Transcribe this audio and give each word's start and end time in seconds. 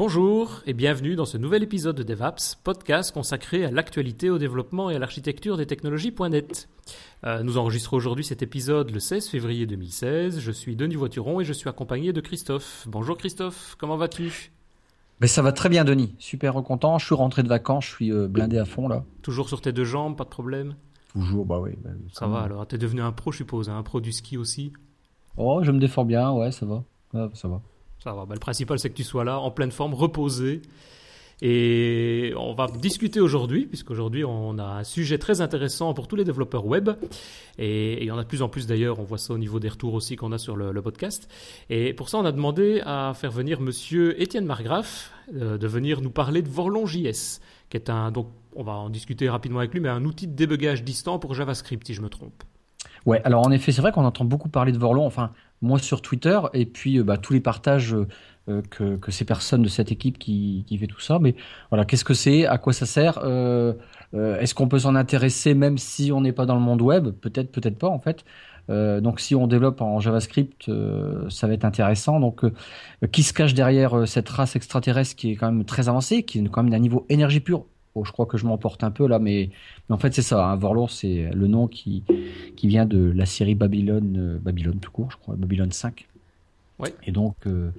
Bonjour 0.00 0.62
et 0.64 0.72
bienvenue 0.72 1.14
dans 1.14 1.26
ce 1.26 1.36
nouvel 1.36 1.62
épisode 1.62 1.94
de 1.94 2.02
DevApps, 2.02 2.54
podcast 2.64 3.12
consacré 3.12 3.66
à 3.66 3.70
l'actualité, 3.70 4.30
au 4.30 4.38
développement 4.38 4.88
et 4.88 4.96
à 4.96 4.98
l'architecture 4.98 5.58
des 5.58 5.66
technologies.net. 5.66 6.70
Euh, 7.24 7.42
nous 7.42 7.58
enregistrons 7.58 7.98
aujourd'hui 7.98 8.24
cet 8.24 8.40
épisode 8.40 8.92
le 8.92 8.98
16 8.98 9.28
février 9.28 9.66
2016. 9.66 10.40
Je 10.40 10.52
suis 10.52 10.74
Denis 10.74 10.94
Voituron 10.94 11.42
et 11.42 11.44
je 11.44 11.52
suis 11.52 11.68
accompagné 11.68 12.14
de 12.14 12.20
Christophe. 12.22 12.86
Bonjour 12.88 13.18
Christophe, 13.18 13.76
comment 13.78 13.98
vas-tu? 13.98 14.52
Mais 15.20 15.26
ça 15.26 15.42
va 15.42 15.52
très 15.52 15.68
bien 15.68 15.84
Denis, 15.84 16.14
super 16.18 16.54
content. 16.54 16.96
Je 16.96 17.04
suis 17.04 17.14
rentré 17.14 17.42
de 17.42 17.48
vacances, 17.48 17.84
je 17.84 17.90
suis 17.90 18.10
euh, 18.10 18.26
blindé 18.26 18.56
à 18.56 18.64
fond 18.64 18.88
là. 18.88 19.04
Toujours 19.20 19.50
sur 19.50 19.60
tes 19.60 19.72
deux 19.72 19.84
jambes, 19.84 20.16
pas 20.16 20.24
de 20.24 20.30
problème? 20.30 20.76
Toujours, 21.12 21.44
bah 21.44 21.60
oui. 21.60 21.72
Bah, 21.84 21.90
ça 22.14 22.26
va 22.26 22.40
alors, 22.40 22.66
t'es 22.66 22.78
devenu 22.78 23.02
un 23.02 23.12
pro 23.12 23.32
je 23.32 23.36
suppose, 23.36 23.68
hein, 23.68 23.76
un 23.76 23.82
pro 23.82 24.00
du 24.00 24.12
ski 24.12 24.38
aussi? 24.38 24.72
Oh, 25.36 25.60
je 25.62 25.70
me 25.70 25.78
défends 25.78 26.06
bien, 26.06 26.32
ouais, 26.32 26.52
ça 26.52 26.64
va. 26.64 26.84
ça 27.34 27.48
va. 27.48 27.60
Ça 28.02 28.12
va. 28.12 28.24
Bah, 28.24 28.34
le 28.34 28.40
principal, 28.40 28.78
c'est 28.78 28.90
que 28.90 28.96
tu 28.96 29.04
sois 29.04 29.24
là, 29.24 29.38
en 29.38 29.50
pleine 29.50 29.70
forme, 29.70 29.94
reposé. 29.94 30.62
Et 31.42 32.34
on 32.36 32.52
va 32.52 32.66
discuter 32.66 33.18
aujourd'hui, 33.18 33.64
puisqu'aujourd'hui 33.64 34.24
on 34.24 34.58
a 34.58 34.64
un 34.64 34.84
sujet 34.84 35.16
très 35.16 35.40
intéressant 35.40 35.94
pour 35.94 36.06
tous 36.06 36.16
les 36.16 36.24
développeurs 36.24 36.66
web. 36.66 36.90
Et 37.58 38.02
il 38.02 38.06
y 38.06 38.10
en 38.10 38.18
a 38.18 38.24
de 38.24 38.28
plus 38.28 38.42
en 38.42 38.48
plus 38.48 38.66
d'ailleurs, 38.66 39.00
on 39.00 39.04
voit 39.04 39.18
ça 39.18 39.32
au 39.32 39.38
niveau 39.38 39.58
des 39.58 39.68
retours 39.68 39.94
aussi 39.94 40.16
qu'on 40.16 40.32
a 40.32 40.38
sur 40.38 40.56
le, 40.56 40.82
podcast. 40.82 41.30
Et 41.70 41.94
pour 41.94 42.10
ça, 42.10 42.18
on 42.18 42.24
a 42.24 42.32
demandé 42.32 42.82
à 42.84 43.12
faire 43.14 43.30
venir 43.30 43.60
monsieur 43.60 44.20
Étienne 44.20 44.44
Margraff 44.44 45.12
euh, 45.34 45.56
de 45.56 45.66
venir 45.66 46.02
nous 46.02 46.10
parler 46.10 46.42
de 46.42 46.48
Vorlon.js, 46.48 47.40
qui 47.70 47.76
est 47.76 47.88
un, 47.88 48.10
donc 48.10 48.28
on 48.54 48.62
va 48.62 48.72
en 48.72 48.90
discuter 48.90 49.28
rapidement 49.28 49.60
avec 49.60 49.72
lui, 49.72 49.80
mais 49.80 49.88
un 49.88 50.04
outil 50.04 50.26
de 50.26 50.34
débugage 50.34 50.84
distant 50.84 51.18
pour 51.18 51.34
JavaScript, 51.34 51.86
si 51.86 51.94
je 51.94 52.02
me 52.02 52.08
trompe. 52.08 52.42
Ouais, 53.06 53.20
alors 53.24 53.46
en 53.46 53.50
effet, 53.50 53.72
c'est 53.72 53.80
vrai 53.80 53.92
qu'on 53.92 54.04
entend 54.04 54.24
beaucoup 54.24 54.48
parler 54.48 54.72
de 54.72 54.78
Vorlon, 54.78 55.06
enfin, 55.06 55.30
moi 55.62 55.78
sur 55.78 56.02
Twitter, 56.02 56.38
et 56.54 56.66
puis 56.66 56.98
euh, 56.98 57.04
bah, 57.04 57.16
tous 57.18 57.32
les 57.32 57.40
partages 57.40 57.94
euh, 58.48 58.62
que, 58.70 59.10
ces 59.10 59.24
personnes 59.24 59.62
de 59.62 59.68
cette 59.68 59.92
équipe 59.92 60.18
qui, 60.18 60.64
qui 60.66 60.78
fait 60.78 60.86
tout 60.86 61.00
ça. 61.00 61.18
Mais 61.18 61.34
voilà, 61.70 61.84
qu'est-ce 61.84 62.04
que 62.04 62.14
c'est? 62.14 62.46
À 62.46 62.58
quoi 62.58 62.72
ça 62.72 62.86
sert? 62.86 63.20
Euh, 63.22 63.74
Est-ce 64.12 64.54
qu'on 64.54 64.68
peut 64.68 64.80
s'en 64.80 64.94
intéresser 64.96 65.54
même 65.54 65.78
si 65.78 66.10
on 66.12 66.20
n'est 66.22 66.32
pas 66.32 66.46
dans 66.46 66.54
le 66.54 66.60
monde 66.60 66.82
web? 66.82 67.10
Peut-être, 67.10 67.52
peut-être 67.52 67.78
pas 67.78 67.88
en 67.88 67.98
fait. 68.00 68.24
donc 68.68 69.20
si 69.20 69.34
on 69.34 69.46
développe 69.46 69.80
en 69.80 70.00
JavaScript, 70.00 70.70
ça 71.28 71.46
va 71.46 71.54
être 71.54 71.64
intéressant. 71.64 72.18
Donc 72.20 72.44
qui 73.12 73.22
se 73.22 73.32
cache 73.32 73.54
derrière 73.54 74.08
cette 74.08 74.28
race 74.28 74.56
extraterrestre 74.56 75.16
qui 75.16 75.32
est 75.32 75.36
quand 75.36 75.52
même 75.52 75.64
très 75.64 75.88
avancée, 75.88 76.22
qui 76.24 76.38
est 76.40 76.48
quand 76.48 76.62
même 76.62 76.72
d'un 76.72 76.78
niveau 76.78 77.06
énergie 77.08 77.40
pure 77.40 77.66
Oh, 77.94 78.04
je 78.04 78.12
crois 78.12 78.26
que 78.26 78.38
je 78.38 78.46
m'emporte 78.46 78.84
un 78.84 78.90
peu 78.90 79.06
là, 79.08 79.18
mais, 79.18 79.50
en 79.88 79.98
fait 79.98 80.14
c'est 80.14 80.22
ça. 80.22 80.46
Hein, 80.46 80.56
Vorlon, 80.56 80.86
c'est 80.86 81.30
le 81.34 81.46
nom 81.48 81.66
qui, 81.66 82.04
qui 82.56 82.68
vient 82.68 82.86
de 82.86 83.10
la 83.10 83.26
série 83.26 83.54
Babylone, 83.54 84.16
euh, 84.16 84.38
Babylone 84.38 84.78
tout 84.78 84.92
court, 84.92 85.10
je 85.10 85.16
crois, 85.16 85.34
Babylone 85.36 85.72
5. 85.72 86.06
Ouais. 86.78 86.94
Et 87.04 87.12
donc, 87.12 87.34
euh, 87.46 87.70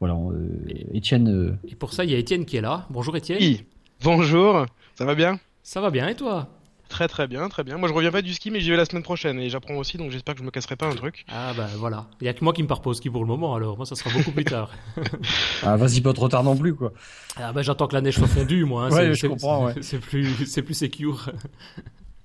voilà, 0.00 0.14
euh, 0.14 0.48
Étienne. 0.94 1.58
Et 1.68 1.74
pour 1.74 1.92
ça, 1.92 2.04
il 2.04 2.10
y 2.10 2.14
a 2.14 2.18
Étienne 2.18 2.46
qui 2.46 2.56
est 2.56 2.62
là. 2.62 2.86
Bonjour 2.90 3.16
Étienne. 3.16 3.38
Oui. 3.40 3.64
Bonjour, 4.02 4.64
ça 4.94 5.04
va 5.04 5.14
bien? 5.14 5.38
Ça 5.62 5.80
va 5.80 5.90
bien, 5.90 6.08
et 6.08 6.14
toi? 6.14 6.48
Très 6.90 7.06
très 7.06 7.28
bien, 7.28 7.48
très 7.48 7.62
bien. 7.62 7.78
Moi 7.78 7.88
je 7.88 7.94
reviens 7.94 8.10
pas 8.10 8.20
du 8.20 8.34
ski 8.34 8.50
mais 8.50 8.60
j'y 8.60 8.70
vais 8.70 8.76
la 8.76 8.84
semaine 8.84 9.04
prochaine 9.04 9.38
et 9.38 9.48
j'apprends 9.48 9.76
aussi 9.76 9.96
donc 9.96 10.10
j'espère 10.10 10.34
que 10.34 10.40
je 10.40 10.44
me 10.44 10.50
casserai 10.50 10.74
pas 10.74 10.86
un 10.86 10.94
truc. 10.94 11.24
Ah 11.28 11.52
bah 11.56 11.68
voilà. 11.76 12.06
Il 12.20 12.26
y 12.26 12.28
a 12.28 12.34
que 12.34 12.42
moi 12.42 12.52
qui 12.52 12.62
me 12.62 12.68
pars 12.68 12.82
pas 12.82 12.90
au 12.90 12.94
ski 12.94 13.08
pour 13.08 13.22
le 13.22 13.28
moment 13.28 13.54
alors 13.54 13.76
moi 13.76 13.86
ça 13.86 13.94
sera 13.94 14.10
beaucoup 14.10 14.32
plus 14.32 14.44
tard. 14.44 14.70
ah 15.62 15.76
vas-y 15.76 16.00
pas 16.00 16.12
trop 16.12 16.28
tard 16.28 16.42
non 16.42 16.56
plus 16.56 16.74
quoi. 16.74 16.92
Ah 17.36 17.52
bah 17.52 17.62
j'attends 17.62 17.86
que 17.86 17.94
la 17.94 18.00
neige 18.00 18.16
soit 18.16 18.26
fondue 18.26 18.64
moi. 18.64 18.86
Hein. 18.86 18.90
ouais, 18.90 19.14
je 19.14 19.26
comprends 19.28 19.66
ouais. 19.66 19.74
C'est 19.82 20.00
plus 20.00 20.46
c'est 20.46 20.62
plus 20.62 20.74
secure. 20.74 21.30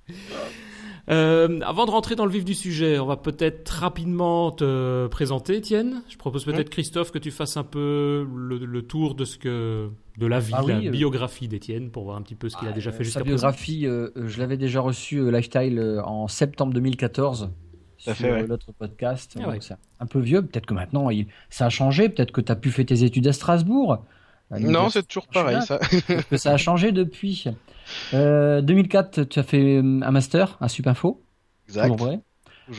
Euh, 1.08 1.60
avant 1.60 1.86
de 1.86 1.90
rentrer 1.90 2.16
dans 2.16 2.24
le 2.24 2.32
vif 2.32 2.44
du 2.44 2.54
sujet, 2.54 2.98
on 2.98 3.06
va 3.06 3.16
peut-être 3.16 3.68
rapidement 3.68 4.50
te 4.50 5.06
présenter, 5.06 5.56
Étienne. 5.56 6.02
Je 6.08 6.16
propose 6.16 6.44
peut-être 6.44 6.70
Christophe 6.70 7.12
que 7.12 7.18
tu 7.18 7.30
fasses 7.30 7.56
un 7.56 7.62
peu 7.62 8.26
le, 8.34 8.82
tour 8.82 9.14
de 9.14 9.24
ce 9.24 9.38
que 9.38 9.88
de 10.18 10.26
la 10.26 10.40
vie, 10.40 10.52
ah 10.54 10.62
la 10.66 10.78
euh. 10.78 10.90
biographie 10.90 11.46
d'Étienne 11.46 11.90
pour 11.90 12.04
voir 12.04 12.16
un 12.16 12.22
petit 12.22 12.34
peu 12.34 12.48
ce 12.48 12.56
qu'il 12.56 12.66
a 12.66 12.70
ah, 12.72 12.74
déjà 12.74 12.90
fait 12.90 13.04
jusqu'à 13.04 13.20
présent. 13.20 13.36
Sa 13.36 13.48
biographie, 13.48 13.86
euh, 13.86 14.10
je 14.16 14.38
l'avais 14.38 14.56
déjà 14.56 14.80
reçu 14.80 15.30
Lifestyle 15.30 16.00
en 16.04 16.26
septembre 16.26 16.72
2014 16.74 17.50
sur 17.98 18.14
l'autre 18.48 18.72
podcast. 18.72 19.38
Ah 19.40 19.52
c'est 19.60 19.74
un 20.00 20.06
peu 20.06 20.18
vieux. 20.18 20.42
Peut-être 20.42 20.66
que 20.66 20.74
maintenant 20.74 21.10
il, 21.10 21.26
ça 21.50 21.66
a 21.66 21.70
changé. 21.70 22.08
Peut-être 22.08 22.32
que 22.32 22.40
tu 22.40 22.50
as 22.50 22.56
pu 22.56 22.70
faire 22.70 22.86
tes 22.86 23.04
études 23.04 23.26
à 23.28 23.32
Strasbourg. 23.32 23.98
Non, 24.50 24.90
c'est 24.90 25.06
toujours 25.06 25.26
pareil 25.28 25.62
ça. 25.62 25.78
que 26.30 26.36
ça 26.36 26.52
a 26.52 26.56
changé 26.56 26.92
depuis. 26.92 27.46
2004, 28.12 29.18
euh, 29.18 29.24
tu 29.24 29.38
as 29.38 29.42
fait 29.42 29.76
euh, 29.76 30.00
un 30.02 30.10
master 30.10 30.56
à 30.60 30.68
Supinfo. 30.68 31.22
Exact. 31.68 31.82
Toujours 31.82 31.96
vrai. 31.96 32.20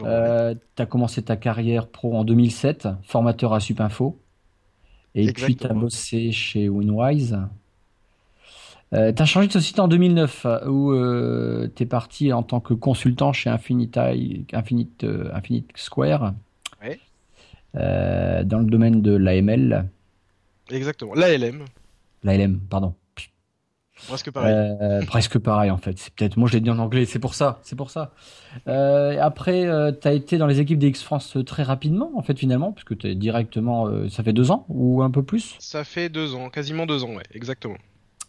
Euh, 0.03 0.53
tu 0.75 0.81
as 0.81 0.85
commencé 0.85 1.21
ta 1.21 1.37
carrière 1.37 1.87
pro 1.87 2.15
en 2.15 2.23
2007, 2.23 2.89
formateur 3.03 3.53
à 3.53 3.59
Supinfo. 3.59 4.19
Et 5.15 5.31
puis 5.31 5.55
tu 5.55 5.65
as 5.65 5.73
bossé 5.73 6.31
chez 6.31 6.69
Winwise. 6.69 7.39
Euh, 8.93 9.11
tu 9.11 9.21
as 9.21 9.25
changé 9.25 9.47
de 9.47 9.53
société 9.53 9.79
en 9.79 9.87
2009 9.87 10.45
où 10.67 10.93
tu 11.75 11.83
es 11.83 11.85
parti 11.85 12.31
en 12.33 12.43
tant 12.43 12.59
que 12.59 12.73
consultant 12.73 13.33
chez 13.33 13.49
Infinite, 13.49 13.97
Infinite, 14.53 15.05
Infinite 15.33 15.69
Square. 15.75 16.33
Ouais. 16.83 16.99
dans 17.73 18.59
le 18.59 18.69
domaine 18.69 19.01
de 19.01 19.15
l'AML. 19.15 19.89
Exactement, 20.69 21.13
l'ALM. 21.15 21.63
L'ALM, 22.23 22.59
pardon. 22.69 22.93
Presque 24.05 24.31
pareil. 24.31 24.53
Euh, 24.53 25.05
presque 25.05 25.39
pareil 25.39 25.71
en 25.71 25.77
fait. 25.77 25.97
C'est 25.97 26.13
peut-être 26.13 26.37
moi 26.37 26.47
je 26.47 26.53
l'ai 26.53 26.61
dit 26.61 26.69
en 26.69 26.79
anglais, 26.79 27.05
c'est 27.05 27.19
pour 27.19 27.33
ça, 27.33 27.59
c'est 27.63 27.75
pour 27.75 27.89
ça. 27.89 28.11
Euh, 28.67 29.17
après, 29.19 29.65
euh, 29.65 29.91
tu 29.91 30.07
as 30.07 30.13
été 30.13 30.37
dans 30.37 30.47
les 30.47 30.59
équipes 30.59 30.79
d'X 30.79 31.01
France 31.01 31.37
très 31.45 31.63
rapidement 31.63 32.11
en 32.15 32.21
fait 32.21 32.37
finalement, 32.37 32.71
puisque 32.71 32.97
tu 32.97 33.07
es 33.07 33.15
directement, 33.15 33.89
ça 34.09 34.23
fait 34.23 34.33
deux 34.33 34.51
ans 34.51 34.65
ou 34.69 35.01
un 35.01 35.11
peu 35.11 35.23
plus? 35.23 35.55
Ça 35.59 35.83
fait 35.83 36.09
deux 36.09 36.35
ans, 36.35 36.49
quasiment 36.49 36.85
deux 36.85 37.03
ans, 37.03 37.15
ouais, 37.15 37.23
exactement. 37.33 37.77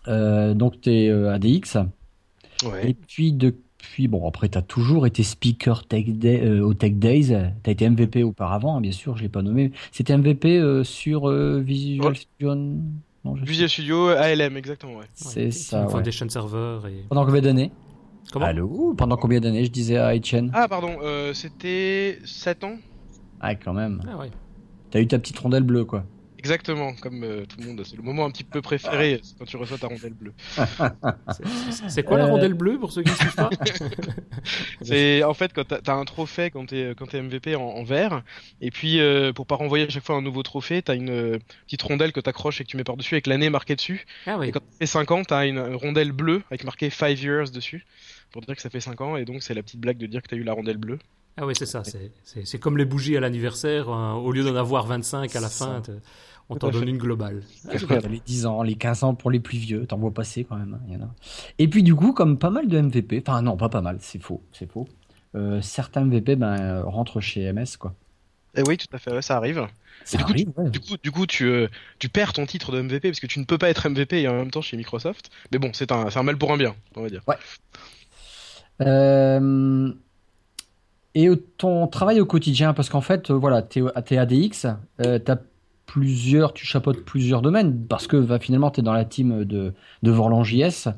donc 0.06 0.80
tu 0.80 0.90
es 0.90 1.10
à 1.10 1.38
DX. 1.38 1.78
Ouais. 2.64 2.90
Et 2.90 2.94
puis 2.94 3.32
depuis, 3.32 4.08
bon 4.08 4.26
après 4.26 4.48
tu 4.48 4.58
as 4.58 4.62
toujours 4.62 5.06
été 5.06 5.22
speaker 5.22 5.86
tech 5.86 6.06
au 6.62 6.74
Tech 6.74 6.94
Days. 6.94 7.36
Tu 7.62 7.70
as 7.70 7.72
été 7.72 7.88
MVP 7.88 8.22
auparavant, 8.22 8.76
hein, 8.76 8.80
bien 8.80 8.92
sûr, 8.92 9.16
je 9.16 9.22
l'ai 9.22 9.28
pas 9.28 9.42
nommé. 9.42 9.72
C'était 9.92 10.16
MVP 10.16 10.82
sur 10.84 11.28
Visual 11.28 12.16
Studio. 12.16 12.54
Visual 13.34 13.68
Studio 13.68 14.08
ALM, 14.08 14.56
exactement, 14.56 14.96
ouais. 14.96 15.06
C'est 15.14 15.50
ça. 15.50 15.86
Foundation 15.88 16.28
Server. 16.28 16.80
Et... 16.88 17.04
Pendant 17.08 17.24
combien 17.26 17.40
d'années? 17.42 17.72
Comment? 18.32 18.46
Allô? 18.46 18.94
Pendant 18.96 19.16
combien 19.16 19.40
d'années? 19.40 19.64
Je 19.64 19.70
disais 19.70 19.96
à 19.96 20.14
Etienne. 20.14 20.50
Ah, 20.54 20.68
pardon, 20.68 20.96
euh, 21.02 21.32
c'était 21.32 22.18
7 22.24 22.64
ans? 22.64 22.76
Ah, 23.40 23.54
quand 23.54 23.72
même. 23.72 24.02
Ah, 24.10 24.18
ouais. 24.18 24.30
T'as 24.90 25.00
eu 25.00 25.06
ta 25.06 25.18
petite 25.18 25.38
rondelle 25.38 25.62
bleue, 25.62 25.84
quoi. 25.84 26.04
Exactement, 26.38 26.94
comme 26.94 27.24
euh, 27.24 27.44
tout 27.46 27.58
le 27.60 27.66
monde. 27.66 27.82
C'est 27.84 27.96
le 27.96 28.02
moment 28.02 28.24
un 28.24 28.30
petit 28.30 28.44
peu 28.44 28.62
préféré 28.62 29.20
quand 29.38 29.44
tu 29.44 29.56
reçois 29.56 29.76
ta 29.76 29.88
rondelle 29.88 30.14
bleue. 30.14 30.32
c'est 31.88 32.04
quoi 32.04 32.16
la 32.16 32.26
euh, 32.26 32.28
rondelle 32.28 32.54
bleue 32.54 32.78
pour 32.78 32.92
ceux 32.92 33.02
qui 33.02 33.10
ne 33.10 33.16
suivent 33.16 33.34
pas 33.34 33.50
C'est 34.82 35.24
en 35.24 35.34
fait 35.34 35.52
quand 35.52 35.64
t'as 35.64 35.92
as 35.92 35.96
un 35.96 36.04
trophée 36.04 36.50
quand 36.50 36.66
t'es 36.66 36.94
quand 36.96 37.12
es 37.12 37.20
MVP 37.20 37.56
en, 37.56 37.82
vert, 37.82 38.22
et 38.60 38.70
puis 38.70 39.00
euh, 39.00 39.32
pour 39.32 39.46
pas 39.46 39.56
renvoyer 39.56 39.86
à 39.86 39.88
chaque 39.88 40.04
fois 40.04 40.14
un 40.14 40.22
nouveau 40.22 40.44
trophée, 40.44 40.80
t'as 40.80 40.94
une 40.94 41.40
petite 41.66 41.82
rondelle 41.82 42.12
que 42.12 42.20
t'accroches 42.20 42.60
et 42.60 42.64
que 42.64 42.68
tu 42.68 42.76
mets 42.76 42.84
par 42.84 42.96
dessus 42.96 43.14
avec 43.14 43.26
l'année 43.26 43.50
marquée 43.50 43.74
dessus. 43.74 44.06
Ah 44.26 44.38
oui. 44.38 44.48
Et 44.48 44.52
quand 44.52 44.62
fait 44.78 44.86
5 44.86 45.10
ans, 45.10 45.24
t'as 45.24 45.44
une 45.44 45.58
rondelle 45.74 46.12
bleue 46.12 46.44
avec 46.50 46.62
marqué 46.62 46.88
5 46.88 47.20
years 47.20 47.50
dessus 47.50 47.84
pour 48.30 48.42
dire 48.42 48.54
que 48.54 48.62
ça 48.62 48.70
fait 48.70 48.80
5 48.80 49.00
ans, 49.00 49.16
et 49.16 49.24
donc 49.24 49.42
c'est 49.42 49.54
la 49.54 49.62
petite 49.62 49.80
blague 49.80 49.98
de 49.98 50.06
dire 50.06 50.22
que 50.22 50.28
t'as 50.28 50.36
eu 50.36 50.44
la 50.44 50.52
rondelle 50.52 50.76
bleue. 50.76 50.98
Ah 51.40 51.46
oui, 51.46 51.54
c'est 51.56 51.66
ça. 51.66 51.82
C'est 52.24 52.58
comme 52.58 52.76
les 52.76 52.84
bougies 52.84 53.16
à 53.16 53.20
l'anniversaire. 53.20 53.88
Hein. 53.88 54.14
au 54.14 54.32
lieu 54.32 54.44
d'en 54.44 54.56
avoir 54.56 54.86
25 54.86 55.34
à 55.34 55.40
la 55.40 55.48
fin, 55.48 55.82
on 56.48 56.56
t'en 56.56 56.70
donne 56.70 56.88
une 56.88 56.98
globale. 56.98 57.42
les 58.10 58.20
10 58.24 58.46
ans, 58.46 58.62
les 58.62 58.74
15 58.74 59.04
ans 59.04 59.14
pour 59.14 59.30
les 59.30 59.40
plus 59.40 59.58
vieux, 59.58 59.86
t'en 59.86 59.98
vois 59.98 60.12
passer 60.12 60.44
quand 60.44 60.56
même. 60.56 60.78
Hein, 60.80 60.92
y 60.92 60.96
en 60.96 61.02
a. 61.02 61.10
Et 61.58 61.68
puis 61.68 61.82
du 61.82 61.94
coup, 61.94 62.12
comme 62.12 62.38
pas 62.38 62.50
mal 62.50 62.68
de 62.68 62.80
MVP, 62.80 63.22
enfin 63.26 63.42
non, 63.42 63.56
pas 63.56 63.68
pas 63.68 63.82
mal, 63.82 63.98
c'est 64.00 64.20
faux, 64.20 64.42
c'est 64.52 64.70
faux. 64.70 64.88
Euh, 65.34 65.60
certains 65.60 66.04
MVP 66.04 66.36
ben, 66.36 66.58
euh, 66.58 66.82
rentrent 66.84 67.20
chez 67.20 67.52
MS, 67.52 67.76
quoi. 67.78 67.94
Et 68.56 68.60
eh 68.60 68.62
oui, 68.66 68.78
tout 68.78 68.86
à 68.92 68.98
fait, 68.98 69.20
ça 69.22 69.36
arrive. 69.36 69.68
Ça 70.04 70.16
du, 70.16 70.24
coup, 70.24 70.30
arrive 70.30 70.52
tu, 70.56 70.70
du, 70.70 70.80
coup, 70.80 70.96
du 71.02 71.10
coup, 71.12 71.26
tu, 71.26 71.44
euh, 71.44 71.68
tu 71.98 72.08
perds 72.08 72.32
ton 72.32 72.46
titre 72.46 72.72
de 72.72 72.80
MVP 72.80 73.10
parce 73.10 73.20
que 73.20 73.26
tu 73.26 73.38
ne 73.38 73.44
peux 73.44 73.58
pas 73.58 73.68
être 73.68 73.88
MVP 73.88 74.22
et 74.22 74.28
en 74.28 74.34
même 74.34 74.50
temps 74.50 74.62
chez 74.62 74.76
Microsoft. 74.76 75.30
Mais 75.52 75.58
bon, 75.58 75.70
c'est 75.74 75.92
un, 75.92 76.08
un 76.12 76.22
mal 76.22 76.38
pour 76.38 76.50
un 76.50 76.56
bien, 76.56 76.74
on 76.96 77.02
va 77.02 77.10
dire. 77.10 77.22
Ouais. 77.28 77.36
Euh, 78.80 79.92
et 81.18 81.28
ton 81.56 81.88
travail 81.88 82.20
au 82.20 82.26
quotidien, 82.26 82.74
parce 82.74 82.88
qu'en 82.88 83.00
fait, 83.00 83.30
voilà, 83.30 83.62
tu 83.62 83.84
es, 83.84 84.16
ADX, 84.16 84.66
euh, 85.04 85.18
as 85.26 85.38
plusieurs, 85.84 86.52
tu 86.52 86.64
chapeautes 86.64 87.04
plusieurs 87.04 87.42
domaines, 87.42 87.86
parce 87.86 88.06
que 88.06 88.16
va 88.16 88.38
finalement, 88.38 88.70
tu 88.70 88.80
es 88.80 88.82
dans 88.84 88.92
la 88.92 89.04
team 89.04 89.44
de, 89.44 89.74
de 90.02 90.44
JS. 90.44 90.90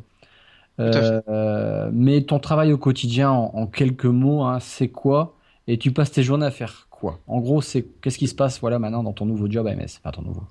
Euh, 0.79 1.91
mais 1.93 2.23
ton 2.23 2.39
travail 2.39 2.73
au 2.73 2.79
quotidien, 2.79 3.31
en, 3.31 3.67
quelques 3.67 4.05
mots, 4.05 4.43
hein, 4.43 4.61
c'est 4.61 4.89
quoi? 4.89 5.37
Et 5.67 5.79
tu 5.79 5.93
passes 5.93 6.13
tes 6.13 6.23
journées 6.23 6.47
à 6.47 6.51
faire 6.51 6.89
quoi? 6.91 7.19
En 7.27 7.41
gros, 7.41 7.63
c'est 7.63 7.87
qu'est-ce 8.03 8.19
qui 8.19 8.29
se 8.29 8.35
passe 8.35 8.61
voilà 8.61 8.79
maintenant 8.79 9.03
dans 9.03 9.13
ton 9.13 9.27
nouveau 9.27 9.51
job 9.51 9.67
à 9.67 9.75
MS 9.75 10.01
Enfin, 10.03 10.11
ton 10.11 10.23
nouveau. 10.23 10.43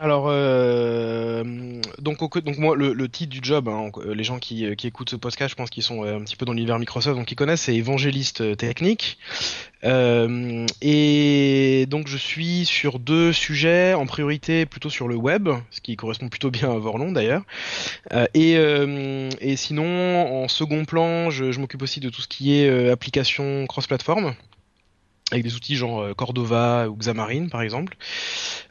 Alors, 0.00 0.26
euh, 0.28 1.44
donc, 2.00 2.18
donc 2.18 2.58
moi, 2.58 2.74
le, 2.74 3.08
titre 3.08 3.30
du 3.30 3.38
job, 3.40 3.68
hein, 3.68 3.92
les 4.12 4.24
gens 4.24 4.40
qui, 4.40 4.74
qui, 4.74 4.88
écoutent 4.88 5.10
ce 5.10 5.16
podcast, 5.16 5.50
je 5.50 5.54
pense 5.54 5.70
qu'ils 5.70 5.84
sont 5.84 6.02
un 6.02 6.20
petit 6.22 6.34
peu 6.34 6.44
dans 6.44 6.52
l'univers 6.52 6.80
Microsoft, 6.80 7.16
donc 7.16 7.30
ils 7.30 7.36
connaissent, 7.36 7.62
c'est 7.62 7.76
évangéliste 7.76 8.56
technique. 8.56 9.18
Euh, 9.84 10.66
et 10.82 11.86
donc, 11.88 12.08
je 12.08 12.16
suis 12.16 12.64
sur 12.66 12.98
deux 12.98 13.32
sujets, 13.32 13.94
en 13.94 14.06
priorité 14.06 14.66
plutôt 14.66 14.90
sur 14.90 15.06
le 15.06 15.14
web, 15.14 15.48
ce 15.70 15.80
qui 15.80 15.94
correspond 15.94 16.28
plutôt 16.28 16.50
bien 16.50 16.72
à 16.72 16.78
Vorlon 16.78 17.12
d'ailleurs. 17.12 17.42
Euh, 18.12 18.26
et, 18.34 18.54
et 19.40 19.56
sinon, 19.56 20.42
en 20.42 20.48
second 20.48 20.84
plan, 20.84 21.30
je, 21.30 21.52
je 21.52 21.60
m'occupe 21.60 21.82
aussi 21.82 22.00
de 22.00 22.10
tout 22.10 22.20
ce 22.20 22.28
qui 22.28 22.54
est 22.56 22.90
application 22.90 23.66
cross-platform 23.68 24.34
avec 25.30 25.42
des 25.42 25.54
outils 25.54 25.76
genre 25.76 26.00
euh, 26.00 26.14
Cordova 26.14 26.88
ou 26.88 26.96
Xamarin 26.96 27.48
par 27.48 27.62
exemple. 27.62 27.96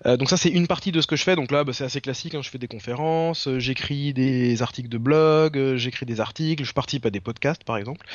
Euh, 0.05 0.17
donc 0.17 0.29
ça 0.29 0.37
c'est 0.37 0.49
une 0.49 0.67
partie 0.67 0.91
de 0.91 1.01
ce 1.01 1.07
que 1.07 1.15
je 1.15 1.23
fais. 1.23 1.35
Donc 1.35 1.51
là 1.51 1.63
bah, 1.63 1.73
c'est 1.73 1.83
assez 1.83 1.99
classique. 1.99 2.35
Hein. 2.35 2.41
Je 2.43 2.49
fais 2.49 2.59
des 2.59 2.67
conférences, 2.67 3.47
euh, 3.47 3.59
j'écris 3.59 4.13
des 4.13 4.61
articles 4.61 4.89
de 4.89 4.97
blog, 4.97 5.57
euh, 5.57 5.77
j'écris 5.77 6.05
des 6.05 6.19
articles, 6.19 6.63
je 6.63 6.73
participe 6.73 7.05
à 7.05 7.09
des 7.09 7.21
podcasts 7.21 7.63
par 7.63 7.77
exemple. 7.77 8.05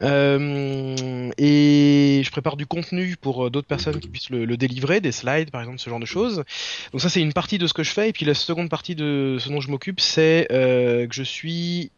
et 0.00 2.22
je 2.24 2.30
prépare 2.30 2.56
du 2.56 2.66
contenu 2.66 3.16
pour 3.20 3.50
d'autres 3.50 3.66
personnes 3.66 3.98
qui 3.98 4.08
puissent 4.08 4.30
le, 4.30 4.44
le, 4.44 4.56
délivrer, 4.56 5.00
des 5.00 5.12
slides 5.12 5.50
par 5.50 5.60
exemple, 5.60 5.80
ce 5.80 5.90
genre 5.90 6.00
de 6.00 6.06
choses. 6.06 6.44
Donc 6.92 7.00
ça 7.00 7.08
c'est 7.08 7.20
une 7.20 7.32
partie 7.32 7.58
de 7.58 7.66
ce 7.66 7.74
que 7.74 7.82
je 7.82 7.90
fais. 7.90 8.10
Et 8.10 8.12
puis 8.12 8.24
la 8.24 8.34
seconde 8.34 8.70
partie 8.70 8.94
de 8.94 9.36
ce 9.40 9.48
dont 9.48 9.60
je 9.60 9.70
m'occupe 9.70 10.00
c'est 10.00 10.46
que 10.48 11.08
je 11.10 11.22
suis 11.22 11.90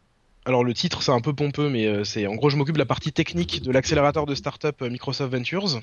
alors 0.47 0.63
le 0.63 0.73
titre 0.73 1.03
c'est 1.03 1.11
un 1.11 1.19
peu 1.19 1.33
pompeux, 1.33 1.69
mais 1.69 1.85
euh, 1.85 2.05
c'est 2.05 2.25
en 2.25 2.35
gros 2.35 2.49
je 2.49 2.55
m'occupe 2.55 2.75
de 2.75 2.79
la 2.79 2.85
partie 2.85 3.11
technique 3.11 3.61
de 3.61 3.71
l'accélérateur 3.71 4.25
de 4.25 4.33
start-up 4.33 4.81
euh, 4.81 4.89
Microsoft 4.89 5.33
Ventures. 5.33 5.81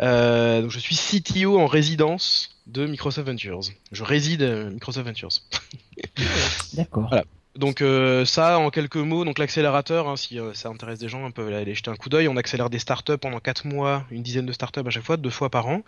Euh, 0.00 0.62
donc 0.62 0.72
je 0.72 0.78
suis 0.80 0.96
CTO 0.96 1.60
en 1.60 1.66
résidence 1.66 2.58
de 2.66 2.84
Microsoft 2.84 3.28
Ventures. 3.28 3.60
Je 3.92 4.02
réside 4.02 4.42
à 4.42 4.64
Microsoft 4.64 5.06
Ventures. 5.06 5.28
D'accord. 6.74 7.06
Voilà. 7.08 7.24
Donc 7.54 7.84
ça, 8.26 8.58
en 8.58 8.70
quelques 8.70 8.96
mots, 8.96 9.24
donc 9.24 9.38
l'accélérateur, 9.38 10.08
hein, 10.08 10.16
si 10.16 10.40
ça 10.54 10.70
intéresse 10.70 10.98
des 10.98 11.08
gens, 11.08 11.24
on 11.24 11.30
peut 11.30 11.54
aller 11.54 11.76
jeter 11.76 11.88
un 11.88 11.94
coup 11.94 12.08
d'œil. 12.08 12.26
On 12.26 12.36
accélère 12.36 12.68
des 12.68 12.80
startups 12.80 13.16
pendant 13.16 13.38
4 13.38 13.68
mois, 13.68 14.04
une 14.10 14.24
dizaine 14.24 14.46
de 14.46 14.52
startups 14.52 14.80
à 14.84 14.90
chaque 14.90 15.04
fois, 15.04 15.16
deux 15.16 15.30
fois 15.30 15.50
par 15.50 15.68
an. 15.68 15.82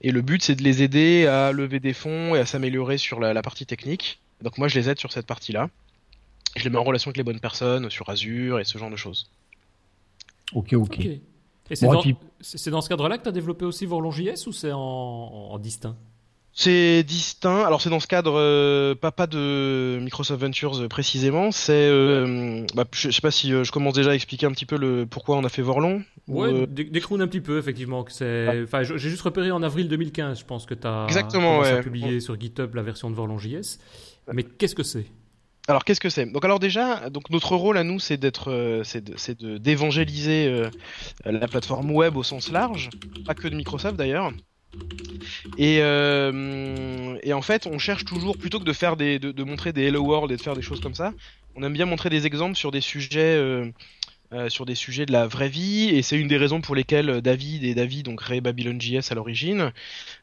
Et 0.00 0.12
le 0.12 0.22
but, 0.22 0.44
c'est 0.44 0.54
de 0.54 0.62
les 0.62 0.84
aider 0.84 1.26
à 1.26 1.50
lever 1.50 1.80
des 1.80 1.92
fonds 1.92 2.36
et 2.36 2.38
à 2.38 2.46
s'améliorer 2.46 2.98
sur 2.98 3.18
la, 3.18 3.34
la, 3.34 3.42
partie 3.42 3.66
technique. 3.66 4.20
Donc 4.42 4.58
moi, 4.58 4.68
je 4.68 4.78
les 4.78 4.90
aide 4.90 5.00
sur 5.00 5.10
cette 5.10 5.26
partie-là 5.26 5.68
je 6.58 6.64
les 6.64 6.70
mets 6.70 6.78
en 6.78 6.84
relation 6.84 7.08
avec 7.08 7.16
les 7.16 7.24
bonnes 7.24 7.40
personnes 7.40 7.88
sur 7.90 8.08
Azure 8.08 8.60
et 8.60 8.64
ce 8.64 8.78
genre 8.78 8.90
de 8.90 8.96
choses. 8.96 9.30
Ok, 10.54 10.72
ok. 10.72 11.00
Et 11.70 11.76
c'est 11.76 11.86
dans, 11.86 12.02
dans, 12.02 12.80
ce 12.80 12.88
cadre-là 12.88 13.18
que 13.18 13.24
tu 13.24 13.28
as 13.28 13.32
développé 13.32 13.64
aussi 13.64 13.84
Vorlon.js 13.84 14.46
ou 14.46 14.52
c'est 14.52 14.72
en, 14.72 14.78
en, 14.78 15.58
distinct? 15.58 15.96
C'est 16.54 17.02
distinct. 17.02 17.62
Alors 17.64 17.82
c'est 17.82 17.90
dans 17.90 18.00
ce 18.00 18.06
cadre, 18.06 18.34
euh, 18.36 18.94
pas, 18.94 19.12
pas 19.12 19.26
de 19.26 19.98
Microsoft 20.00 20.40
Ventures 20.40 20.80
euh, 20.80 20.88
précisément. 20.88 21.52
C'est, 21.52 21.72
euh, 21.74 22.64
bah, 22.74 22.84
je, 22.92 23.10
sais 23.10 23.20
pas 23.20 23.30
si 23.30 23.50
je 23.50 23.70
commence 23.70 23.92
déjà 23.92 24.12
à 24.12 24.14
expliquer 24.14 24.46
un 24.46 24.52
petit 24.52 24.64
peu 24.64 24.78
le 24.78 25.06
pourquoi 25.06 25.36
on 25.36 25.44
a 25.44 25.50
fait 25.50 25.62
Vorlon. 25.62 26.02
Ouais, 26.26 26.66
décroune 26.66 27.20
un 27.20 27.28
petit 27.28 27.42
peu 27.42 27.58
effectivement. 27.58 28.04
C'est, 28.08 28.62
enfin, 28.62 28.82
j'ai 28.82 28.98
juste 28.98 29.22
repéré 29.22 29.50
en 29.50 29.62
avril 29.62 29.88
2015. 29.88 30.40
Je 30.40 30.44
pense 30.46 30.64
que 30.64 30.74
tu 30.74 30.86
as 30.86 31.04
Exactement, 31.06 31.60
ouais. 31.60 31.82
publié 31.82 32.20
sur 32.20 32.40
GitHub 32.40 32.74
la 32.74 32.82
version 32.82 33.10
de 33.10 33.14
Vorlon.js. 33.14 33.78
Mais 34.32 34.42
qu'est-ce 34.42 34.74
que 34.74 34.82
c'est? 34.82 35.06
Alors 35.68 35.84
qu'est-ce 35.84 36.00
que 36.00 36.08
c'est? 36.08 36.24
Donc 36.24 36.44
alors 36.46 36.60
déjà, 36.60 37.10
donc 37.10 37.28
notre 37.28 37.54
rôle 37.54 37.76
à 37.76 37.84
nous, 37.84 38.00
c'est 38.00 38.16
d'être, 38.16 38.50
euh, 38.50 38.82
c'est 38.84 39.42
d'évangéliser 39.42 40.46
euh, 40.46 40.70
la 41.26 41.46
plateforme 41.46 41.90
web 41.90 42.16
au 42.16 42.22
sens 42.22 42.50
large, 42.50 42.88
pas 43.26 43.34
que 43.34 43.46
de 43.48 43.54
Microsoft 43.54 43.96
d'ailleurs. 43.96 44.32
Et, 45.58 45.78
euh, 45.80 47.18
et 47.22 47.34
en 47.34 47.42
fait, 47.42 47.66
on 47.66 47.78
cherche 47.78 48.06
toujours 48.06 48.38
plutôt 48.38 48.58
que 48.58 48.64
de 48.64 48.72
faire 48.72 48.96
des, 48.96 49.18
de, 49.18 49.30
de, 49.30 49.44
montrer 49.44 49.74
des 49.74 49.84
Hello 49.84 50.02
World 50.02 50.32
et 50.32 50.36
de 50.36 50.42
faire 50.42 50.56
des 50.56 50.62
choses 50.62 50.80
comme 50.80 50.94
ça, 50.94 51.12
on 51.54 51.62
aime 51.62 51.74
bien 51.74 51.86
montrer 51.86 52.08
des 52.08 52.26
exemples 52.26 52.56
sur 52.56 52.70
des 52.70 52.80
sujets 52.80 53.38
euh, 54.34 54.50
sur 54.50 54.66
des 54.66 54.74
sujets 54.74 55.06
de 55.06 55.12
la 55.12 55.26
vraie 55.26 55.48
vie 55.48 55.88
et 55.88 56.02
c'est 56.02 56.18
une 56.18 56.28
des 56.28 56.36
raisons 56.36 56.60
pour 56.60 56.74
lesquelles 56.74 57.22
David 57.22 57.64
et 57.64 57.74
David 57.74 58.08
ont 58.08 58.16
créé 58.16 58.42
Babylon.js 58.42 59.10
à 59.10 59.14
l'origine 59.14 59.72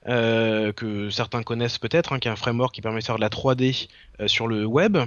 euh, 0.07 0.72
que 0.74 1.10
certains 1.10 1.42
connaissent 1.42 1.80
peut-être 1.80 2.13
hein, 2.13 2.19
qui 2.19 2.28
est 2.28 2.31
un 2.31 2.36
framework 2.36 2.72
qui 2.75 2.81
permet 2.81 3.00
de 3.00 3.04
faire 3.04 3.16
de 3.16 3.22
la 3.22 3.30
3D 3.30 3.88
euh, 4.19 4.28
sur 4.28 4.48
le 4.48 4.63
web. 4.63 5.00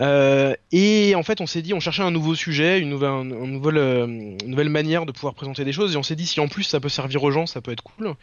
Euh, 0.00 0.52
et 0.72 1.14
en 1.14 1.22
fait 1.22 1.40
on 1.40 1.46
s'est 1.46 1.62
dit 1.62 1.74
on 1.74 1.78
cherchait 1.78 2.02
un 2.02 2.10
nouveau 2.10 2.34
sujet 2.34 2.80
une 2.80 2.88
nouvelle, 2.88 3.12
une 3.12 3.52
nouvelle, 3.52 3.78
une 3.78 4.50
nouvelle 4.50 4.68
manière 4.68 5.06
de 5.06 5.12
pouvoir 5.12 5.34
présenter 5.34 5.64
des 5.64 5.72
choses 5.72 5.94
et 5.94 5.96
on 5.96 6.02
s'est 6.02 6.16
dit 6.16 6.26
si 6.26 6.40
en 6.40 6.48
plus 6.48 6.64
ça 6.64 6.80
peut 6.80 6.88
servir 6.88 7.22
aux 7.22 7.30
gens 7.30 7.46
ça 7.46 7.60
peut 7.60 7.70
être 7.70 7.84
cool. 7.84 8.14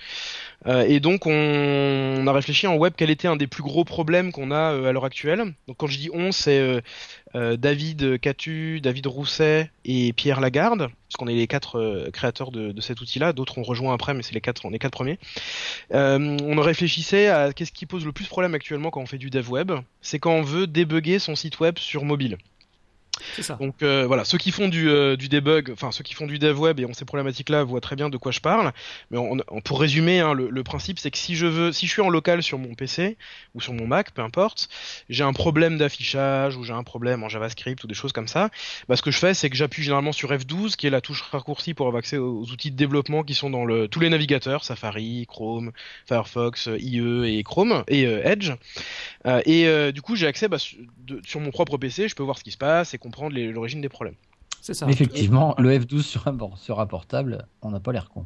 Et 0.68 1.00
donc 1.00 1.26
on, 1.26 1.32
on, 1.32 2.28
a 2.28 2.34
réfléchi 2.34 2.68
en 2.68 2.76
web 2.76 2.94
quel 2.98 3.10
était 3.10 3.30
un 3.30 3.38
des 3.38 3.48
plus 3.48 3.64
gros 3.64 3.86
problèmes 3.86 4.34
qu'on 4.34 4.52
a 4.52 4.88
à 4.90 4.92
l'heure 4.92 5.06
actuelle. 5.06 5.54
Donc 5.68 5.78
quand 5.78 5.88
je 5.88 5.98
dis 5.98 6.10
on 6.14 6.34
c'est 6.34 6.84
euh, 7.36 7.58
David 7.58 8.20
Catu, 8.20 8.82
David 8.82 9.08
Rousset 9.08 9.70
et 9.86 10.14
Pierre 10.14 10.42
Lagarde, 10.42 10.80
parce 10.80 11.18
qu'on 11.18 11.28
est 11.28 11.36
les 11.36 11.48
quatre 11.48 11.80
euh, 11.80 12.10
créateurs 12.12 12.52
de, 12.52 12.80
cet 12.82 13.02
outil-là. 13.02 13.34
D'autres 13.34 13.58
ont 13.58 13.64
rejoint 13.64 13.94
après, 13.94 14.14
mais 14.14 14.24
c'est 14.24 14.34
les 14.34 14.42
quatre, 14.42 14.66
on 14.66 14.74
est 14.74 14.80
quatre 14.80 14.94
premiers. 14.94 15.20
Euh, 15.94 16.38
on 16.44 16.60
réfléchissait 16.62 17.28
à 17.28 17.54
qu'est-ce 17.54 17.72
qui 17.72 17.86
pose 17.86 18.06
le 18.06 18.12
plus 18.12 18.28
problème 18.28 18.54
actuellement 18.54 18.92
quand 18.92 19.02
on 19.02 19.06
fait 19.06 19.18
du 19.18 19.30
dev 19.30 19.50
web. 19.50 19.72
C'est 20.02 20.20
quand 20.20 20.34
on 20.34 20.42
veut 20.42 20.68
débugger 20.68 21.20
son 21.20 21.36
site 21.36 21.60
web 21.60 21.78
sur 21.78 22.06
mobile. 22.06 22.38
Ça. 23.42 23.56
Donc 23.56 23.84
euh, 23.84 24.06
voilà, 24.08 24.26
ceux 24.26 24.38
qui 24.38 24.52
font 24.52 24.68
du, 24.68 24.90
euh, 24.90 25.16
du 25.16 25.30
debug, 25.30 25.72
enfin 25.72 25.92
ceux 25.92 26.04
qui 26.04 26.14
font 26.14 26.28
du 26.28 26.40
dev 26.40 26.60
web 26.60 26.80
et 26.80 26.86
ont 26.86 26.94
ces 26.94 27.06
problématiques-là 27.06 27.64
voient 27.64 27.82
très 27.82 27.96
bien 27.96 28.10
de 28.10 28.18
quoi 28.18 28.32
je 28.32 28.40
parle. 28.40 28.72
Mais 29.10 29.18
on, 29.18 29.38
on, 29.50 29.62
pour 29.62 29.80
résumer, 29.80 30.20
hein, 30.20 30.34
le, 30.34 30.50
le, 30.50 30.64
principe 30.64 31.00
c'est 31.00 31.12
que 31.12 31.18
si 31.18 31.36
je 31.36 31.46
veux, 31.46 31.72
si 31.72 31.88
je 31.88 31.92
suis 31.92 32.02
en 32.02 32.10
local 32.10 32.42
sur 32.44 32.58
mon 32.58 32.74
PC 32.74 33.18
ou 33.54 33.62
sur 33.62 33.74
mon 33.74 33.88
Mac, 33.88 34.12
peu 34.12 34.22
importe, 34.22 34.70
j'ai 35.10 35.24
un 35.24 35.34
problème 35.34 35.78
d'affichage 35.78 36.56
ou 36.56 36.64
j'ai 36.64 36.74
un 36.74 36.84
problème 36.84 37.24
en 37.24 37.30
JavaScript 37.30 37.84
ou 37.84 37.88
des 37.88 37.94
choses 37.94 38.14
comme 38.14 38.28
ça, 38.28 38.50
bah, 38.88 38.96
ce 38.96 39.02
que 39.02 39.12
je 39.12 39.20
fais 39.20 39.34
c'est 39.34 39.50
que 39.50 39.56
j'appuie 39.56 39.84
généralement 39.84 40.14
sur 40.14 40.32
F12, 40.32 40.76
qui 40.76 40.88
est 40.88 40.92
la 40.92 41.02
touche 41.02 41.22
raccourcie 41.22 41.74
pour 41.74 41.88
avoir 41.88 42.00
accès 42.00 42.18
aux, 42.18 42.44
outils 42.52 42.72
de 42.72 42.78
développement 42.78 43.24
qui 43.24 43.34
sont 43.34 43.50
dans 43.50 43.66
le, 43.66 43.88
tous 43.88 44.00
les 44.00 44.10
navigateurs, 44.10 44.64
Safari, 44.64 45.26
Chrome, 45.28 45.72
Firefox, 46.08 46.70
IE 46.78 47.38
et 47.38 47.44
Chrome 47.44 47.84
et 47.88 48.06
euh, 48.06 48.22
Edge. 48.24 48.52
Euh, 49.26 49.42
et 49.46 49.92
du 49.92 50.02
coup 50.02 50.16
j'ai 50.16 50.28
accès 50.28 50.48
bah, 50.48 50.58
sur 50.58 51.40
mon 51.40 51.52
propre 51.52 51.78
PC, 51.78 52.08
je 52.08 52.16
peux 52.16 52.24
voir 52.24 52.38
ce 52.38 52.44
qui 52.44 52.52
se 52.52 52.58
passe 52.58 52.94
et 52.94 52.98
comprendre 53.02 53.38
l'origine 53.38 53.82
des 53.82 53.90
problèmes. 53.90 54.16
C'est 54.62 54.74
ça. 54.74 54.88
Effectivement, 54.88 55.56
le 55.58 55.78
F12 55.78 56.04
sur 56.04 56.28
un, 56.28 56.38
sur 56.56 56.80
un 56.80 56.86
portable, 56.86 57.46
on 57.62 57.72
n'a 57.72 57.80
pas 57.80 57.92
l'air 57.92 58.10
con. 58.10 58.26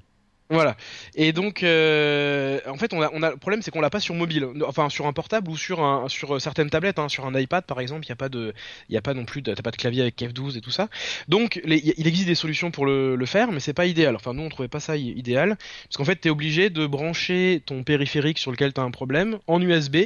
Voilà. 0.50 0.78
Et 1.16 1.34
donc, 1.34 1.64
euh, 1.64 2.60
en 2.68 2.76
fait, 2.76 2.94
on 2.94 3.02
a, 3.02 3.10
on 3.14 3.24
a 3.24 3.32
le 3.32 3.38
problème, 3.38 3.64
c'est 3.64 3.72
qu'on 3.72 3.82
l'a 3.82 3.90
pas 3.90 4.00
sur 4.00 4.14
mobile, 4.14 4.48
enfin 4.68 4.90
sur 4.90 5.08
un 5.08 5.14
portable 5.14 5.50
ou 5.50 5.58
sur 5.58 5.82
un, 5.82 6.08
sur 6.08 6.40
certaines 6.40 6.70
tablettes, 6.70 7.00
hein, 7.00 7.10
sur 7.10 7.26
un 7.26 7.34
iPad 7.34 7.66
par 7.66 7.80
exemple, 7.80 8.06
il 8.06 8.10
y 8.10 8.12
a 8.12 8.16
pas 8.16 8.30
de, 8.30 8.54
il 8.88 8.94
y 8.94 8.98
a 8.98 9.02
pas 9.02 9.16
non 9.16 9.26
plus, 9.26 9.42
t'as 9.42 9.56
pas 9.56 9.72
de 9.72 9.76
clavier 9.76 10.04
avec 10.04 10.22
F12 10.22 10.56
et 10.56 10.62
tout 10.62 10.70
ça. 10.70 10.88
Donc, 11.28 11.60
il 11.66 12.08
existe 12.08 12.28
des 12.28 12.36
solutions 12.36 12.70
pour 12.70 12.86
le, 12.86 13.16
le 13.16 13.26
faire, 13.26 13.52
mais 13.52 13.60
c'est 13.60 13.74
pas 13.74 13.88
idéal. 13.88 14.16
Enfin, 14.16 14.36
nous, 14.36 14.44
on 14.44 14.50
trouvait 14.50 14.68
pas 14.68 14.80
ça 14.80 14.98
idéal, 14.98 15.58
parce 15.86 15.98
qu'en 15.98 16.06
fait, 16.06 16.18
t'es 16.18 16.30
obligé 16.30 16.70
de 16.70 16.86
brancher 16.86 17.64
ton 17.66 17.84
périphérique 17.84 18.38
sur 18.38 18.52
lequel 18.52 18.72
t'as 18.72 18.84
un 18.84 18.92
problème 18.92 19.40
en 19.48 19.60
USB 19.60 19.98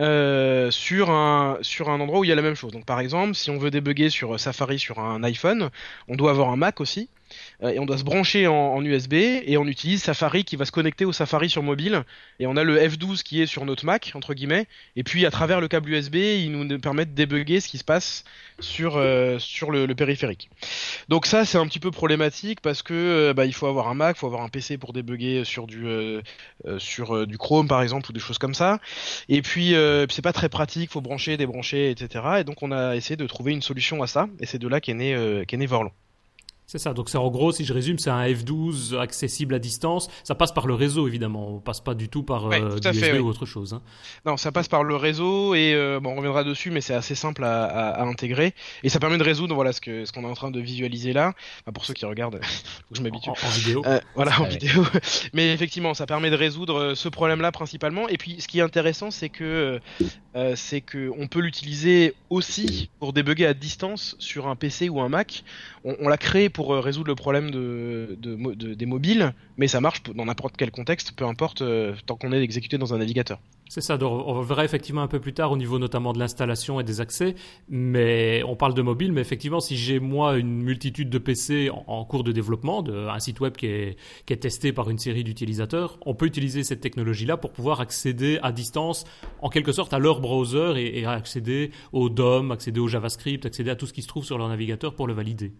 euh, 0.00 0.70
sur 0.70 1.10
un 1.10 1.58
sur 1.62 1.88
un 1.90 2.00
endroit 2.00 2.20
où 2.20 2.24
il 2.24 2.28
y 2.28 2.32
a 2.32 2.34
la 2.34 2.42
même 2.42 2.54
chose. 2.54 2.72
Donc 2.72 2.84
par 2.84 3.00
exemple, 3.00 3.34
si 3.34 3.50
on 3.50 3.58
veut 3.58 3.70
débugger 3.70 4.10
sur 4.10 4.38
Safari 4.38 4.78
sur 4.78 4.98
un 5.00 5.22
iPhone, 5.24 5.70
on 6.08 6.16
doit 6.16 6.30
avoir 6.30 6.50
un 6.50 6.56
Mac 6.56 6.80
aussi. 6.80 7.10
Euh, 7.62 7.70
et 7.70 7.78
on 7.78 7.86
doit 7.86 7.98
se 7.98 8.04
brancher 8.04 8.46
en, 8.46 8.84
USB 8.84 9.14
et 9.14 9.56
on 9.56 9.66
utilise 9.66 10.02
Safari 10.02 10.44
qui 10.44 10.56
va 10.56 10.64
se 10.64 10.72
connecter 10.72 11.04
au 11.04 11.12
Safari 11.12 11.48
sur 11.50 11.62
mobile 11.62 12.04
et 12.38 12.46
on 12.46 12.56
a 12.56 12.62
le 12.62 12.78
F12 12.78 13.22
qui 13.22 13.42
est 13.42 13.46
sur 13.46 13.64
notre 13.64 13.84
Mac 13.84 14.12
entre 14.14 14.34
guillemets 14.34 14.66
et 14.94 15.02
puis 15.02 15.26
à 15.26 15.30
travers 15.30 15.60
le 15.60 15.66
câble 15.66 15.90
USB 15.90 16.16
il 16.16 16.52
nous 16.52 16.78
permet 16.78 17.04
de 17.04 17.10
débugger 17.12 17.60
ce 17.60 17.68
qui 17.68 17.78
se 17.78 17.84
passe 17.84 18.24
sur 18.60 18.96
euh, 18.96 19.38
sur 19.38 19.70
le, 19.70 19.86
périphérique. 19.94 20.50
Donc 21.08 21.26
ça 21.26 21.44
c'est 21.44 21.58
un 21.58 21.66
petit 21.66 21.80
peu 21.80 21.90
problématique 21.90 22.60
parce 22.60 22.82
que 22.82 22.94
euh, 22.94 23.34
bah, 23.34 23.46
il 23.46 23.54
faut 23.54 23.66
avoir 23.66 23.88
un 23.88 23.94
Mac, 23.94 24.16
il 24.16 24.20
faut 24.20 24.26
avoir 24.26 24.42
un 24.42 24.48
PC 24.48 24.78
pour 24.78 24.92
débugger 24.92 25.44
sur 25.44 25.66
du 25.66 25.86
sur 26.78 27.26
du 27.26 27.38
Chrome 27.38 27.66
par 27.66 27.82
exemple 27.82 28.10
ou 28.10 28.12
des 28.12 28.20
choses 28.20 28.38
comme 28.38 28.54
ça 28.54 28.78
et 29.28 29.42
puis 29.42 29.74
c'est 30.10 30.22
pas 30.22 30.32
très 30.32 30.48
pratique, 30.48 30.90
faut 30.90 31.00
brancher, 31.00 31.36
débrancher 31.36 31.90
etc. 31.90 32.24
Et 32.40 32.44
donc 32.44 32.62
on 32.62 32.72
a 32.72 32.94
essayé 32.94 33.16
de 33.16 33.26
trouver 33.26 33.52
une 33.52 33.62
solution 33.62 34.02
à 34.02 34.06
ça 34.06 34.28
et 34.40 34.46
c'est 34.46 34.58
de 34.58 34.68
là 34.68 34.80
qu'est 34.80 34.94
né 34.94 35.44
qu'est 35.48 35.56
né 35.56 35.66
Vorlon. 35.66 35.92
C'est 36.66 36.78
ça. 36.78 36.94
Donc 36.94 37.08
c'est 37.08 37.18
en 37.18 37.30
gros, 37.30 37.52
si 37.52 37.64
je 37.64 37.72
résume, 37.72 37.98
c'est 37.98 38.10
un 38.10 38.26
F12 38.26 38.98
accessible 38.98 39.54
à 39.54 39.58
distance. 39.58 40.08
Ça 40.24 40.34
passe 40.34 40.52
par 40.52 40.66
le 40.66 40.74
réseau 40.74 41.06
évidemment. 41.06 41.48
On 41.48 41.60
passe 41.60 41.80
pas 41.80 41.94
du 41.94 42.08
tout 42.08 42.22
par 42.22 42.46
euh, 42.52 42.78
du 42.78 42.88
USB 42.88 43.20
ou 43.20 43.28
autre 43.28 43.46
chose. 43.46 43.72
Hein. 43.74 43.82
Non, 44.24 44.36
ça 44.36 44.52
passe 44.52 44.68
par 44.68 44.82
le 44.82 44.96
réseau 44.96 45.54
et 45.54 45.74
euh, 45.74 46.00
bon, 46.00 46.12
on 46.12 46.16
reviendra 46.16 46.44
dessus, 46.44 46.70
mais 46.70 46.80
c'est 46.80 46.94
assez 46.94 47.14
simple 47.14 47.44
à, 47.44 47.64
à, 47.64 47.88
à, 47.90 48.04
intégrer 48.04 48.54
et 48.82 48.88
ça 48.88 48.98
permet 48.98 49.18
de 49.18 49.22
résoudre 49.22 49.54
voilà 49.54 49.72
ce 49.72 49.80
que 49.80 50.04
ce 50.04 50.12
qu'on 50.12 50.22
est 50.22 50.30
en 50.30 50.34
train 50.34 50.50
de 50.50 50.60
visualiser 50.60 51.12
là. 51.12 51.34
Enfin, 51.62 51.72
pour 51.72 51.84
ceux 51.84 51.94
qui 51.94 52.04
regardent, 52.04 52.40
faut 52.42 52.94
que 52.94 52.98
je 52.98 53.02
m'habitue. 53.02 53.30
En, 53.30 53.32
en, 53.32 53.50
vidéo. 53.50 53.82
Euh, 53.86 54.00
voilà, 54.14 54.40
en 54.40 54.44
vidéo. 54.44 54.84
mais 55.32 55.52
effectivement, 55.52 55.94
ça 55.94 56.06
permet 56.06 56.30
de 56.30 56.36
résoudre 56.36 56.80
euh, 56.80 56.94
ce 56.94 57.08
problème-là 57.08 57.52
principalement. 57.52 58.08
Et 58.08 58.18
puis, 58.18 58.40
ce 58.40 58.48
qui 58.48 58.58
est 58.58 58.62
intéressant, 58.62 59.10
c'est 59.10 59.28
que 59.28 59.80
euh, 60.36 60.56
c'est 60.56 60.80
que 60.80 61.10
on 61.18 61.28
peut 61.28 61.40
l'utiliser 61.40 62.14
aussi 62.30 62.90
pour 62.98 63.12
débugger 63.12 63.46
à 63.46 63.54
distance 63.54 64.16
sur 64.18 64.48
un 64.48 64.56
PC 64.56 64.88
ou 64.88 65.00
un 65.00 65.08
Mac. 65.08 65.44
On, 65.88 66.08
l'a 66.08 66.18
créé 66.18 66.48
pour 66.48 66.74
résoudre 66.74 67.06
le 67.06 67.14
problème 67.14 67.50
de, 67.50 68.18
de, 68.18 68.74
des 68.74 68.86
mobiles, 68.86 69.32
mais 69.56 69.68
ça 69.68 69.80
marche 69.80 70.02
dans 70.02 70.24
n'importe 70.24 70.56
quel 70.56 70.72
contexte, 70.72 71.12
peu 71.12 71.24
importe, 71.24 71.62
tant 72.06 72.16
qu'on 72.16 72.32
est 72.32 72.42
exécuté 72.42 72.76
dans 72.76 72.92
un 72.92 72.98
navigateur. 72.98 73.38
C'est 73.68 73.80
ça, 73.80 73.98
on 74.00 74.40
verra 74.42 74.64
effectivement 74.64 75.02
un 75.02 75.08
peu 75.08 75.18
plus 75.18 75.32
tard 75.32 75.50
au 75.50 75.56
niveau 75.56 75.80
notamment 75.80 76.12
de 76.12 76.20
l'installation 76.20 76.78
et 76.78 76.84
des 76.84 77.00
accès, 77.00 77.34
mais 77.68 78.42
on 78.46 78.54
parle 78.54 78.74
de 78.74 78.82
mobile, 78.82 79.10
mais 79.10 79.20
effectivement 79.20 79.58
si 79.58 79.76
j'ai 79.76 79.98
moi 79.98 80.36
une 80.36 80.62
multitude 80.62 81.10
de 81.10 81.18
PC 81.18 81.70
en, 81.70 82.04
cours 82.04 82.22
de 82.22 82.30
développement, 82.30 82.84
un 82.88 83.18
site 83.18 83.40
web 83.40 83.56
qui 83.56 83.66
est 83.66 84.40
testé 84.40 84.72
par 84.72 84.88
une 84.88 84.98
série 84.98 85.24
d'utilisateurs, 85.24 85.98
on 86.06 86.14
peut 86.14 86.26
utiliser 86.26 86.62
cette 86.62 86.80
technologie-là 86.80 87.36
pour 87.36 87.50
pouvoir 87.52 87.80
accéder 87.80 88.38
à 88.42 88.52
distance, 88.52 89.04
en 89.40 89.48
quelque 89.48 89.72
sorte, 89.72 89.92
à 89.92 89.98
leur 89.98 90.20
browser 90.20 90.74
et, 90.76 91.04
accéder 91.04 91.72
au 91.92 92.08
DOM, 92.08 92.52
accéder 92.52 92.78
au 92.78 92.86
JavaScript, 92.86 93.46
accéder 93.46 93.70
à 93.70 93.76
tout 93.76 93.86
ce 93.86 93.92
qui 93.92 94.02
se 94.02 94.08
trouve 94.08 94.24
sur 94.24 94.38
leur 94.38 94.48
navigateur 94.48 94.94
pour 94.94 95.08
le 95.08 95.12
valider. 95.12 95.52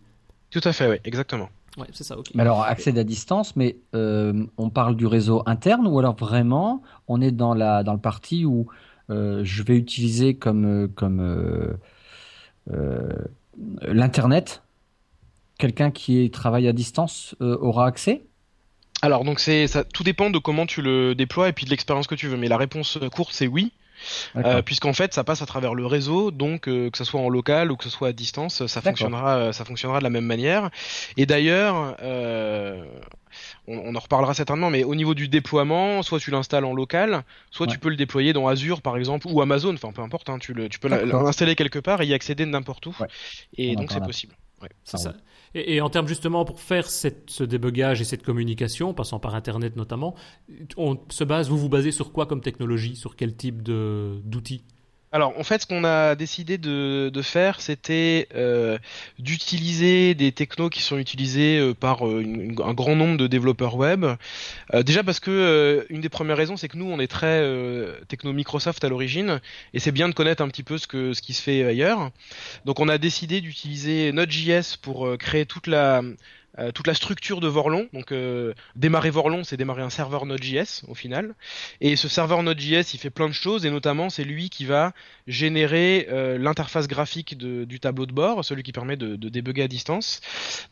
Tout 0.50 0.60
à 0.64 0.72
fait, 0.72 0.88
oui, 0.88 0.96
exactement. 1.04 1.48
Ouais, 1.76 1.86
c'est 1.92 2.04
ça, 2.04 2.16
ok. 2.16 2.28
Mais 2.34 2.42
alors, 2.42 2.62
accéder 2.62 3.00
à 3.00 3.04
distance, 3.04 3.54
mais 3.54 3.76
euh, 3.94 4.46
on 4.56 4.70
parle 4.70 4.96
du 4.96 5.06
réseau 5.06 5.42
interne 5.46 5.86
ou 5.86 5.98
alors 5.98 6.16
vraiment, 6.16 6.82
on 7.06 7.20
est 7.20 7.32
dans, 7.32 7.52
la, 7.52 7.82
dans 7.82 7.92
le 7.92 7.98
parti 7.98 8.46
où 8.46 8.66
euh, 9.10 9.42
je 9.44 9.62
vais 9.62 9.76
utiliser 9.76 10.34
comme, 10.34 10.64
euh, 10.64 10.88
comme 10.88 11.76
l'Internet? 13.82 14.62
Quelqu'un 15.58 15.90
qui 15.90 16.30
travaille 16.30 16.68
à 16.68 16.72
distance 16.72 17.34
aura 17.40 17.86
accès? 17.86 18.24
Alors 19.02 19.24
donc 19.24 19.40
c'est 19.40 19.66
ça, 19.66 19.84
tout 19.84 20.02
dépend 20.02 20.30
de 20.30 20.38
comment 20.38 20.66
tu 20.66 20.82
le 20.82 21.14
déploies 21.14 21.48
et 21.48 21.52
puis 21.52 21.66
de 21.66 21.70
l'expérience 21.70 22.06
que 22.06 22.14
tu 22.14 22.28
veux. 22.28 22.36
Mais 22.36 22.48
la 22.48 22.56
réponse 22.56 22.98
courte 23.12 23.32
c'est 23.32 23.46
oui. 23.46 23.72
Euh, 24.36 24.62
puisqu'en 24.62 24.92
fait 24.92 25.14
ça 25.14 25.24
passe 25.24 25.42
à 25.42 25.46
travers 25.46 25.74
le 25.74 25.86
réseau, 25.86 26.30
donc 26.30 26.68
euh, 26.68 26.90
que 26.90 26.98
ce 26.98 27.04
soit 27.04 27.20
en 27.20 27.28
local 27.28 27.70
ou 27.72 27.76
que 27.76 27.84
ce 27.84 27.90
soit 27.90 28.08
à 28.08 28.12
distance, 28.12 28.66
ça 28.66 28.80
fonctionnera, 28.80 29.36
euh, 29.36 29.52
ça 29.52 29.64
fonctionnera 29.64 29.98
de 29.98 30.04
la 30.04 30.10
même 30.10 30.24
manière. 30.24 30.70
Et 31.16 31.26
d'ailleurs, 31.26 31.96
on, 33.66 33.94
en 33.94 33.98
reparlera 33.98 34.34
certainement, 34.34 34.70
mais 34.70 34.84
au 34.84 34.94
niveau 34.94 35.14
du 35.14 35.28
déploiement, 35.28 36.02
soit 36.02 36.18
tu 36.18 36.30
l'installes 36.30 36.64
en 36.64 36.74
local, 36.74 37.22
soit 37.50 37.66
tu 37.66 37.78
peux 37.78 37.88
le 37.88 37.96
déployer 37.96 38.32
dans 38.32 38.46
Azure 38.48 38.82
par 38.82 38.96
exemple 38.96 39.26
ou 39.28 39.40
Amazon, 39.40 39.74
enfin 39.74 39.92
peu 39.92 40.02
importe, 40.02 40.28
hein, 40.28 40.38
tu, 40.38 40.52
le, 40.52 40.68
tu 40.68 40.78
peux 40.78 40.88
l'installer 40.88 41.54
quelque 41.54 41.78
part 41.78 42.02
et 42.02 42.06
y 42.06 42.14
accéder 42.14 42.46
n'importe 42.46 42.86
où. 42.86 42.96
Et 43.56 43.76
donc 43.76 43.92
c'est 43.92 44.04
possible. 44.04 44.34
c'est 44.84 44.98
ça. 44.98 45.14
Et, 45.56 45.80
en 45.80 45.88
termes 45.88 46.06
justement 46.06 46.44
pour 46.44 46.60
faire 46.60 46.86
ce 46.90 47.42
débugage 47.44 48.02
et 48.02 48.04
cette 48.04 48.22
communication, 48.22 48.92
passant 48.92 49.18
par 49.18 49.34
Internet 49.34 49.74
notamment, 49.74 50.14
on 50.76 50.98
se 51.08 51.24
base, 51.24 51.48
vous 51.48 51.56
vous 51.56 51.70
basez 51.70 51.92
sur 51.92 52.12
quoi 52.12 52.26
comme 52.26 52.42
technologie, 52.42 52.94
sur 52.94 53.16
quel 53.16 53.34
type 53.34 53.62
d'outils? 53.62 54.64
Alors 55.12 55.38
en 55.38 55.44
fait, 55.44 55.62
ce 55.62 55.66
qu'on 55.66 55.84
a 55.84 56.14
décidé 56.14 56.58
de, 56.58 57.22
faire, 57.22 57.60
c'était 57.60 58.28
euh, 58.34 58.76
d'utiliser 59.18 60.14
des 60.14 60.32
technos 60.32 60.68
qui 60.68 60.82
sont 60.82 60.98
utilisés 60.98 61.58
euh, 61.58 61.74
par 61.74 62.06
euh, 62.06 62.22
un 62.62 62.74
grand 62.74 62.96
nombre 62.96 63.16
de 63.16 63.26
développeurs 63.26 63.76
web. 63.76 64.04
déjà 64.84 65.02
parce 65.02 65.20
que 65.20 65.86
une 65.90 66.00
des 66.00 66.08
premières 66.08 66.36
raisons, 66.36 66.56
c'est 66.56 66.68
que 66.68 66.76
nous, 66.76 66.90
on 66.90 66.98
est 66.98 67.06
très 67.06 67.42
techno 68.08 68.32
Microsoft 68.32 68.84
à 68.84 68.88
l'origine, 68.88 69.40
et 69.72 69.78
c'est 69.78 69.92
bien 69.92 70.08
de 70.08 70.14
connaître 70.14 70.42
un 70.42 70.48
petit 70.48 70.62
peu 70.62 70.76
ce 70.78 70.86
qui 70.86 71.32
se 71.32 71.42
fait 71.42 71.64
ailleurs. 71.64 72.10
Donc 72.64 72.80
on 72.80 72.88
a 72.88 72.98
décidé 72.98 73.40
d'utiliser 73.40 74.12
Node.js 74.12 74.76
pour 74.80 75.16
créer 75.18 75.46
toute 75.46 75.66
la 75.66 76.02
euh, 76.58 76.72
toute 76.72 76.86
la 76.86 76.94
structure 76.94 77.40
de 77.40 77.48
Vorlon. 77.48 77.88
Donc 77.92 78.12
euh, 78.12 78.54
démarrer 78.76 79.10
Vorlon, 79.10 79.44
c'est 79.44 79.56
démarrer 79.56 79.82
un 79.82 79.90
serveur 79.90 80.24
Node.js 80.24 80.82
au 80.88 80.94
final. 80.94 81.34
Et 81.80 81.96
ce 81.96 82.08
serveur 82.08 82.42
Node.js, 82.42 82.94
il 82.94 82.98
fait 82.98 83.10
plein 83.10 83.28
de 83.28 83.34
choses 83.34 83.66
et 83.66 83.70
notamment 83.70 84.08
c'est 84.08 84.24
lui 84.24 84.48
qui 84.48 84.64
va 84.64 84.92
générer 85.26 86.06
euh, 86.10 86.38
l'interface 86.38 86.88
graphique 86.88 87.36
du 87.36 87.80
tableau 87.80 88.06
de 88.06 88.12
bord, 88.12 88.44
celui 88.44 88.62
qui 88.62 88.72
permet 88.72 88.96
de, 88.96 89.16
de 89.16 89.28
débugger 89.28 89.62
à 89.62 89.68
distance. 89.68 90.20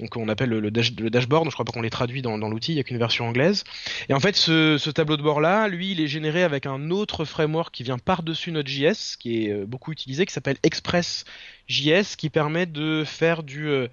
Donc 0.01 0.17
on 0.17 0.29
appelle 0.29 0.51
le, 0.51 0.71
dashboard. 0.71 1.47
Je 1.47 1.55
crois 1.55 1.65
pas 1.65 1.73
qu'on 1.73 1.83
les 1.83 1.91
traduit 1.91 2.23
dans, 2.23 2.37
l'outil, 2.37 2.73
il 2.73 2.77
y 2.77 2.81
a 2.81 2.85
qu'une 2.85 2.99
version 2.99 3.29
anglaise. 3.29 3.65
Et 4.09 4.15
en 4.15 4.21
fait, 4.21 4.37
ce, 4.37 4.79
ce 4.79 4.91
tableau 4.91 5.17
de 5.17 5.23
bord 5.23 5.41
là, 5.41 5.69
lui, 5.69 5.93
il 5.93 6.01
est 6.01 6.07
généré 6.07 6.43
avec 6.43 6.67
un 6.67 6.91
autre 6.91 7.25
framework 7.25 7.75
qui 7.75 7.83
vient 7.83 7.99
par-dessus 7.99 8.53
Node.js, 8.53 9.17
qui 9.19 9.45
est 9.45 9.65
beaucoup 9.67 9.93
utilisé, 9.93 10.25
qui 10.25 10.33
s'appelle 10.33 10.57
Express 10.63 11.25
JS 11.69 12.17
qui 12.17 12.31
permet 12.31 12.67
de 12.67 13.05
faire 13.05 13.43
du, 13.43 13.69
euh, 13.69 13.89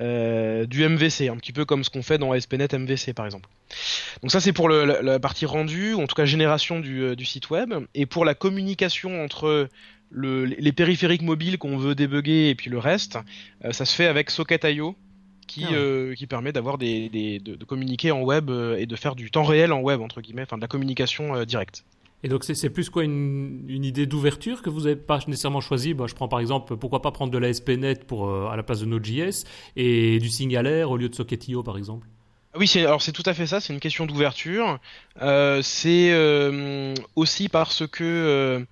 euh, 0.00 0.66
du 0.66 0.86
MVC, 0.86 1.28
un 1.28 1.36
petit 1.36 1.52
peu 1.52 1.64
comme 1.64 1.84
ce 1.84 1.90
qu'on 1.90 2.02
fait 2.02 2.18
dans 2.18 2.32
ASP.NET 2.32 2.74
MVC 2.74 3.14
par 3.14 3.24
exemple. 3.24 3.48
Donc 4.22 4.30
ça 4.30 4.40
c'est 4.40 4.52
pour 4.52 4.68
le, 4.68 4.84
la, 4.84 5.18
partie 5.18 5.46
rendue, 5.46 5.94
ou 5.94 6.02
en 6.02 6.06
tout 6.06 6.14
cas 6.14 6.24
génération 6.24 6.80
du, 6.80 7.02
euh, 7.02 7.16
du, 7.16 7.24
site 7.24 7.50
web, 7.50 7.74
et 7.94 8.06
pour 8.06 8.24
la 8.24 8.34
communication 8.34 9.22
entre 9.22 9.68
le, 10.10 10.44
les 10.44 10.72
périphériques 10.72 11.22
mobiles 11.22 11.58
qu'on 11.58 11.78
veut 11.78 11.94
débugger 11.94 12.50
et 12.50 12.54
puis 12.54 12.70
le 12.70 12.78
reste, 12.78 13.18
ça 13.70 13.84
se 13.84 13.94
fait 13.94 14.06
avec 14.06 14.30
Socket.io. 14.30 14.96
Qui, 15.48 15.64
ah 15.64 16.14
qui 16.16 16.26
permet 16.26 16.50
d'avoir 16.50 16.76
des, 16.76 17.08
des 17.08 17.38
de, 17.38 17.54
de, 17.54 17.64
communiquer 17.64 18.10
en 18.10 18.20
web 18.22 18.50
et 18.50 18.84
de 18.84 18.96
faire 18.96 19.14
du 19.14 19.30
temps 19.30 19.44
réel 19.44 19.72
en 19.72 19.78
web 19.78 20.00
entre 20.00 20.20
guillemets, 20.20 20.42
enfin 20.42 20.56
de 20.56 20.60
la 20.60 20.66
communication 20.66 21.44
directe. 21.44 21.84
Et 22.26 22.28
donc 22.28 22.42
c'est 22.42 22.70
plus 22.70 22.90
quoi 22.90 23.04
une, 23.04 23.68
idée 23.68 24.04
d'ouverture 24.04 24.60
que 24.60 24.68
vous 24.68 24.80
n'avez 24.80 24.96
pas 24.96 25.20
nécessairement 25.28 25.60
choisi 25.60 25.94
bah, 25.94 26.06
Je 26.08 26.14
prends 26.16 26.26
par 26.26 26.40
exemple, 26.40 26.76
pourquoi 26.76 27.00
pas 27.00 27.12
prendre 27.12 27.30
de 27.30 27.38
la 27.38 27.54
SPNet 27.54 28.04
pour, 28.04 28.28
euh, 28.28 28.48
à 28.48 28.56
la 28.56 28.64
place 28.64 28.80
de 28.80 28.84
Node.js 28.84 29.44
et 29.76 30.18
du 30.18 30.28
Singalair 30.28 30.90
au 30.90 30.96
lieu 30.96 31.08
de 31.08 31.14
Socket.io 31.14 31.62
par 31.62 31.78
exemple? 31.78 32.08
Oui, 32.56 32.68
alors 32.78 33.00
c'est 33.00 33.12
tout 33.12 33.22
à 33.26 33.32
fait 33.32 33.46
ça, 33.46 33.60
c'est 33.60 33.72
une 33.72 33.78
question 33.78 34.06
d'ouverture. 34.06 34.80
Euh, 35.22 35.62
c'est 35.62 36.10
euh, 36.10 36.94
aussi 37.14 37.48
parce 37.48 37.86
que 37.86 38.66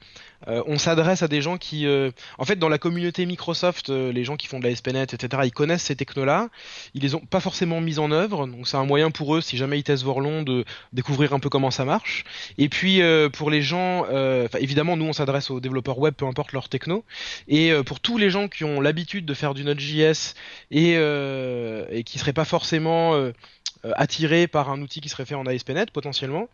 euh, 0.49 0.63
on 0.67 0.79
s'adresse 0.79 1.23
à 1.23 1.29
des 1.29 1.43
gens 1.43 1.57
qui, 1.57 1.87
euh, 1.87 2.11
en 2.39 2.45
fait, 2.45 2.57
dans 2.57 2.69
la 2.69 2.79
communauté 2.79 3.27
Microsoft, 3.27 3.91
euh, 3.91 4.13
les 4.13 4.25
gens 4.25 4.37
qui 4.37 4.47
font 4.47 4.59
de 4.59 4.65
la 4.65 4.75
SPNet, 4.75 5.05
etc., 5.05 5.43
ils 5.45 5.53
connaissent 5.53 5.85
ces 5.85 5.97
technos-là. 5.97 6.49
Ils 6.95 7.03
les 7.03 7.15
ont 7.15 7.21
pas 7.21 7.41
forcément 7.41 7.81
mis 7.81 7.99
en 7.99 8.11
œuvre, 8.11 8.47
donc 8.47 8.67
c'est 8.69 8.77
un 8.77 8.85
moyen 8.85 9.11
pour 9.11 9.37
eux, 9.37 9.41
si 9.41 9.57
jamais 9.57 9.79
ils 9.79 9.83
testent 9.83 10.05
Vorlon, 10.05 10.43
de 10.43 10.65
découvrir 10.93 11.33
un 11.33 11.39
peu 11.39 11.49
comment 11.49 11.71
ça 11.71 11.85
marche. 11.85 12.25
Et 12.59 12.69
puis 12.69 13.01
pour 13.33 13.51
les 13.51 13.63
gens, 13.63 14.07
évidemment, 14.59 14.97
nous 14.97 15.07
on 15.07 15.13
s'adresse 15.13 15.51
aux 15.51 15.61
développeurs 15.61 15.99
web, 15.99 16.15
peu 16.15 16.27
importe 16.27 16.53
leur 16.53 16.69
techno. 16.69 17.05
Et 17.49 17.73
pour 17.87 18.01
tous 18.01 18.19
les 18.19 18.31
gens 18.31 18.49
qui 18.49 18.65
ont 18.65 18.81
l'habitude 18.81 19.27
de 19.27 19.35
faire 19.35 19.55
du 19.55 19.65
Node.js 19.65 20.35
et, 20.71 20.93
et 20.93 22.05
qui 22.05 22.19
seraient 22.19 22.33
pas 22.33 22.45
forcément 22.45 23.31
attiré 23.97 24.47
par 24.47 24.71
un 24.71 24.81
outil 24.81 25.01
qui 25.01 25.09
serait 25.09 25.25
fait 25.25 25.35
en 25.35 25.47
ASP.NET 25.47 25.91
potentiellement, 25.91 26.49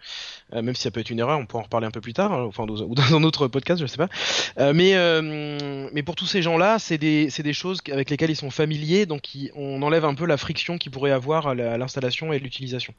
euh, 0.55 0.63
même 0.63 0.75
si 0.75 0.83
ça 0.83 0.91
peut 0.91 1.01
être 1.01 1.11
une 1.11 1.19
erreur, 1.19 1.39
on 1.39 1.47
peut 1.47 1.59
en 1.59 1.63
reparler 1.63 1.87
un 1.87 1.91
peu 1.91 2.01
plus 2.01 2.13
tard, 2.13 2.33
hein, 2.33 2.51
ou 2.57 2.95
dans 2.95 3.15
un 3.15 3.23
autre 3.23 3.49
podcast, 3.49 3.81
je 3.81 3.87
sais 3.87 3.97
pas. 3.97 4.09
Euh, 4.59 5.89
mais 5.93 6.03
pour 6.03 6.17
tous 6.17 6.27
ces 6.27 6.43
gens-là, 6.43 6.79
c'est 6.79 6.99
des 6.99 7.53
choses 7.53 7.81
avec 7.91 8.11
lesquelles 8.11 8.31
ils 8.31 8.37
sont 8.37 8.51
familiers, 8.51 9.07
donc 9.07 9.29
on 9.55 9.83
enlève 9.83 10.05
un 10.05 10.15
peu 10.15 10.27
la 10.27 10.37
friction 10.37 10.79
qu'ils 10.79 10.93
pourrait 10.93 11.13
avoir 11.13 11.49
à 11.49 11.55
l'installation 11.55 12.33
et 12.33 12.39
l'utilisation. 12.39 12.95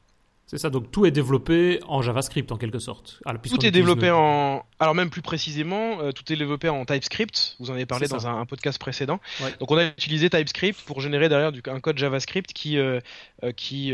C'est 0.46 0.58
ça, 0.58 0.68
donc 0.68 0.90
tout 0.90 1.06
est 1.06 1.10
développé 1.10 1.80
en 1.88 2.02
JavaScript 2.02 2.52
en 2.52 2.58
quelque 2.58 2.78
sorte. 2.78 3.20
tout 3.48 3.64
est 3.64 3.70
développé 3.70 4.10
en. 4.10 4.62
Alors 4.78 4.94
même 4.94 5.08
plus 5.08 5.22
précisément, 5.22 6.00
euh, 6.00 6.12
tout 6.12 6.30
est 6.30 6.36
développé 6.36 6.68
en 6.68 6.84
TypeScript. 6.84 7.56
Vous 7.58 7.70
en 7.70 7.74
avez 7.74 7.86
parlé 7.86 8.06
dans 8.06 8.26
un, 8.26 8.44
podcast 8.44 8.78
précédent. 8.78 9.18
Donc 9.60 9.70
on 9.70 9.78
a 9.78 9.86
utilisé 9.86 10.28
TypeScript 10.28 10.82
pour 10.82 11.00
générer 11.00 11.30
derrière 11.30 11.52
du, 11.52 11.62
un 11.66 11.80
code 11.80 11.96
JavaScript 11.96 12.52
qui, 12.52 12.76
euh, 12.76 13.00
euh, 13.44 13.52
qui 13.52 13.92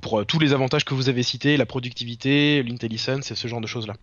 pour 0.00 0.26
tous 0.26 0.38
les 0.38 0.52
avantages 0.52 0.84
que 0.84 0.94
vous 0.94 1.08
avez 1.08 1.24
cités, 1.24 1.56
la 1.56 1.66
productivité, 1.66 2.62
l'intelligence 2.62 3.30
et 3.32 3.34
ce 3.34 3.48
genre 3.48 3.60
de 3.60 3.66
choses 3.66 3.88
là. 3.88 3.94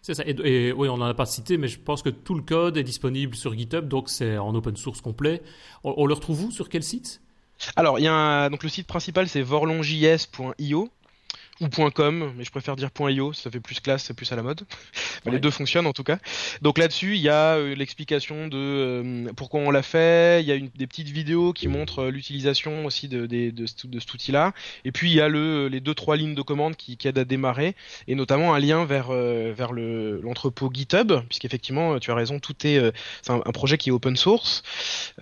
C'est 0.00 0.14
ça. 0.14 0.22
Et, 0.24 0.72
oui, 0.72 0.88
on 0.88 0.98
n'en 0.98 1.06
a 1.06 1.14
pas 1.14 1.26
cité, 1.26 1.58
mais 1.58 1.66
je 1.66 1.80
pense 1.80 2.02
que 2.02 2.10
tout 2.10 2.34
le 2.34 2.42
code 2.42 2.76
est 2.76 2.84
disponible 2.84 3.34
sur 3.34 3.52
GitHub, 3.58 3.88
donc 3.88 4.08
c'est 4.08 4.38
en 4.38 4.54
open 4.54 4.76
source 4.76 5.00
complet. 5.00 5.42
On, 5.82 5.94
on 5.96 6.06
le 6.06 6.14
retrouve 6.14 6.44
où 6.44 6.50
Sur 6.52 6.68
quel 6.68 6.84
site? 6.84 7.20
Alors, 7.74 7.98
il 7.98 8.02
y 8.02 8.08
a 8.08 8.48
donc 8.50 8.62
le 8.62 8.68
site 8.68 8.86
principal 8.86 9.28
c'est 9.28 9.42
vorlonjs.io 9.42 10.90
ou 11.60 11.68
.com, 11.68 12.32
mais 12.36 12.44
je 12.44 12.50
préfère 12.50 12.76
dire 12.76 12.90
.io, 13.00 13.32
ça 13.32 13.50
fait 13.50 13.60
plus 13.60 13.80
classe, 13.80 14.04
c'est 14.04 14.14
plus 14.14 14.30
à 14.32 14.36
la 14.36 14.42
mode. 14.42 14.62
Les 15.26 15.38
deux 15.38 15.50
fonctionnent 15.50 15.86
en 15.86 15.92
tout 15.92 16.04
cas. 16.04 16.18
Donc 16.62 16.78
là-dessus, 16.78 17.16
il 17.16 17.22
y 17.22 17.28
a 17.28 17.56
euh, 17.56 17.74
l'explication 17.74 18.48
de 18.48 18.56
euh, 18.56 19.32
pourquoi 19.36 19.60
on 19.60 19.70
l'a 19.70 19.82
fait, 19.82 20.42
il 20.42 20.46
y 20.46 20.52
a 20.52 20.54
une, 20.54 20.68
des 20.76 20.86
petites 20.86 21.08
vidéos 21.08 21.52
qui 21.52 21.68
montrent 21.68 22.04
euh, 22.04 22.10
l'utilisation 22.10 22.84
aussi 22.84 23.08
de, 23.08 23.26
de, 23.26 23.50
de, 23.50 23.66
de 23.84 24.00
cet 24.00 24.14
outil-là, 24.14 24.52
et 24.84 24.92
puis 24.92 25.10
il 25.10 25.16
y 25.16 25.20
a 25.20 25.28
le, 25.28 25.68
les 25.68 25.80
deux 25.80 25.94
trois 25.94 26.16
lignes 26.16 26.34
de 26.34 26.42
commande 26.42 26.76
qui, 26.76 26.96
qui 26.96 27.08
aident 27.08 27.18
à 27.18 27.24
démarrer, 27.24 27.74
et 28.06 28.14
notamment 28.14 28.54
un 28.54 28.58
lien 28.58 28.84
vers 28.84 29.06
vers 29.06 29.72
le 29.72 30.20
l'entrepôt 30.20 30.70
GitHub, 30.72 31.12
puisqu'effectivement, 31.28 31.98
tu 31.98 32.10
as 32.10 32.14
raison, 32.14 32.38
tout 32.38 32.54
est 32.66 32.80
c'est 33.22 33.32
un, 33.32 33.40
projet 33.52 33.78
qui 33.78 33.88
est 33.88 33.92
open 33.92 34.16
source, 34.16 34.62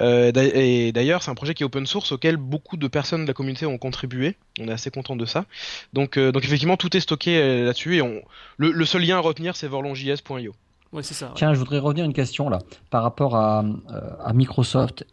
et 0.01 0.93
d'ailleurs 0.93 1.23
c'est 1.23 1.31
un 1.31 1.35
projet 1.35 1.55
qui 1.55 1.63
est 1.63 1.67
open 1.67 1.87
source 1.87 2.13
auquel 2.13 2.37
beaucoup 2.37 2.77
de 2.77 2.89
personnes 2.89 3.23
de 3.23 3.29
la 3.29 3.35
communauté 3.35 3.67
ont 3.67 3.79
contribué. 3.79 4.37
On 4.61 4.69
est 4.69 4.73
assez 4.73 4.91
content 4.91 5.17
de 5.17 5.27
ça. 5.27 5.47
Donc 5.93 6.19
euh, 6.29 6.33
donc 6.33 6.45
effectivement, 6.45 6.77
tout 6.77 6.97
est 6.97 7.01
stocké 7.01 7.37
euh, 7.37 7.65
là-dessus 7.65 7.97
et 7.97 8.03
on... 8.03 8.23
le, 8.57 8.85
seul 8.85 9.03
lien 9.03 9.17
à 9.17 9.21
retenir, 9.21 9.57
c'est 9.57 9.69
vorlonjs.io. 9.69 10.53
Ouais, 10.93 11.03
c'est 11.03 11.15
ça. 11.15 11.33
Tiens, 11.35 11.55
je 11.55 11.59
voudrais 11.59 11.79
revenir 11.79 12.05
à 12.05 12.07
une 12.07 12.13
question 12.13 12.49
là 12.49 12.61
par 12.91 13.03
rapport 13.03 13.37
à, 13.37 13.65
euh, 13.65 14.01
à 14.25 14.33
Microsoft. 14.33 15.05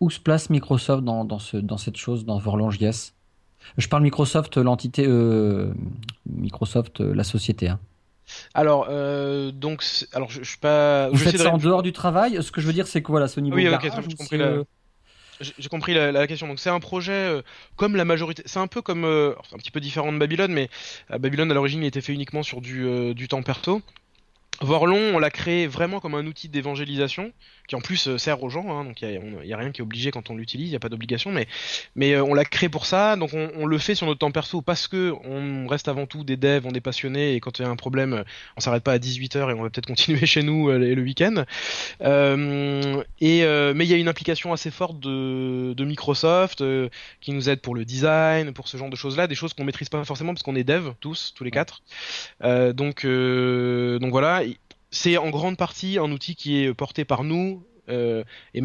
où 0.00 0.10
se 0.10 0.20
place 0.20 0.48
Microsoft 0.50 1.04
dans, 1.04 1.24
dans, 1.24 1.38
ce, 1.38 1.56
dans 1.56 1.76
cette 1.76 1.96
chose, 1.96 2.24
dans 2.24 2.38
Vorlon.js 2.38 3.12
Je 3.76 3.88
parle 3.88 4.02
Microsoft, 4.02 4.56
l'entité, 4.56 5.06
Microsoft, 6.26 7.00
la 7.00 7.24
société. 7.24 7.68
Hein. 7.68 7.78
Alors, 8.54 8.88
donc, 9.52 9.84
alors 10.12 10.30
je, 10.30 10.42
je 10.42 10.48
suis 10.48 10.58
pas. 10.58 11.08
Vous 11.10 11.16
faites 11.16 11.38
ça 11.38 11.52
en 11.52 11.58
dehors 11.58 11.82
du 11.82 11.92
travail? 11.92 12.42
Ce 12.42 12.50
que 12.50 12.60
je 12.60 12.66
veux 12.66 12.72
dire, 12.72 12.86
c'est 12.86 13.02
que 13.02 13.08
voilà, 13.08 13.28
ce 13.28 13.40
niveau. 13.40 13.56
Oui, 13.56 13.68
ok, 13.68 13.82
j'ai 13.82 14.16
compris. 14.16 14.40
J'ai 15.40 15.68
compris 15.68 15.94
la, 15.94 16.26
question. 16.26 16.48
Donc 16.48 16.58
c'est 16.58 16.70
un 16.70 16.80
projet 16.80 17.42
comme 17.76 17.96
la 17.96 18.04
majorité, 18.04 18.42
c'est 18.46 18.58
un 18.58 18.66
peu 18.66 18.82
comme 18.82 19.04
un 19.04 19.58
petit 19.58 19.70
peu 19.70 19.80
différent 19.80 20.12
de 20.12 20.18
Babylone, 20.18 20.52
mais 20.52 20.68
Babylone 21.10 21.50
à 21.50 21.54
l'origine 21.54 21.82
il 21.82 21.86
était 21.86 22.00
fait 22.00 22.12
uniquement 22.12 22.42
sur 22.42 22.60
du, 22.60 23.14
du 23.14 23.28
temps 23.28 23.42
perso. 23.42 23.82
Vorlon, 24.60 25.14
on 25.14 25.18
l'a 25.18 25.30
créé 25.30 25.66
vraiment 25.66 26.00
comme 26.00 26.14
un 26.14 26.26
outil 26.26 26.48
d'évangélisation, 26.48 27.32
qui 27.68 27.76
en 27.76 27.80
plus 27.80 28.08
euh, 28.08 28.18
sert 28.18 28.42
aux 28.42 28.48
gens, 28.48 28.72
hein, 28.72 28.84
donc 28.84 29.02
il 29.02 29.20
n'y 29.44 29.52
a, 29.52 29.56
rien 29.56 29.70
qui 29.70 29.80
est 29.80 29.84
obligé 29.84 30.10
quand 30.10 30.30
on 30.30 30.36
l'utilise, 30.36 30.68
il 30.68 30.70
n'y 30.70 30.76
a 30.76 30.80
pas 30.80 30.88
d'obligation, 30.88 31.30
mais, 31.30 31.46
mais 31.94 32.14
euh, 32.14 32.24
on 32.24 32.34
l'a 32.34 32.44
créé 32.44 32.68
pour 32.68 32.86
ça, 32.86 33.14
donc 33.16 33.30
on, 33.34 33.66
le 33.66 33.78
fait 33.78 33.94
sur 33.94 34.06
notre 34.06 34.20
temps 34.20 34.30
perso 34.30 34.62
parce 34.62 34.88
que 34.88 35.12
on 35.24 35.66
reste 35.68 35.86
avant 35.86 36.06
tout 36.06 36.24
des 36.24 36.36
devs, 36.36 36.66
on 36.66 36.70
est 36.70 36.80
passionnés, 36.80 37.34
et 37.34 37.40
quand 37.40 37.58
il 37.58 37.62
y 37.62 37.64
a 37.66 37.68
un 37.68 37.76
problème, 37.76 38.24
on 38.56 38.60
s'arrête 38.60 38.82
pas 38.82 38.92
à 38.92 38.98
18h 38.98 39.50
et 39.50 39.52
on 39.52 39.62
va 39.62 39.70
peut-être 39.70 39.86
continuer 39.86 40.24
chez 40.26 40.42
nous 40.42 40.70
euh, 40.70 40.78
le 40.78 41.02
week-end. 41.02 41.44
et, 42.00 43.44
mais 43.74 43.84
il 43.84 43.90
y 43.90 43.94
a 43.94 43.96
une 43.96 44.08
implication 44.08 44.52
assez 44.52 44.70
forte 44.70 44.98
de, 44.98 45.74
de 45.74 45.84
Microsoft 45.84 46.64
qui 47.20 47.32
nous 47.32 47.50
aide 47.50 47.60
pour 47.60 47.74
le 47.74 47.84
design, 47.84 48.52
pour 48.52 48.66
ce 48.66 48.76
genre 48.78 48.90
de 48.90 48.96
choses-là, 48.96 49.26
des 49.26 49.34
choses 49.34 49.52
qu'on 49.52 49.64
maîtrise 49.64 49.90
pas 49.90 50.02
forcément 50.04 50.32
parce 50.32 50.42
qu'on 50.42 50.56
est 50.56 50.64
dev 50.64 50.92
tous, 51.00 51.34
tous 51.36 51.44
les 51.44 51.50
quatre. 51.50 51.82
donc, 52.40 53.04
donc 53.04 54.10
voilà 54.10 54.42
c'est 54.90 55.16
en 55.16 55.30
grande 55.30 55.56
partie 55.56 55.98
un 55.98 56.10
outil 56.10 56.34
qui 56.34 56.62
est 56.62 56.74
porté 56.74 57.04
par 57.04 57.24
nous 57.24 57.62
euh, 57.88 58.24
et 58.54 58.62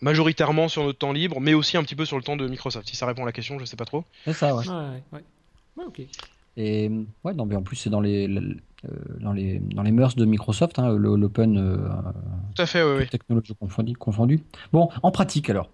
majoritairement 0.00 0.68
sur 0.68 0.84
notre 0.84 0.98
temps 0.98 1.12
libre, 1.12 1.40
mais 1.40 1.54
aussi 1.54 1.76
un 1.76 1.82
petit 1.82 1.94
peu 1.94 2.04
sur 2.04 2.16
le 2.16 2.22
temps 2.22 2.36
de 2.36 2.48
Microsoft. 2.48 2.88
Si 2.88 2.96
ça 2.96 3.06
répond 3.06 3.22
à 3.22 3.26
la 3.26 3.32
question, 3.32 3.58
je 3.58 3.64
sais 3.64 3.76
pas 3.76 3.84
trop. 3.84 4.04
C'est 4.24 4.32
ça, 4.32 4.54
ouais. 4.54 4.66
ouais, 5.12 5.22
ouais. 5.76 5.84
ok. 5.84 6.02
Et 6.56 6.90
ouais, 7.24 7.34
non, 7.34 7.46
mais 7.46 7.56
en 7.56 7.62
plus 7.62 7.76
c'est 7.76 7.90
dans 7.90 8.00
les, 8.00 8.28
euh, 8.28 8.88
dans 9.20 9.32
les 9.32 9.60
dans 9.60 9.82
les 9.82 9.92
mœurs 9.92 10.16
de 10.16 10.24
Microsoft, 10.24 10.78
hein, 10.78 10.90
l'open. 10.90 11.56
Euh, 11.56 11.88
Tout 12.54 12.62
à 12.62 12.66
fait, 12.66 12.82
oui. 12.82 13.06
Technologie 13.08 13.54
confondue, 13.54 13.94
confondu. 13.94 14.40
Bon, 14.72 14.88
en 15.02 15.10
pratique 15.10 15.48
alors, 15.48 15.70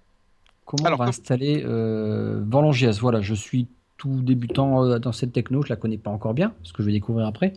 comment 0.64 0.90
on 0.92 0.96
va 0.96 1.06
installer 1.06 1.62
euh, 1.64 2.44
Voilà, 2.46 3.20
je 3.20 3.34
suis 3.34 3.68
tout 3.96 4.20
débutant 4.20 4.98
dans 4.98 5.12
cette 5.12 5.32
techno, 5.32 5.62
je 5.62 5.70
la 5.70 5.76
connais 5.76 5.96
pas 5.96 6.10
encore 6.10 6.34
bien, 6.34 6.52
ce 6.62 6.74
que 6.74 6.82
je 6.82 6.88
vais 6.88 6.92
découvrir 6.92 7.26
après. 7.26 7.54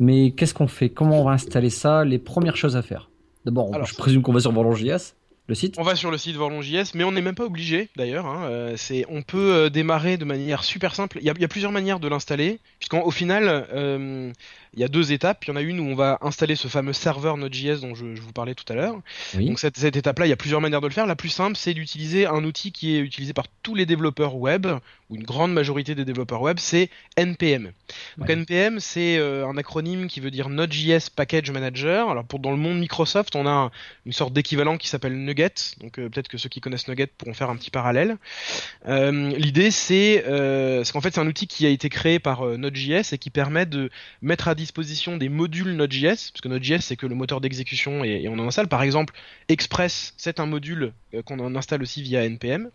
Mais 0.00 0.32
qu'est-ce 0.32 0.54
qu'on 0.54 0.66
fait? 0.66 0.88
Comment 0.88 1.20
on 1.20 1.24
va 1.24 1.32
installer 1.32 1.70
ça? 1.70 2.04
Les 2.04 2.18
premières 2.18 2.56
choses 2.56 2.74
à 2.74 2.82
faire. 2.82 3.10
D'abord, 3.44 3.72
je 3.84 3.94
présume 3.94 4.22
qu'on 4.22 4.32
va 4.32 4.40
sur 4.40 4.50
Vorlon.js, 4.50 5.14
le 5.46 5.54
site. 5.54 5.74
On 5.78 5.82
va 5.82 5.94
sur 5.94 6.10
le 6.10 6.16
site 6.16 6.36
Vorlon.js, 6.36 6.92
mais 6.94 7.04
on 7.04 7.12
n'est 7.12 7.20
même 7.20 7.34
pas 7.34 7.44
obligé 7.44 7.90
d'ailleurs. 7.96 8.26
Hein. 8.26 8.44
Euh, 8.44 8.74
c'est, 8.76 9.04
on 9.10 9.22
peut 9.22 9.52
euh, 9.52 9.68
démarrer 9.70 10.16
de 10.16 10.24
manière 10.24 10.64
super 10.64 10.94
simple. 10.94 11.18
Il 11.20 11.26
y 11.26 11.44
a, 11.44 11.48
plusieurs 11.48 11.72
manières 11.72 12.00
de 12.00 12.08
l'installer, 12.08 12.60
puisqu'au 12.78 13.10
final, 13.10 13.66
euh, 13.72 14.32
il 14.74 14.80
y 14.80 14.84
a 14.84 14.88
deux 14.88 15.12
étapes. 15.12 15.44
Il 15.44 15.48
y 15.48 15.52
en 15.52 15.56
a 15.56 15.62
une 15.62 15.80
où 15.80 15.84
on 15.84 15.94
va 15.94 16.18
installer 16.22 16.56
ce 16.56 16.68
fameux 16.68 16.92
serveur 16.92 17.36
Node.js 17.36 17.80
dont 17.80 17.94
je, 17.94 18.04
vous 18.04 18.32
parlais 18.32 18.54
tout 18.54 18.70
à 18.72 18.76
l'heure. 18.76 19.00
Donc 19.34 19.58
cette, 19.58 19.76
cette 19.76 19.96
étape-là, 19.96 20.26
il 20.26 20.30
y 20.30 20.32
a 20.32 20.36
plusieurs 20.36 20.60
manières 20.60 20.80
de 20.80 20.86
le 20.86 20.92
faire. 20.92 21.06
La 21.06 21.16
plus 21.16 21.28
simple, 21.28 21.56
c'est 21.56 21.74
d'utiliser 21.74 22.26
un 22.26 22.44
outil 22.44 22.72
qui 22.72 22.96
est 22.96 23.00
utilisé 23.00 23.32
par 23.32 23.46
tous 23.62 23.74
les 23.74 23.86
développeurs 23.86 24.36
web, 24.36 24.66
ou 25.10 25.16
une 25.16 25.24
grande 25.24 25.52
majorité 25.52 25.94
des 25.94 26.04
développeurs 26.04 26.40
web, 26.40 26.58
c'est 26.58 26.88
NPM. 27.16 27.72
Donc 28.16 28.30
NPM, 28.30 28.78
c'est 28.78 29.18
euh, 29.18 29.46
un 29.46 29.56
acronyme 29.56 30.06
qui 30.06 30.20
veut 30.20 30.30
dire 30.30 30.48
Node.js 30.48 31.10
Package 31.14 31.50
Manager. 31.50 32.08
Alors 32.08 32.24
pour 32.24 32.38
dans 32.38 32.52
le 32.52 32.56
monde 32.56 32.78
Microsoft, 32.78 33.34
on 33.34 33.46
a 33.46 33.70
une 34.06 34.12
sorte 34.12 34.32
d'équivalent 34.32 34.76
qui 34.76 34.88
s'appelle 34.88 35.16
Nugget. 35.16 35.54
Donc 35.80 35.98
euh, 35.98 36.08
peut-être 36.08 36.28
que 36.28 36.38
ceux 36.38 36.48
qui 36.48 36.60
connaissent 36.60 36.86
Nugget 36.86 37.08
pourront 37.08 37.34
faire 37.34 37.50
un 37.50 37.56
petit 37.56 37.70
parallèle. 37.70 38.16
Euh, 38.86 39.10
L'idée, 39.36 39.70
c'est 39.70 40.22
qu'en 40.92 41.00
fait, 41.00 41.14
c'est 41.14 41.20
un 41.20 41.26
outil 41.26 41.46
qui 41.46 41.66
a 41.66 41.70
été 41.70 41.88
créé 41.88 42.20
par 42.20 42.44
Node.js 42.44 43.12
et 43.12 43.18
qui 43.18 43.30
permet 43.30 43.66
de 43.66 43.90
mettre 44.22 44.46
à 44.48 44.54
disposition 44.60 45.16
des 45.16 45.28
modules 45.28 45.72
Node.js, 45.72 46.30
parce 46.32 46.40
que 46.42 46.48
Node.js 46.48 46.80
c'est 46.80 46.96
que 46.96 47.06
le 47.06 47.14
moteur 47.14 47.40
d'exécution 47.40 48.04
et, 48.04 48.28
on 48.28 48.38
en 48.38 48.46
installe. 48.46 48.68
Par 48.68 48.82
exemple, 48.82 49.14
Express, 49.48 50.14
c'est 50.16 50.38
un 50.38 50.46
module 50.46 50.92
euh, 51.14 51.22
qu'on 51.22 51.40
en 51.40 51.56
installe 51.56 51.82
aussi 51.82 52.02
via 52.02 52.28
npm, 52.28 52.70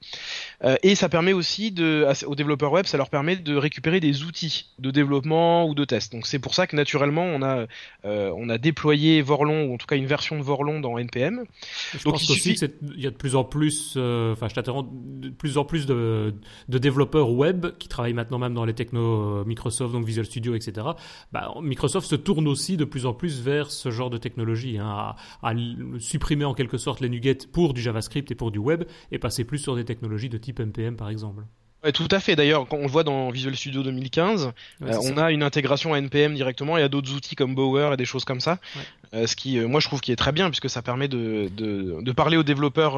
euh, 0.64 0.76
et 0.84 0.96
ça 0.96 1.10
permet 1.10 1.34
aussi 1.34 1.72
de, 1.72 2.06
aux 2.26 2.36
développeurs 2.36 2.72
web, 2.72 2.86
ça 2.86 2.98
leur 2.98 3.10
permet 3.10 3.36
de 3.36 3.56
récupérer 3.56 4.00
des 4.00 4.24
outils 4.24 4.74
de 4.80 4.92
développement 4.92 5.68
ou 5.68 5.76
de 5.76 5.86
test. 5.86 6.12
Donc 6.12 6.26
c'est 6.28 6.40
pour 6.40 6.54
ça 6.54 6.68
que 6.68 6.76
naturellement 6.76 7.24
on 7.24 7.42
a 7.42 7.66
euh, 8.06 8.32
on 8.36 8.50
a 8.50 8.58
déployé 8.58 9.22
Vorlon 9.22 9.66
ou 9.66 9.76
en 9.76 9.78
tout 9.78 9.88
cas 9.88 9.96
une 9.96 10.06
version 10.06 10.38
de 10.38 10.44
Vorlon 10.44 10.80
dans 10.80 10.98
npm. 10.98 11.46
Je 11.94 12.04
Donc 12.04 12.14
pense 12.14 12.28
il 12.28 12.32
aussi 12.32 12.56
qu'il 12.56 12.72
y 12.98 13.08
a 13.08 13.12
de 13.12 13.16
plus 13.16 13.36
en 13.36 13.44
plus, 13.44 13.92
enfin 13.96 14.48
je 14.50 14.56
t'interromps, 14.56 14.90
de 14.92 15.30
plus 15.30 15.58
en 15.58 15.66
plus 15.66 15.86
de, 15.86 16.34
de, 16.68 16.78
développeurs 16.78 17.32
web 17.32 17.68
qui 17.78 17.88
travaillent 17.88 18.14
maintenant 18.14 18.40
même 18.40 18.54
dans 18.54 18.66
les 18.66 18.74
technos 18.74 19.46
Microsoft, 19.46 19.94
donc 19.94 20.06
Visual 20.06 20.26
Studio, 20.26 20.56
etc. 20.56 20.88
Bah, 21.32 21.54
Microsoft 21.76 22.08
se 22.08 22.16
tourne 22.16 22.48
aussi 22.48 22.78
de 22.78 22.86
plus 22.86 23.06
en 23.06 23.14
plus 23.14 23.42
vers 23.42 23.70
ce 23.70 23.92
genre 23.92 24.10
de 24.10 24.18
technologie, 24.18 24.78
hein, 24.78 25.14
à, 25.44 25.54
supprimer 26.00 26.46
en 26.46 26.54
quelque 26.54 26.78
sorte 26.78 27.02
les 27.02 27.10
nuggets 27.10 27.48
pour 27.52 27.74
du 27.74 27.82
JavaScript 27.82 28.32
et 28.32 28.36
pour 28.36 28.50
du 28.50 28.60
web, 28.60 28.86
et 29.12 29.20
passer 29.20 29.44
plus 29.44 29.58
sur 29.58 29.76
des 29.76 29.84
technologies 29.84 30.30
de 30.30 30.38
type 30.38 30.62
NPM 30.62 30.96
par 30.96 31.10
exemple 31.10 31.44
tout 31.92 32.08
à 32.12 32.20
fait. 32.20 32.36
D'ailleurs, 32.36 32.68
quand 32.68 32.78
on 32.78 32.84
le 32.84 32.88
voit 32.88 33.04
dans 33.04 33.30
Visual 33.30 33.56
Studio 33.56 33.84
2015, 33.84 34.52
euh, 34.82 35.00
on 35.04 35.18
a 35.18 35.32
une 35.32 35.44
intégration 35.44 35.94
à 35.94 35.98
NPM 35.98 36.34
directement. 36.34 36.78
Il 36.78 36.82
y 36.82 36.84
a 36.84 36.90
d'autres 36.90 37.14
outils 37.14 37.36
comme 37.36 37.56
Bower 37.56 37.92
et 37.94 37.98
des 37.98 38.06
choses 38.06 38.26
comme 38.26 38.40
ça. 38.40 38.60
Euh, 39.14 39.28
ce 39.28 39.36
qui, 39.36 39.60
euh, 39.60 39.68
moi, 39.68 39.80
je 39.80 39.88
trouve 39.88 40.02
qui 40.02 40.12
est 40.12 40.16
très 40.16 40.32
bien 40.32 40.50
puisque 40.50 40.70
ça 40.70 40.82
permet 40.82 41.08
de, 41.08 41.50
de, 41.56 42.12
parler 42.12 42.38
aux 42.38 42.44
développeurs 42.44 42.98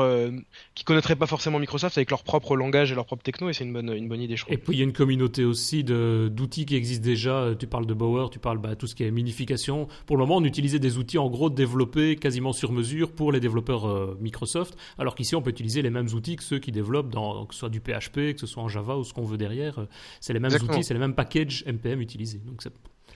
qui 0.76 0.84
connaîtraient 0.84 1.15
pas 1.15 1.26
forcément 1.26 1.58
Microsoft 1.60 1.97
avec 1.97 2.12
leur 2.12 2.23
propre 2.23 2.56
langage 2.56 2.91
et 2.91 2.95
leur 2.95 3.06
propre 3.06 3.23
techno. 3.23 3.50
Et 3.50 3.54
c'est 3.54 3.63
une 3.63 3.73
bonne, 3.73 3.91
une 3.91 4.08
bonne 4.08 4.21
idée, 4.21 4.36
je 4.36 4.43
trouve. 4.43 4.54
Et 4.54 4.58
puis 4.58 4.73
il 4.73 4.78
y 4.78 4.82
a 4.82 4.84
une 4.84 4.93
communauté 4.93 5.43
aussi 5.43 5.84
d'outils 5.84 6.65
qui 6.65 6.76
existent 6.76 7.06
déjà. 7.06 7.50
Tu 7.58 7.65
parles 7.65 7.88
de 7.88 7.93
Bower, 7.93 8.28
tu 8.32 8.39
parles 8.39 8.60
bah, 8.60 8.76
tout 8.76 8.88
ce 8.88 8.95
qui 8.95 9.04
est 9.04 9.12
minification. 9.12 9.88
Pour 10.06 10.17
le 10.17 10.23
moment, 10.23 10.38
on 10.38 10.43
utilisait 10.43 10.80
des 10.80 10.97
outils 10.97 11.17
en 11.17 11.30
gros 11.30 11.50
développés 11.50 12.15
quasiment 12.15 12.54
sur 12.54 12.71
mesure 12.71 13.12
pour 13.12 13.32
les 13.32 13.39
développeurs 13.39 14.15
Microsoft, 14.19 14.78
alors 15.00 15.15
qu'ici 15.15 15.36
on 15.36 15.41
peut 15.41 15.50
utiliser 15.50 15.82
les 15.82 15.89
mêmes 15.89 16.08
outils 16.13 16.36
que 16.36 16.43
ceux 16.43 16.60
qui 16.60 16.71
développent 16.71 17.10
dans 17.10 17.45
que 17.45 17.54
ce 17.54 17.62
soit 17.62 17.69
du 17.69 17.80
PHP, 17.80 18.34
que 18.34 18.39
ce 18.39 18.47
soit 18.47 18.62
en 18.62 18.67
Java 18.77 18.95
ou 18.95 19.03
ce 19.03 19.13
qu'on 19.13 19.25
veut 19.25 19.37
derrière. 19.37 19.79
Euh, 19.79 19.87
c'est 20.19 20.33
les 20.33 20.39
mêmes 20.39 20.53
outils, 20.53 20.83
c'est 20.83 20.93
les 20.93 20.99
mêmes 20.99 21.15
packages 21.15 21.63
NPM 21.65 22.01
utilisés. 22.01 22.39
Donc 22.45 22.61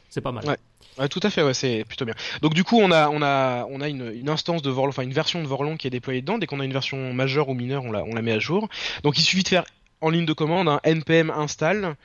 c'est 0.10 0.22
pas 0.22 0.32
mal. 0.32 0.44
Ouais. 0.46 1.08
tout 1.10 1.20
à 1.24 1.30
fait, 1.30 1.44
ouais, 1.44 1.54
c'est 1.54 1.86
plutôt 1.86 2.06
bien. 2.06 2.16
Donc 2.42 2.54
du 2.54 2.64
coup, 2.64 2.78
on 2.80 2.92
a, 2.92 3.10
on 3.10 3.22
a, 3.22 3.66
on 3.70 3.80
a 3.82 3.88
une, 3.88 4.30
instance 4.30 4.62
de 4.62 4.70
Vorlon, 4.70 4.90
enfin 4.90 5.04
une 5.04 5.14
version 5.14 5.42
de 5.42 5.48
Vorlon 5.48 5.78
qui 5.78 5.88
est 5.88 5.92
déployée 5.92 6.22
dedans. 6.22 6.38
Dès 6.38 6.48
qu'on 6.48 6.60
a 6.60 6.66
une 6.66 6.74
version 6.74 7.14
majeure 7.14 7.50
ou 7.50 7.54
mineure, 7.54 7.84
on 7.84 7.92
la, 7.92 8.04
on 8.04 8.14
la 8.14 8.22
met 8.22 8.34
à 8.34 8.40
jour. 8.40 8.68
Donc 9.04 9.18
il 9.18 9.22
suffit 9.22 9.44
de 9.44 9.48
faire 9.48 9.64
en 10.02 10.10
ligne 10.10 10.26
de 10.26 10.34
commande 10.34 10.68
un 10.68 10.82
npm 10.84 11.30
install. 11.30 11.96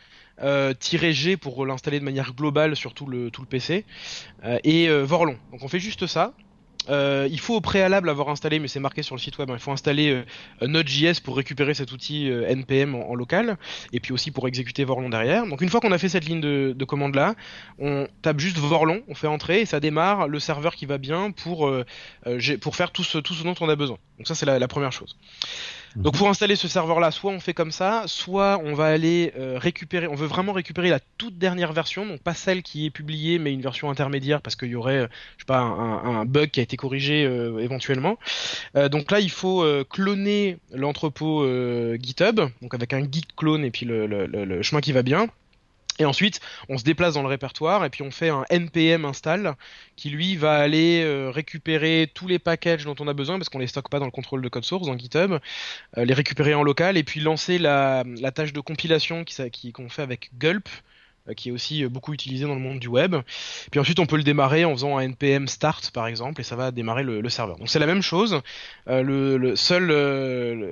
Euh, 0.42 0.74
G 0.80 1.36
pour 1.38 1.64
l'installer 1.64 1.98
de 1.98 2.04
manière 2.04 2.34
globale 2.34 2.76
sur 2.76 2.92
tout 2.92 3.06
le, 3.06 3.30
tout 3.30 3.40
le 3.40 3.46
PC 3.46 3.86
euh, 4.44 4.58
et 4.64 4.88
euh, 4.88 5.02
Vorlon. 5.02 5.38
Donc 5.50 5.62
on 5.62 5.68
fait 5.68 5.80
juste 5.80 6.06
ça, 6.06 6.34
euh, 6.88 7.29
il 7.31 7.40
faut 7.40 7.55
au 7.55 7.61
préalable 7.61 8.09
avoir 8.09 8.29
installé, 8.29 8.59
mais 8.59 8.68
c'est 8.68 8.81
marqué 8.81 9.03
sur 9.03 9.14
le 9.14 9.20
site 9.20 9.38
web, 9.38 9.51
hein, 9.51 9.55
il 9.57 9.61
faut 9.61 9.72
installer 9.72 10.11
euh, 10.11 10.66
Node.js 10.66 11.20
pour 11.22 11.37
récupérer 11.37 11.75
cet 11.75 11.92
outil 11.92 12.31
euh, 12.31 12.55
npm 12.55 12.94
en, 12.94 13.14
local, 13.14 13.57
et 13.92 14.01
puis 14.01 14.12
aussi 14.12 14.31
pour 14.31 14.49
exécuter 14.49 14.85
Vorlon 14.85 15.09
derrière. 15.09 15.46
Donc 15.46 15.61
une 15.61 15.68
fois 15.68 15.81
qu'on 15.81 15.92
a 15.92 15.99
fait 15.99 16.09
cette 16.09 16.25
ligne 16.25 16.40
de, 16.40 16.85
commande 16.85 17.14
là, 17.14 17.35
on 17.79 18.07
tape 18.22 18.38
juste 18.38 18.59
Vorlon, 18.59 19.03
on 19.09 19.14
fait 19.14 19.27
entrer 19.27 19.62
et 19.62 19.66
ça 19.66 19.81
démarre 19.81 20.29
le 20.29 20.38
serveur 20.38 20.75
qui 20.77 20.87
va 20.87 20.99
bien 20.99 21.33
pour 21.33 21.66
faire 22.72 22.92
tout 22.92 23.05
ce, 23.05 23.18
tout 23.18 23.35
ce 23.35 23.42
dont 23.42 23.55
on 23.61 23.68
a 23.68 23.77
besoin. 23.77 23.99
Donc 24.18 24.29
ça 24.29 24.35
c'est 24.35 24.46
la 24.46 24.68
première 24.68 24.92
chose. 24.92 25.16
Donc 25.96 26.18
pour 26.18 26.28
installer 26.28 26.56
ce 26.56 26.68
serveur-là, 26.68 27.11
soit 27.11 27.32
on 27.32 27.40
fait 27.40 27.54
comme 27.54 27.72
ça, 27.72 28.04
soit 28.06 28.61
on 28.62 28.74
va 28.74 28.87
aller 28.87 29.32
euh, 29.38 29.59
récupérer, 29.59 30.06
on 30.06 30.14
veut 30.14 30.26
vraiment 30.26 30.52
récupérer 30.52 30.90
la 30.90 31.00
toute 31.16 31.38
dernière 31.38 31.72
version, 31.72 32.04
donc 32.04 32.20
pas 32.20 32.35
celle 32.35 32.62
qui 32.62 32.87
est 32.87 32.90
publiée, 32.90 33.38
mais 33.38 33.52
une 33.52 33.62
version 33.62 33.90
intermédiaire 33.90 34.42
parce 34.42 34.56
qu'il 34.56 34.68
y 34.68 34.74
aurait, 34.74 34.98
euh, 34.98 35.06
je 35.38 35.42
sais 35.42 35.46
pas, 35.46 35.59
un, 35.59 36.24
bug 36.26 36.50
qui 36.50 36.61
a 36.61 36.62
été 36.62 36.76
corrigé 36.76 37.24
euh, 37.24 37.59
éventuellement. 37.61 38.18
donc 38.74 39.11
là, 39.11 39.20
il 39.20 39.30
faut 39.30 39.64
cloner 39.88 40.59
l'entrepôt 40.72 41.46
GitHub, 41.98 42.40
donc 42.62 42.74
avec 42.74 42.92
un 42.92 43.00
git 43.00 43.24
clone 43.37 43.64
et 43.64 43.70
puis 43.70 43.87
le 43.87 44.62
chemin 44.62 44.80
qui 44.80 44.92
va 44.92 45.02
bien. 45.02 45.28
Et 45.98 46.04
ensuite, 46.04 46.40
on 46.68 46.78
se 46.78 46.85
déplace 46.85 47.14
dans 47.14 47.22
le 47.22 47.28
répertoire 47.28 47.85
et 47.85 47.90
puis 47.90 48.02
on 48.02 48.11
fait 48.11 48.28
un 48.28 48.44
npm 48.50 49.04
install 49.04 49.54
qui 49.96 50.11
lui 50.11 50.37
va 50.37 50.54
aller 50.54 51.02
euh, 51.02 51.30
récupérer 51.30 52.11
tous 52.12 52.28
les 52.28 52.38
packages 52.38 52.85
dont 52.85 52.96
on 53.00 53.09
a 53.09 53.14
besoin 53.14 53.38
parce 53.38 53.48
qu'on 53.48 53.59
les 53.59 53.66
stocke 53.66 53.88
pas 53.88 53.98
dans 53.98 54.04
le 54.04 54.11
contrôle 54.11 54.42
de 54.42 54.48
code 54.48 54.64
source 54.64 54.87
dans 54.87 54.98
GitHub, 54.98 55.38
euh, 55.96 56.04
les 56.04 56.14
récupérer 56.14 56.54
en 56.54 56.62
local 56.62 56.96
et 56.96 57.04
puis 57.04 57.20
lancer 57.20 57.59
la, 57.59 58.04
tâche 58.35 58.52
de 58.52 58.61
compilation 58.61 59.24
qui 59.24 59.72
qu'on 59.72 59.88
fait 59.88 60.02
avec 60.02 60.30
Gulp 60.38 60.68
euh, 61.28 61.32
qui 61.32 61.48
est 61.48 61.52
aussi 61.52 61.87
beaucoup 61.87 62.12
utilisé 62.12 62.44
dans 62.44 62.54
le 62.54 62.61
monde 62.61 62.78
du 62.78 62.88
web. 62.88 63.16
Puis 63.70 63.80
ensuite, 63.80 63.98
on 63.98 64.06
peut 64.06 64.16
le 64.16 64.22
démarrer 64.22 64.66
en 64.66 64.72
faisant 64.72 64.98
un 64.98 65.09
npm 65.09 65.48
start 65.48 65.90
par 65.92 66.06
exemple, 66.09 66.42
et 66.42 66.44
ça 66.44 66.56
va 66.56 66.72
démarrer 66.72 67.04
le, 67.04 67.28
serveur. 67.30 67.56
Donc 67.56 67.70
c'est 67.70 67.78
la 67.78 67.87
même 67.87 68.02
chose. 68.02 68.42
le, 68.87 69.56
seul 69.56 69.87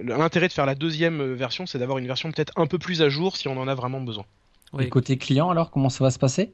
l'intérêt 0.04 0.48
de 0.48 0.52
faire 0.52 0.66
la 0.66 0.74
deuxième 0.74 1.32
version, 1.32 1.64
c'est 1.64 1.78
d'avoir 1.78 1.96
une 1.96 2.06
version 2.06 2.30
peut-être 2.30 2.52
un 2.56 2.66
peu 2.66 2.78
plus 2.78 3.00
à 3.00 3.08
jour 3.08 3.38
si 3.38 3.48
on 3.48 3.56
en 3.58 3.68
a 3.68 3.74
vraiment 3.74 4.02
besoin. 4.02 4.26
Et 4.80 4.88
côté 4.88 5.16
client, 5.18 5.50
alors, 5.50 5.70
comment 5.70 5.90
ça 5.90 6.04
va 6.04 6.10
se 6.10 6.18
passer? 6.18 6.52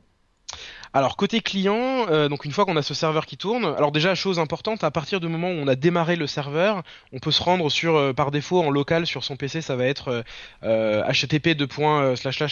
Alors 0.92 1.16
côté 1.16 1.40
client, 1.40 2.06
euh, 2.10 2.28
donc 2.28 2.44
une 2.44 2.50
fois 2.50 2.64
qu'on 2.64 2.76
a 2.76 2.82
ce 2.82 2.94
serveur 2.94 3.26
qui 3.26 3.36
tourne, 3.36 3.64
alors 3.64 3.92
déjà 3.92 4.16
chose 4.16 4.40
importante, 4.40 4.82
à 4.82 4.90
partir 4.90 5.20
du 5.20 5.28
moment 5.28 5.48
où 5.48 5.54
on 5.54 5.68
a 5.68 5.76
démarré 5.76 6.16
le 6.16 6.26
serveur, 6.26 6.82
on 7.12 7.20
peut 7.20 7.30
se 7.30 7.42
rendre 7.42 7.70
sur 7.70 7.94
euh, 7.94 8.12
par 8.12 8.32
défaut 8.32 8.60
en 8.60 8.70
local 8.70 9.06
sur 9.06 9.22
son 9.22 9.36
PC, 9.36 9.62
ça 9.62 9.76
va 9.76 9.86
être 9.86 10.24
euh, 10.64 11.04
http 11.04 11.56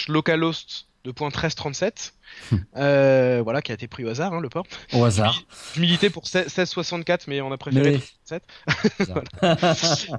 localhost 0.08 0.86
de 1.08 1.12
point 1.12 1.28
1337. 1.28 2.14
euh, 2.76 3.40
voilà, 3.42 3.62
qui 3.62 3.72
a 3.72 3.74
été 3.74 3.88
pris 3.88 4.04
au 4.04 4.08
hasard, 4.08 4.34
hein, 4.34 4.40
le 4.40 4.50
port. 4.50 4.66
Au 4.92 5.04
hasard. 5.04 5.42
Je 5.74 5.80
militais 5.80 6.10
pour 6.10 6.24
1664, 6.24 7.26
mais 7.26 7.40
on 7.40 7.50
a 7.50 7.56
préféré 7.56 8.00
1337. 8.28 8.42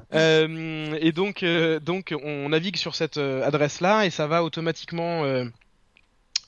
euh, 0.13 0.97
et 0.99 1.11
donc, 1.11 1.43
euh, 1.43 1.79
donc, 1.79 2.13
on 2.23 2.49
navigue 2.49 2.75
sur 2.75 2.95
cette 2.95 3.17
euh, 3.17 3.45
adresse-là 3.45 4.07
et 4.07 4.09
ça 4.09 4.25
va 4.25 4.43
automatiquement 4.43 5.23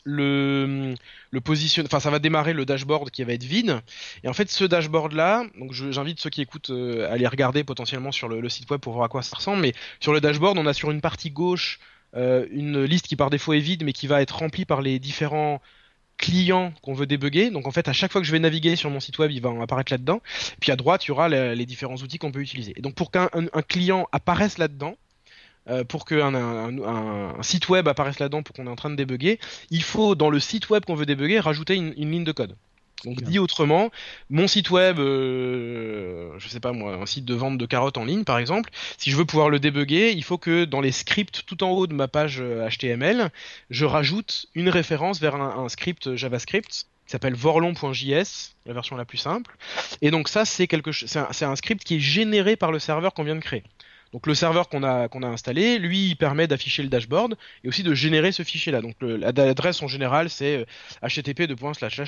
le, 0.04 0.96
le 1.30 1.42
position, 1.42 1.84
enfin 1.86 2.00
ça 2.00 2.10
va 2.10 2.20
démarrer 2.20 2.54
le 2.54 2.66
dashboard 2.66 3.12
qui 3.12 3.24
va 3.24 3.34
être 3.34 3.44
vide. 3.44 3.82
Et 4.24 4.28
en 4.28 4.34
fait, 4.34 4.50
ce 4.50 4.64
dashboard 4.64 5.14
là, 5.14 5.46
donc 5.60 5.74
j'invite 5.74 6.20
ceux 6.20 6.30
qui 6.30 6.42
écoutent 6.42 6.72
euh, 6.72 7.08
à 7.08 7.14
aller 7.14 7.28
regarder 7.28 7.64
potentiellement 7.64 8.12
sur 8.12 8.28
le, 8.28 8.42
le, 8.42 8.50
site 8.50 8.70
web 8.70 8.82
pour 8.82 8.94
voir 8.94 9.06
à 9.06 9.10
quoi 9.10 9.22
ça 9.22 9.36
ressemble. 9.36 9.62
Mais 9.62 9.74
sur 10.00 10.14
le 10.14 10.22
dashboard, 10.22 10.58
on 10.58 10.66
a 10.66 10.74
sur 10.74 10.92
une 10.92 11.02
partie 11.02 11.30
gauche 11.30 11.80
euh, 12.16 12.46
une 12.52 12.84
liste 12.84 13.08
qui 13.08 13.16
par 13.16 13.30
défaut 13.30 13.54
est 13.54 13.60
vide, 13.60 13.84
mais 13.84 13.94
qui 13.94 14.08
va 14.08 14.22
être 14.22 14.38
remplie 14.38 14.66
par 14.66 14.82
les 14.82 15.00
différents 15.00 15.62
clients 16.18 16.74
qu'on 16.82 16.94
veut 16.94 17.06
débugger. 17.06 17.50
Donc 17.50 17.68
en 17.68 17.72
fait, 17.72 17.88
à 17.88 17.94
chaque 17.94 18.12
fois 18.12 18.22
que 18.22 18.28
je 18.28 18.32
vais 18.32 18.40
naviguer 18.40 18.76
sur 18.76 18.90
mon 18.90 19.00
site 19.00 19.18
web, 19.20 19.32
il 19.32 19.42
va 19.42 19.52
apparaître 19.62 19.92
là-dedans. 19.92 20.22
Puis 20.60 20.72
à 20.72 20.76
droite, 20.76 21.06
il 21.06 21.10
y 21.10 21.12
aura 21.12 21.30
les, 21.30 21.66
différents 21.66 21.96
outils 21.96 22.18
qu'on 22.18 22.32
peut 22.32 22.42
utiliser. 22.42 22.74
Et 22.76 22.82
donc 22.82 22.96
pour 22.96 23.12
qu'un 23.12 23.30
un, 23.34 23.46
un 23.54 23.62
client 23.62 24.08
apparaisse 24.12 24.58
là-dedans, 24.58 24.96
euh, 25.70 25.84
pour 25.84 26.06
qu'un 26.06 26.34
un, 26.34 26.80
un, 26.80 27.38
un, 27.38 27.44
site 27.44 27.70
web 27.70 27.88
apparaisse 27.88 28.20
là-dedans 28.20 28.42
pour 28.42 28.56
qu'on 28.56 28.66
est 28.66 28.70
en 28.70 28.76
train 28.76 28.90
de 28.90 28.96
débugger, 28.96 29.40
il 29.70 29.84
faut 29.84 30.16
dans 30.16 30.30
le 30.30 30.40
site 30.40 30.70
web 30.70 30.86
qu'on 30.86 30.96
veut 30.96 31.06
débugger 31.06 31.40
rajouter 31.40 31.76
une 31.76 31.94
ligne 31.94 32.24
de 32.24 32.32
code. 32.32 32.56
Donc 33.06 33.22
dit 33.22 33.40
autrement, 33.40 33.90
mon 34.30 34.48
site 34.48 34.70
web, 34.70 35.00
euh, 35.00 36.32
je 36.38 36.48
sais 36.48 36.60
pas 36.60 36.72
moi, 36.72 36.94
un 36.94 37.06
site 37.06 37.26
de 37.26 37.34
vente 37.34 37.58
de 37.58 37.66
carottes 37.66 37.98
en 37.98 38.06
ligne 38.06 38.24
par 38.24 38.38
exemple, 38.38 38.70
si 38.98 39.10
je 39.12 39.18
veux 39.18 39.26
pouvoir 39.26 39.50
le 39.50 39.60
débugger, 39.60 40.12
il 40.12 40.24
faut 40.24 40.38
que 40.38 40.66
dans 40.66 40.82
les 40.82 40.92
scripts 40.92 41.44
tout 41.46 41.64
en 41.64 41.72
haut 41.72 41.88
de 41.88 41.94
ma 41.94 42.08
page 42.08 42.42
HTML, 42.42 43.32
je 43.70 43.86
rajoute 43.86 44.46
une 44.54 44.70
référence 44.70 45.20
vers 45.20 45.36
un, 45.36 45.64
un 45.64 45.70
script 45.70 46.16
JavaScript 46.16 46.86
qui 47.06 47.12
s'appelle 47.12 47.34
vorlon.js, 47.34 48.54
la 48.66 48.74
version 48.74 48.96
la 48.96 49.06
plus 49.06 49.18
simple. 49.18 49.58
Et 50.02 50.12
donc 50.12 50.30
ça 50.30 50.46
c'est 50.46 50.68
quelque 50.68 50.92
c'est 50.92 51.18
un, 51.18 51.28
un 51.42 51.56
script 51.56 51.84
qui 51.84 51.96
est 51.96 52.00
généré 52.00 52.56
par 52.56 52.72
le 52.72 52.80
serveur 52.80 53.14
qu'on 53.14 53.24
vient 53.24 53.36
de 53.36 53.42
créer. 53.42 53.64
Donc 54.14 54.28
le 54.28 54.36
serveur 54.36 54.70
qu'on 54.70 54.84
a 54.84 55.08
qu'on 55.08 55.24
a 55.24 55.28
installé, 55.28 55.80
lui, 55.80 56.10
il 56.10 56.16
permet 56.16 56.48
d'afficher 56.48 56.84
le 56.84 56.90
dashboard 56.90 57.38
et 57.64 57.68
aussi 57.68 57.84
de 57.84 57.94
générer 57.94 58.32
ce 58.32 58.44
fichier-là. 58.44 58.82
Donc 58.82 58.96
l'adresse 59.02 59.82
en 59.82 59.88
général, 59.88 60.30
c'est 60.30 60.66
http 61.02 61.48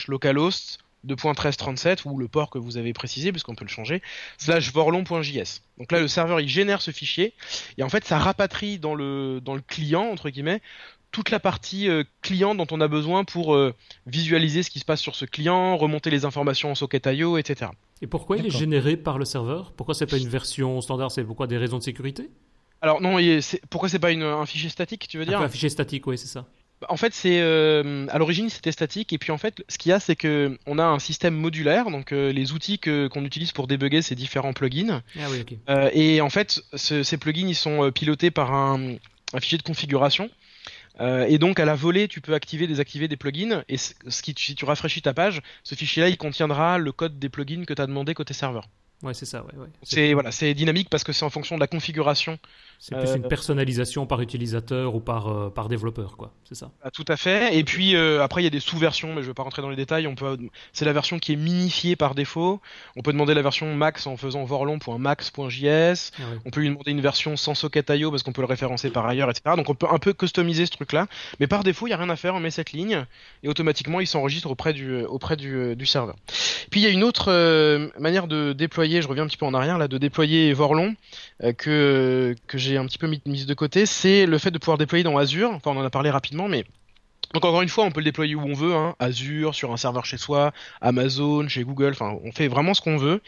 localhost 0.08 0.80
2.1337 1.08 2.02
ou 2.06 2.18
le 2.18 2.28
port 2.28 2.50
que 2.50 2.58
vous 2.58 2.78
avez 2.78 2.94
précisé 2.94 3.32
puisqu'on 3.32 3.56
peut 3.56 3.66
le 3.66 3.70
changer 3.70 4.02
slash 4.38 4.72
vorlon.js. 4.72 5.62
Donc 5.78 5.92
là 5.92 6.00
le 6.00 6.08
serveur 6.08 6.40
il 6.40 6.48
génère 6.48 6.82
ce 6.82 6.92
fichier 6.92 7.34
et 7.78 7.84
en 7.84 7.90
fait 7.90 8.06
ça 8.06 8.18
rapatrie 8.18 8.80
dans 8.80 8.96
le 8.96 9.42
dans 9.42 9.56
le 9.56 9.62
client 9.62 10.04
entre 10.04 10.30
guillemets 10.30 10.62
toute 11.12 11.30
la 11.30 11.40
partie 11.40 11.90
euh, 11.90 12.04
client 12.22 12.56
dont 12.56 12.68
on 12.72 12.82
a 12.82 12.88
besoin 12.88 13.24
pour 13.24 13.54
euh, 13.54 13.74
visualiser 14.08 14.64
ce 14.64 14.70
qui 14.70 14.80
se 14.80 14.86
passe 14.86 15.00
sur 15.00 15.16
ce 15.16 15.26
client, 15.26 15.78
remonter 15.78 16.10
les 16.10 16.26
informations 16.26 16.72
en 16.72 16.76
socket.io, 16.76 17.38
etc. 17.38 17.70
Et 18.04 18.08
pourquoi 18.08 18.36
il 18.36 18.46
est 18.46 18.50
généré 18.50 18.98
par 18.98 19.18
le 19.18 19.24
serveur? 19.24 19.72
Pourquoi 19.72 19.96
c'est 19.96 20.06
pas 20.06 20.18
une 20.18 20.28
version 20.28 20.82
standard? 20.82 21.10
C'est 21.10 21.24
pourquoi 21.24 21.48
des 21.48 21.58
raisons 21.58 21.78
de 21.78 21.84
sécurité? 21.84 22.30
Alors 22.82 23.02
non, 23.02 23.18
c'est 23.40 23.62
pourquoi 23.70 23.88
c'est 23.88 23.98
pas 23.98 24.12
une, 24.12 24.24
un 24.24 24.46
fichier 24.46 24.70
statique, 24.70 25.08
tu 25.08 25.18
veux 25.18 25.26
dire? 25.26 25.40
Un 25.40 25.48
fichier 25.48 25.70
statique, 25.70 26.06
oui, 26.06 26.18
c'est 26.18 26.28
ça. 26.28 26.46
En 26.90 26.98
fait, 26.98 27.14
c'est 27.14 27.40
euh, 27.40 28.06
à 28.10 28.18
l'origine 28.18 28.50
c'était 28.50 28.74
statique 28.74 29.14
et 29.14 29.18
puis 29.18 29.32
en 29.32 29.38
fait, 29.38 29.64
ce 29.70 29.78
qu'il 29.78 29.92
y 29.92 29.94
a, 29.94 30.02
c'est 30.02 30.18
que 30.18 30.58
on 30.68 30.80
a 30.80 30.84
un 30.84 31.00
système 31.00 31.34
modulaire. 31.34 31.92
Donc 31.92 32.12
euh, 32.12 32.34
les 32.34 32.52
outils 32.52 32.78
qu'on 32.78 33.24
utilise 33.24 33.54
pour 33.54 33.68
débugger 33.68 34.02
ces 34.02 34.16
différents 34.16 34.52
plugins. 34.52 35.02
Ah 35.18 35.28
oui, 35.32 35.40
ok. 35.40 35.58
Euh, 35.70 35.90
et 35.94 36.20
en 36.20 36.30
fait, 36.30 36.62
ce, 36.74 37.04
ces 37.04 37.18
plugins 37.18 37.48
ils 37.48 37.56
sont 37.56 37.90
pilotés 37.94 38.32
par 38.32 38.54
un, 38.54 38.96
un 39.34 39.40
fichier 39.40 39.58
de 39.58 39.64
configuration. 39.64 40.30
Euh, 41.00 41.26
et 41.28 41.38
donc 41.38 41.60
à 41.60 41.66
la 41.66 41.76
volée, 41.76 42.08
tu 42.08 42.22
peux 42.22 42.34
activer, 42.34 42.68
désactiver 42.68 43.08
des 43.08 43.18
plugins. 43.18 43.64
Et 43.68 43.78
ce 43.78 44.22
qui, 44.22 44.36
si 44.38 44.56
tu 44.56 44.66
rafraîchis 44.66 45.02
ta 45.02 45.14
page, 45.14 45.42
ce 45.64 45.76
fichier-là, 45.76 46.10
il 46.10 46.18
contiendra 46.18 46.78
le 46.78 46.92
code 46.92 47.20
des 47.20 47.30
plugins 47.30 47.66
que 47.66 47.74
tu 47.74 47.82
as 47.82 47.88
demandé 47.88 48.14
côté 48.14 48.34
serveur. 48.34 48.68
Ouais, 49.02 49.14
c'est 49.14 49.26
ça. 49.26 49.44
Ouais, 49.44 49.58
ouais. 49.58 49.68
C'est 49.84 50.14
voilà, 50.14 50.32
c'est 50.32 50.54
dynamique 50.54 50.90
parce 50.90 51.04
que 51.04 51.12
c'est 51.12 51.26
en 51.26 51.30
fonction 51.30 51.56
de 51.56 51.60
la 51.60 51.68
configuration. 51.68 52.40
C'est 52.80 52.96
plus 52.96 53.10
euh, 53.10 53.16
une 53.16 53.28
personnalisation 53.28 54.06
par 54.06 54.22
utilisateur 54.22 54.96
ou 54.96 55.00
par 55.00 55.28
euh, 55.28 55.50
par 55.50 55.70
développeur, 55.70 56.18
quoi. 56.18 56.32
C'est 56.44 56.56
ça. 56.56 56.72
Ah, 56.82 56.92
tout 56.92 57.06
à 57.08 57.18
fait. 57.18 57.58
Et 57.58 57.64
puis 57.64 57.96
euh, 57.96 58.22
après, 58.22 58.42
il 58.42 58.44
y 58.44 58.48
a 58.48 58.52
des 58.52 58.60
sous-versions, 58.60 59.14
mais 59.14 59.22
je 59.22 59.28
vais 59.28 59.34
pas 59.34 59.44
rentrer 59.44 59.62
dans 59.62 59.70
les 59.70 59.76
détails. 59.76 60.08
On 60.08 60.16
peut, 60.16 60.38
c'est 60.72 60.86
la 60.86 60.94
version 60.94 61.20
qui 61.20 61.34
est 61.34 61.38
minifiée 61.38 61.96
par 61.96 62.16
défaut. 62.16 62.62
On 62.96 63.02
peut 63.02 63.12
demander 63.12 63.34
la 63.34 63.42
version 63.42 63.74
max 63.76 64.08
en 64.08 64.18
faisant 64.18 64.44
vorlon.max.js. 64.44 66.12
Ah, 66.18 66.22
ouais. 66.22 66.40
On 66.46 66.50
peut 66.50 66.62
lui 66.62 66.70
demander 66.70 66.92
une 66.92 67.02
version 67.02 67.36
sans 67.36 67.56
socket.io 67.56 68.12
parce 68.12 68.24
qu'on 68.24 68.34
peut 68.34 68.42
le 68.42 68.48
référencer 68.48 68.90
par 68.90 69.06
ailleurs, 69.06 69.30
etc. 69.30 69.56
Donc 69.56 69.70
on 69.70 69.76
peut 69.76 69.88
un 69.90 70.00
peu 70.00 70.14
customiser 70.14 70.66
ce 70.66 70.72
truc-là. 70.72 71.08
Mais 71.40 71.48
par 71.48 71.64
défaut, 71.64 71.88
il 71.88 71.92
y 71.92 71.94
a 71.94 71.98
rien 71.98 72.10
à 72.10 72.16
faire. 72.16 72.36
On 72.36 72.40
met 72.40 72.52
cette 72.52 72.72
ligne 72.72 73.06
et 73.44 73.50
automatiquement, 73.50 74.00
il 74.00 74.08
s'enregistre 74.08 74.50
auprès 74.50 74.74
du 74.74 75.04
auprès 75.04 75.36
du, 75.36 75.76
du 75.76 75.86
serveur. 75.86 76.16
Puis 76.70 76.82
il 76.82 76.84
y 76.84 76.88
a 76.88 76.90
une 76.90 77.04
autre 77.04 77.32
manière 78.00 78.28
de 78.28 78.54
déployer 78.54 79.02
je 79.02 79.08
reviens 79.08 79.24
un 79.24 79.28
petit 79.28 79.38
peu 79.38 79.46
en 79.46 79.54
arrière 79.54 79.78
là, 79.78 79.88
de 79.88 79.98
déployer 79.98 80.54
Vorlon 80.54 80.96
euh, 81.44 81.54
que 81.54 82.36
que 82.48 82.58
j'ai 82.58 82.73
un 82.78 82.86
petit 82.86 82.98
peu 82.98 83.08
mis, 83.08 83.46
de 83.46 83.54
côté, 83.54 83.86
c'est 83.86 84.26
le 84.26 84.38
fait 84.38 84.52
de 84.52 84.58
pouvoir 84.58 84.78
déployer 84.78 85.04
dans 85.04 85.18
Azure. 85.18 85.52
Enfin, 85.52 85.72
on 85.72 85.80
en 85.80 85.84
a 85.84 85.90
parlé 85.90 86.10
rapidement, 86.10 86.48
mais 86.48 86.66
donc 87.34 87.46
encore 87.46 87.62
une 87.62 87.70
fois, 87.70 87.86
on 87.86 87.92
peut 87.92 88.00
le 88.00 88.06
déployer 88.06 88.36
où 88.36 88.42
on 88.42 88.54
veut, 88.54 88.76
hein, 88.76 88.96
Azure, 89.00 89.56
sur 89.56 89.72
un 89.72 89.78
serveur 89.78 90.06
chez 90.06 90.18
soi, 90.18 90.54
Amazon, 90.82 91.48
chez 91.48 91.64
Google, 91.64 91.92
enfin 91.92 92.18
on 92.24 92.32
fait 92.32 92.48
vraiment 92.48 92.74
ce 92.74 92.82
qu'on 92.82 92.98
veut. 92.98 93.22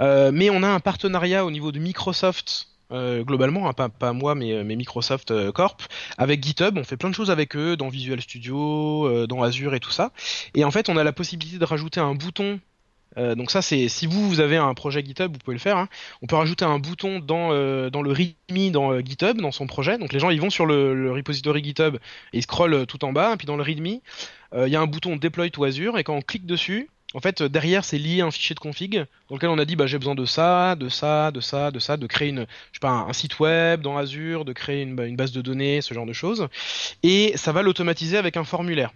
Euh, 0.00 0.30
mais 0.32 0.48
on 0.48 0.62
a 0.62 0.68
un 0.68 0.80
partenariat 0.80 1.44
au 1.44 1.50
niveau 1.50 1.72
de 1.72 1.78
Microsoft. 1.78 2.68
Euh, 2.92 3.22
globalement, 3.22 3.70
hein, 3.70 3.72
pas, 3.72 4.12
moi, 4.12 4.34
mais, 4.34 4.64
Microsoft 4.64 5.30
euh, 5.30 5.50
Corp, 5.50 5.82
avec 6.18 6.44
GitHub, 6.44 6.76
on 6.76 6.84
fait 6.84 6.98
plein 6.98 7.08
de 7.08 7.14
choses 7.14 7.30
avec 7.30 7.56
eux, 7.56 7.74
dans 7.74 7.88
Visual 7.88 8.20
Studio, 8.20 9.26
dans 9.26 9.42
Azure 9.42 9.74
et 9.74 9.80
tout 9.80 9.90
ça. 9.90 10.12
Et 10.54 10.64
en 10.64 10.70
fait, 10.70 10.90
on 10.90 10.96
a 10.98 11.04
la 11.04 11.12
possibilité 11.12 11.58
de 11.58 11.64
rajouter 11.64 12.00
un 12.00 12.14
bouton 12.14 12.60
euh, 13.18 13.34
donc 13.34 13.50
ça 13.50 13.62
c'est 13.62 13.88
si 13.88 14.06
vous 14.06 14.28
vous 14.28 14.40
avez 14.40 14.56
un 14.56 14.72
projet 14.74 15.04
GitHub 15.04 15.32
vous 15.32 15.38
pouvez 15.38 15.54
le 15.54 15.60
faire. 15.60 15.76
Hein. 15.76 15.88
On 16.22 16.26
peut 16.26 16.36
rajouter 16.36 16.64
un 16.64 16.78
bouton 16.78 17.18
dans 17.18 17.50
euh, 17.52 17.90
le 17.90 18.12
README 18.12 18.70
dans 18.70 18.92
euh, 18.92 19.00
GitHub 19.00 19.40
dans 19.40 19.52
son 19.52 19.66
projet. 19.66 19.98
Donc 19.98 20.12
les 20.12 20.18
gens 20.18 20.30
ils 20.30 20.40
vont 20.40 20.50
sur 20.50 20.66
le, 20.66 21.12
repository 21.12 21.62
GitHub 21.62 21.96
et 21.96 22.38
ils 22.38 22.42
scrollent 22.42 22.86
tout 22.86 23.04
en 23.04 23.12
bas. 23.12 23.34
Et 23.34 23.36
puis 23.36 23.46
dans 23.46 23.56
le 23.56 23.62
README 23.62 24.00
il 24.54 24.68
y 24.68 24.76
a 24.76 24.80
un 24.80 24.86
bouton 24.86 25.16
Deploy 25.16 25.50
to 25.50 25.64
Azure 25.64 25.98
et 25.98 26.04
quand 26.04 26.14
on 26.14 26.20
clique 26.20 26.44
dessus 26.44 26.88
en 27.14 27.20
fait, 27.20 27.42
derrière, 27.42 27.84
c'est 27.84 27.98
lié 27.98 28.22
à 28.22 28.26
un 28.26 28.30
fichier 28.30 28.54
de 28.54 28.60
config 28.60 29.04
dans 29.28 29.34
lequel 29.36 29.50
on 29.50 29.58
a 29.58 29.66
dit 29.66 29.76
bah, 29.76 29.86
j'ai 29.86 29.98
besoin 29.98 30.14
de 30.14 30.24
ça, 30.24 30.76
de 30.76 30.88
ça, 30.88 31.30
de 31.30 31.40
ça, 31.40 31.70
de 31.70 31.78
ça, 31.78 31.96
de 31.98 32.06
créer 32.06 32.30
une, 32.30 32.46
je 32.72 32.80
pas, 32.80 32.90
un, 32.90 33.12
site 33.12 33.38
web 33.38 33.82
dans 33.82 33.98
Azure, 33.98 34.44
de 34.44 34.52
créer 34.52 34.82
une, 34.82 34.98
une, 34.98 35.16
base 35.16 35.32
de 35.32 35.42
données, 35.42 35.82
ce 35.82 35.92
genre 35.92 36.06
de 36.06 36.14
choses. 36.14 36.48
Et 37.02 37.36
ça 37.36 37.52
va 37.52 37.62
l'automatiser 37.62 38.16
avec 38.16 38.36
un 38.36 38.44
formulaire. 38.44 38.92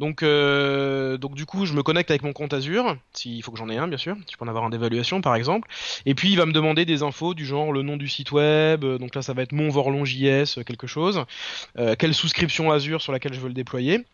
Donc, 0.00 0.22
euh, 0.22 1.18
donc 1.18 1.34
du 1.34 1.44
coup, 1.44 1.66
je 1.66 1.74
me 1.74 1.82
connecte 1.82 2.10
avec 2.10 2.22
mon 2.22 2.32
compte 2.32 2.54
Azure, 2.54 2.96
s'il 3.12 3.42
faut 3.42 3.52
que 3.52 3.58
j'en 3.58 3.68
ai 3.68 3.76
un, 3.76 3.86
bien 3.86 3.98
sûr. 3.98 4.16
Je 4.30 4.36
peux 4.38 4.44
en 4.46 4.48
avoir 4.48 4.64
un 4.64 4.70
d'évaluation, 4.70 5.20
par 5.20 5.34
exemple. 5.36 5.68
Et 6.06 6.14
puis, 6.14 6.30
il 6.30 6.36
va 6.36 6.46
me 6.46 6.52
demander 6.52 6.86
des 6.86 7.02
infos 7.02 7.34
du 7.34 7.44
genre 7.44 7.70
le 7.70 7.82
nom 7.82 7.98
du 7.98 8.08
site 8.08 8.32
web. 8.32 8.82
Donc 8.82 9.14
là, 9.14 9.20
ça 9.20 9.34
va 9.34 9.42
être 9.42 9.52
mon 9.52 9.68
vorlon.js, 9.68 10.64
quelque 10.64 10.86
chose. 10.86 11.22
Euh, 11.78 11.96
quelle 11.98 12.14
souscription 12.14 12.72
Azure 12.72 13.02
sur 13.02 13.12
laquelle 13.12 13.34
je 13.34 13.40
veux 13.40 13.48
le 13.48 13.54
déployer. 13.54 14.06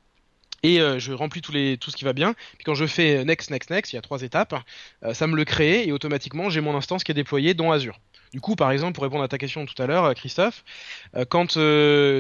Et 0.62 0.80
euh, 0.80 0.98
je 0.98 1.12
remplis 1.12 1.40
tout 1.40 1.52
ce 1.52 1.96
qui 1.96 2.04
va 2.04 2.12
bien. 2.12 2.34
Puis 2.56 2.64
quand 2.64 2.74
je 2.74 2.86
fais 2.86 3.24
next, 3.24 3.50
next, 3.50 3.70
next, 3.70 3.92
il 3.92 3.96
y 3.96 3.98
a 4.00 4.02
trois 4.02 4.22
étapes. 4.22 4.56
Euh, 5.04 5.14
ça 5.14 5.28
me 5.28 5.36
le 5.36 5.44
crée 5.44 5.86
et 5.86 5.92
automatiquement, 5.92 6.50
j'ai 6.50 6.60
mon 6.60 6.76
instance 6.76 7.04
qui 7.04 7.12
est 7.12 7.14
déployée 7.14 7.54
dans 7.54 7.70
Azure. 7.70 8.00
Du 8.32 8.40
coup, 8.40 8.56
par 8.56 8.72
exemple, 8.72 8.94
pour 8.94 9.04
répondre 9.04 9.22
à 9.22 9.28
ta 9.28 9.38
question 9.38 9.64
tout 9.66 9.80
à 9.80 9.86
l'heure, 9.86 10.12
Christophe, 10.14 10.64
euh, 11.14 11.24
quand 11.24 11.52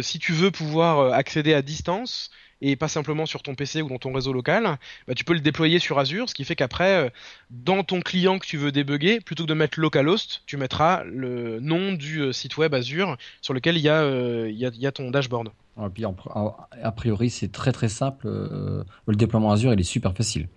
si 0.02 0.18
tu 0.20 0.32
veux 0.32 0.52
pouvoir 0.52 1.12
accéder 1.12 1.54
à 1.54 1.62
distance, 1.62 2.30
et 2.60 2.76
pas 2.76 2.88
simplement 2.88 3.26
sur 3.26 3.42
ton 3.42 3.54
PC 3.54 3.82
ou 3.82 3.88
dans 3.88 3.98
ton 3.98 4.12
réseau 4.12 4.32
local, 4.32 4.78
bah, 5.06 5.14
tu 5.14 5.24
peux 5.24 5.34
le 5.34 5.40
déployer 5.40 5.78
sur 5.78 5.98
Azure, 5.98 6.28
ce 6.28 6.34
qui 6.34 6.44
fait 6.44 6.56
qu'après, 6.56 7.12
dans 7.50 7.84
ton 7.84 8.00
client 8.00 8.38
que 8.38 8.46
tu 8.46 8.56
veux 8.56 8.72
débugger, 8.72 9.20
plutôt 9.20 9.44
que 9.44 9.48
de 9.48 9.54
mettre 9.54 9.78
localhost, 9.80 10.42
tu 10.46 10.56
mettras 10.56 11.04
le 11.04 11.60
nom 11.60 11.92
du 11.92 12.32
site 12.32 12.56
web 12.56 12.74
Azure 12.74 13.16
sur 13.40 13.54
lequel 13.54 13.76
il 13.76 13.82
y 13.82 13.88
a, 13.88 14.00
euh, 14.00 14.48
il 14.50 14.56
y 14.56 14.66
a, 14.66 14.70
il 14.72 14.80
y 14.80 14.86
a 14.86 14.92
ton 14.92 15.10
dashboard. 15.10 15.48
Et 15.78 15.88
puis, 15.90 16.04
a 16.04 16.92
priori, 16.92 17.30
c'est 17.30 17.52
très 17.52 17.72
très 17.72 17.88
simple. 17.88 18.26
Euh, 18.26 18.82
le 19.06 19.16
déploiement 19.16 19.52
Azure, 19.52 19.72
il 19.72 19.80
est 19.80 19.84
super 19.84 20.14
facile. 20.14 20.48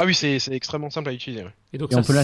Ah 0.00 0.04
oui, 0.06 0.14
c'est 0.14 0.38
extrêmement 0.48 0.90
simple 0.90 1.10
à 1.10 1.12
utiliser. 1.12 1.44
Ouais. 1.44 1.54
Et 1.72 1.78
donc, 1.78 1.92
Et 1.92 1.94
ça, 1.94 2.00
on 2.00 2.04
peut 2.04 2.14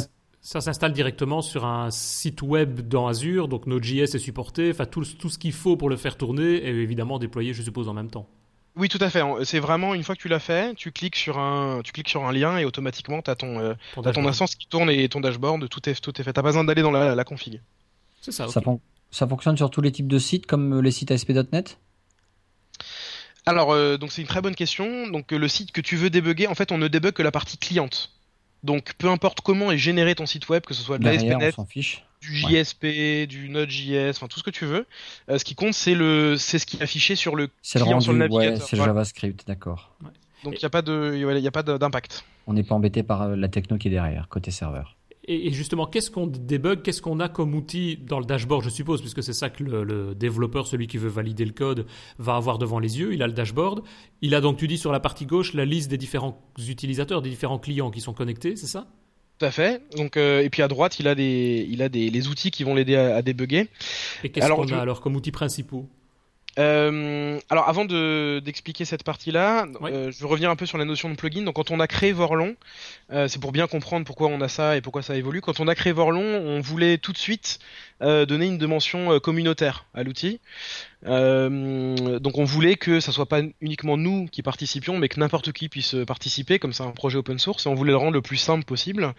ça 0.40 0.60
s'installe 0.60 0.92
directement 0.92 1.42
sur 1.42 1.64
un 1.64 1.90
site 1.90 2.40
web 2.40 2.86
dans 2.86 3.08
Azure, 3.08 3.48
donc 3.48 3.66
Node.js 3.66 4.14
est 4.14 4.18
supporté, 4.18 4.70
enfin 4.70 4.86
tout, 4.86 5.04
tout 5.18 5.28
ce 5.28 5.38
qu'il 5.38 5.52
faut 5.52 5.76
pour 5.76 5.90
le 5.90 5.96
faire 5.96 6.16
tourner 6.16 6.64
est 6.64 6.72
évidemment 6.72 7.18
déployé, 7.18 7.52
je 7.52 7.62
suppose, 7.62 7.88
en 7.88 7.94
même 7.94 8.10
temps. 8.10 8.28
Oui, 8.76 8.88
tout 8.90 8.98
à 9.00 9.08
fait. 9.08 9.22
C'est 9.44 9.58
vraiment 9.58 9.94
une 9.94 10.02
fois 10.02 10.14
que 10.14 10.20
tu 10.20 10.28
l'as 10.28 10.38
fait, 10.38 10.74
tu 10.74 10.92
cliques 10.92 11.16
sur 11.16 11.38
un, 11.38 11.80
tu 11.82 11.92
cliques 11.92 12.10
sur 12.10 12.26
un 12.26 12.32
lien 12.32 12.58
et 12.58 12.66
automatiquement 12.66 13.22
t'as 13.22 13.34
ton, 13.34 13.58
euh, 13.58 13.74
ton, 13.94 14.02
as 14.02 14.12
ton 14.12 14.26
instance 14.26 14.54
qui 14.54 14.66
tourne 14.66 14.90
et 14.90 15.08
ton 15.08 15.20
dashboard, 15.20 15.68
tout 15.68 15.88
est, 15.88 16.00
tout 16.00 16.20
est 16.20 16.24
fait. 16.24 16.32
T'as 16.34 16.42
pas 16.42 16.48
besoin 16.48 16.64
d'aller 16.64 16.82
dans 16.82 16.90
la, 16.90 17.14
la 17.14 17.24
config. 17.24 17.62
C'est 18.20 18.32
ça. 18.32 18.44
Okay. 18.44 18.52
Ça, 18.52 18.60
fon 18.60 18.80
ça, 19.10 19.26
fonctionne 19.26 19.56
sur 19.56 19.70
tous 19.70 19.80
les 19.80 19.92
types 19.92 20.08
de 20.08 20.18
sites 20.18 20.46
comme 20.46 20.80
les 20.82 20.90
sites 20.90 21.10
ASP.NET. 21.10 21.78
Alors, 23.46 23.72
euh, 23.72 23.96
donc 23.96 24.12
c'est 24.12 24.20
une 24.20 24.28
très 24.28 24.42
bonne 24.42 24.54
question. 24.54 25.06
Donc 25.08 25.32
le 25.32 25.48
site 25.48 25.72
que 25.72 25.80
tu 25.80 25.96
veux 25.96 26.10
débugger, 26.10 26.46
en 26.46 26.54
fait, 26.54 26.70
on 26.70 26.78
ne 26.78 26.88
débug 26.88 27.12
que 27.12 27.22
la 27.22 27.30
partie 27.30 27.56
cliente. 27.56 28.12
Donc 28.62 28.94
peu 28.98 29.08
importe 29.08 29.40
comment 29.40 29.70
est 29.70 29.78
généré 29.78 30.14
ton 30.14 30.26
site 30.26 30.48
web, 30.48 30.62
que 30.62 30.74
ce 30.74 30.82
soit 30.82 30.98
de 30.98 31.04
l'ASP.NET, 31.04 31.54
du 32.20 32.34
JSP, 32.34 33.26
du 33.28 33.48
Node.js, 33.48 34.10
enfin 34.10 34.26
tout 34.26 34.38
ce 34.38 34.44
que 34.44 34.50
tu 34.50 34.64
veux. 34.64 34.86
ce 35.28 35.44
qui 35.44 35.54
compte, 35.54 35.74
c'est 35.74 35.94
le, 35.94 36.36
c'est 36.36 36.58
ce 36.58 36.66
qui 36.66 36.78
est 36.78 36.82
affiché 36.82 37.14
sur 37.14 37.36
le 37.36 37.48
client, 37.62 38.00
sur 38.00 38.12
le 38.12 38.18
navigateur. 38.18 38.66
c'est 38.66 38.76
le 38.76 38.84
JavaScript, 38.84 39.46
d'accord. 39.46 39.92
Donc 40.44 40.54
il 40.54 40.58
n'y 40.58 40.66
a 40.66 40.70
pas 40.70 40.82
de, 40.82 41.14
il 41.16 41.46
a 41.46 41.50
pas 41.50 41.62
d'impact. 41.62 42.24
On 42.46 42.52
n'est 42.52 42.62
pas 42.62 42.74
embêté 42.74 43.02
par 43.02 43.28
la 43.28 43.48
techno 43.48 43.78
qui 43.78 43.88
est 43.88 43.90
derrière, 43.90 44.28
côté 44.28 44.50
serveur. 44.50 44.95
Et, 45.28 45.50
justement, 45.50 45.86
qu'est-ce 45.86 46.10
qu'on 46.10 46.26
débug 46.26 46.82
Qu'est-ce 46.82 47.02
qu'on 47.02 47.18
a 47.18 47.28
comme 47.28 47.54
outil 47.54 47.96
dans 47.96 48.20
le 48.20 48.24
dashboard, 48.24 48.62
je 48.62 48.70
suppose, 48.70 49.00
puisque 49.00 49.22
c'est 49.22 49.32
ça 49.32 49.50
que 49.50 49.64
le, 49.64 50.14
développeur, 50.14 50.66
celui 50.66 50.86
qui 50.86 50.98
veut 50.98 51.08
valider 51.08 51.44
le 51.44 51.52
code, 51.52 51.86
va 52.18 52.36
avoir 52.36 52.58
devant 52.58 52.78
les 52.78 52.98
yeux. 53.00 53.12
Il 53.12 53.22
a 53.22 53.26
le 53.26 53.32
dashboard. 53.32 53.82
Il 54.22 54.34
a 54.34 54.40
donc, 54.40 54.56
tu 54.56 54.68
dis, 54.68 54.78
sur 54.78 54.92
la 54.92 55.00
partie 55.00 55.26
gauche, 55.26 55.52
la 55.52 55.64
liste 55.64 55.90
des 55.90 55.98
différents 55.98 56.40
utilisateurs, 56.68 57.22
des 57.22 57.30
différents 57.30 57.58
clients 57.58 57.90
qui 57.90 58.00
sont 58.00 58.14
connectés, 58.14 58.56
c'est 58.56 58.66
ça? 58.66 58.86
Tout 59.38 59.44
à 59.44 59.50
fait. 59.50 59.82
Donc 59.96 60.16
euh, 60.16 60.40
et 60.40 60.48
puis 60.48 60.62
à 60.62 60.68
droite, 60.68 60.98
il 60.98 61.08
a 61.08 61.14
des, 61.14 61.66
il 61.68 61.82
a 61.82 61.90
des 61.90 62.08
les 62.08 62.28
outils 62.28 62.50
qui 62.50 62.64
vont 62.64 62.74
l'aider 62.74 62.96
à, 62.96 63.20
débugger. 63.20 63.68
Et 64.24 64.30
qu'est-ce 64.30 64.48
qu'on 64.48 64.66
a 64.68 64.78
alors 64.78 65.02
comme 65.02 65.14
outils 65.14 65.32
principaux? 65.32 65.86
Euh, 66.58 67.38
alors 67.50 67.68
avant 67.68 67.84
de 67.84 68.40
d'expliquer 68.44 68.84
cette 68.84 69.02
partie-là, 69.02 69.66
euh, 69.82 70.10
je 70.10 70.18
veux 70.20 70.26
revenir 70.26 70.50
un 70.50 70.56
peu 70.56 70.66
sur 70.66 70.78
la 70.78 70.84
notion 70.84 71.10
de 71.10 71.14
plugin. 71.14 71.42
Donc 71.42 71.56
quand 71.56 71.70
on 71.70 71.80
a 71.80 71.86
créé 71.86 72.12
Vorlon, 72.12 72.56
euh, 73.12 73.28
c'est 73.28 73.40
pour 73.40 73.52
bien 73.52 73.66
comprendre 73.66 74.06
pourquoi 74.06 74.28
on 74.28 74.40
a 74.40 74.48
ça 74.48 74.76
et 74.76 74.80
pourquoi 74.80 75.02
ça 75.02 75.16
évolue. 75.16 75.40
Quand 75.40 75.60
on 75.60 75.68
a 75.68 75.74
créé 75.74 75.92
Vorlon, 75.92 76.22
on 76.22 76.60
voulait 76.60 76.98
tout 76.98 77.12
de 77.12 77.18
suite 77.18 77.58
donner 78.00 78.46
une 78.46 78.58
dimension 78.58 79.12
euh, 79.12 79.18
communautaire 79.18 79.86
à 79.94 80.02
l'outil. 80.02 80.40
Euh, 81.06 82.18
donc 82.18 82.38
on 82.38 82.44
voulait 82.44 82.76
que 82.76 83.00
ça 83.00 83.12
soit 83.12 83.26
pas 83.26 83.40
uniquement 83.60 83.96
nous 83.96 84.26
qui 84.26 84.42
participions, 84.42 84.98
mais 84.98 85.08
que 85.08 85.20
n'importe 85.20 85.52
qui 85.52 85.68
puisse 85.68 85.94
participer, 86.06 86.58
comme 86.58 86.72
c'est 86.72 86.82
un 86.82 86.90
projet 86.90 87.18
open 87.18 87.38
source, 87.38 87.66
et 87.66 87.68
on 87.68 87.74
voulait 87.74 87.92
le 87.92 87.96
rendre 87.96 88.12
le 88.12 88.22
plus 88.22 88.38
simple 88.38 88.64
possible. 88.64 89.14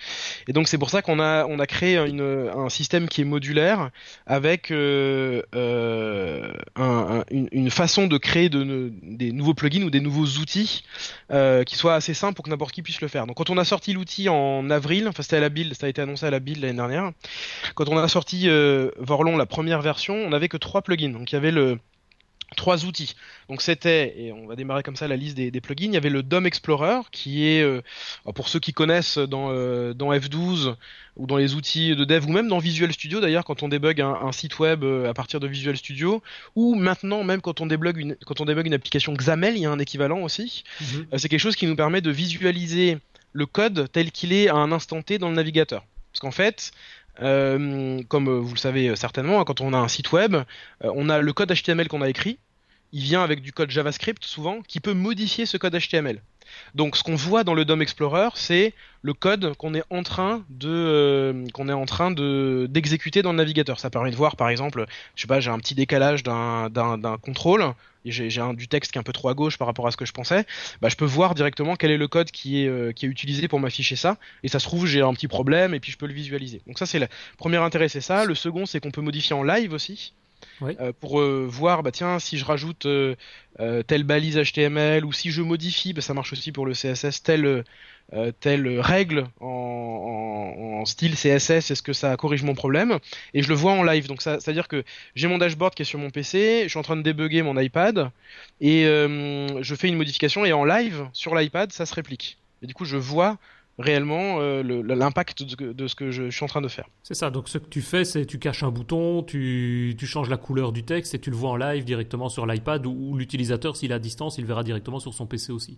Et 0.48 0.54
donc 0.54 0.68
c'est 0.68 0.78
pour 0.78 0.90
ça 0.90 1.02
qu'on 1.02 1.20
a 1.20 1.46
on 1.46 1.60
a 1.60 1.68
créé 1.68 1.98
un 1.98 2.70
système 2.70 3.08
qui 3.08 3.22
est 3.22 3.26
modulaire 3.26 3.92
avec 4.26 4.72
euh, 4.72 6.54
un, 6.76 7.24
une, 7.32 7.70
façon 7.70 8.08
de 8.08 8.18
créer 8.18 8.50
de, 8.50 8.92
des 9.04 9.32
nouveaux 9.32 9.54
plugins 9.54 9.84
ou 9.84 9.90
des 9.90 10.00
nouveaux 10.00 10.40
outils 10.40 10.84
euh, 11.32 11.64
qui 11.64 11.76
soient 11.76 11.96
assez 11.96 12.14
simples 12.14 12.36
pour 12.36 12.46
que 12.46 12.50
n'importe 12.50 12.74
qui 12.74 12.82
puisse 12.82 13.02
le 13.02 13.08
faire. 13.08 13.28
Donc 13.28 13.38
quand 13.38 13.50
on 13.50 13.58
a 13.58 13.66
sorti 13.66 13.94
l'outil 13.94 14.30
en 14.30 14.70
avril, 14.70 15.08
enfin 15.08 15.24
c'était 15.24 15.38
à 15.38 15.42
la 15.42 15.50
build, 15.50 15.74
ça 15.74 15.86
a 15.86 15.90
été 15.90 16.02
annoncé 16.02 16.26
à 16.26 16.32
la 16.32 16.40
build 16.40 16.62
l'année 16.62 16.76
dernière. 16.76 17.12
Quand 17.76 17.88
on 17.90 17.98
a 17.98 18.08
sorti 18.08 18.48
Vorlon, 18.98 19.38
la 19.38 19.46
première 19.46 19.82
version, 19.82 20.16
on 20.16 20.30
n'avait 20.30 20.50
que 20.50 20.58
trois 20.58 20.82
plugins. 20.82 21.10
Donc 21.10 21.32
il 21.32 21.36
y 21.36 21.38
avait 21.38 21.52
le 21.52 21.78
trois 22.56 22.86
outils. 22.86 23.16
Donc 23.50 23.62
c'était, 23.62 24.14
et 24.18 24.32
on 24.32 24.48
va 24.48 24.56
démarrer 24.56 24.84
comme 24.84 24.96
ça 24.96 25.08
la 25.08 25.18
liste 25.18 25.36
des, 25.36 25.52
plugins, 25.62 25.88
il 25.88 25.94
y 25.94 25.98
avait 25.98 26.10
le 26.10 26.24
DOM 26.24 26.46
Explorer 26.46 27.02
qui 27.12 27.46
est, 27.46 27.62
euh, 27.62 27.82
pour 28.36 28.48
ceux 28.48 28.60
qui 28.60 28.74
connaissent 28.74 29.18
dans, 29.18 29.52
euh, 29.52 29.94
dans 29.94 30.14
F12 30.14 30.76
ou 31.18 31.28
dans 31.28 31.38
les 31.38 31.56
outils 31.56 31.96
de 31.96 32.06
dev 32.06 32.26
ou 32.26 32.32
même 32.32 32.48
dans 32.48 32.60
Visual 32.60 32.92
Studio 32.94 33.20
d'ailleurs 33.20 33.44
quand 33.44 33.64
on 33.64 33.68
débug 33.68 34.02
un, 34.02 34.32
site 34.32 34.60
web 34.60 34.84
euh, 34.84 35.10
à 35.10 35.14
partir 35.14 35.40
de 35.40 35.48
Visual 35.48 35.76
Studio 35.76 36.22
ou 36.56 36.76
maintenant 36.76 37.24
même 37.24 37.42
quand 37.42 37.60
on 37.60 37.66
débug 37.66 37.98
une, 37.98 38.16
quand 38.26 38.40
on 38.40 38.46
débug 38.46 38.68
une 38.68 38.74
application 38.74 39.14
XAML, 39.14 39.56
il 39.58 39.62
y 39.62 39.66
a 39.66 39.72
un 39.72 39.80
équivalent 39.80 40.22
aussi. 40.22 40.64
Mhm. 40.80 41.08
C'est 41.18 41.28
quelque 41.28 41.40
chose 41.40 41.56
qui 41.56 41.68
nous 41.68 41.76
permet 41.76 42.02
de 42.02 42.12
visualiser 42.12 42.98
le 43.34 43.46
code 43.46 43.90
tel 43.92 44.12
qu'il 44.12 44.32
est 44.32 44.48
à 44.48 44.56
un 44.56 44.72
instant 44.72 45.02
T 45.02 45.18
dans 45.18 45.30
le 45.30 45.36
navigateur. 45.36 45.84
Parce 46.12 46.22
qu'en 46.22 46.32
fait, 46.32 46.72
euh, 47.22 48.02
comme 48.08 48.30
vous 48.30 48.54
le 48.54 48.60
savez 48.60 48.96
certainement, 48.96 49.44
quand 49.44 49.62
on 49.62 49.74
a 49.74 49.78
un 49.78 49.88
site 49.88 50.12
web, 50.12 50.36
euh, 50.36 50.44
on 50.82 51.10
a 51.10 51.20
le 51.20 51.34
code 51.34 51.52
HTML 51.52 51.88
qu'on 51.88 52.02
a 52.02 52.10
écrit, 52.10 52.38
il 52.94 53.02
vient 53.02 53.24
avec 53.24 53.42
du 53.42 53.52
code 53.52 53.70
JavaScript 53.70 54.24
souvent 54.24 54.62
qui 54.62 54.80
peut 54.80 54.94
modifier 54.94 55.46
ce 55.46 55.58
code 55.58 55.78
HTML. 55.78 56.22
Donc 56.76 56.96
ce 56.96 57.04
qu'on 57.04 57.16
voit 57.16 57.44
dans 57.44 57.54
le 57.54 57.66
DOM 57.66 57.82
Explorer, 57.82 58.30
c'est 58.36 58.74
le 59.02 59.14
code 59.14 59.54
qu'on 59.56 59.74
est 59.74 59.84
en 59.90 60.04
train 60.04 60.44
de 60.50 60.70
euh, 60.70 61.46
qu'on 61.54 61.70
est 61.70 61.74
en 61.74 61.86
train 61.86 62.12
de 62.12 62.68
d'exécuter 62.70 63.22
dans 63.22 63.32
le 63.32 63.38
navigateur. 63.38 63.80
Ça 63.80 63.90
permet 63.90 64.12
de 64.12 64.16
voir 64.16 64.36
par 64.36 64.50
exemple, 64.50 64.86
je 65.16 65.22
sais 65.22 65.28
pas, 65.28 65.40
j'ai 65.40 65.52
un 65.52 65.60
petit 65.60 65.76
décalage 65.76 66.24
d'un 66.24 66.70
d'un 66.70 67.18
contrôle, 67.18 67.74
j'ai 68.06 68.30
j'ai 68.30 68.42
du 68.54 68.68
texte 68.68 68.92
qui 68.92 68.98
est 68.98 69.02
un 69.02 69.04
peu 69.04 69.14
trop 69.14 69.30
à 69.30 69.34
gauche 69.34 69.58
par 69.58 69.68
rapport 69.68 69.88
à 69.88 69.92
ce 69.92 69.98
que 69.98 70.06
je 70.06 70.14
pensais. 70.14 70.46
Bah 70.82 70.90
je 70.90 70.96
peux 70.96 71.06
voir 71.06 71.36
directement 71.36 71.76
quel 71.76 71.92
est 71.92 71.98
le 71.98 72.08
code 72.08 72.32
qui 72.32 72.64
est 72.64 72.68
euh, 72.68 72.92
qui 72.92 73.06
est 73.06 73.10
utilisé 73.10 73.48
pour 73.48 73.60
m'afficher 73.60 73.96
ça. 73.96 74.18
Et 74.44 74.48
ça 74.48 74.60
se 74.60 74.66
trouve 74.66 74.86
j'ai 74.86 75.02
un 75.02 75.14
petit 75.14 75.28
problème 75.28 75.74
et 75.74 75.80
puis 75.80 75.92
je 75.92 75.98
peux 75.98 76.08
le 76.08 76.14
visualiser. 76.14 76.62
Donc 76.68 76.80
ça 76.80 76.86
c'est 76.86 77.00
le 77.00 77.08
premier 77.38 77.58
intérêt, 77.58 77.90
c'est 77.90 78.02
ça. 78.02 78.26
Le 78.26 78.36
second 78.36 78.66
c'est 78.66 78.80
qu'on 78.80 78.92
peut 78.92 79.02
modifier 79.02 79.36
en 79.36 79.44
live 79.44 79.74
aussi. 79.74 80.14
Euh, 80.62 80.92
pour 81.00 81.20
euh, 81.20 81.46
voir 81.48 81.84
bah 81.84 81.92
tiens 81.92 82.18
si 82.20 82.38
je 82.38 82.46
rajoute 82.46 82.86
euh, 82.86 83.16
telle 83.86 84.04
balise 84.04 84.38
HTML 84.38 85.06
ou 85.06 85.14
si 85.14 85.32
je 85.32 85.42
modifie 85.42 85.94
bah, 85.94 86.02
ça 86.02 86.14
marche 86.14 86.34
aussi 86.34 86.52
pour 86.52 86.66
le 86.66 86.74
CSS 86.74 87.24
telle 87.24 87.64
telle 88.40 88.80
règle 88.80 89.28
en, 89.42 90.84
style 90.86 91.16
CSS 91.16 91.72
est-ce 91.72 91.82
que 91.82 91.92
ça 91.92 92.16
corrige 92.16 92.44
mon 92.44 92.56
problème? 92.56 93.00
Et 93.34 93.42
je 93.42 93.50
le 93.50 93.56
vois 93.56 93.74
en 93.74 93.84
live 93.84 94.08
donc 94.08 94.22
ça 94.22 94.40
c'est 94.40 94.52
à 94.52 94.54
dire 94.54 94.68
que 94.68 94.84
j'ai 95.16 95.28
mon 95.28 95.38
dashboard 95.38 95.76
qui 95.76 95.82
est 95.82 95.86
sur 95.86 96.00
mon 96.00 96.10
PC 96.10 96.64
je 96.64 96.70
suis 96.70 96.80
en 96.80 96.84
train 96.84 96.96
de 96.96 97.02
débugger 97.02 97.42
mon 97.42 97.60
iPad 97.60 98.10
et 98.62 98.84
je 98.84 99.76
fais 99.78 99.90
une 99.90 99.98
modification 99.98 100.46
et 100.46 100.54
en 100.54 100.64
live 100.64 101.08
sur 101.14 101.36
l'iPad 101.36 101.72
ça 101.72 101.86
se 101.86 101.94
réplique. 101.94 102.38
Et 102.62 102.68
du 102.68 102.74
coup 102.74 102.86
je 102.86 102.98
vois 102.98 103.38
réellement 103.80 104.40
euh, 104.40 104.64
l'impact 104.64 105.44
de, 105.44 105.88
ce 105.88 105.96
que 105.96 106.12
je, 106.12 106.30
suis 106.30 106.44
en 106.44 106.48
train 106.48 106.62
de 106.62 106.68
faire. 106.68 106.90
C'est 107.04 107.14
ça, 107.14 107.30
donc 107.30 107.48
ce 107.48 107.58
que 107.58 107.68
tu 107.68 107.82
fais, 107.82 108.06
c'est 108.06 108.26
tu 108.26 108.40
caches 108.40 108.64
un 108.64 108.72
bouton, 108.72 109.24
tu, 109.24 109.96
tu, 109.98 110.08
changes 110.08 110.30
la 110.30 110.38
couleur 110.38 110.72
du 110.72 110.84
texte 110.84 111.14
et 111.14 111.20
tu 111.20 111.30
le 111.30 111.36
vois 111.36 111.52
en 111.52 111.56
live 111.56 111.86
directement 111.86 112.30
sur 112.30 112.46
l'iPad 112.46 112.86
ou, 112.86 113.16
l'utilisateur, 113.16 113.76
s'il 113.76 113.92
est 113.92 113.96
à 113.96 114.00
distance, 114.00 114.38
il 114.38 114.46
verra 114.46 114.64
directement 114.64 115.00
sur 115.00 115.14
son 115.14 115.28
PC 115.28 115.52
aussi. 115.52 115.78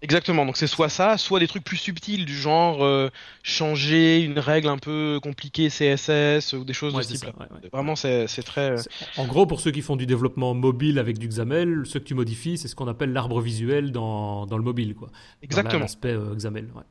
Exactement, 0.00 0.46
donc 0.46 0.56
c'est 0.56 0.68
soit 0.68 0.90
ça, 0.90 1.18
soit 1.18 1.40
des 1.40 1.48
trucs 1.48 1.64
plus 1.64 1.76
subtils 1.76 2.24
du 2.24 2.36
genre 2.36 2.84
euh, 2.84 3.08
changer 3.42 4.20
une 4.20 4.38
règle 4.38 4.68
un 4.68 4.78
peu 4.78 5.18
compliquée 5.20 5.70
CSS 5.70 6.52
ou 6.52 6.62
des 6.64 6.72
choses 6.72 6.94
de 6.94 7.02
ce 7.02 7.14
type. 7.14 7.30
Vraiment, 7.72 7.96
c'est 7.96 8.26
très. 8.44 8.78
Euh, 8.78 8.82
en 9.16 9.26
gros, 9.26 9.44
pour 9.44 9.60
ceux 9.60 9.72
qui 9.72 9.82
font 9.82 9.96
du 9.96 10.06
développement 10.06 10.54
mobile 10.54 11.00
avec 11.00 11.18
du 11.18 11.26
XAML, 11.26 11.82
ce 11.84 11.98
que 11.98 12.04
tu 12.04 12.14
modifies, 12.14 12.58
c'est 12.58 12.68
ce 12.68 12.76
qu'on 12.76 12.86
appelle 12.86 13.12
l'arbre 13.12 13.40
visuel 13.40 13.90
dans, 13.90 14.46
dans, 14.46 14.56
le 14.56 14.62
mobile, 14.62 14.94
quoi. 14.94 15.10
Exactement. 15.42 15.80
L'aspect 15.80 16.16
XAML. 16.36 16.68
Ouais. 16.76 16.84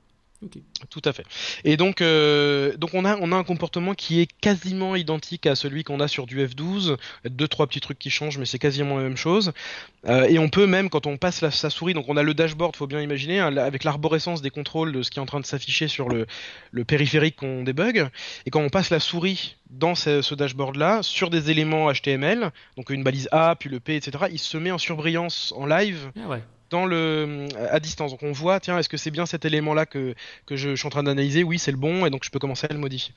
Tout 0.91 1.01
à 1.03 1.13
fait. 1.13 1.25
Et 1.63 1.77
donc, 1.77 2.01
euh, 2.01 2.77
donc 2.77 2.93
on 2.93 3.05
a 3.05 3.17
on 3.17 3.31
a 3.31 3.35
un 3.35 3.43
comportement 3.43 3.95
qui 3.95 4.21
est 4.21 4.27
quasiment 4.39 4.95
identique 4.95 5.47
à 5.47 5.55
celui 5.55 5.83
qu'on 5.83 5.99
a 5.99 6.07
sur 6.07 6.27
du 6.27 6.45
F12. 6.45 6.97
Deux 7.25 7.47
trois 7.47 7.65
petits 7.65 7.79
trucs 7.79 7.97
qui 7.97 8.11
changent, 8.11 8.37
mais 8.37 8.45
c'est 8.45 8.59
quasiment 8.59 8.97
la 8.97 9.03
même 9.03 9.17
chose. 9.17 9.51
Euh, 10.05 10.27
et 10.29 10.37
on 10.37 10.47
peut 10.47 10.67
même 10.67 10.89
quand 10.89 11.07
on 11.07 11.17
passe 11.17 11.41
la, 11.41 11.49
sa 11.49 11.71
souris, 11.71 11.95
donc 11.95 12.05
on 12.07 12.17
a 12.17 12.23
le 12.23 12.35
dashboard, 12.35 12.75
faut 12.75 12.85
bien 12.85 13.01
imaginer, 13.01 13.39
hein, 13.39 13.55
avec 13.57 13.83
l'arborescence 13.83 14.43
des 14.43 14.51
contrôles 14.51 14.91
de 14.91 15.01
ce 15.01 15.09
qui 15.09 15.17
est 15.17 15.21
en 15.21 15.25
train 15.25 15.39
de 15.39 15.45
s'afficher 15.45 15.87
sur 15.87 16.07
le, 16.07 16.27
le 16.71 16.85
périphérique 16.85 17.37
qu'on 17.37 17.63
débug. 17.63 18.07
Et 18.45 18.51
quand 18.51 18.61
on 18.61 18.69
passe 18.69 18.91
la 18.91 18.99
souris 18.99 19.55
dans 19.71 19.95
ce, 19.95 20.35
dashboard 20.35 20.75
là 20.75 21.01
sur 21.01 21.31
des 21.31 21.49
éléments 21.49 21.91
HTML, 21.91 22.51
donc 22.75 22.91
une 22.91 23.03
balise 23.03 23.27
A 23.31 23.55
puis 23.55 23.71
le 23.71 23.79
P, 23.79 23.95
etc. 23.95 24.25
Il 24.31 24.39
se 24.39 24.57
met 24.57 24.71
en 24.71 24.77
surbrillance 24.77 25.51
en 25.57 25.65
live. 25.65 26.11
Ah 26.15 26.29
ouais 26.29 26.43
dans 26.69 26.85
le 26.85 27.47
à 27.71 27.79
distance. 27.79 28.11
Donc 28.11 28.23
on 28.23 28.31
voit, 28.31 28.59
tiens, 28.59 28.77
est-ce 28.77 28.89
que 28.89 28.97
c'est 28.97 29.11
bien 29.11 29.25
cet 29.25 29.45
élément-là 29.45 29.85
que 29.85 30.15
je, 30.49 30.75
suis 30.75 30.87
en 30.87 30.89
train 30.89 31.03
d'analyser? 31.03 31.43
Oui, 31.43 31.59
c'est 31.59 31.71
le 31.71 31.77
bon, 31.77 32.05
et 32.05 32.09
donc 32.09 32.23
je 32.23 32.29
peux 32.29 32.39
commencer 32.39 32.67
à 32.69 32.73
le 32.73 32.79
modifier. 32.79 33.13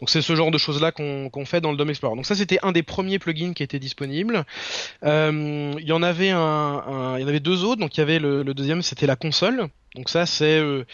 Donc 0.00 0.10
c'est 0.10 0.22
ce 0.22 0.34
genre 0.34 0.50
de 0.50 0.58
choses 0.58 0.80
là 0.80 0.90
qu'on 0.92 1.44
fait 1.46 1.60
dans 1.60 1.70
le 1.70 1.76
DOM 1.76 1.88
Explorer. 1.88 2.16
Donc 2.16 2.26
ça 2.26 2.34
c'était 2.34 2.58
un 2.62 2.72
des 2.72 2.82
premiers 2.82 3.18
plugins 3.18 3.52
qui 3.52 3.62
était 3.62 3.78
disponible. 3.78 4.44
Euh, 5.04 5.72
il 5.78 5.86
y 5.86 5.92
en 5.92 6.02
avait 6.02 7.40
deux 7.40 7.64
autres. 7.64 7.80
Donc 7.80 7.96
il 7.96 8.00
y 8.00 8.02
avait 8.02 8.18
le, 8.18 8.42
deuxième, 8.54 8.82
c'était 8.82 9.06
la 9.06 9.16
console. 9.16 9.68
Donc 9.94 10.08
ça 10.08 10.26
c'est 10.26 10.58
euh, 10.58 10.84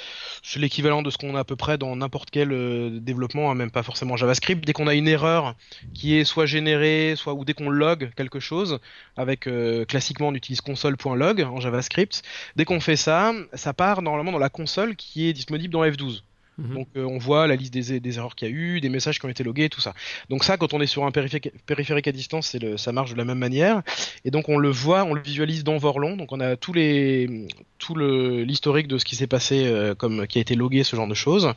l'équivalent 0.57 1.01
de 1.01 1.09
ce 1.09 1.17
qu'on 1.17 1.35
a 1.35 1.41
à 1.41 1.45
peu 1.45 1.57
près 1.57 1.79
dans 1.79 1.97
n'importe 1.97 2.31
quel 2.31 2.53
euh, 2.53 3.01
développement, 3.01 3.51
hein, 3.51 3.55
même 3.55 3.71
pas 3.71 3.83
forcément 3.83 4.19
JavaScript. 4.19 4.67
Dès 4.67 4.75
qu'on 4.75 4.87
a 4.87 4.95
une 4.95 5.09
erreur 5.09 5.55
qui 5.95 6.17
est 6.17 6.25
soit 6.25 6.45
générée, 6.45 7.15
soit 7.17 7.33
ou 7.33 7.47
dès 7.47 7.55
qu'on 7.55 7.71
log 7.71 8.11
quelque 8.15 8.41
chose, 8.41 8.79
avec 9.17 9.49
classiquement 9.89 10.29
on 10.29 10.35
utilise 10.35 10.61
console.log 10.61 11.41
en 11.41 11.61
JavaScript. 11.61 12.23
Dès 12.57 12.67
qu'on 12.67 12.81
fait 12.81 12.97
ça, 12.97 13.33
ça 13.55 13.73
part 13.73 14.03
normalement 14.03 14.33
dans 14.33 14.39
la 14.39 14.51
console 14.51 14.95
qui 14.95 15.27
est 15.27 15.33
disponible 15.33 15.73
dans 15.73 15.85
F12. 15.85 16.23
Mhm. 16.59 16.75
Donc 16.75 16.89
euh, 16.97 17.05
on 17.05 17.19
voit 17.19 17.47
la 17.47 17.57
liste 17.57 17.73
des, 17.73 18.19
erreurs 18.19 18.35
qu'il 18.35 18.49
y 18.49 18.51
a 18.51 18.55
eu, 18.55 18.81
des 18.81 18.89
messages 18.89 19.19
qui 19.19 19.27
ont 19.27 19.29
été 19.29 19.45
logués, 19.45 19.69
tout 19.69 19.81
ça. 19.81 19.95
Donc 20.29 20.45
ça, 20.45 20.57
quand 20.57 20.75
on 20.75 20.81
est 20.81 20.87
sur 20.87 21.05
un 21.05 21.11
périphérique, 21.11 22.09
à 22.09 22.13
distance, 22.13 22.55
le, 22.61 22.77
ça 22.77 22.93
marche 22.93 23.13
de 23.13 23.17
la 23.17 23.25
même 23.25 23.39
manière. 23.39 23.83
Et 24.25 24.31
donc 24.31 24.49
on 24.49 24.59
le 24.59 24.71
voit, 24.71 25.05
on 25.05 25.15
le 25.15 25.23
visualise 25.23 25.65
dans 25.65 25.77
Vorlon. 25.79 26.17
Donc 26.17 26.33
on 26.33 26.41
a 26.41 26.57
tous 26.57 26.73
les, 26.73 27.49
tout 27.79 27.97
l'historique 27.97 28.89
de 28.89 28.99
ce 28.99 29.05
qui 29.05 29.17
s'est 29.17 29.27
passé, 29.27 29.67
euh, 29.67 29.95
comme 29.95 30.27
qui 30.27 30.39
a 30.39 30.41
été 30.41 30.55
logué, 30.55 30.85
ce 30.85 30.97
genre 30.97 31.09
de 31.09 31.15
choses. 31.15 31.53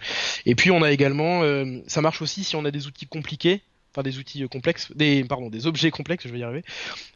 Et 0.46 0.56
puis 0.56 0.72
on 0.72 0.82
a 0.82 0.92
également, 0.92 1.44
euh, 1.44 1.80
ça 1.88 2.02
marche 2.02 2.22
aussi 2.22 2.44
si 2.44 2.56
on 2.56 2.66
a 2.66 2.72
des 2.72 2.88
outils 2.88 3.08
compliqués 3.08 3.62
enfin 3.94 4.04
des 4.04 4.18
outils 4.18 4.44
euh, 4.44 4.48
complexes, 4.48 4.92
des 4.96 5.24
pardon, 5.24 5.50
des 5.50 5.68
objets 5.68 5.92
complexes, 5.92 6.26
je 6.28 6.34
vais 6.34 6.40
y 6.40 6.44
arriver, 6.44 6.64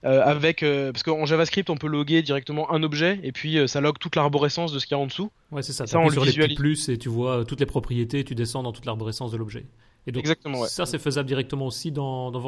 euh, 0.06 0.24
avec 0.24 0.62
euh, 0.64 0.92
parce 0.92 1.04
qu'en 1.04 1.26
JavaScript 1.26 1.70
on 1.70 1.78
peut 1.78 1.88
loguer 1.88 2.22
directement 2.22 2.72
un 2.72 2.84
objet 2.84 3.20
et 3.24 3.32
puis 3.32 3.58
ça 3.68 3.82
log 3.82 3.98
toute 4.00 4.16
l'arborescence 4.16 4.72
de 4.72 4.80
ce 4.80 4.86
qu'il 4.86 4.96
y 4.96 5.00
a 5.00 5.02
en 5.02 5.08
dessous. 5.08 5.32
Ouais, 5.52 5.64
c'est 5.64 5.74
ça. 5.74 5.88
ça 5.88 6.00
on 6.00 6.10
sur 6.10 6.24
les 6.24 6.34
petits 6.34 6.56
plus 6.56 6.90
et 6.90 6.98
tu 6.98 7.10
vois 7.10 7.46
toutes 7.46 7.60
les 7.60 7.66
propriétés, 7.66 8.24
tu 8.24 8.36
descends 8.36 8.64
dans 8.64 8.72
toute 8.72 8.86
l'arborescence 8.86 9.32
de 9.32 9.38
l'objet. 9.38 9.66
Et 10.06 10.12
donc 10.12 10.22
Exactement, 10.22 10.66
ça 10.66 10.86
c'est 10.86 11.00
faisable 11.00 11.28
directement 11.28 11.66
aussi 11.66 11.92
dans, 11.92 12.32
dans. 12.32 12.48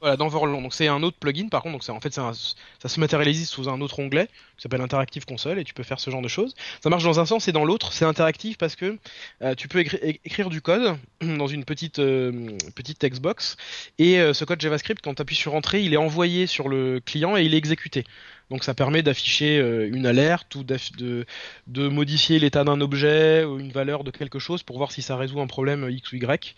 Voilà, 0.00 0.16
dans 0.16 0.28
Vorlon. 0.28 0.62
Donc 0.62 0.72
c'est 0.72 0.88
un 0.88 1.02
autre 1.02 1.18
plugin 1.18 1.48
par 1.48 1.62
contre. 1.62 1.74
Donc 1.74 1.84
c'est 1.84 1.92
en 1.92 2.00
fait 2.00 2.12
ça 2.12 2.32
se 2.32 3.00
matérialise 3.00 3.48
sous 3.48 3.68
un 3.68 3.80
autre 3.80 3.98
onglet 3.98 4.28
qui 4.56 4.62
s'appelle 4.62 4.80
Interactive 4.80 5.26
Console 5.26 5.58
et 5.58 5.64
tu 5.64 5.74
peux 5.74 5.82
faire 5.82 6.00
ce 6.00 6.10
genre 6.10 6.22
de 6.22 6.28
choses. 6.28 6.54
Ça 6.82 6.88
marche 6.88 7.04
dans 7.04 7.20
un 7.20 7.26
sens 7.26 7.48
et 7.48 7.52
dans 7.52 7.64
l'autre. 7.64 7.92
C'est 7.92 8.06
interactif 8.06 8.56
parce 8.56 8.76
que 8.76 8.98
euh, 9.42 9.54
tu 9.54 9.68
peux 9.68 9.80
écrire 9.80 10.48
du 10.48 10.62
code 10.62 10.96
dans 11.20 11.46
une 11.46 11.64
petite 11.64 11.98
euh, 11.98 12.56
petite 12.74 12.98
textbox 12.98 13.56
et 13.98 14.20
euh, 14.20 14.32
ce 14.32 14.44
code 14.44 14.60
JavaScript 14.60 15.02
quand 15.02 15.14
tu 15.14 15.22
appuies 15.22 15.36
sur 15.36 15.54
entrée, 15.54 15.82
il 15.82 15.92
est 15.92 15.98
envoyé 15.98 16.46
sur 16.46 16.68
le 16.68 17.00
client 17.04 17.36
et 17.36 17.42
il 17.42 17.54
est 17.54 17.58
exécuté. 17.58 18.04
Donc 18.50 18.64
ça 18.64 18.74
permet 18.74 19.02
d'afficher 19.02 19.58
une 19.92 20.06
alerte 20.06 20.56
ou 20.56 20.64
de, 20.64 21.24
de 21.68 21.88
modifier 21.88 22.40
l'état 22.40 22.64
d'un 22.64 22.80
objet 22.80 23.44
ou 23.44 23.60
une 23.60 23.70
valeur 23.70 24.02
de 24.02 24.10
quelque 24.10 24.40
chose 24.40 24.64
pour 24.64 24.76
voir 24.76 24.90
si 24.90 25.02
ça 25.02 25.16
résout 25.16 25.40
un 25.40 25.46
problème 25.46 25.88
X 25.88 26.10
ou 26.10 26.16
Y. 26.16 26.56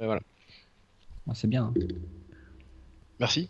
voilà. 0.00 0.20
Ah, 1.28 1.32
c'est 1.34 1.46
bien. 1.46 1.72
Hein. 1.72 1.74
Merci. 3.20 3.48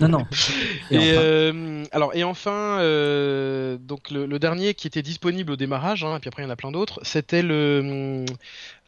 non, 0.00 0.08
non. 0.08 0.26
Et, 0.90 1.12
euh, 1.14 1.84
alors, 1.92 2.14
et 2.14 2.24
enfin, 2.24 2.78
euh, 2.80 3.76
donc 3.78 4.10
le, 4.10 4.38
dernier 4.38 4.74
qui 4.74 4.86
était 4.86 5.02
disponible 5.02 5.52
au 5.52 5.56
démarrage, 5.56 6.02
hein, 6.02 6.16
et 6.16 6.20
puis 6.20 6.28
après 6.28 6.42
il 6.42 6.46
y 6.46 6.48
en 6.48 6.52
a 6.52 6.56
plein 6.56 6.72
d'autres, 6.72 6.98
c'était 7.02 7.42
le 7.42 8.24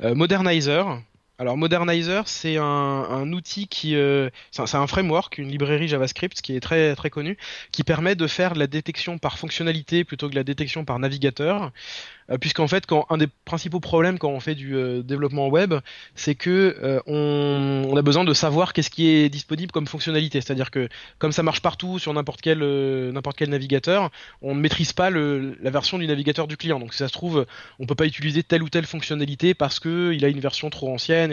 euh, 0.02 0.14
Modernizer. 0.14 1.00
Alors 1.42 1.56
Modernizer, 1.56 2.28
c'est 2.28 2.56
un, 2.56 3.32
outil 3.32 3.66
qui, 3.66 3.96
c'est 4.52 4.74
un, 4.76 4.86
framework, 4.86 5.38
une 5.38 5.48
librairie 5.48 5.88
JavaScript 5.88 6.40
qui 6.40 6.54
est 6.54 6.60
très 6.60 6.94
très 6.94 7.10
connu, 7.10 7.36
qui 7.72 7.82
permet 7.82 8.14
de 8.14 8.28
faire 8.28 8.52
de 8.54 8.60
la 8.60 8.68
détection 8.68 9.18
par 9.18 9.38
fonctionnalité 9.38 10.04
plutôt 10.04 10.30
que 10.30 10.36
la 10.36 10.44
détection 10.44 10.84
par 10.84 11.00
navigateur. 11.00 11.72
Euh, 12.30 12.38
puisqu'en 12.38 12.68
fait, 12.68 12.86
quand 12.86 13.06
un 13.10 13.18
des 13.18 13.26
principaux 13.44 13.80
problèmes 13.80 14.18
quand 14.18 14.30
on 14.30 14.40
fait 14.40 14.54
du 14.54 14.76
euh, 14.76 15.02
développement 15.02 15.48
web, 15.48 15.74
c'est 16.14 16.34
que 16.34 16.76
euh, 16.82 17.00
on, 17.06 17.96
a 17.96 18.02
besoin 18.02 18.24
de 18.24 18.32
savoir 18.32 18.72
qu'est-ce 18.72 18.90
qui 18.90 19.08
est 19.08 19.28
disponible 19.28 19.72
comme 19.72 19.86
fonctionnalité. 19.86 20.40
C'est-à-dire 20.40 20.70
que 20.70 20.88
comme 21.18 21.32
ça 21.32 21.42
marche 21.42 21.60
partout 21.60 21.98
sur 21.98 22.12
n'importe 22.14 22.40
quel 22.40 22.60
n'importe 23.12 23.36
quel 23.36 23.50
navigateur, 23.50 24.10
on 24.40 24.54
ne 24.54 24.60
maîtrise 24.60 24.92
pas 24.92 25.10
la 25.10 25.70
version 25.70 25.98
du 25.98 26.06
navigateur 26.06 26.46
du 26.46 26.56
client. 26.56 26.78
Donc 26.80 26.92
si 26.92 26.98
ça 26.98 27.08
se 27.08 27.12
trouve, 27.12 27.46
on 27.78 27.86
peut 27.86 27.94
pas 27.94 28.06
utiliser 28.06 28.42
telle 28.42 28.62
ou 28.62 28.68
telle 28.68 28.86
fonctionnalité 28.86 29.54
parce 29.54 29.78
que 29.78 30.12
il 30.12 30.24
a 30.24 30.28
une 30.28 30.40
version 30.40 30.70
trop 30.70 30.92
ancienne, 30.92 31.31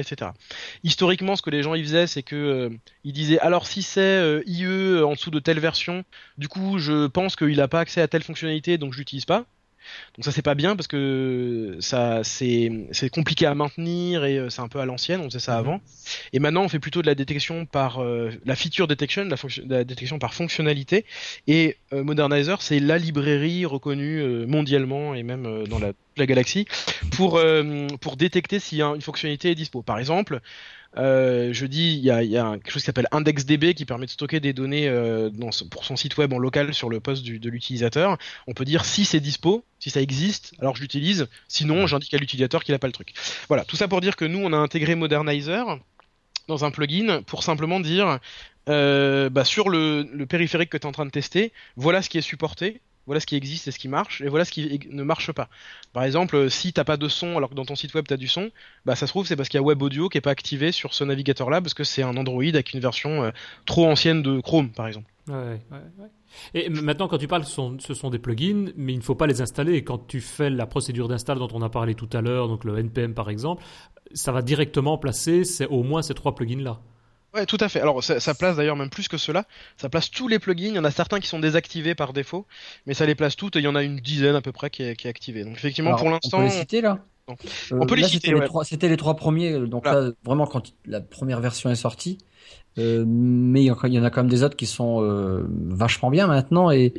Historiquement, 0.83 1.35
ce 1.35 1.41
que 1.41 1.49
les 1.49 1.63
gens 1.63 1.75
y 1.75 1.83
faisaient, 1.83 2.07
c'est 2.07 2.23
que 2.23 2.71
ils 3.03 3.13
disaient 3.13 3.39
alors 3.39 3.67
si 3.67 3.81
c'est 3.83 4.41
IE 4.45 5.01
en 5.03 5.13
dessous 5.13 5.31
de 5.31 5.39
telle 5.39 5.59
version, 5.59 6.03
du 6.37 6.47
coup 6.47 6.79
je 6.79 7.07
pense 7.07 7.35
qu'il 7.35 7.57
n'a 7.57 7.67
pas 7.67 7.79
accès 7.79 8.01
à 8.01 8.07
telle 8.07 8.23
fonctionnalité, 8.23 8.77
donc 8.77 8.93
je 8.93 8.99
l'utilise 8.99 9.25
pas. 9.25 9.45
Donc 10.15 10.25
ça 10.25 10.31
c'est 10.31 10.41
pas 10.41 10.55
bien 10.55 10.75
parce 10.75 10.87
que 10.87 11.77
ça 11.79 12.21
c'est 12.23 13.09
compliqué 13.11 13.45
à 13.45 13.55
maintenir 13.55 14.25
et 14.25 14.37
euh, 14.37 14.49
c'est 14.49 14.61
un 14.61 14.67
peu 14.67 14.79
à 14.79 14.85
l'ancienne, 14.85 15.21
on 15.21 15.25
faisait 15.25 15.39
ça 15.39 15.53
mhm. 15.53 15.59
avant. 15.59 15.81
Et 16.33 16.39
maintenant 16.39 16.63
on 16.63 16.69
fait 16.69 16.79
plutôt 16.79 17.01
de 17.01 17.07
la 17.07 17.15
détection 17.15 17.65
par 17.65 17.99
euh, 17.99 18.31
la 18.45 18.55
feature 18.55 18.87
detection, 18.87 19.25
la, 19.25 19.35
la, 19.67 19.83
détection 19.83 20.19
par 20.19 20.33
fonctionnalité. 20.33 21.05
Et 21.47 21.77
euh, 21.93 22.03
Modernizer 22.03 22.61
c'est 22.61 22.79
la 22.79 22.97
librairie 22.97 23.65
reconnue 23.65 24.45
mondialement 24.47 25.15
et 25.15 25.23
même 25.23 25.67
dans 25.67 25.79
la, 25.79 25.91
la, 26.17 26.25
galaxie 26.25 26.65
pour 27.11 27.41
pour 28.01 28.17
détecter 28.17 28.59
si 28.59 28.81
une 28.81 29.01
fonctionnalité 29.01 29.51
est 29.51 29.55
dispo. 29.55 29.81
Par 29.81 29.99
exemple, 29.99 30.41
euh, 30.97 31.53
je 31.53 31.65
dis, 31.65 31.93
il 31.93 32.03
y 32.03 32.09
a, 32.09 32.23
y 32.23 32.37
a, 32.37 32.51
quelque 32.53 32.71
chose 32.71 32.81
qui 32.81 32.87
s'appelle 32.87 33.07
IndexDB 33.11 33.73
qui 33.75 33.85
permet 33.85 34.07
de 34.07 34.11
stocker 34.11 34.39
des 34.39 34.53
données 34.53 34.87
euh, 34.87 35.29
dans, 35.29 35.49
pour 35.69 35.85
son 35.85 35.95
site 35.95 36.17
web 36.17 36.33
en 36.33 36.39
local 36.39 36.73
sur 36.73 36.89
le 36.89 36.99
poste 36.99 37.23
du, 37.23 37.39
de 37.39 37.49
l'utilisateur. 37.49 38.17
On 38.47 38.53
peut 38.53 38.65
dire 38.65 38.85
si 38.85 39.05
c'est 39.05 39.19
dispo, 39.19 39.63
si 39.79 39.89
ça 39.91 40.01
existe, 40.01 40.53
alors 40.59 40.75
je 40.75 40.81
l'utilise. 40.81 41.27
Sinon, 41.47 41.85
j'indique 41.85 42.13
à 42.13 42.17
l'utilisateur 42.17 42.63
qu'il 42.63 42.73
n'a 42.73 42.79
pas 42.79 42.87
le 42.87 42.93
truc. 42.93 43.13
Voilà, 43.47 43.65
tout 43.65 43.75
ça 43.75 43.87
pour 43.87 44.01
dire 44.01 44.15
que 44.15 44.25
nous, 44.25 44.39
on 44.39 44.51
a 44.51 44.57
intégré 44.57 44.95
Modernizer 44.95 45.79
dans 46.47 46.65
un 46.65 46.71
plugin 46.71 47.21
pour 47.21 47.43
simplement 47.43 47.79
dire 47.79 48.19
euh, 48.67 49.29
bah, 49.29 49.45
sur 49.45 49.69
le, 49.69 50.07
le 50.11 50.25
périphérique 50.25 50.71
que 50.71 50.77
tu 50.77 50.83
es 50.83 50.87
en 50.87 50.91
train 50.91 51.05
de 51.05 51.11
tester, 51.11 51.53
voilà 51.75 52.01
ce 52.01 52.09
qui 52.09 52.17
est 52.17 52.21
supporté 52.21 52.81
voilà 53.09 53.19
ce 53.19 53.25
qui 53.25 53.35
existe 53.35 53.67
et 53.67 53.71
ce 53.71 53.79
qui 53.79 53.87
marche, 53.87 54.21
et 54.21 54.27
voilà 54.27 54.45
ce 54.45 54.51
qui 54.51 54.81
ne 54.91 55.01
marche 55.01 55.31
pas. 55.31 55.49
Par 55.93 56.03
exemple, 56.03 56.35
euh, 56.35 56.47
si 56.47 56.73
t'as 56.73 56.83
pas 56.83 56.95
de 56.95 57.07
son 57.07 57.37
alors 57.37 57.49
que 57.49 57.55
dans 57.55 57.65
ton 57.65 57.73
site 57.73 57.95
web 57.95 58.05
tu 58.07 58.13
as 58.13 58.17
du 58.17 58.27
son, 58.27 58.51
bah 58.85 58.95
ça 58.95 59.07
se 59.07 59.11
trouve 59.11 59.25
c'est 59.25 59.35
parce 59.35 59.49
qu'il 59.49 59.57
y 59.57 59.63
a 59.63 59.63
Web 59.63 59.81
Audio 59.81 60.09
qui 60.09 60.19
est 60.19 60.21
pas 60.21 60.29
activé 60.29 60.71
sur 60.71 60.93
ce 60.93 61.03
navigateur 61.03 61.49
là 61.49 61.59
parce 61.59 61.73
que 61.73 61.83
c'est 61.83 62.03
un 62.03 62.15
Android 62.17 62.43
avec 62.43 62.71
une 62.71 62.79
version 62.79 63.23
euh, 63.23 63.31
trop 63.65 63.87
ancienne 63.87 64.21
de 64.21 64.39
Chrome 64.41 64.69
par 64.69 64.85
exemple. 64.85 65.07
Ouais, 65.27 65.59
Et 66.53 66.69
maintenant, 66.69 67.07
quand 67.07 67.17
tu 67.17 67.27
parles, 67.27 67.45
ce 67.45 67.93
sont, 67.93 68.09
des 68.11 68.19
plugins, 68.19 68.71
mais 68.75 68.93
il 68.93 68.97
ne 68.97 69.03
faut 69.03 69.15
pas 69.15 69.27
les 69.27 69.41
installer. 69.41 69.83
Quand 69.83 70.07
tu 70.07 70.21
fais 70.21 70.51
la 70.51 70.67
procédure 70.67 71.07
d'install 71.07 71.39
dont 71.39 71.49
on 71.53 71.63
a 71.63 71.69
parlé 71.69 71.95
tout 71.95 72.09
à 72.13 72.21
l'heure, 72.21 72.47
donc 72.47 72.63
le 72.63 72.77
npm 72.77 73.15
par 73.15 73.31
exemple, 73.31 73.63
ça 74.13 74.31
va 74.31 74.43
directement 74.43 74.99
placer 74.99 75.41
au 75.67 75.81
moins 75.81 76.03
ces 76.03 76.13
trois 76.13 76.35
plugins 76.35 76.61
là. 76.61 76.79
Ouais, 77.33 77.45
tout 77.45 77.57
à 77.59 77.69
fait. 77.69 77.79
Alors, 77.81 78.03
ça, 78.03 78.33
place 78.33 78.57
d'ailleurs 78.57 78.75
même 78.75 78.89
plus 78.89 79.07
que 79.07 79.17
cela. 79.17 79.45
Ça 79.77 79.89
place 79.89 80.09
tous 80.09 80.27
les 80.27 80.39
plugins. 80.39 80.69
Il 80.69 80.75
y 80.75 80.79
en 80.79 80.83
a 80.83 80.91
certains 80.91 81.19
qui 81.19 81.27
sont 81.27 81.39
désactivés 81.39 81.95
par 81.95 82.13
défaut, 82.13 82.45
mais 82.85 82.93
ça 82.93 83.05
les 83.05 83.15
place 83.15 83.35
toutes. 83.35 83.55
Et 83.55 83.59
il 83.59 83.65
y 83.65 83.67
en 83.67 83.75
a 83.75 83.83
une 83.83 83.97
dizaine 83.97 84.35
à 84.35 84.41
peu 84.41 84.51
près 84.51 84.69
qui 84.69 84.83
est, 84.83 84.95
qui 84.95 85.07
est 85.07 85.09
activée. 85.09 85.43
Donc, 85.43 85.53
effectivement, 85.53 85.95
pour 85.95 86.09
l'instant. 86.09 86.37
On 86.37 86.41
peut 86.41 86.45
les 86.45 86.49
citer 86.49 86.81
là 86.81 86.99
On 87.27 87.85
peut 87.85 87.95
les 87.95 88.03
citer. 88.03 88.33
C'était 88.63 88.89
les, 88.89 88.97
trois 88.97 89.15
premiers. 89.15 89.59
Donc 89.59 89.85
là, 89.85 90.11
vraiment, 90.23 90.47
quand 90.47 90.73
la 90.85 91.01
première 91.01 91.39
version 91.39 91.69
est 91.69 91.75
sortie. 91.75 92.17
Euh, 92.77 93.03
mais 93.07 93.63
il 93.63 93.93
y 93.93 93.99
en 93.99 94.03
a 94.03 94.09
quand 94.09 94.21
même 94.21 94.29
des 94.29 94.43
autres 94.43 94.55
qui 94.55 94.65
sont 94.65 95.03
euh, 95.03 95.45
vachement 95.49 96.09
bien 96.09 96.27
maintenant. 96.27 96.71
Et 96.71 96.93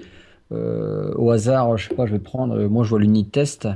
euh, 0.53 1.13
au 1.17 1.31
hasard, 1.31 1.77
je 1.77 1.89
sais 1.89 1.95
pas, 1.95 2.07
je 2.07 2.13
vais 2.13 2.19
prendre. 2.19 2.57
moi, 2.69 2.85
je 2.85 2.91
vois 2.91 3.01
l'unit 3.01 3.29
test. 3.29 3.69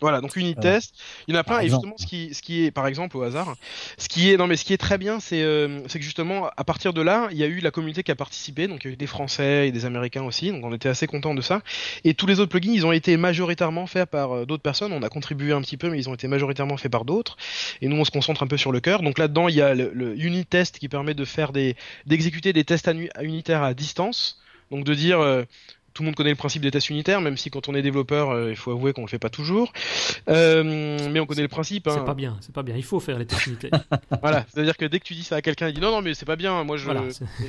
Voilà, 0.00 0.20
donc 0.20 0.34
unit 0.36 0.56
test, 0.56 0.94
il 1.28 1.34
y 1.34 1.36
en 1.36 1.40
a 1.40 1.44
plein. 1.44 1.60
Et 1.60 1.68
justement, 1.68 1.94
ce 1.96 2.06
qui, 2.06 2.34
ce 2.34 2.42
qui 2.42 2.64
est, 2.64 2.70
par 2.70 2.86
exemple, 2.86 3.16
au 3.16 3.22
hasard, 3.22 3.54
ce 3.96 4.08
qui 4.08 4.30
est, 4.30 4.36
non 4.36 4.46
mais 4.46 4.56
ce 4.56 4.64
qui 4.64 4.72
est 4.72 4.78
très 4.78 4.98
bien, 4.98 5.20
c'est, 5.20 5.42
euh, 5.42 5.86
c'est 5.88 5.98
que 5.98 6.04
justement, 6.04 6.50
à 6.56 6.64
partir 6.64 6.92
de 6.92 7.00
là, 7.00 7.28
il 7.30 7.38
y 7.38 7.44
a 7.44 7.46
eu 7.46 7.60
la 7.60 7.70
communauté 7.70 8.02
qui 8.02 8.10
a 8.10 8.16
participé. 8.16 8.66
Donc 8.66 8.84
il 8.84 8.88
y 8.88 8.90
a 8.90 8.94
eu 8.94 8.96
des 8.96 9.06
Français 9.06 9.68
et 9.68 9.72
des 9.72 9.84
Américains 9.84 10.24
aussi. 10.24 10.50
Donc 10.50 10.64
on 10.64 10.74
était 10.74 10.88
assez 10.88 11.06
contents 11.06 11.34
de 11.34 11.40
ça. 11.40 11.62
Et 12.02 12.14
tous 12.14 12.26
les 12.26 12.40
autres 12.40 12.50
plugins, 12.50 12.72
ils 12.72 12.86
ont 12.86 12.92
été 12.92 13.16
majoritairement 13.16 13.86
faits 13.86 14.10
par 14.10 14.32
euh, 14.32 14.46
d'autres 14.46 14.62
personnes. 14.62 14.92
On 14.92 15.02
a 15.02 15.08
contribué 15.08 15.52
un 15.52 15.60
petit 15.60 15.76
peu, 15.76 15.88
mais 15.90 15.98
ils 15.98 16.08
ont 16.08 16.14
été 16.14 16.26
majoritairement 16.26 16.76
faits 16.76 16.90
par 16.90 17.04
d'autres. 17.04 17.36
Et 17.80 17.88
nous, 17.88 17.96
on 17.96 18.04
se 18.04 18.10
concentre 18.10 18.42
un 18.42 18.48
peu 18.48 18.56
sur 18.56 18.72
le 18.72 18.80
cœur. 18.80 19.00
Donc 19.02 19.18
là-dedans, 19.18 19.48
il 19.48 19.54
y 19.54 19.62
a 19.62 19.74
le, 19.74 20.18
unit 20.18 20.44
test 20.44 20.78
qui 20.78 20.88
permet 20.88 21.14
de 21.14 21.24
faire 21.24 21.52
des, 21.52 21.76
d'exécuter 22.06 22.52
des 22.52 22.64
tests 22.64 22.90
unitaires 23.22 23.62
à 23.62 23.74
distance. 23.74 24.40
Donc 24.70 24.84
de 24.84 24.94
dire, 24.94 25.20
euh, 25.20 25.44
tout 25.94 26.02
le 26.02 26.06
monde 26.06 26.16
connaît 26.16 26.30
le 26.30 26.36
principe 26.36 26.60
des 26.60 26.72
tests 26.72 26.90
unitaires, 26.90 27.20
même 27.20 27.36
si 27.36 27.50
quand 27.50 27.68
on 27.68 27.74
est 27.74 27.82
développeur, 27.82 28.30
euh, 28.30 28.50
il 28.50 28.56
faut 28.56 28.72
avouer 28.72 28.92
qu'on 28.92 29.02
le 29.02 29.06
fait 29.06 29.20
pas 29.20 29.30
toujours. 29.30 29.72
Euh, 30.28 31.08
mais 31.10 31.20
on 31.20 31.26
connaît 31.26 31.42
le 31.42 31.48
principe. 31.48 31.86
Hein. 31.86 31.94
C'est 31.94 32.04
pas 32.04 32.14
bien, 32.14 32.36
c'est 32.40 32.52
pas 32.52 32.64
bien. 32.64 32.74
Il 32.76 32.82
faut 32.82 32.98
faire 32.98 33.16
les 33.16 33.26
tests 33.26 33.46
unitaires. 33.46 33.84
voilà, 34.20 34.44
c'est-à-dire 34.52 34.76
que 34.76 34.86
dès 34.86 34.98
que 34.98 35.04
tu 35.04 35.14
dis 35.14 35.22
ça 35.22 35.36
à 35.36 35.42
quelqu'un, 35.42 35.68
il 35.68 35.74
dit 35.74 35.80
non, 35.80 35.92
non, 35.92 36.02
mais 36.02 36.14
c'est 36.14 36.26
pas 36.26 36.34
bien. 36.34 36.64
Moi, 36.64 36.76
je. 36.78 36.84
Voilà, 36.84 37.04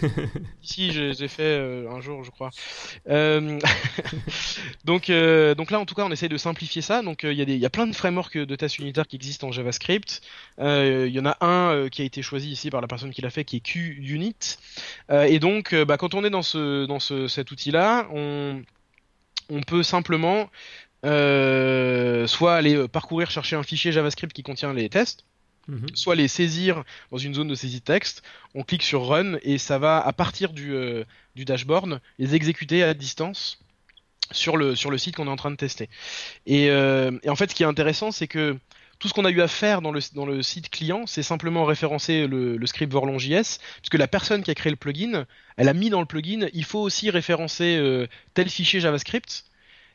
Ici, 0.63 0.91
j'ai 0.91 1.27
fait 1.27 1.41
euh, 1.43 1.89
un 1.89 2.01
jour, 2.01 2.23
je 2.23 2.29
crois. 2.29 2.51
donc, 4.86 5.12
donc 5.58 5.71
là, 5.71 5.79
en 5.79 5.86
tout 5.86 5.95
cas, 5.95 6.03
on 6.05 6.12
essaie 6.12 6.29
de 6.29 6.38
simplifier 6.38 6.84
ça. 6.84 7.01
Donc, 7.01 7.23
il 7.23 7.34
y 7.34 7.41
a 7.41 7.45
des, 7.45 7.55
il 7.55 7.60
y 7.60 7.65
a 7.65 7.71
plein 7.71 7.88
de 7.88 7.95
frameworks 7.95 8.38
de 8.38 8.55
tests 8.55 8.77
unitaires 8.77 9.08
qui 9.08 9.15
existent 9.15 9.47
en 9.47 9.51
JavaScript. 9.51 10.21
Il 10.60 11.08
y 11.08 11.19
en 11.19 11.25
a 11.25 11.38
un 11.41 11.89
qui 11.89 12.03
a 12.03 12.05
été 12.05 12.21
choisi 12.21 12.51
ici 12.51 12.69
par 12.69 12.81
la 12.81 12.88
personne 12.88 13.10
qui 13.10 13.23
l'a 13.23 13.31
fait, 13.31 13.43
qui 13.43 13.58
est 13.58 13.62
QUnit. 13.62 14.36
et 15.10 15.39
donc, 15.39 15.73
bah, 15.73 15.97
quand 15.97 16.13
on 16.13 16.23
est 16.23 16.29
dans 16.29 16.43
ce, 16.43 16.86
dans 16.86 16.99
ce, 16.99 17.27
cet 17.27 17.49
outil-là, 17.49 18.08
on 18.13 18.35
on, 19.50 19.62
peut 19.62 19.84
simplement 19.84 20.50
euh, 21.06 22.28
soit 22.28 22.56
aller 22.56 22.76
euh, 22.76 22.88
parcourir, 22.88 23.30
chercher 23.32 23.56
un 23.56 23.63
fichier 23.63 23.91
JavaScript 23.91 24.34
qui 24.34 24.43
contient 24.43 24.74
les 24.74 24.89
tests, 24.89 25.26
mhm. 25.67 25.88
soit 25.93 26.15
les 26.15 26.28
saisir 26.28 26.84
dans 27.12 27.17
une 27.17 27.34
zone 27.34 27.48
de 27.48 27.56
saisie 27.56 27.80
de 27.80 27.86
texte. 27.86 28.24
On 28.54 28.63
clique 28.63 28.84
sur 28.84 29.08
Run 29.08 29.38
et 29.43 29.58
ça 29.58 29.78
va, 29.78 30.00
à 30.00 30.13
partir 30.13 30.54
du, 30.54 30.74
euh, 30.74 31.04
dashboard, 31.36 32.02
les 32.19 32.36
exécuter 32.36 32.84
à 32.84 32.93
distance 32.93 33.60
sur 34.32 34.58
le, 34.58 34.76
sur 34.76 34.89
le 34.89 34.98
site 34.98 35.15
qu'on 35.15 35.28
est 35.28 35.32
en 35.32 35.36
train 35.36 35.52
de 35.52 35.56
tester. 35.56 35.89
Et, 36.48 36.65
et 36.65 37.30
en 37.30 37.36
fait, 37.36 37.52
ce 37.52 37.56
qui 37.56 37.62
est 37.62 37.67
intéressant, 37.67 38.12
c'est 38.12 38.28
que 38.28 38.58
tout 38.99 39.08
ce 39.08 39.13
qu'on 39.13 39.25
a 39.25 39.31
eu 39.31 39.41
à 39.41 39.47
faire 39.47 39.81
dans 39.81 39.91
le, 39.91 40.41
site 40.41 40.69
client, 40.69 41.05
c'est 41.05 41.23
simplement 41.23 41.65
référencer 41.65 42.27
le, 42.27 42.65
script 42.65 42.91
Vorlon.js, 42.91 43.60
puisque 43.81 43.95
la 43.95 44.08
personne 44.08 44.43
qui 44.43 44.51
a 44.51 44.55
créé 44.55 44.71
le 44.71 44.77
plugin, 44.77 45.25
elle 45.58 45.69
a 45.69 45.73
mis 45.73 45.89
dans 45.89 45.99
le 45.99 46.05
plugin, 46.05 46.47
il 46.53 46.65
faut 46.65 46.79
aussi 46.79 47.10
référencer 47.10 47.77
euh, 47.77 48.08
tel 48.34 48.49
fichier 48.49 48.79
JavaScript 48.79 49.45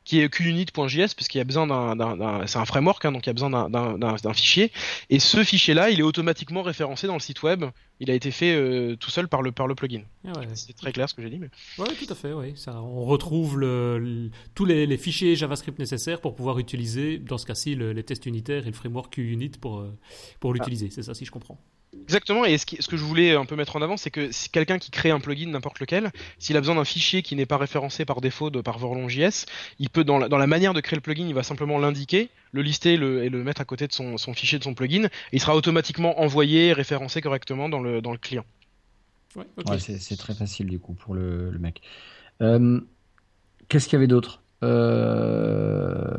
qui 0.05 0.21
est 0.21 0.29
qunit.js 0.29 1.15
puisqu'il 1.15 1.39
y 1.39 1.41
a 1.41 1.45
besoin 1.45 1.67
d'un, 1.67 2.47
c'est 2.47 2.59
un 2.59 2.65
framework 2.65 3.05
hein, 3.05 3.13
donc 3.13 3.27
il 3.27 3.29
y 3.29 3.31
a 3.31 3.33
besoin 3.33 3.69
d'un, 3.69 4.35
fichier. 4.35 4.73
Et 5.09 5.19
ce 5.19 5.45
fichier 5.45 5.75
là 5.75 5.91
il 5.91 6.01
est 6.01 6.05
automatiquement 6.05 6.63
référencé 6.63 7.07
dans 7.07 7.15
le 7.15 7.21
site 7.21 7.43
web. 7.43 7.65
Il 8.03 8.11
a 8.11 8.15
été 8.15 8.31
fait 8.31 8.55
euh, 8.55 8.97
tout 8.97 9.11
seul 9.11 9.29
par 9.29 9.43
le 9.43 9.53
par 9.53 9.67
le 9.67 9.75
plugin. 9.75 10.03
Ah 10.27 10.33
c'est 10.55 10.75
très 10.75 10.93
clair 10.93 11.09
ce 11.09 11.15
que 11.15 11.23
j'ai 11.23 11.31
dit 11.31 11.39
mais 11.39 11.51
ouais 11.79 11.95
tout 11.95 12.11
à 12.13 12.15
fait 12.15 12.33
oui 12.33 12.55
on 12.67 13.05
retrouve 13.05 13.59
le, 13.59 14.31
tous 14.55 14.65
les, 14.65 14.97
fichiers 14.97 15.37
JavaScript 15.37 15.79
nécessaires 15.79 16.21
pour 16.21 16.35
pouvoir 16.35 16.59
utiliser 16.59 17.19
dans 17.19 17.39
ce 17.39 17.47
cas-ci 17.47 17.75
les 17.75 18.03
tests 18.03 18.27
unitaires 18.27 18.63
et 18.67 18.71
le 18.71 18.77
framework 18.77 19.13
qunit 19.13 19.51
pour 19.61 19.81
euh, 19.81 19.97
pour 20.41 20.55
l'utiliser. 20.55 20.91
C'est 20.91 21.03
ça 21.03 21.15
si 21.15 21.25
je 21.25 21.31
comprends 21.31 21.59
Exactement, 21.93 22.45
et 22.45 22.57
ce, 22.57 22.67
que 22.67 22.97
je 22.97 23.03
voulais 23.03 23.35
un 23.35 23.45
peu 23.45 23.57
mettre 23.57 23.75
en 23.75 23.83
avant, 23.83 23.97
c'est 23.97 24.13
que 24.13 24.31
si 24.31 24.49
quelqu'un 24.49 24.79
qui 24.79 24.93
crée 24.93 25.11
un 25.11 25.19
plugin, 25.19 25.51
n'importe 25.51 25.81
lequel, 25.81 26.13
s'il 26.39 26.57
a 26.57 26.61
besoin 26.61 26.77
d'un 26.77 26.85
fichier 26.85 27.23
qui 27.23 27.35
n'est 27.35 27.47
pas 27.47 27.57
référencé 27.57 28.05
par 28.05 28.21
défaut 28.21 28.49
de, 28.49 28.61
par 28.61 28.79
Vorlon.js, 28.79 29.47
il 29.81 29.91
peut, 29.91 30.05
dans 30.05 30.19
la, 30.19 30.29
dans 30.29 30.39
la, 30.39 30.47
manière 30.47 30.73
de 30.73 30.81
créer 30.81 30.97
le 30.97 31.01
plugin, 31.01 31.27
il 31.27 31.35
va 31.35 31.43
simplement 31.43 31.79
l'indiquer, 31.79 32.31
le 32.53 32.63
lister 32.63 32.97
le, 32.97 33.25
et 33.25 33.29
le 33.29 33.43
mettre 33.43 33.61
à 33.61 33.65
côté 33.65 33.89
de 33.89 33.93
son, 33.93 34.19
son, 34.19 34.35
fichier 34.35 34.59
de 34.59 34.65
son 34.65 34.75
plugin, 34.75 35.07
et 35.07 35.11
il 35.33 35.41
sera 35.41 35.57
automatiquement 35.57 36.21
envoyé 36.21 36.69
et 36.69 36.73
référencé 36.73 37.21
correctement 37.21 37.69
dans 37.69 37.81
le, 37.81 38.01
dans 38.01 38.13
le 38.13 38.19
client. 38.19 38.45
Ouais, 39.37 39.47
c'est 39.79 40.17
très 40.17 40.35
facile 40.35 40.67
du 40.67 40.79
coup 40.79 40.95
pour 40.95 41.15
le, 41.15 41.51
mec. 41.59 41.83
Euh, 42.41 42.81
qu'est-ce 43.69 43.87
qu'il 43.87 43.95
y 43.95 43.97
avait 43.97 44.07
d'autre? 44.07 44.43
Euh, 44.63 46.17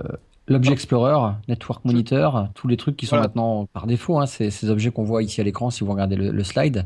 L'Objet 0.51 0.73
Explorer, 0.73 1.33
Network 1.47 1.85
Monitor, 1.85 2.47
tous 2.55 2.67
les 2.67 2.77
trucs 2.77 2.97
qui 2.97 3.05
sont 3.05 3.17
maintenant 3.17 3.65
par 3.73 3.87
défaut, 3.87 4.19
hein, 4.19 4.25
ces, 4.25 4.69
objets 4.69 4.91
qu'on 4.91 5.03
voit 5.03 5.23
ici 5.23 5.41
à 5.41 5.43
l'écran 5.43 5.69
si 5.69 5.83
vous 5.83 5.91
regardez 5.91 6.15
le, 6.15 6.43
slide. 6.43 6.85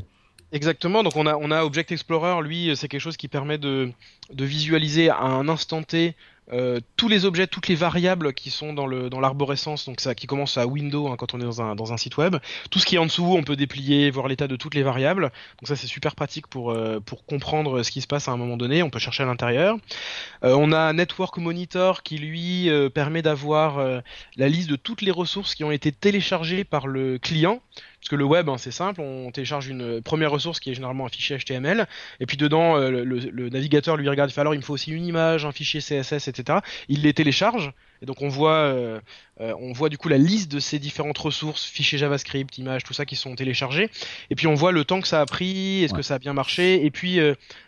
Exactement, 0.52 1.02
donc 1.02 1.16
on 1.16 1.26
a, 1.26 1.36
on 1.36 1.50
a 1.50 1.64
Object 1.64 1.92
Explorer, 1.92 2.42
lui, 2.42 2.74
c'est 2.76 2.88
quelque 2.88 3.00
chose 3.00 3.16
qui 3.16 3.28
permet 3.28 3.58
de, 3.58 3.90
de 4.32 4.44
visualiser 4.44 5.10
à 5.10 5.22
un 5.22 5.48
instant 5.48 5.82
T 5.82 6.14
euh, 6.52 6.80
tous 6.96 7.08
les 7.08 7.24
objets, 7.24 7.46
toutes 7.46 7.68
les 7.68 7.74
variables 7.74 8.32
qui 8.32 8.50
sont 8.50 8.72
dans 8.72 8.86
l'arborescence, 8.86 9.86
donc 9.86 10.00
ça 10.00 10.14
qui 10.14 10.26
commence 10.26 10.58
à 10.58 10.66
window 10.66 11.08
hein, 11.08 11.16
quand 11.18 11.34
on 11.34 11.40
est 11.40 11.44
dans 11.44 11.92
un 11.92 11.96
site 11.96 12.16
web. 12.16 12.36
Tout 12.70 12.78
ce 12.78 12.86
qui 12.86 12.96
est 12.96 12.98
en 12.98 13.06
dessous, 13.06 13.34
on 13.36 13.42
peut 13.42 13.56
déplier, 13.56 14.10
voir 14.10 14.28
l'état 14.28 14.46
de 14.46 14.56
toutes 14.56 14.74
les 14.74 14.82
variables. 14.82 15.32
Donc 15.60 15.68
ça 15.68 15.76
c'est 15.76 15.86
super 15.86 16.14
pratique 16.14 16.46
pour 16.46 16.70
euh, 16.70 17.00
comprendre 17.26 17.82
ce 17.82 17.90
qui 17.90 18.00
se 18.00 18.06
passe 18.06 18.28
à 18.28 18.32
un 18.32 18.36
moment 18.36 18.56
donné. 18.56 18.82
On 18.82 18.90
peut 18.90 18.98
chercher 18.98 19.24
à 19.24 19.26
l'intérieur. 19.26 19.76
Euh, 20.44 20.54
on 20.56 20.72
a 20.72 20.92
Network 20.92 21.36
Monitor 21.38 22.02
qui 22.02 22.18
lui 22.18 22.70
permet 22.94 23.22
d'avoir 23.22 24.02
la 24.36 24.48
liste 24.48 24.70
de 24.70 24.76
toutes 24.76 25.02
les 25.02 25.10
ressources 25.10 25.54
qui 25.54 25.64
ont 25.64 25.70
été 25.70 25.92
téléchargées 25.92 26.64
par 26.64 26.86
le 26.86 27.18
client. 27.18 27.60
Parce 28.06 28.12
que 28.12 28.16
le 28.20 28.24
web, 28.24 28.48
hein, 28.48 28.56
c'est 28.56 28.70
simple, 28.70 29.00
on 29.00 29.32
télécharge 29.32 29.66
une 29.66 30.00
première 30.00 30.30
ressource 30.30 30.60
qui 30.60 30.70
est 30.70 30.74
généralement 30.74 31.06
un 31.06 31.08
fichier 31.08 31.38
HTML, 31.38 31.88
et 32.20 32.26
puis 32.26 32.36
dedans, 32.36 32.76
euh, 32.76 33.02
le, 33.02 33.48
navigateur 33.48 33.96
lui 33.96 34.08
regarde, 34.08 34.30
il 34.30 34.32
fait 34.32 34.42
alors 34.42 34.54
il 34.54 34.58
me 34.58 34.62
faut 34.62 34.74
aussi 34.74 34.92
une 34.92 35.04
image, 35.04 35.44
un 35.44 35.50
fichier 35.50 35.80
CSS, 35.80 36.28
etc. 36.28 36.60
Il 36.88 37.02
les 37.02 37.12
télécharge, 37.12 37.72
et 38.02 38.06
donc 38.06 38.22
on 38.22 38.28
voit, 38.28 38.58
euh, 38.58 39.00
euh, 39.40 39.54
on 39.58 39.72
voit 39.72 39.88
du 39.88 39.98
coup 39.98 40.08
la 40.08 40.18
liste 40.18 40.52
de 40.52 40.60
ces 40.60 40.78
différentes 40.78 41.18
ressources, 41.18 41.64
fichiers 41.64 41.98
JavaScript, 41.98 42.56
images, 42.58 42.84
tout 42.84 42.94
ça 42.94 43.06
qui 43.06 43.16
sont 43.16 43.34
téléchargés, 43.34 43.90
et 44.30 44.36
puis 44.36 44.46
on 44.46 44.54
voit 44.54 44.70
le 44.70 44.84
temps 44.84 45.00
que 45.00 45.08
ça 45.08 45.20
a 45.20 45.26
pris, 45.26 45.82
est-ce 45.82 45.92
que 45.92 46.02
ça 46.02 46.14
a 46.14 46.18
bien 46.20 46.32
marché, 46.32 46.86
et 46.86 46.92
puis 46.92 47.18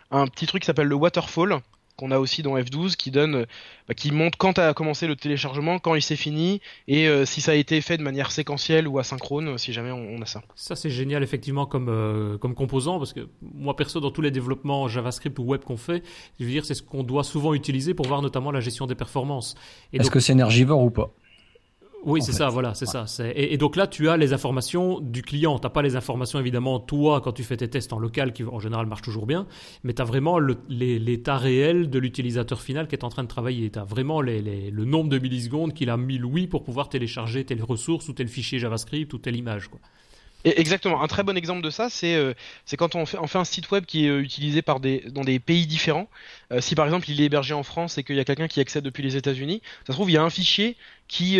un 0.09 0.27
petit 0.27 0.47
truc 0.47 0.61
qui 0.61 0.67
s'appelle 0.67 0.87
le 0.87 0.95
waterfall, 0.95 1.59
qu'on 1.99 2.11
a 2.11 2.17
aussi 2.17 2.41
dans 2.41 2.57
F12 2.57 2.95
qui 2.95 3.11
donne, 3.11 3.45
bah, 3.87 3.93
qui 3.93 4.11
montre 4.11 4.37
quand 4.37 4.57
a 4.57 4.73
commencé 4.73 5.05
le 5.05 5.15
téléchargement, 5.15 5.79
quand 5.79 5.95
il 5.95 6.01
s'est 6.01 6.15
fini 6.15 6.61
et 6.87 7.07
euh, 7.07 7.25
si 7.25 7.41
ça 7.41 7.51
a 7.51 7.55
été 7.55 7.81
fait 7.81 7.97
de 7.97 8.03
manière 8.03 8.31
séquentielle 8.31 8.87
ou 8.87 8.99
asynchrone, 8.99 9.57
si 9.57 9.73
jamais 9.73 9.91
on, 9.91 10.21
a 10.21 10.25
ça. 10.25 10.41
Ça 10.55 10.75
c'est 10.75 10.89
génial 10.89 11.23
effectivement 11.23 11.65
comme 11.65 11.89
euh, 11.89 12.37
comme 12.37 12.55
composant 12.55 12.97
parce 12.97 13.13
que 13.13 13.27
moi 13.41 13.75
perso 13.75 13.99
dans 13.99 14.11
tous 14.11 14.21
les 14.21 14.31
développements 14.31 14.87
JavaScript 14.87 15.37
ou 15.39 15.43
web 15.43 15.61
qu'on 15.61 15.77
fait, 15.77 16.03
je 16.39 16.45
veux 16.45 16.51
dire 16.51 16.65
c'est 16.65 16.73
ce 16.73 16.83
qu'on 16.83 17.03
doit 17.03 17.23
souvent 17.23 17.53
utiliser 17.53 17.93
pour 17.93 18.07
voir 18.07 18.21
notamment 18.21 18.51
la 18.51 18.61
gestion 18.61 18.87
des 18.87 18.95
performances. 18.95 19.55
Est-ce 19.91 20.09
que 20.09 20.19
c'est 20.19 20.33
énergivore 20.33 20.81
ou 20.81 20.91
pas? 20.91 21.11
Oui, 22.05 22.21
c'est 22.21 22.31
ça, 22.31 22.49
voilà, 22.49 22.73
c'est 22.73 22.85
ça. 22.85 23.05
Et, 23.35 23.57
donc 23.57 23.75
là, 23.75 23.87
tu 23.87 24.09
as 24.09 24.17
les 24.17 24.33
informations 24.33 24.99
du 24.99 25.21
client. 25.21 25.59
Tu 25.59 25.65
n'as 25.65 25.69
pas 25.69 25.81
les 25.81 25.95
informations, 25.95 26.39
évidemment, 26.39 26.79
toi, 26.79 27.21
quand 27.21 27.33
tu 27.33 27.43
fais 27.43 27.57
tes 27.57 27.69
tests 27.69 27.93
en 27.93 27.99
local, 27.99 28.33
qui 28.33 28.43
en 28.43 28.59
général 28.59 28.85
marchent 28.85 29.01
toujours 29.01 29.25
bien, 29.25 29.47
mais 29.83 29.93
tu 29.93 30.01
as 30.01 30.05
vraiment 30.05 30.39
l'état 30.39 31.37
réel 31.37 31.89
de 31.89 31.99
l'utilisateur 31.99 32.61
final 32.61 32.87
qui 32.87 32.95
est 32.95 33.03
en 33.03 33.09
train 33.09 33.23
de 33.23 33.27
travailler. 33.27 33.69
Tu 33.69 33.79
as 33.79 33.83
vraiment 33.83 34.21
le 34.21 34.85
nombre 34.85 35.09
de 35.09 35.19
millisecondes 35.19 35.73
qu'il 35.73 35.89
a 35.89 35.97
mis 35.97 36.17
Louis 36.17 36.47
pour 36.47 36.63
pouvoir 36.63 36.89
télécharger 36.89 37.43
telle 37.45 37.63
ressource 37.63 38.07
ou 38.07 38.13
tel 38.13 38.27
fichier 38.27 38.59
JavaScript 38.59 39.13
ou 39.13 39.17
telle 39.17 39.35
image. 39.35 39.67
Quoi. 39.67 39.79
Exactement. 40.45 41.01
Un 41.01 41.07
très 41.07 41.23
bon 41.23 41.35
exemple 41.35 41.61
de 41.61 41.69
ça, 41.69 41.89
c'est 41.89 42.15
euh, 42.15 42.33
c'est 42.65 42.77
quand 42.77 42.95
on 42.95 43.05
fait, 43.05 43.17
on 43.17 43.27
fait 43.27 43.37
un 43.37 43.43
site 43.43 43.69
web 43.71 43.85
qui 43.85 44.05
est 44.05 44.09
euh, 44.09 44.21
utilisé 44.21 44.61
par 44.61 44.79
des 44.79 45.03
dans 45.09 45.23
des 45.23 45.39
pays 45.39 45.67
différents. 45.67 46.09
Euh, 46.51 46.61
si 46.61 46.75
par 46.75 46.85
exemple 46.85 47.09
il 47.09 47.19
est 47.19 47.25
hébergé 47.25 47.53
en 47.53 47.63
France 47.63 47.97
et 47.97 48.03
qu'il 48.03 48.15
y 48.15 48.19
a 48.19 48.25
quelqu'un 48.25 48.47
qui 48.47 48.61
accède 48.61 48.83
depuis 48.83 49.03
les 49.03 49.17
États-Unis, 49.17 49.61
ça 49.85 49.87
se 49.87 49.91
trouve 49.93 50.09
il 50.09 50.13
y 50.13 50.17
a 50.17 50.23
un 50.23 50.29
fichier 50.29 50.77
qui 51.07 51.39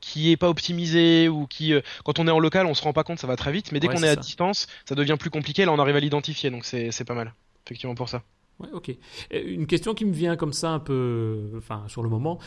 qui 0.00 0.30
est 0.30 0.36
pas 0.36 0.48
optimisé 0.48 1.28
ou 1.28 1.46
qui 1.46 1.72
quand 2.04 2.18
on 2.18 2.28
est 2.28 2.30
en 2.30 2.38
local 2.38 2.66
on 2.66 2.74
se 2.74 2.82
rend 2.82 2.92
pas 2.92 3.04
compte, 3.04 3.18
ça 3.18 3.26
va 3.26 3.36
très 3.36 3.50
vite. 3.50 3.72
Mais 3.72 3.80
dès 3.80 3.88
qu'on 3.88 4.02
est, 4.02 4.08
à 4.08 4.16
distance, 4.16 4.68
ça 4.84 4.94
devient 4.94 5.16
plus 5.18 5.30
compliqué. 5.30 5.64
Là 5.64 5.72
on 5.72 5.78
arrive 5.78 5.96
à 5.96 6.00
l'identifier, 6.00 6.50
donc 6.50 6.64
c'est 6.64 7.04
pas 7.04 7.14
mal. 7.14 7.34
Effectivement 7.64 7.96
pour 7.96 8.08
ça. 8.08 8.22
Ouais, 8.58 8.68
ok. 8.72 8.90
Une 9.32 9.66
question 9.66 9.92
qui 9.92 10.06
me 10.06 10.14
vient 10.14 10.36
comme 10.36 10.54
ça 10.54 10.70
un 10.70 10.78
peu, 10.78 11.50
enfin 11.58 11.84
sur 11.88 12.02
le 12.02 12.08
moment. 12.08 12.38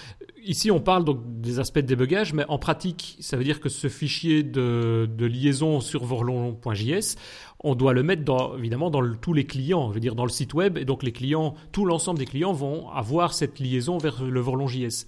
Ici, 0.43 0.72
on 0.72 0.80
parle 0.80 1.05
donc 1.05 1.20
des 1.39 1.60
aspects 1.60 1.78
de 1.78 1.86
débugage, 1.86 2.34
mais 2.34 2.45
en 2.47 2.57
pratique, 2.57 3.16
ça 3.20 3.38
veut 3.38 3.43
dire 3.43 3.60
que 3.60 3.70
ce 3.70 3.89
fichier 3.89 4.41
de, 4.41 5.07
de 5.07 5.26
liaison 5.28 5.82
sur 5.82 6.03
vorlon.js, 6.03 7.16
on 7.64 7.76
doit 7.76 7.93
le 7.93 8.01
mettre 8.01 8.24
dans, 8.24 8.57
évidemment 8.57 8.89
dans 8.89 9.14
tous 9.16 9.34
les 9.34 9.45
clients, 9.45 9.89
je 9.89 9.93
veux 9.93 9.99
dire 9.99 10.16
dans 10.16 10.26
le 10.26 10.32
site 10.32 10.55
web, 10.55 10.80
et 10.80 10.86
donc 10.86 11.03
les 11.03 11.12
clients, 11.12 11.53
tout 11.72 11.86
l'ensemble 11.86 12.18
des 12.18 12.26
clients 12.26 12.53
vont 12.53 12.89
avoir 12.89 13.34
cette 13.34 13.60
liaison 13.60 13.99
vers 13.99 14.24
le 14.24 14.39
vorlon.js. 14.39 15.05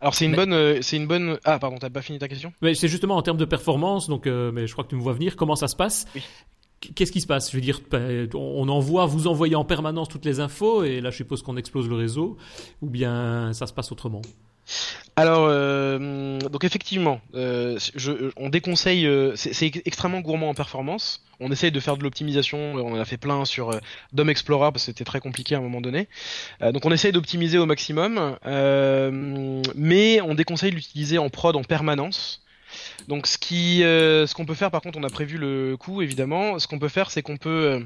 Alors 0.00 0.14
c'est 0.14 0.26
une 0.26 0.36
bonne, 0.36 0.52
euh, 0.52 0.82
c'est 0.82 0.98
une 0.98 1.06
bonne. 1.06 1.38
Ah 1.44 1.58
pardon, 1.58 1.78
t'as 1.78 1.88
pas 1.88 2.02
fini 2.02 2.18
ta 2.18 2.28
question? 2.28 2.52
Mais 2.60 2.74
c'est 2.74 2.88
justement 2.88 3.16
en 3.16 3.22
termes 3.22 3.38
de 3.38 3.44
performance, 3.44 4.08
donc 4.08 4.26
euh, 4.26 4.52
mais 4.52 4.66
je 4.66 4.72
crois 4.72 4.84
que 4.84 4.90
tu 4.90 4.96
me 4.96 5.00
vois 5.00 5.14
venir. 5.14 5.34
Comment 5.34 5.56
ça 5.56 5.66
se 5.66 5.74
passe? 5.74 6.06
Oui 6.14 6.22
qu'est-ce 6.94 7.12
qui 7.12 7.20
se 7.20 7.26
passe? 7.26 7.50
Je 7.50 7.56
veux 7.56 7.62
dire, 7.62 7.80
on 8.34 8.68
envoie, 8.68 9.06
vous 9.06 9.26
envoyez 9.26 9.56
en 9.56 9.64
permanence 9.64 10.08
toutes 10.08 10.24
les 10.24 10.40
infos, 10.40 10.84
et 10.84 11.00
là, 11.00 11.10
je 11.10 11.16
suppose 11.16 11.42
qu'on 11.42 11.56
explose 11.56 11.88
le 11.88 11.96
réseau, 11.96 12.36
ou 12.82 12.90
bien 12.90 13.52
ça 13.52 13.66
se 13.66 13.72
passe 13.72 13.92
autrement? 13.92 14.22
Alors, 15.16 15.46
euh, 15.48 16.38
donc 16.40 16.64
effectivement, 16.64 17.20
euh, 17.34 17.78
on 18.36 18.48
déconseille, 18.48 19.06
euh, 19.06 19.32
c'est 19.36 19.70
extrêmement 19.86 20.20
gourmand 20.20 20.48
en 20.48 20.54
performance. 20.54 21.22
On 21.40 21.52
essaye 21.52 21.70
de 21.70 21.80
faire 21.80 21.96
de 21.96 22.02
l'optimisation, 22.02 22.74
on 22.74 22.94
en 22.94 23.00
a 23.00 23.04
fait 23.04 23.16
plein 23.16 23.44
sur 23.44 23.78
DOM 24.12 24.28
Explorer 24.30 24.70
parce 24.72 24.84
que 24.84 24.86
c'était 24.86 25.04
très 25.04 25.20
compliqué 25.20 25.54
à 25.54 25.58
un 25.58 25.60
moment 25.60 25.80
donné. 25.80 26.08
donc 26.60 26.86
on 26.86 26.92
essaye 26.92 27.10
d'optimiser 27.10 27.58
au 27.58 27.66
maximum, 27.66 28.36
mais 29.74 30.20
on 30.20 30.34
déconseille 30.34 30.70
l'utiliser 30.70 31.18
en 31.18 31.30
prod 31.30 31.56
en 31.56 31.64
permanence. 31.64 32.43
Donc 33.08 33.26
euh, 33.84 34.26
ce 34.26 34.34
qu'on 34.34 34.46
peut 34.46 34.54
faire, 34.54 34.70
par 34.70 34.80
contre, 34.80 34.98
on 34.98 35.02
a 35.02 35.10
prévu 35.10 35.38
le 35.38 35.76
coup 35.76 36.02
évidemment. 36.02 36.58
Ce 36.58 36.66
qu'on 36.66 36.78
peut 36.78 36.88
faire, 36.88 37.10
c'est 37.10 37.22
qu'on 37.22 37.36
peut 37.36 37.50
euh, 37.50 37.80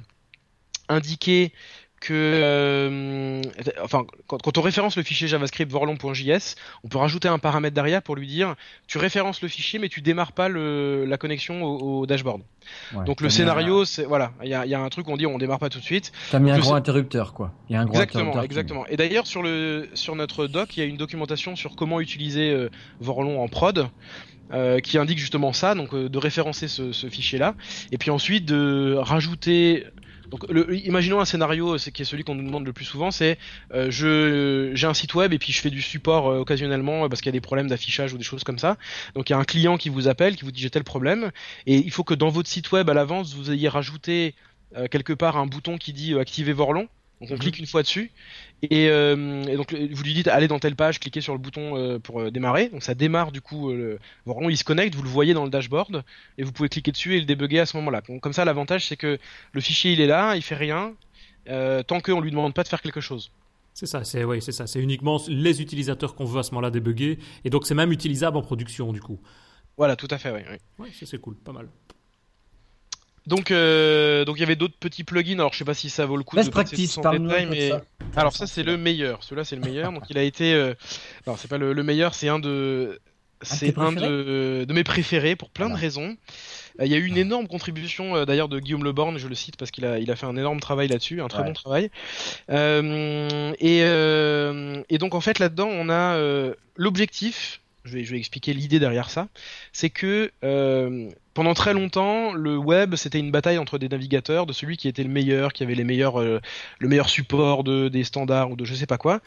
indiquer 0.89 1.53
que, 2.01 2.12
euh, 2.14 3.42
enfin, 3.82 4.07
quand, 4.26 4.57
on 4.57 4.61
référence 4.61 4.96
le 4.96 5.03
fichier 5.03 5.26
JavaScript 5.26 5.70
vorlon.js, 5.70 6.55
on 6.84 6.88
peut 6.88 6.99
rajouter 6.99 7.28
un 7.28 7.38
paramètre 7.38 7.74
derrière 7.74 8.03
pour 8.03 8.16
lui 8.16 8.26
dire, 8.26 8.55
tu 8.86 8.99
références 8.99 9.42
le 9.42 9.49
fichier, 9.49 9.78
mais 9.78 9.88
tu 9.88 10.01
démarres 10.01 10.32
pas 10.32 10.49
le, 10.49 11.05
la 11.05 11.18
connexion 11.18 11.62
au, 11.64 12.07
dashboard. 12.07 12.42
Donc 13.07 13.20
le 13.20 13.30
scénario, 13.30 13.84
c'est 13.84 14.05
voilà, 14.05 14.32
il 14.42 14.49
y 14.49 14.55
a, 14.55 14.66
y 14.66 14.74
a, 14.74 14.80
un 14.80 14.88
truc 14.88 15.09
on 15.09 15.16
dit, 15.16 15.26
on 15.26 15.38
démarre 15.38 15.59
pas 15.59 15.70
tout 15.70 15.78
de 15.80 15.84
suite. 15.84 16.12
T'as 16.30 16.38
mis 16.38 16.51
un 16.51 16.59
gros 16.59 16.74
interrupteur, 16.74 17.32
quoi. 17.32 17.53
Il 17.68 17.72
y 17.72 17.76
a 17.76 17.80
un 17.80 17.84
gros 17.84 17.94
exactement, 17.94 18.42
exactement. 18.42 18.86
Et 18.86 18.96
d'ailleurs 18.96 19.26
sur 19.26 19.42
le 19.42 19.88
sur 19.94 20.14
notre 20.14 20.46
doc, 20.46 20.76
il 20.76 20.80
y 20.80 20.82
a 20.82 20.86
une 20.86 20.96
documentation 20.96 21.57
sur 21.57 21.76
comment 21.76 22.01
utiliser 22.01 22.51
euh, 22.51 22.70
Vorlon 23.01 23.42
en 23.42 23.49
prod. 23.49 23.88
Euh, 24.51 24.80
qui 24.80 24.96
indique 24.96 25.18
justement 25.18 25.53
ça, 25.53 25.74
donc 25.74 25.92
euh, 25.92 26.09
de 26.09 26.16
référencer 26.16 26.68
ce, 26.68 26.90
ce 26.92 27.11
fichier-là, 27.11 27.55
et 27.92 27.99
puis 27.99 28.11
ensuite 28.11 28.46
de 28.46 28.96
rajouter 28.99 29.84
donc, 30.29 30.49
le, 30.51 30.74
imaginons 30.76 31.20
un 31.20 31.24
scénario, 31.24 31.79
c'est 31.79 31.91
qui 31.91 32.03
est 32.03 32.05
celui 32.05 32.24
qu'on 32.24 32.35
nous 32.35 32.45
demande 32.45 32.66
le 32.66 32.72
plus 32.72 32.85
souvent, 32.85 33.11
c'est 33.11 33.39
euh, 33.72 33.91
je 33.91 34.70
j'ai 34.74 34.87
un 34.87 34.95
site 34.95 35.14
web 35.14 35.33
et 35.33 35.39
puis 35.39 35.53
je 35.53 35.61
fais 35.61 35.70
du 35.70 35.83
support 35.83 36.26
occasionnellement 36.26 37.09
parce 37.09 37.20
qu'il 37.20 37.29
y 37.29 37.35
a 37.35 37.39
des 37.39 37.41
problèmes 37.41 37.68
d'affichage 37.68 38.12
ou 38.12 38.18
des 38.18 38.24
choses 38.24 38.45
comme 38.45 38.59
ça. 38.59 38.76
Donc 39.14 39.31
il 39.31 39.33
y 39.33 39.37
a 39.37 39.39
un 39.39 39.45
client 39.45 39.76
qui 39.79 39.89
vous 39.89 40.09
appelle, 40.09 40.37
qui 40.37 40.45
vous 40.45 40.53
dit 40.53 40.61
j'ai 40.61 40.70
tel 40.70 40.85
problème, 40.85 41.31
et 41.66 41.76
il 41.76 41.91
faut 41.91 42.05
que 42.05 42.14
dans 42.14 42.29
votre 42.29 42.49
site 42.49 42.70
web 42.72 42.89
à 42.91 42.95
l'avance 42.95 43.35
vous 43.35 43.51
ayez 43.51 43.68
rajouté 43.68 44.35
quelque 44.91 45.14
part 45.14 45.39
un 45.39 45.47
bouton 45.47 45.79
qui 45.79 45.93
dit 45.93 46.18
activer 46.18 46.53
Vorlon. 46.53 46.89
Donc 47.20 47.30
on 47.30 47.34
mhm. 47.34 47.40
clique 47.40 47.58
une 47.58 47.66
fois 47.66 47.82
dessus 47.82 48.12
et, 48.62 48.88
euh, 48.88 49.42
et, 49.44 49.56
donc 49.56 49.74
vous 49.74 50.02
lui 50.02 50.14
dites 50.14 50.28
allez 50.28 50.46
dans 50.46 50.58
telle 50.58 50.76
page, 50.76 51.00
cliquez 51.00 51.20
sur 51.20 51.32
le 51.32 51.38
bouton 51.38 51.76
euh, 51.76 51.98
pour 51.98 52.20
euh, 52.20 52.30
démarrer. 52.30 52.68
Donc 52.68 52.82
ça 52.82 52.94
démarre 52.94 53.32
du 53.32 53.40
coup, 53.40 53.72
le... 53.72 53.98
il 54.26 54.56
se 54.56 54.64
connecte, 54.64 54.94
vous 54.94 55.02
le 55.02 55.08
voyez 55.08 55.34
dans 55.34 55.44
le 55.44 55.50
dashboard 55.50 56.04
et 56.38 56.44
vous 56.44 56.52
pouvez 56.52 56.68
cliquer 56.68 56.92
dessus 56.92 57.16
et 57.16 57.20
le 57.20 57.26
débugger 57.26 57.60
à 57.60 57.66
ce 57.66 57.76
moment-là. 57.78 58.02
Donc 58.08 58.20
comme 58.20 58.32
ça 58.32 58.44
l'avantage 58.44 58.86
c'est 58.86 58.96
que 58.96 59.18
le 59.52 59.60
fichier 59.60 59.92
il 59.92 60.00
est 60.00 60.06
là, 60.06 60.36
il 60.36 60.42
fait 60.42 60.54
rien 60.54 60.94
tant 61.86 62.00
qu'on 62.00 62.20
lui 62.20 62.30
demande 62.30 62.54
pas 62.54 62.62
de 62.62 62.68
faire 62.68 62.82
quelque 62.82 63.00
chose. 63.00 63.32
C'est 63.74 63.86
ça, 63.86 64.04
c'est 64.04 64.24
oui, 64.24 64.42
c'est 64.42 64.52
ça, 64.52 64.66
c'est 64.66 64.80
uniquement 64.80 65.20
les 65.28 65.62
utilisateurs 65.62 66.14
qu'on 66.14 66.24
veut 66.24 66.40
à 66.40 66.42
ce 66.42 66.50
moment-là 66.50 66.70
débugger 66.70 67.18
et 67.44 67.50
donc 67.50 67.66
c'est 67.66 67.74
même 67.74 67.92
utilisable 67.92 68.36
en 68.36 68.42
production 68.42 68.92
du 68.92 69.00
coup. 69.00 69.18
Voilà, 69.76 69.94
tout 69.94 70.08
à 70.10 70.18
fait, 70.18 70.32
oui. 70.32 70.40
Oui, 70.78 70.86
ouais, 70.86 70.90
c'est 70.92 71.20
cool, 71.20 71.36
pas 71.36 71.52
mal. 71.52 71.68
Donc, 73.29 73.51
euh, 73.51 74.24
donc 74.24 74.37
il 74.39 74.41
y 74.41 74.43
avait 74.43 74.57
d'autres 74.57 74.79
petits 74.81 75.05
plugins. 75.05 75.39
Alors, 75.39 75.53
je 75.53 75.59
sais 75.59 75.64
pas 75.64 75.74
si 75.74 75.91
ça 75.91 76.07
vaut 76.07 76.16
le 76.16 76.24
coup 76.24 76.37
de 76.37 76.49
practice, 76.49 76.93
son 76.93 77.03
détail, 77.03 77.47
mais 77.47 77.72
alors 78.16 78.35
ça 78.35 78.47
c'est 78.47 78.62
le 78.62 78.79
meilleur. 78.79 79.22
Celui-là 79.22 79.45
c'est 79.45 79.57
le 79.57 79.62
meilleur. 79.62 79.93
donc 79.93 80.05
il 80.09 80.16
a 80.16 80.22
été, 80.22 80.55
euh... 80.55 80.74
non 81.26 81.37
c'est 81.37 81.49
pas 81.49 81.59
le, 81.59 81.74
meilleur, 81.83 82.14
c'est 82.14 82.29
un 82.29 82.39
de, 82.39 82.99
c'est 83.43 83.76
un 83.76 83.93
de, 83.93 84.64
de, 84.66 84.72
mes 84.72 84.83
préférés 84.83 85.37
pour 85.37 85.51
plein 85.51 85.68
de 85.68 85.74
raisons. 85.74 86.16
Euh, 86.81 86.87
il 86.87 86.91
y 86.91 86.95
a 86.95 86.99
eu 86.99 87.05
une 87.05 87.18
énorme 87.18 87.49
contribution 87.49 88.24
d'ailleurs 88.24 88.49
de 88.49 88.59
Guillaume 88.61 88.85
Leborn, 88.85 89.18
je 89.18 89.29
le 89.29 89.35
cite 89.35 89.59
parce 89.59 89.70
qu'il 89.70 89.85
a, 89.85 89.99
il 89.99 90.11
a 90.11 90.16
fait 90.16 90.26
un 90.26 90.37
énorme 90.37 90.61
travail 90.61 90.89
là-dessus, 90.89 91.20
un 91.20 91.29
très 91.29 91.45
bon 91.45 91.53
travail. 91.53 91.91
Euh, 92.51 93.53
et, 93.59 93.83
euh, 93.83 94.83
et 94.89 94.97
donc 94.97 95.14
en 95.14 95.20
fait 95.20 95.39
là-dedans 95.39 95.68
on 95.70 95.91
a 95.91 96.18
l'objectif 96.76 97.61
je 97.89 97.93
vais, 97.93 98.05
je 98.05 98.12
vais 98.12 98.18
expliquer 98.18 98.53
l'idée 98.55 98.78
derrière 98.78 99.11
ça, 99.11 99.28
c'est 99.72 99.91
que 99.91 100.30
euh, 100.45 101.11
pendant 101.34 101.55
très 101.55 101.72
longtemps, 101.74 102.32
le 102.32 102.57
web 102.57 102.95
c'était 102.95 103.18
une 103.18 103.30
bataille 103.30 103.59
entre 103.59 103.78
des 103.78 103.89
navigateurs, 103.89 104.47
de 104.47 104.53
celui 104.53 104.76
qui 104.76 104.89
était 104.89 105.03
le 105.03 105.09
meilleur, 105.09 105.53
qui 105.53 105.62
avait 105.62 105.74
les 105.74 105.84
meilleurs, 105.84 106.20
euh, 106.20 106.41
le 106.78 106.89
meilleur 106.89 107.09
support 107.09 107.64
de, 107.64 107.89
des 107.89 108.05
standards 108.05 108.51
ou 108.51 108.57
de 108.57 108.64
je 108.64 108.74
sais 108.74 108.86
pas 108.86 108.99
quoi. 108.99 109.20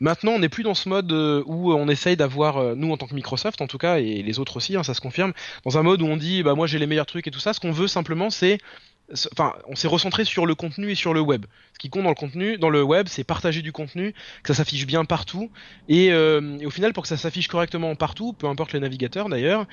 Maintenant, 0.00 0.32
on 0.32 0.38
n'est 0.38 0.48
plus 0.48 0.62
dans 0.62 0.74
ce 0.74 0.88
mode 0.88 1.10
euh, 1.12 1.42
où 1.46 1.72
on 1.72 1.88
essaye 1.88 2.16
d'avoir, 2.16 2.76
nous 2.76 2.92
en 2.92 2.96
tant 2.96 3.06
que 3.06 3.14
Microsoft 3.14 3.60
en 3.60 3.66
tout 3.66 3.78
cas, 3.78 3.98
et 3.98 4.22
les 4.22 4.38
autres 4.38 4.56
aussi, 4.56 4.76
hein, 4.76 4.82
ça 4.82 4.94
se 4.94 5.00
confirme, 5.00 5.32
dans 5.64 5.78
un 5.78 5.82
mode 5.82 6.02
où 6.02 6.06
on 6.06 6.16
dit, 6.16 6.42
bah 6.42 6.54
moi 6.54 6.66
j'ai 6.66 6.78
les 6.78 6.86
meilleurs 6.86 7.06
trucs 7.06 7.26
et 7.26 7.30
tout 7.30 7.40
ça. 7.40 7.52
Ce 7.52 7.60
qu'on 7.60 7.72
veut 7.72 7.88
simplement, 7.88 8.30
c'est 8.30 8.58
enfin, 9.32 9.54
on 9.66 9.76
s'est 9.76 9.88
recentré 9.88 10.24
sur 10.24 10.46
le 10.46 10.54
contenu 10.54 10.90
et 10.90 10.94
sur 10.94 11.14
le 11.14 11.20
web. 11.20 11.46
Ce 11.74 11.78
qui 11.78 11.90
compte 11.90 12.04
dans 12.04 12.08
le 12.08 12.14
contenu, 12.14 12.58
dans 12.58 12.70
le 12.70 12.82
web, 12.82 13.06
c'est 13.08 13.24
partager 13.24 13.62
du 13.62 13.72
contenu, 13.72 14.14
que 14.42 14.52
ça 14.52 14.54
s'affiche 14.54 14.86
bien 14.86 15.04
partout. 15.04 15.50
Et, 15.88 16.06
et, 16.06 16.66
au 16.66 16.70
final, 16.70 16.92
pour 16.92 17.02
que 17.02 17.08
ça 17.08 17.16
s'affiche 17.16 17.48
correctement 17.48 17.94
partout, 17.94 18.32
peu 18.32 18.46
importe 18.46 18.72
les 18.72 18.80
navigateurs 18.80 19.28
d'ailleurs, 19.28 19.66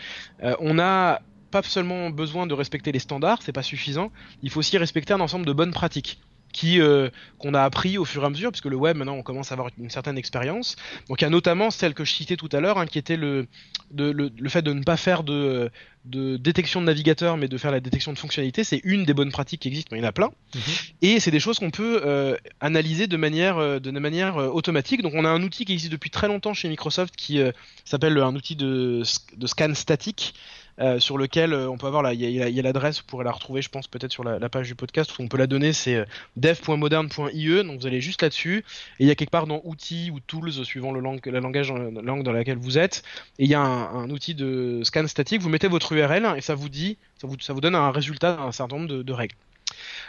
on 0.59 0.79
a 0.79 1.21
pas 1.51 1.63
seulement 1.63 2.09
besoin 2.09 2.47
de 2.47 2.53
respecter 2.53 2.91
les 2.91 2.99
standards, 2.99 3.41
c'est 3.41 3.51
pas 3.51 3.63
suffisant. 3.63 4.11
Il 4.43 4.49
faut 4.49 4.59
aussi 4.59 4.77
respecter 4.77 5.13
un 5.13 5.19
ensemble 5.19 5.45
de 5.45 5.53
bonnes 5.53 5.73
pratiques 5.73 6.19
qui 6.51 6.81
euh, 6.81 7.09
qu'on 7.37 7.53
a 7.53 7.61
appris 7.61 7.97
au 7.97 8.05
fur 8.05 8.23
et 8.23 8.25
à 8.25 8.29
mesure, 8.29 8.51
puisque 8.51 8.65
le 8.65 8.75
web 8.75 8.97
maintenant 8.97 9.15
on 9.15 9.23
commence 9.23 9.51
à 9.51 9.53
avoir 9.53 9.69
une 9.77 9.89
certaine 9.89 10.17
expérience. 10.17 10.75
Donc 11.07 11.21
il 11.21 11.23
y 11.23 11.27
a 11.27 11.29
notamment 11.29 11.71
celle 11.71 11.93
que 11.93 12.03
je 12.03 12.13
citais 12.13 12.35
tout 12.35 12.49
à 12.51 12.59
l'heure, 12.59 12.77
hein, 12.77 12.85
qui 12.85 12.97
était 12.97 13.17
le, 13.17 13.47
le, 13.95 14.11
le, 14.11 14.49
fait 14.49 14.61
de 14.61 14.73
ne 14.73 14.83
pas 14.83 14.97
faire 14.97 15.23
de, 15.23 15.71
de 16.05 16.37
détection 16.37 16.81
de 16.81 16.85
navigateur, 16.85 17.37
mais 17.37 17.47
de 17.47 17.57
faire 17.57 17.71
la 17.71 17.79
détection 17.79 18.13
de 18.13 18.17
fonctionnalité. 18.17 18.63
C'est 18.63 18.81
une 18.83 19.05
des 19.05 19.13
bonnes 19.13 19.31
pratiques 19.31 19.61
qui 19.61 19.67
existent, 19.67 19.89
mais 19.91 19.99
il 19.99 20.01
y 20.01 20.05
en 20.05 20.09
a 20.09 20.13
plein. 20.13 20.31
Mhm. 20.55 20.61
Et 21.01 21.19
c'est 21.19 21.31
des 21.31 21.39
choses 21.39 21.59
qu'on 21.59 21.71
peut 21.71 22.01
euh, 22.05 22.35
analyser 22.59 23.07
de 23.07 23.17
manière, 23.17 23.57
euh, 23.57 23.79
de 23.79 23.91
manière 23.91 24.37
automatique. 24.37 25.01
Donc 25.01 25.13
on 25.15 25.25
a 25.25 25.29
un 25.29 25.41
outil 25.43 25.65
qui 25.65 25.73
existe 25.73 25.91
depuis 25.91 26.09
très 26.09 26.27
longtemps 26.27 26.53
chez 26.53 26.69
Microsoft 26.69 27.15
qui 27.15 27.39
s'appelle 27.85 28.17
un 28.17 28.35
outil 28.35 28.55
de, 28.55 29.03
de 29.37 29.47
scan 29.47 29.73
statique 29.73 30.33
euh, 30.79 30.99
sur 30.99 31.17
lequel 31.17 31.51
euh, 31.51 31.69
on 31.69 31.77
peut 31.77 31.87
avoir 31.87 32.01
là, 32.01 32.13
il 32.13 32.21
y 32.21 32.59
a, 32.59 32.61
l'adresse, 32.61 32.99
vous 32.99 33.05
pourrez 33.05 33.25
la 33.25 33.31
retrouver, 33.31 33.61
je 33.61 33.69
pense 33.69 33.87
peut-être 33.87 34.13
sur 34.13 34.23
la, 34.23 34.49
page 34.49 34.67
du 34.67 34.75
podcast. 34.75 35.17
Où 35.17 35.23
on 35.23 35.27
peut 35.27 35.37
la 35.37 35.47
donner, 35.47 35.73
c'est 35.73 35.95
euh, 35.95 36.05
dev.moderne.ie, 36.37 37.63
donc 37.65 37.81
vous 37.81 37.87
allez 37.87 37.99
juste 37.99 38.21
là-dessus, 38.21 38.63
et 38.99 39.03
il 39.03 39.07
y 39.07 39.11
a 39.11 39.15
quelque 39.15 39.29
part 39.29 39.45
dans 39.45 39.61
outils 39.65 40.09
ou 40.09 40.21
tools 40.21 40.51
suivant 40.63 40.93
le 40.93 41.01
langue, 41.01 41.25
la 41.25 41.41
langage, 41.41 41.73
langue 41.73 42.23
dans 42.23 42.31
laquelle 42.31 42.57
vous 42.57 42.77
êtes, 42.77 43.03
et 43.39 43.43
il 43.43 43.49
y 43.49 43.55
a 43.55 43.61
un, 43.61 44.09
outil 44.09 44.35
de 44.35 44.81
scan 44.83 45.05
statique, 45.07 45.41
vous 45.41 45.49
mettez 45.49 45.67
votre 45.67 45.91
URL 45.91 46.33
et 46.37 46.41
ça 46.41 46.55
vous 46.55 46.69
dit, 46.69 46.97
ça 47.19 47.27
vous, 47.27 47.35
ça 47.39 47.53
vous 47.53 47.61
donne 47.61 47.75
un 47.75 47.91
résultat 47.91 48.37
d'un 48.37 48.51
certain 48.51 48.77
nombre 48.77 49.03
de, 49.03 49.13
règles. 49.13 49.35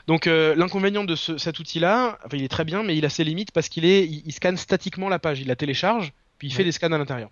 Donc 0.06 0.26
l'inconvénient 0.26 1.04
de 1.04 1.16
cet 1.16 1.58
outil-là, 1.58 2.18
enfin, 2.24 2.36
il 2.36 2.44
est 2.44 2.48
très 2.48 2.64
bien, 2.64 2.82
mais 2.82 2.96
il 2.96 3.04
a 3.04 3.10
ses 3.10 3.24
limites 3.24 3.50
parce 3.50 3.68
qu'il 3.68 3.84
est, 3.84 4.06
il, 4.06 4.32
scanne 4.32 4.56
statiquement 4.56 5.08
la 5.08 5.18
page, 5.18 5.40
il 5.40 5.48
la 5.48 5.56
télécharge, 5.56 6.12
puis 6.38 6.48
il 6.48 6.54
fait 6.54 6.64
des 6.64 6.72
scans 6.72 6.92
à 6.92 6.98
l'intérieur. 6.98 7.30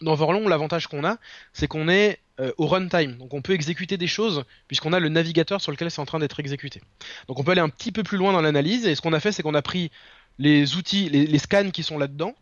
Dans 0.00 0.14
Vorlon, 0.14 0.48
l'avantage 0.48 0.86
qu'on 0.86 1.04
a, 1.04 1.16
c'est 1.52 1.66
qu'on 1.66 1.88
est 1.88 2.20
euh, 2.40 2.52
au 2.56 2.66
runtime. 2.66 3.16
Donc 3.16 3.34
on 3.34 3.42
peut 3.42 3.52
exécuter 3.52 3.96
des 3.96 4.06
choses 4.06 4.44
puisqu'on 4.68 4.92
a 4.92 5.00
le 5.00 5.08
navigateur 5.08 5.60
sur 5.60 5.72
lequel 5.72 5.90
c'est 5.90 6.00
en 6.00 6.06
train 6.06 6.20
d'être 6.20 6.38
exécuté. 6.38 6.80
Donc 7.26 7.40
on 7.40 7.42
peut 7.42 7.50
aller 7.50 7.60
un 7.60 7.68
petit 7.68 7.90
peu 7.90 8.04
plus 8.04 8.16
loin 8.16 8.32
dans 8.32 8.40
l'analyse 8.40 8.86
et 8.86 8.94
ce 8.94 9.00
qu'on 9.00 9.12
a 9.12 9.18
fait 9.18 9.32
c'est 9.32 9.42
qu'on 9.42 9.54
a 9.54 9.62
pris 9.62 9.90
les 10.38 10.76
outils, 10.76 11.08
les, 11.08 11.38
scans 11.38 11.70
qui 11.70 11.82
sont 11.82 11.98
là-dedans 11.98 12.36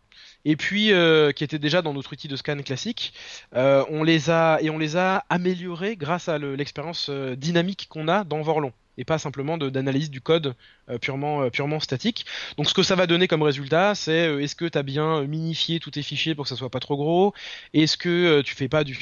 et 0.45 0.55
puis 0.55 0.93
euh, 0.93 1.31
qui 1.31 1.43
étaient 1.43 1.57
déjà 1.57 1.81
dans 1.81 1.95
notre 1.95 2.13
outil 2.13 2.27
de 2.27 2.35
scan 2.35 2.61
classique, 2.61 3.11
euh, 3.55 3.83
on 3.89 4.03
les 4.03 4.29
a 4.29 4.59
et 4.61 4.69
on 4.69 4.77
les 4.77 4.97
a 4.97 5.25
améliorés 5.29 5.95
grâce 5.95 6.29
à 6.29 6.37
l'expérience 6.37 7.09
dynamique 7.09 7.87
qu'on 7.89 8.07
a 8.07 8.23
dans 8.23 8.43
Vorlon 8.43 8.73
et 8.97 9.05
pas 9.05 9.17
simplement 9.17 9.57
d'analyse 9.57 10.09
du 10.09 10.21
code 10.21 10.55
euh, 10.89 10.97
purement, 10.97 11.43
euh, 11.43 11.49
purement 11.49 11.79
statique. 11.79 12.25
Donc 12.57 12.67
ce 12.67 12.73
que 12.73 12.83
ça 12.83 12.95
va 12.95 13.07
donner 13.07 13.27
comme 13.27 13.43
résultat, 13.43 13.93
c'est 13.95 14.27
euh, 14.27 14.39
est-ce 14.39 14.55
que 14.55 14.65
tu 14.65 14.77
as 14.77 14.83
bien 14.83 15.23
minifié 15.23 15.79
tous 15.79 15.91
tes 15.91 16.01
fichiers 16.01 16.33
pour 16.33 16.45
que 16.45 16.49
ça 16.49 16.55
soit 16.55 16.69
pas 16.69 16.79
trop 16.79 16.97
gros? 16.97 17.33
Est-ce 17.73 17.97
que 17.97 18.41
tu 18.41 18.55
fais 18.55 18.67
pas 18.67 18.83
du, 18.83 18.95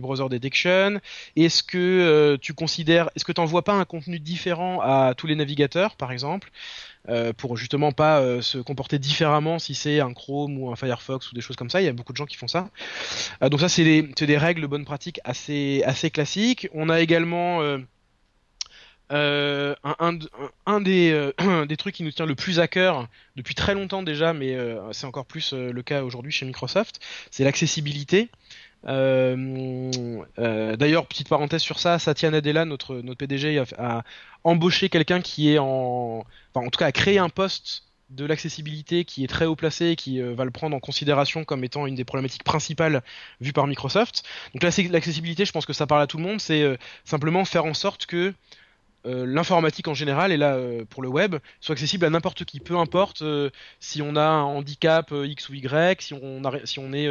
browser 0.00 0.28
detection? 0.28 1.00
Est-ce 1.36 1.62
que 1.62 2.36
tu 2.40 2.54
considères, 2.54 3.10
est-ce 3.14 3.24
que 3.24 3.32
tu 3.32 3.40
n'envoies 3.40 3.62
pas 3.62 3.74
un 3.74 3.84
contenu 3.84 4.18
différent 4.18 4.80
à 4.80 5.14
tous 5.16 5.26
les 5.26 5.36
navigateurs, 5.36 5.96
par 5.96 6.12
exemple 6.12 6.50
pour 7.36 7.56
justement 7.56 7.90
pas 7.90 8.40
se 8.42 8.58
comporter 8.58 9.00
différemment 9.00 9.58
si 9.58 9.74
c'est 9.74 9.98
un 9.98 10.12
Chrome 10.12 10.56
ou 10.56 10.70
un 10.70 10.76
Firefox 10.76 11.32
ou 11.32 11.34
des 11.34 11.40
choses 11.40 11.56
comme 11.56 11.68
ça? 11.68 11.80
Il 11.80 11.84
y 11.84 11.88
a 11.88 11.92
beaucoup 11.92 12.12
de 12.12 12.16
gens 12.16 12.26
qui 12.26 12.36
font 12.36 12.46
ça. 12.46 12.68
donc 13.40 13.60
ça, 13.60 13.68
c'est 13.68 13.84
des, 13.84 14.38
règles 14.38 14.62
de 14.62 14.66
bonne 14.68 14.84
pratique 14.84 15.20
assez, 15.24 15.82
assez 15.84 16.10
classiques. 16.10 16.68
On 16.74 16.88
a 16.88 17.00
également 17.00 17.60
euh, 19.12 19.74
un, 19.84 20.18
euh, 20.86 21.66
des, 21.66 21.76
trucs 21.76 21.94
qui 21.94 22.02
nous 22.02 22.12
tient 22.12 22.26
le 22.26 22.34
plus 22.34 22.60
à 22.60 22.68
cœur 22.68 23.08
depuis 23.36 23.54
très 23.54 23.74
longtemps 23.74 24.02
déjà, 24.02 24.32
mais 24.32 24.54
euh, 24.54 24.92
c'est 24.92 25.06
encore 25.06 25.26
plus 25.26 25.52
le 25.52 25.82
cas 25.82 26.02
aujourd'hui 26.02 26.32
chez 26.32 26.46
Microsoft, 26.46 27.00
c'est 27.30 27.44
l'accessibilité. 27.44 28.30
D'ailleurs, 28.84 29.46
petite 31.06 31.28
parenthèse 31.28 31.62
sur 31.62 31.78
ça, 31.78 31.98
Satya 31.98 32.30
Nadella, 32.30 32.64
notre, 32.64 32.96
notre 32.96 33.18
PDG, 33.18 33.58
a, 33.58 33.64
a 33.78 34.02
embauché 34.44 34.88
quelqu'un 34.88 35.20
qui 35.20 35.52
est 35.52 35.58
en, 35.58 36.24
enfin, 36.54 36.66
en 36.66 36.70
tout 36.70 36.78
cas, 36.78 36.86
a 36.86 36.92
créé 36.92 37.18
un 37.18 37.28
poste 37.28 37.84
de 38.10 38.26
l'accessibilité 38.26 39.04
qui 39.04 39.24
est 39.24 39.28
très 39.28 39.46
haut 39.46 39.56
placé 39.56 39.86
et 39.86 39.96
qui 39.96 40.20
va 40.20 40.44
le 40.44 40.50
prendre 40.50 40.76
en 40.76 40.80
considération 40.80 41.44
comme 41.44 41.64
étant 41.64 41.86
une 41.86 41.94
des 41.94 42.04
problématiques 42.04 42.44
principales 42.44 43.02
vues 43.40 43.54
par 43.54 43.66
Microsoft. 43.66 44.22
Donc 44.52 44.62
l'accessibilité, 44.62 45.46
je 45.46 45.52
pense 45.52 45.64
que 45.64 45.72
ça 45.72 45.86
parle 45.86 46.02
à 46.02 46.06
tout 46.06 46.18
le 46.18 46.24
monde, 46.24 46.40
c'est 46.40 46.78
simplement 47.04 47.46
faire 47.46 47.64
en 47.64 47.72
sorte 47.72 48.04
que 48.04 48.34
euh, 49.04 49.26
l'informatique 49.26 49.88
en 49.88 49.94
général 49.94 50.30
et 50.30 50.36
là 50.36 50.54
euh, 50.54 50.84
pour 50.88 51.02
le 51.02 51.08
web 51.08 51.34
soit 51.60 51.72
accessible 51.72 52.04
à 52.04 52.10
n'importe 52.10 52.44
qui, 52.44 52.60
peu 52.60 52.76
importe 52.76 53.22
euh, 53.22 53.50
si 53.80 54.00
on 54.00 54.14
a 54.14 54.22
un 54.22 54.42
handicap 54.42 55.12
X 55.12 55.48
ou 55.48 55.54
Y, 55.54 56.00
si 56.00 56.14
on, 56.14 56.42
si 56.64 56.78
on 56.78 56.92
est 56.92 57.08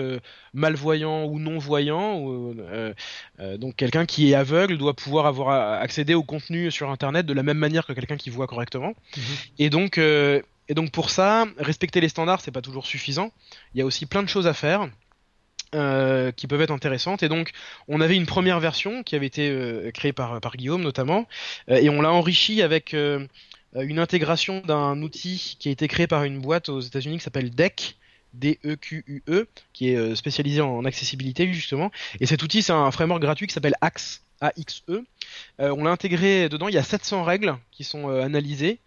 malvoyant 0.54 1.26
ou 1.26 1.40
non 1.40 1.58
voyant. 1.58 2.18
Ou, 2.20 2.56
donc 3.58 3.76
quelqu'un 3.76 4.06
qui 4.06 4.32
est 4.32 4.36
aveugle 4.36 4.78
doit 4.78 4.96
pouvoir 4.96 5.26
avoir 5.26 5.82
accédé 5.82 6.14
au 6.14 6.24
contenu 6.24 6.72
sur 6.72 6.90
Internet 6.90 7.26
de 7.26 7.34
la 7.34 7.44
même 7.44 7.58
manière 7.58 7.86
que 7.86 7.94
quelqu'un 7.94 8.18
qui 8.18 8.30
voit 8.30 8.48
correctement. 8.48 8.94
Mhm. 9.18 9.24
Et 9.60 9.70
donc 9.70 9.98
et 9.98 10.74
donc 10.74 10.92
pour 10.92 11.10
ça, 11.10 11.46
respecter 11.58 12.00
les 12.00 12.10
standards 12.10 12.42
c'est 12.42 12.52
pas 12.52 12.62
toujours 12.62 12.86
suffisant. 12.86 13.32
Il 13.74 13.80
y 13.80 13.82
a 13.82 13.86
aussi 13.86 14.06
plein 14.06 14.24
de 14.24 14.30
choses 14.30 14.48
à 14.48 14.54
faire. 14.54 14.90
Euh, 15.74 16.34
qui 16.34 16.48
peuvent 16.48 16.62
être 16.62 16.72
intéressantes. 16.72 17.24
Et 17.24 17.30
donc, 17.30 17.52
on 17.88 18.02
avait 18.02 18.18
une 18.18 18.26
première 18.26 18.60
version 18.60 19.04
qui 19.04 19.16
avait 19.16 19.28
été 19.28 19.50
euh, 19.50 19.90
créée 19.92 20.12
par, 20.12 20.42
par 20.42 20.58
Guillaume 20.58 20.82
notamment, 20.82 21.30
euh, 21.70 21.78
et 21.78 21.90
on 21.90 22.02
l'a 22.02 22.12
enrichi 22.12 22.62
avec 22.62 22.94
une 22.94 24.00
intégration 24.00 24.60
d'un 24.60 25.02
outil 25.02 25.56
qui 25.60 25.70
a 25.70 25.72
été 25.72 25.88
créé 25.88 26.08
par 26.08 26.26
une 26.26 26.42
boîte 26.42 26.68
aux 26.68 26.82
États-Unis 26.82 27.20
qui 27.20 27.24
s'appelle 27.24 27.52
DEC. 27.52 27.96
D-E-Q-U-E, 28.34 29.22
e, 29.30 29.48
qui 29.74 29.90
est 29.90 30.16
spécialisé 30.16 30.62
en 30.62 30.86
accessibilité 30.86 31.52
justement. 31.52 31.92
Et 32.22 32.26
cet 32.26 32.44
outil, 32.44 32.62
c'est 32.62 32.72
un 32.72 32.90
framework 32.90 33.22
gratuit 33.22 33.46
qui 33.46 33.54
s'appelle 33.54 33.76
A-X-E. 33.82 35.04
On 35.60 35.84
l'a 35.84 35.92
intégré 35.92 36.50
dedans, 36.50 36.68
il 36.68 36.74
y 36.74 36.78
a 36.78 36.84
700 36.84 37.24
règles 37.24 37.56
qui 37.72 37.84
sont 37.84 38.10
analysées. 38.10 38.80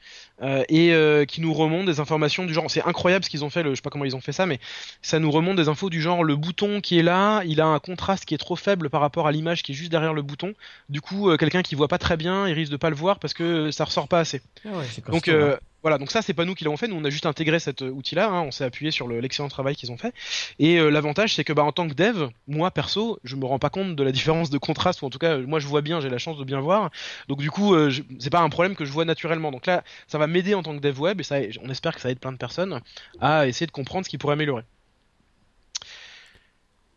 Euh, 0.43 0.65
et 0.69 0.93
euh, 0.93 1.25
qui 1.25 1.41
nous 1.41 1.55
remonte 1.55 1.87
des 1.87 2.01
informations 2.01 2.45
du 2.45 2.53
genre. 2.53 2.69
C'est 2.69 2.83
incroyable 2.83 3.25
ce 3.25 3.31
qu'ils 3.31 3.45
ont 3.45 3.51
fait. 3.51 3.63
Le, 3.63 3.71
je 3.71 3.77
sais 3.77 3.83
pas 3.83 3.91
comment 3.91 4.05
ils 4.05 4.17
ont 4.17 4.21
fait 4.21 4.33
ça, 4.33 4.47
mais 4.47 4.59
ça 5.01 5.21
nous 5.21 5.31
remonte 5.31 5.57
des 5.57 5.69
infos 5.69 5.91
du 5.91 6.03
genre 6.03 6.25
le 6.25 6.35
bouton 6.35 6.81
qui 6.81 6.99
est 6.99 7.05
là, 7.05 7.43
il 7.45 7.61
a 7.61 7.67
un 7.67 7.79
contraste 7.79 8.25
qui 8.25 8.35
est 8.35 8.39
trop 8.39 8.57
faible 8.57 8.91
par 8.91 9.01
rapport 9.01 9.29
à 9.29 9.33
l'image 9.33 9.63
qui 9.63 9.73
est 9.73 9.75
juste 9.77 9.93
derrière 9.93 10.13
le 10.13 10.23
bouton. 10.23 10.55
Du 10.89 11.01
coup, 11.01 11.31
euh, 11.31 11.37
quelqu'un 11.37 11.63
qui 11.63 11.77
voit 11.77 11.87
pas 11.87 11.99
très 11.99 12.17
bien, 12.17 12.49
il 12.49 12.53
risque 12.53 12.73
de 12.73 12.77
pas 12.77 12.91
le 12.91 12.97
voir 12.97 13.21
parce 13.21 13.33
que 13.33 13.71
ça 13.71 13.85
ressort 13.85 14.09
pas 14.09 14.19
assez. 14.19 14.43
Ah 14.65 14.77
ouais, 14.77 14.87
Donc 15.09 15.29
hein. 15.29 15.57
Voilà, 15.83 15.99
donc 15.99 16.11
ça 16.11 16.23
c'est 16.23 16.33
pas 16.33 16.47
nous 16.47 16.55
qui 16.55 16.65
l'avons 16.65 16.79
fait, 16.79 16.89
nous 16.89 16.97
on 16.97 17.05
a 17.05 17.11
juste 17.11 17.27
intégré 17.27 17.59
cet 17.59 17.83
outil-là, 17.83 18.31
hein, 18.31 18.41
on 18.41 18.51
s'est 18.51 18.65
appuyé 18.65 18.91
sur 18.91 19.07
l'excellent 19.07 19.51
travail 19.51 19.77
qu'ils 19.77 19.93
ont 19.93 19.99
fait. 19.99 20.15
Et 20.59 20.79
l'avantage 20.79 21.35
c'est 21.35 21.45
que 21.45 21.53
bah, 21.53 21.63
en 21.63 21.73
tant 21.73 21.87
que 21.87 21.93
dev, 21.93 22.29
moi 22.49 22.71
perso, 22.71 23.19
je 23.23 23.37
me 23.37 23.45
rends 23.45 23.59
pas 23.59 23.69
compte 23.69 23.95
de 23.95 24.03
la 24.03 24.11
différence 24.11 24.49
de 24.49 24.57
contraste, 24.57 25.03
ou 25.03 25.05
en 25.05 25.11
tout 25.11 25.19
cas 25.19 25.37
moi 25.37 25.59
je 25.59 25.67
vois 25.67 25.83
bien, 25.83 26.01
j'ai 26.01 26.09
la 26.09 26.17
chance 26.25 26.39
de 26.39 26.45
bien 26.45 26.61
voir. 26.61 26.91
Donc 27.29 27.39
du 27.39 27.51
coup, 27.51 27.75
c'est 28.19 28.31
pas 28.31 28.41
un 28.41 28.49
problème 28.49 28.75
que 28.75 28.85
je 28.85 28.93
vois 28.93 29.05
naturellement. 29.05 29.53
Donc 29.53 29.67
là, 29.67 29.85
ça 30.09 30.19
va 30.19 30.27
m'aider 30.27 30.55
en 30.55 30.63
tant 30.63 30.75
que 30.75 30.81
dev 30.81 30.99
web 31.01 31.21
et 31.21 31.25
ça, 31.25 31.37
on 31.63 31.71
espère 31.71 31.95
que 31.95 32.01
ça 32.01 32.11
aide 32.11 32.19
plein 32.19 32.33
de 32.33 32.39
personnes 32.39 32.81
à 33.21 33.47
essayer 33.47 33.67
de 33.67 33.73
comprendre 33.73 34.05
ce 34.05 34.11
qui 34.11 34.19
pourrait 34.19 34.35
améliorer 34.35 34.65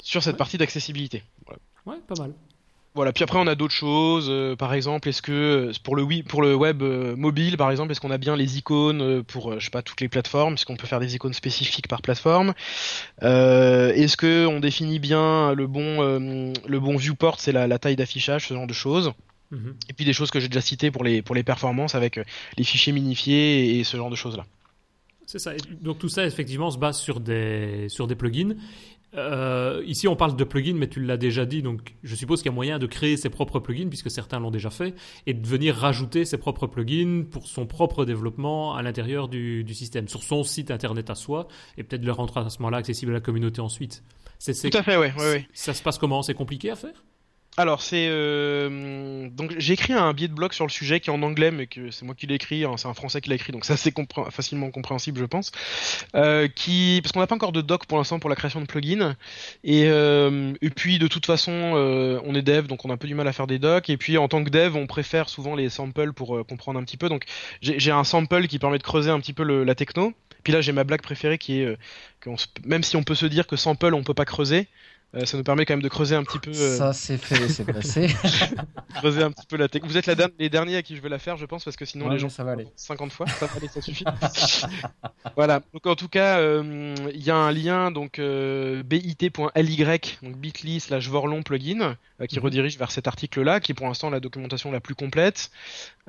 sur 0.02 0.24
cette 0.24 0.38
partie 0.38 0.58
d'accessibilité. 0.58 1.24
Ouais, 1.86 1.98
pas 2.08 2.16
mal. 2.16 2.34
Voilà, 2.98 3.14
puis 3.14 3.24
après 3.24 3.38
on 3.38 3.46
a 3.46 3.54
d'autres 3.54 3.76
choses, 3.76 4.26
euh, 4.28 4.56
par 4.56 4.74
exemple, 4.74 5.08
est-ce 5.08 5.22
que 5.22 5.70
euh, 5.70 5.72
pour 5.84 5.96
le 5.96 6.24
pour 6.24 6.42
le 6.42 6.56
web 6.56 6.82
euh, 6.82 7.16
mobile 7.16 7.56
par 7.56 7.70
exemple, 7.70 7.92
est-ce 7.92 8.02
qu'on 8.02 8.10
a 8.10 8.18
bien 8.18 8.36
les 8.36 8.58
icônes 8.58 9.24
pour 9.24 9.60
je 9.60 9.66
sais 9.66 9.70
pas 9.70 9.84
toutes 9.84 10.02
les 10.02 10.10
plateformes, 10.10 10.56
est-ce 10.56 10.66
qu'on 10.66 10.78
peut 10.78 10.88
faire 10.88 11.00
des 11.00 11.14
icônes 11.14 11.34
spécifiques 11.34 11.88
par 11.88 12.02
plateforme 12.02 12.56
Est-ce 13.22 14.18
que 14.18 14.48
on 14.48 14.60
définit 14.60 14.98
bien 14.98 15.54
le 15.54 15.68
bon 15.68 16.02
le 16.02 16.80
bon 16.80 16.98
viewport, 16.98 17.40
c'est 17.40 17.52
la, 17.52 17.68
la, 17.68 17.78
taille 17.78 17.96
d'affichage, 17.96 18.48
ce 18.48 18.56
genre 18.56 18.66
de 18.66 18.74
choses 18.74 19.14
Mhm. 19.52 19.76
Et 19.90 19.94
puis 19.94 20.04
des 20.04 20.12
choses 20.12 20.30
que 20.30 20.42
j'ai 20.42 20.50
déjà 20.50 20.60
citées 20.60 20.92
pour 20.92 21.06
les, 21.06 21.22
pour 21.22 21.34
les 21.34 21.44
performances 21.44 21.96
avec 21.96 22.20
les 22.58 22.64
fichiers 22.66 22.92
minifiés 22.92 23.80
et, 23.80 23.86
ce 23.86 23.96
genre 23.96 24.10
de 24.10 24.16
choses-là. 24.18 24.46
C'est 25.26 25.40
ça. 25.40 25.54
Donc 25.82 26.00
tout 26.00 26.10
ça, 26.10 26.26
effectivement, 26.26 26.70
se 26.70 26.78
base 26.78 26.98
sur 26.98 27.22
des, 27.22 27.88
sur 27.88 28.08
des 28.08 28.16
plugins. 28.16 28.56
Euh, 29.16 29.84
ici, 29.86 30.08
on 30.08 30.16
parle 30.16 30.36
de 30.36 30.44
plugins, 30.44 30.76
mais 30.76 30.88
tu 30.88 31.02
l'as 31.02 31.18
déjà 31.18 31.46
dit, 31.46 31.62
donc 31.62 31.96
je 32.04 32.16
suppose 32.16 32.42
qu'il 32.42 32.52
y 32.52 32.54
a 32.54 32.56
moyen 32.56 32.78
de 32.78 32.88
créer 32.88 33.18
ses 33.18 33.30
propres 33.30 33.60
plugins, 33.60 33.88
puisque 33.88 34.12
certains 34.12 34.40
l'ont 34.40 34.52
déjà 34.52 34.70
fait, 34.70 34.94
et 35.26 35.34
de 35.34 35.48
venir 35.48 35.76
rajouter 35.76 36.26
ses 36.26 36.38
propres 36.38 36.68
plugins 36.68 37.24
pour 37.30 37.48
son 37.48 37.66
propre 37.66 38.06
développement 38.06 38.76
à 38.76 38.82
l'intérieur 38.82 39.28
du, 39.28 39.64
du, 39.64 39.74
système, 39.74 40.08
sur 40.08 40.24
son 40.24 40.44
site 40.44 40.72
internet 40.72 41.10
à 41.10 41.16
soi, 41.16 41.48
et 41.78 41.84
peut-être 41.84 42.04
le 42.04 42.12
rendre 42.12 42.38
à 42.38 42.50
ce 42.50 42.60
moment-là 42.60 42.78
accessible 42.78 43.12
à 43.12 43.16
la 43.16 43.22
communauté 43.22 43.62
ensuite. 43.62 44.04
Tout 44.40 44.78
à 44.78 44.84
fait, 44.84 44.98
oui. 44.98 45.08
Ouais, 45.18 45.32
ouais. 45.32 45.48
Ça 45.54 45.74
se 45.74 45.82
passe 45.82 45.98
comment? 45.98 46.22
C'est 46.22 46.34
compliqué 46.34 46.70
à 46.70 46.76
faire? 46.76 47.04
Alors 47.58 47.82
c'est 47.82 48.08
euh, 48.10 49.30
donc 49.32 49.54
j'ai 49.58 49.74
écrit 49.74 49.94
un 49.94 50.14
billet 50.14 50.28
de 50.28 50.34
blog 50.34 50.54
sur 50.54 50.66
le 50.66 50.72
sujet 50.72 51.00
qui 51.00 51.10
est 51.10 51.14
en 51.14 51.24
anglais 51.24 51.52
mais 51.52 51.68
que 51.68 51.92
c'est 51.92 52.06
moi 52.06 52.16
qui 52.16 52.28
l'ai 52.28 52.36
écrit, 52.36 52.64
hein, 52.64 52.76
c'est 52.78 52.88
un 52.88 52.94
français 52.94 53.20
qui 53.20 53.30
l'a 53.30 53.36
écrit 53.36 53.52
donc 53.52 53.66
ça 53.66 53.76
c'est 53.76 53.94
facilement 54.32 54.70
compréhensible 54.70 55.20
je 55.20 55.26
pense. 55.26 55.52
Euh, 56.16 56.48
qui 56.48 57.00
parce 57.02 57.12
qu'on 57.12 57.20
n'a 57.20 57.28
pas 57.28 57.36
encore 57.36 57.52
de 57.52 57.62
doc 57.62 57.86
pour 57.88 57.98
l'instant 57.98 58.20
pour 58.20 58.30
la 58.30 58.36
création 58.36 58.62
de 58.62 58.68
plugins 58.68 59.16
et, 59.64 59.86
euh, 59.88 60.54
et 60.62 60.70
puis 60.70 61.00
de 61.00 61.08
toute 61.08 61.26
façon 61.26 61.74
euh, 61.76 62.22
on 62.26 62.36
est 62.36 62.42
dev 62.42 62.68
donc 62.68 62.86
on 62.86 62.90
a 62.90 62.94
un 62.94 62.98
peu 62.98 63.08
du 63.08 63.16
mal 63.16 63.28
à 63.28 63.34
faire 63.34 63.48
des 63.48 63.60
docs 63.60 63.90
et 63.90 63.98
puis 63.98 64.18
en 64.18 64.28
tant 64.28 64.44
que 64.44 64.50
dev 64.50 64.76
on 64.76 64.88
préfère 64.88 65.28
souvent 65.28 65.56
les 65.56 65.70
samples 65.70 66.14
pour 66.14 66.38
euh, 66.38 66.44
comprendre 66.44 66.80
un 66.80 66.84
petit 66.84 66.98
peu 66.98 67.10
donc 67.10 67.26
j'ai 67.62 67.92
un 67.92 68.04
sample 68.04 68.48
qui 68.48 68.60
permet 68.60 68.78
de 68.78 68.84
creuser 68.84 69.10
un 69.10 69.20
petit 69.20 69.34
peu 69.34 69.44
la 69.64 69.76
techno. 69.76 70.14
Puis 70.44 70.54
là 70.54 70.62
j'ai 70.62 70.72
ma 70.72 70.84
blague 70.84 71.02
préférée 71.02 71.38
qui 71.38 71.62
est 71.62 71.66
euh, 71.66 71.78
que 72.20 72.30
même 72.66 72.84
si 72.84 72.96
on 72.96 73.04
peut 73.04 73.16
se 73.16 73.26
dire 73.26 73.48
que 73.48 73.56
sample 73.56 73.94
on 73.94 74.04
peut 74.04 74.14
pas 74.14 74.26
creuser 74.26 74.68
euh, 75.16 75.26
ça 75.26 75.38
nous 75.38 75.44
permet 75.44 75.66
quand 75.66 75.74
même 75.74 75.82
de 75.82 75.88
creuser 75.88 76.16
un 76.16 76.24
petit 76.24 76.40
peu. 76.40 76.52
Euh, 76.52 76.78
ça, 76.78 76.92
c'est 76.92 77.18
fait, 77.18 77.48
c'est 77.48 77.64
passé. 77.74 78.08
creuser 78.96 79.24
un 79.24 79.32
petit 79.32 79.46
peu 79.48 79.56
la 79.56 79.70
tech. 79.70 79.84
Vous 79.86 79.98
êtes 79.98 80.06
la 80.06 80.16
les 80.38 80.50
derniers 80.50 80.76
à 80.76 80.82
qui 80.82 80.96
je 80.98 81.02
vais 81.02 81.10
la 81.10 81.20
faire, 81.20 81.38
je 81.38 81.46
pense, 81.46 81.64
parce 81.64 81.78
que 81.78 81.86
sinon 81.86 82.10
les 82.10 82.20
gens 82.20 82.30
ça 82.30 82.44
va 82.44 82.52
aller. 82.52 82.68
50 82.76 83.12
fois, 83.12 83.26
ça 83.28 83.46
va 83.46 83.54
aller, 83.56 83.70
ça 83.70 83.82
suffit. 83.82 84.04
voilà. 85.36 85.62
Donc 85.74 85.88
en 85.88 85.96
tout 85.96 86.10
cas, 86.10 86.40
euh, 86.40 86.94
il 87.14 87.24
y 87.24 87.32
a 87.32 87.36
un 87.36 87.52
lien 87.52 87.92
donc 87.92 88.20
bit.ly 88.20 89.16
donc 90.22 90.36
bit.ly 90.36 90.80
slash 90.80 91.08
vorlon 91.08 91.42
plugin 91.42 91.96
qui 92.28 92.38
mhm. 92.38 92.44
redirige 92.44 92.78
vers 92.78 92.92
cet 92.92 93.08
article-là, 93.08 93.60
qui 93.60 93.72
est 93.72 93.76
pour 93.76 93.88
l'instant 93.88 94.10
la 94.10 94.20
documentation 94.20 94.72
la 94.72 94.82
plus 94.82 94.96
complète. 94.96 95.52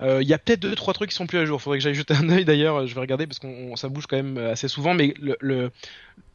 Il 0.01 0.29
y 0.29 0.33
a 0.33 0.39
peut-être 0.39 0.61
deux 0.61 0.75
trois 0.75 0.95
trucs 0.95 1.11
qui 1.11 1.17
sont 1.17 1.27
plus 1.27 1.39
à 1.39 1.45
jour. 1.45 1.61
Faudrait 1.61 1.79
que 1.79 1.83
j'aille 1.85 1.95
jeter 1.95 2.15
un 2.15 2.29
œil 2.31 2.45
d'ailleurs. 2.45 2.87
Je 2.87 2.95
vais 2.95 3.01
regarder 3.01 3.27
parce 3.27 3.41
qu'on 3.41 3.75
ça 3.75 3.89
bouge 3.89 4.07
quand 4.07 4.17
même 4.17 4.39
assez 4.39 4.69
souvent, 4.69 4.95
mais 4.95 5.13
le, 5.19 5.71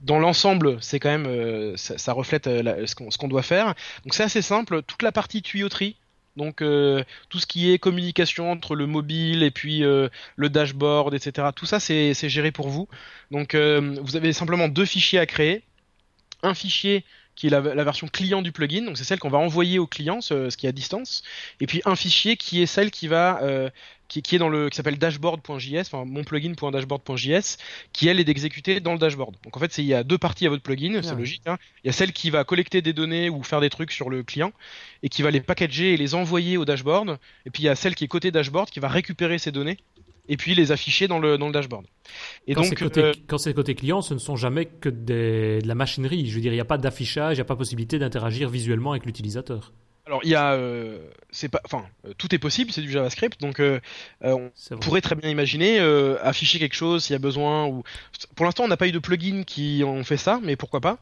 dans 0.01 0.19
l'ensemble, 0.19 0.77
c'est 0.81 0.99
quand 0.99 1.17
même 1.17 1.77
ça, 1.77 1.97
ça 1.97 2.13
reflète 2.13 2.47
euh, 2.47 2.85
ce 2.85 3.17
qu'on 3.17 3.27
doit 3.27 3.41
faire. 3.41 3.67
Donc 4.03 4.13
c'est 4.13 4.23
assez 4.23 4.41
simple. 4.41 4.81
Toute 4.83 5.01
la 5.01 5.11
partie 5.11 5.41
tuyauterie, 5.41 5.97
donc 6.35 6.61
euh, 6.61 7.03
tout 7.29 7.39
ce 7.39 7.47
qui 7.47 7.71
est 7.71 7.79
communication 7.79 8.51
entre 8.51 8.75
le 8.75 8.85
mobile 8.85 9.43
et 9.43 9.51
puis 9.51 9.83
euh, 9.83 10.09
le 10.35 10.49
dashboard, 10.49 11.13
etc. 11.13 11.49
Tout 11.55 11.65
ça 11.65 11.79
c'est 11.79 12.13
géré 12.13 12.51
pour 12.51 12.69
vous. 12.69 12.87
Donc 13.31 13.55
vous 13.55 14.15
avez 14.15 14.33
simplement 14.33 14.67
deux 14.67 14.85
fichiers 14.85 15.19
à 15.19 15.25
créer. 15.25 15.63
Un 16.41 16.53
fichier 16.53 17.05
qui 17.35 17.47
est 17.47 17.49
la, 17.49 17.61
version 17.61 18.07
client 18.07 18.41
du 18.41 18.51
plugin, 18.51 18.83
donc 18.83 18.97
c'est 18.97 19.03
celle 19.03 19.19
qu'on 19.19 19.29
va 19.29 19.37
envoyer 19.37 19.79
au 19.79 19.87
client, 19.87 20.21
ce, 20.21 20.55
qui 20.55 20.65
est 20.65 20.69
à 20.69 20.71
distance, 20.71 21.23
et 21.59 21.67
puis 21.67 21.81
un 21.85 21.95
fichier 21.95 22.37
qui 22.37 22.61
est 22.61 22.65
celle 22.65 22.91
qui 22.91 23.07
va 23.07 23.41
euh, 23.41 23.69
qui, 24.07 24.21
qui, 24.21 24.35
est 24.35 24.39
dans 24.39 24.49
le 24.49 24.69
qui 24.69 24.77
s'appelle 24.77 24.97
dashboard.js, 24.99 25.81
enfin 25.81 26.05
mon 26.05 26.23
plugin.dashboard.js, 26.23 27.57
qui 27.91 28.07
elle 28.07 28.19
est 28.19 28.23
d'exécuter 28.23 28.79
dans 28.79 28.93
le 28.93 28.99
dashboard. 28.99 29.35
Donc 29.43 29.57
en 29.57 29.59
fait, 29.59 29.77
il 29.79 29.85
y 29.85 29.93
a 29.93 30.03
deux 30.03 30.19
parties 30.19 30.45
à 30.45 30.49
votre 30.49 30.61
plugin, 30.61 31.01
c'est 31.01 31.15
logique. 31.15 31.41
Hein. 31.47 31.57
Il 31.83 31.87
y 31.87 31.89
a 31.89 31.93
celle 31.93 32.13
qui 32.13 32.29
va 32.29 32.43
collecter 32.43 32.81
des 32.81 32.93
données 32.93 33.29
ou 33.29 33.41
faire 33.41 33.61
des 33.61 33.69
trucs 33.69 33.91
sur 33.91 34.09
le 34.09 34.21
client 34.23 34.53
et 35.01 35.09
qui 35.09 35.23
va 35.23 35.31
les 35.31 35.41
packager 35.41 35.93
et 35.93 35.97
les 35.97 36.13
envoyer 36.13 36.57
au 36.57 36.65
dashboard. 36.65 37.17
Et 37.45 37.49
puis 37.49 37.63
il 37.63 37.65
y 37.65 37.69
a 37.69 37.75
celle 37.75 37.95
qui 37.95 38.03
est 38.03 38.07
côté 38.07 38.29
dashboard 38.29 38.69
qui 38.69 38.79
va 38.79 38.87
récupérer 38.87 39.39
ces 39.39 39.51
données 39.51 39.77
et 40.29 40.37
puis 40.37 40.55
les 40.55 40.71
afficher 40.71 41.07
dans 41.07 41.19
le, 41.19 41.37
dans 41.37 41.47
le 41.47 41.53
dashboard. 41.53 41.85
Et 42.47 42.53
quand 42.53 42.61
donc, 42.61 42.75
côté, 42.77 43.01
euh, 43.01 43.11
quand 43.27 43.37
c'est 43.37 43.53
côté 43.53 43.75
client, 43.75 44.01
ce 44.01 44.13
ne 44.13 44.19
sont 44.19 44.35
jamais 44.35 44.65
que 44.65 44.89
des, 44.89 45.59
de 45.61 45.67
la 45.67 45.75
machinerie. 45.75 46.27
Je 46.29 46.35
veux 46.35 46.41
dire, 46.41 46.51
il 46.51 46.55
n'y 46.55 46.61
a 46.61 46.65
pas 46.65 46.77
d'affichage, 46.77 47.35
il 47.35 47.39
n'y 47.39 47.41
a 47.41 47.45
pas 47.45 47.55
possibilité 47.55 47.99
d'interagir 47.99 48.49
visuellement 48.49 48.91
avec 48.91 49.05
l'utilisateur. 49.05 49.73
Alors 50.05 50.19
il 50.25 50.31
y 50.31 50.35
a, 50.35 50.51
euh, 50.51 50.99
c'est 51.31 51.47
pas, 51.47 51.61
enfin, 51.63 51.85
euh, 52.05 52.13
tout 52.17 52.35
est 52.35 52.37
possible, 52.37 52.73
c'est 52.73 52.81
du 52.81 52.91
JavaScript, 52.91 53.39
donc 53.39 53.61
on 54.21 54.51
pourrait 54.81 54.99
très 54.99 55.15
bien 55.15 55.29
imaginer 55.29 55.79
afficher 56.21 56.59
quelque 56.59 56.75
chose 56.75 57.05
s'il 57.05 57.13
y 57.13 57.15
a 57.15 57.19
besoin. 57.19 57.67
Ou 57.67 57.83
pour 58.35 58.45
l'instant, 58.45 58.65
on 58.65 58.67
n'a 58.67 58.75
pas 58.75 58.87
eu 58.87 58.91
de 58.91 58.99
plugin 58.99 59.43
qui 59.43 59.81
ont 59.85 60.03
fait 60.03 60.17
ça, 60.17 60.41
mais 60.43 60.57
pourquoi 60.57 60.81
pas. 60.81 60.99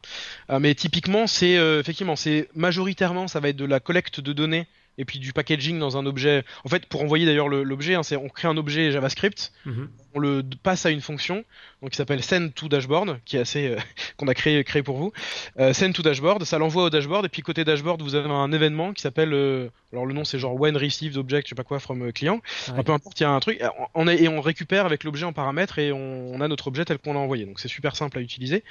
mais 0.60 0.74
typiquement, 0.76 1.26
c'est 1.26 1.54
effectivement, 1.80 2.14
c'est 2.14 2.48
majoritairement, 2.54 3.26
ça 3.26 3.40
va 3.40 3.48
être 3.48 3.56
de 3.56 3.64
la 3.64 3.80
collecte 3.80 4.20
de 4.20 4.32
données 4.32 4.68
et 4.98 5.04
puis 5.04 5.18
du 5.18 5.32
packaging 5.32 5.78
dans 5.78 5.96
un 5.96 6.06
objet. 6.06 6.44
En 6.64 6.68
fait, 6.68 6.86
pour 6.86 7.02
envoyer 7.02 7.26
d'ailleurs 7.26 7.48
l'objet, 7.48 7.94
hein, 7.94 8.02
on 8.20 8.28
crée 8.28 8.48
un 8.48 8.56
objet 8.56 8.90
JavaScript, 8.90 9.52
mhm. 9.64 9.88
on 10.14 10.18
le 10.18 10.42
passe 10.62 10.86
à 10.86 10.90
une 10.90 11.00
fonction, 11.00 11.44
donc 11.82 11.90
qui 11.90 11.96
s'appelle 11.96 12.22
send 12.22 12.50
to 12.54 12.68
dashboard, 12.68 13.18
qui 13.24 13.36
est 13.36 13.40
assez 13.40 13.66
euh, 13.66 13.76
qu'on 14.16 14.28
a 14.28 14.34
créé 14.34 14.62
créé 14.62 14.82
pour 14.84 14.96
vous. 14.96 15.12
Euh, 15.58 15.72
send 15.72 15.92
to 15.92 16.02
dashboard, 16.02 16.44
ça 16.44 16.58
l'envoie 16.58 16.84
au 16.84 16.90
dashboard 16.90 17.26
et 17.26 17.28
puis 17.28 17.42
côté 17.42 17.64
dashboard 17.64 18.00
vous 18.02 18.14
avez 18.14 18.30
un 18.30 18.52
événement 18.52 18.92
qui 18.92 19.02
s'appelle 19.02 19.34
euh, 19.34 19.68
alors 19.92 20.06
le 20.06 20.14
nom 20.14 20.24
c'est 20.24 20.38
genre 20.38 20.58
when 20.58 20.76
received 20.76 21.16
object, 21.16 21.48
je 21.48 21.50
sais 21.50 21.54
pas 21.56 21.64
quoi 21.64 21.80
from 21.80 22.12
client. 22.12 22.40
peu 22.86 22.92
importe, 22.92 23.18
il 23.18 23.24
y 23.24 23.26
a 23.26 23.30
un 23.30 23.40
truc 23.40 23.60
on 23.94 24.06
est, 24.06 24.22
et 24.22 24.28
on 24.28 24.40
récupère 24.40 24.86
avec 24.86 25.02
l'objet 25.02 25.26
en 25.26 25.32
paramètre 25.32 25.80
et 25.80 25.92
on, 25.92 26.40
a 26.40 26.48
notre 26.48 26.68
objet 26.68 26.84
tel 26.84 26.98
qu'on 26.98 27.14
l'a 27.14 27.20
envoyé. 27.20 27.44
Donc 27.44 27.58
c'est 27.58 27.68
super 27.68 27.96
simple 27.96 28.18
à 28.18 28.20
utiliser. 28.20 28.64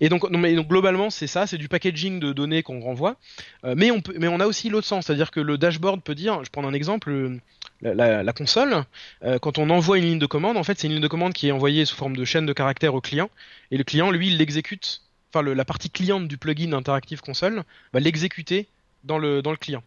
Et 0.00 0.08
donc, 0.08 0.28
non, 0.30 0.38
mais, 0.38 0.54
donc 0.54 0.68
globalement 0.68 1.10
c'est 1.10 1.26
ça, 1.26 1.46
c'est 1.46 1.58
du 1.58 1.68
packaging 1.68 2.18
de 2.18 2.32
données 2.32 2.62
qu'on 2.62 2.80
renvoie. 2.80 3.16
mais 3.62 3.90
on 3.90 4.00
peut 4.00 4.14
mais 4.18 4.28
on 4.28 4.40
a 4.40 4.46
aussi 4.46 4.70
l'autre 4.70 4.86
sens, 4.86 5.06
c'est-à-dire 5.06 5.30
que 5.30 5.40
le 5.40 5.58
dashboard 5.58 6.02
peut 6.02 6.14
dire, 6.14 6.42
je 6.44 6.50
prends 6.50 6.66
un 6.66 6.72
exemple 6.72 7.40
la, 7.82 8.32
console, 8.32 8.84
euh, 9.24 9.38
quand 9.38 9.58
on 9.58 9.68
envoie 9.70 9.98
une 9.98 10.04
ligne 10.04 10.18
de 10.18 10.26
commande, 10.26 10.56
en 10.56 10.64
fait, 10.64 10.78
c'est 10.78 10.86
une 10.86 10.94
ligne 10.94 11.02
de 11.02 11.08
commande 11.08 11.32
qui 11.32 11.48
est 11.48 11.52
envoyée 11.52 11.84
sous 11.84 11.96
forme 11.96 12.16
de 12.16 12.24
chaîne 12.24 12.46
de 12.46 12.52
caractères 12.54 12.94
au 12.94 13.00
client, 13.00 13.30
et 13.70 13.76
le 13.76 13.84
client, 13.84 14.10
lui, 14.10 14.28
il 14.28 14.38
l'exécute, 14.38 15.02
enfin, 15.32 15.42
la 15.42 15.64
partie 15.64 15.90
cliente 15.90 16.28
du 16.28 16.38
plugin 16.38 16.72
Interactive 16.72 17.20
Console 17.20 17.64
va 17.92 18.00
l'exécuter 18.00 18.68
dans 19.04 19.18
le, 19.18 19.42
dans 19.42 19.50
le 19.50 19.56
client. 19.56 19.82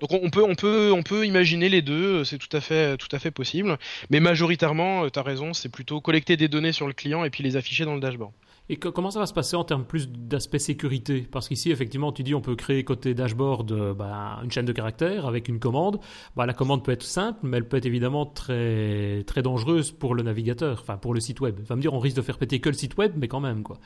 Donc 0.00 0.12
on 0.12 0.30
peut 0.30 0.44
on 0.44 0.54
peut 0.54 0.92
on 0.92 1.02
peut 1.02 1.26
imaginer 1.26 1.68
les 1.68 1.82
deux, 1.82 2.24
c'est 2.24 2.38
tout 2.38 2.56
à 2.56 2.60
fait 2.60 2.96
tout 2.96 3.08
à 3.10 3.18
fait 3.18 3.32
possible, 3.32 3.76
mais 4.08 4.20
majoritairement, 4.20 5.10
tu 5.10 5.18
as 5.18 5.22
raison, 5.22 5.52
c'est 5.52 5.68
plutôt 5.68 6.00
collecter 6.00 6.36
des 6.36 6.46
données 6.46 6.70
sur 6.70 6.86
le 6.86 6.92
client 6.92 7.24
et 7.24 7.30
puis 7.30 7.42
les 7.42 7.56
afficher 7.56 7.84
dans 7.84 7.94
le 7.94 8.00
dashboard. 8.00 8.32
Et 8.70 8.76
comment 8.76 9.10
ça 9.10 9.18
va 9.18 9.26
se 9.26 9.34
passer 9.34 9.56
en 9.56 9.64
termes 9.64 9.84
plus 9.84 10.08
d'aspect 10.08 10.58
sécurité? 10.58 11.28
Parce 11.30 11.48
qu'ici, 11.48 11.70
effectivement, 11.70 12.12
tu 12.12 12.22
dis 12.22 12.34
on 12.34 12.40
peut 12.40 12.56
créer 12.56 12.82
côté 12.82 13.12
dashboard 13.12 13.72
euh, 13.72 13.92
bah, 13.92 14.40
une 14.42 14.50
chaîne 14.50 14.64
de 14.64 14.72
caractères 14.72 15.26
avec 15.26 15.48
une 15.48 15.58
commande. 15.58 16.00
Bah, 16.34 16.46
la 16.46 16.54
commande 16.54 16.82
peut 16.82 16.92
être 16.92 17.02
simple, 17.02 17.40
mais 17.42 17.58
elle 17.58 17.68
peut 17.68 17.76
être 17.76 17.84
évidemment 17.84 18.24
très, 18.24 19.22
très 19.26 19.42
dangereuse 19.42 19.90
pour 19.90 20.14
le 20.14 20.22
navigateur, 20.22 20.78
enfin 20.80 20.96
pour 20.96 21.12
le 21.12 21.20
site 21.20 21.42
web. 21.42 21.60
Va 21.60 21.76
me 21.76 21.82
dire, 21.82 21.92
on 21.92 21.98
risque 21.98 22.16
de 22.16 22.22
faire 22.22 22.38
péter 22.38 22.58
que 22.60 22.70
le 22.70 22.74
site 22.74 22.96
web, 22.96 23.12
mais 23.16 23.28
quand 23.28 23.40
même. 23.40 23.62
quoi. 23.62 23.78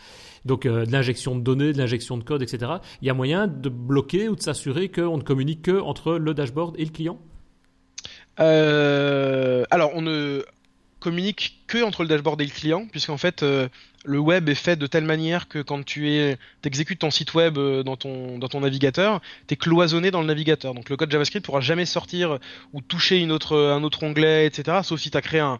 Donc 0.44 0.64
euh, 0.64 0.86
de 0.86 0.92
l'injection 0.92 1.34
de 1.34 1.40
données, 1.40 1.72
de 1.72 1.78
l'injection 1.78 2.16
de 2.16 2.22
code, 2.22 2.42
etc. 2.42 2.74
Il 3.02 3.08
y 3.08 3.10
a 3.10 3.14
moyen 3.14 3.48
de 3.48 3.68
bloquer 3.68 4.28
ou 4.28 4.36
de 4.36 4.42
s'assurer 4.42 4.90
qu'on 4.90 5.16
ne 5.16 5.22
communique 5.22 5.62
que 5.62 5.80
entre 5.80 6.12
le 6.12 6.34
dashboard 6.34 6.76
et 6.78 6.84
le 6.84 6.90
client? 6.90 7.18
Euh, 8.38 9.64
alors, 9.70 9.90
on 9.94 10.02
ne, 10.02 10.44
communique 11.00 11.64
que 11.66 11.82
entre 11.82 12.02
le 12.02 12.08
dashboard 12.08 12.40
et 12.40 12.44
le 12.44 12.50
client, 12.50 12.86
puisqu'en 12.90 13.16
fait 13.16 13.42
euh, 13.42 13.68
le 14.04 14.18
web 14.18 14.48
est 14.48 14.54
fait 14.54 14.76
de 14.76 14.86
telle 14.86 15.04
manière 15.04 15.48
que 15.48 15.60
quand 15.60 15.84
tu 15.84 16.08
es 16.10 16.38
exécutes 16.64 17.00
ton 17.00 17.10
site 17.10 17.34
web 17.34 17.58
euh, 17.58 17.82
dans 17.82 17.96
ton 17.96 18.38
dans 18.38 18.48
ton 18.48 18.60
navigateur, 18.60 19.20
tu 19.46 19.54
es 19.54 19.56
cloisonné 19.56 20.10
dans 20.10 20.20
le 20.20 20.26
navigateur. 20.26 20.74
Donc 20.74 20.88
le 20.88 20.96
code 20.96 21.10
JavaScript 21.10 21.44
pourra 21.44 21.60
jamais 21.60 21.86
sortir 21.86 22.38
ou 22.72 22.80
toucher 22.80 23.18
une 23.18 23.32
autre 23.32 23.56
un 23.56 23.82
autre 23.82 24.02
onglet, 24.02 24.46
etc. 24.46 24.78
Sauf 24.82 25.00
si 25.00 25.10
tu 25.10 25.16
as 25.16 25.22
créé 25.22 25.40
un 25.40 25.58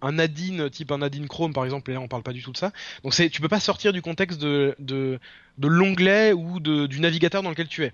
un 0.00 0.18
add-in 0.18 0.68
type 0.68 0.92
un 0.92 1.02
add-in 1.02 1.26
Chrome 1.26 1.52
par 1.52 1.64
exemple, 1.64 1.90
et 1.90 1.94
là 1.94 2.00
on 2.00 2.08
parle 2.08 2.22
pas 2.22 2.32
du 2.32 2.42
tout 2.42 2.52
de 2.52 2.56
ça. 2.56 2.72
Donc 3.02 3.14
c'est 3.14 3.30
tu 3.30 3.40
peux 3.40 3.48
pas 3.48 3.60
sortir 3.60 3.92
du 3.92 4.02
contexte 4.02 4.40
de 4.40 4.74
de, 4.78 5.18
de 5.58 5.68
l'onglet 5.68 6.32
ou 6.32 6.60
de, 6.60 6.86
du 6.86 7.00
navigateur 7.00 7.42
dans 7.42 7.50
lequel 7.50 7.68
tu 7.68 7.84
es. 7.84 7.92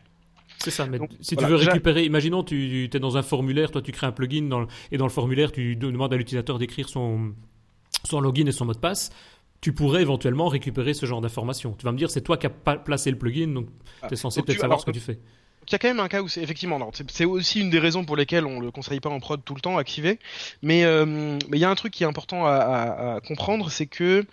C'est 0.59 0.71
ça, 0.71 0.87
mais 0.87 0.99
si 1.21 1.37
tu 1.37 1.45
veux 1.45 1.57
récupérer, 1.57 2.05
imaginons 2.05 2.45
tu 2.45 2.89
es 2.93 2.99
dans 3.01 3.17
un 3.17 3.23
formulaire, 3.23 3.71
toi 3.71 3.83
tu 3.83 3.93
crées 3.93 4.07
un 4.07 4.13
plugin 4.13 4.67
et 4.93 4.99
dans 4.99 5.07
le 5.07 5.11
formulaire 5.11 5.53
tu 5.53 5.77
demandes 5.77 6.13
à 6.13 6.17
l'utilisateur 6.17 6.59
d'écrire 6.59 6.89
son, 6.89 7.35
son 8.05 8.21
login 8.21 8.47
et 8.47 8.53
son 8.53 8.65
mot 8.65 8.73
de 8.73 8.79
passe, 8.79 9.11
tu 9.65 9.73
pourrais 9.73 10.03
éventuellement 10.03 10.49
récupérer 10.49 10.93
ce 10.93 11.07
genre 11.07 11.23
d'informations. 11.23 11.75
Tu 11.79 11.87
vas 11.87 11.93
me 11.93 11.97
dire 11.97 12.11
c'est 12.11 12.21
toi 12.21 12.37
qui 12.37 12.47
as 12.47 12.51
placé 12.51 13.11
le 13.11 13.17
plugin, 13.17 13.47
donc 13.47 13.69
ah, 14.03 14.09
tu 14.09 14.13
es 14.13 14.17
censé 14.19 14.43
peut-être 14.43 14.61
savoir 14.61 14.79
ce 14.79 14.85
que 14.85 14.91
tu 14.91 15.01
fais. 15.01 15.19
Il 15.67 15.73
y 15.73 15.75
a 15.75 15.79
quand 15.79 15.89
même 15.89 16.01
un 16.01 16.09
cas 16.09 16.21
où 16.21 16.29
c'est 16.29 16.43
effectivement, 16.43 16.79
c'est 17.09 17.25
aussi 17.25 17.63
une 17.63 17.71
des 17.71 17.79
raisons 17.79 18.05
pour 18.05 18.15
lesquelles 18.15 18.45
on 18.45 18.61
le 18.61 18.71
conseille 18.71 19.01
pas 19.01 19.09
en 19.09 19.21
prod 19.21 19.41
tout 19.43 19.55
le 19.55 19.63
temps 19.63 19.79
activé, 19.79 20.19
mais 20.61 20.85
euh, 20.85 21.39
il 21.51 21.59
y 21.59 21.65
a 21.65 21.71
un 21.71 21.75
truc 21.77 21.95
qui 21.95 22.03
est 22.03 22.07
important 22.07 22.45
à 22.45 23.23
comprendre, 23.27 23.71
c'est 23.71 23.87
que 23.87 24.27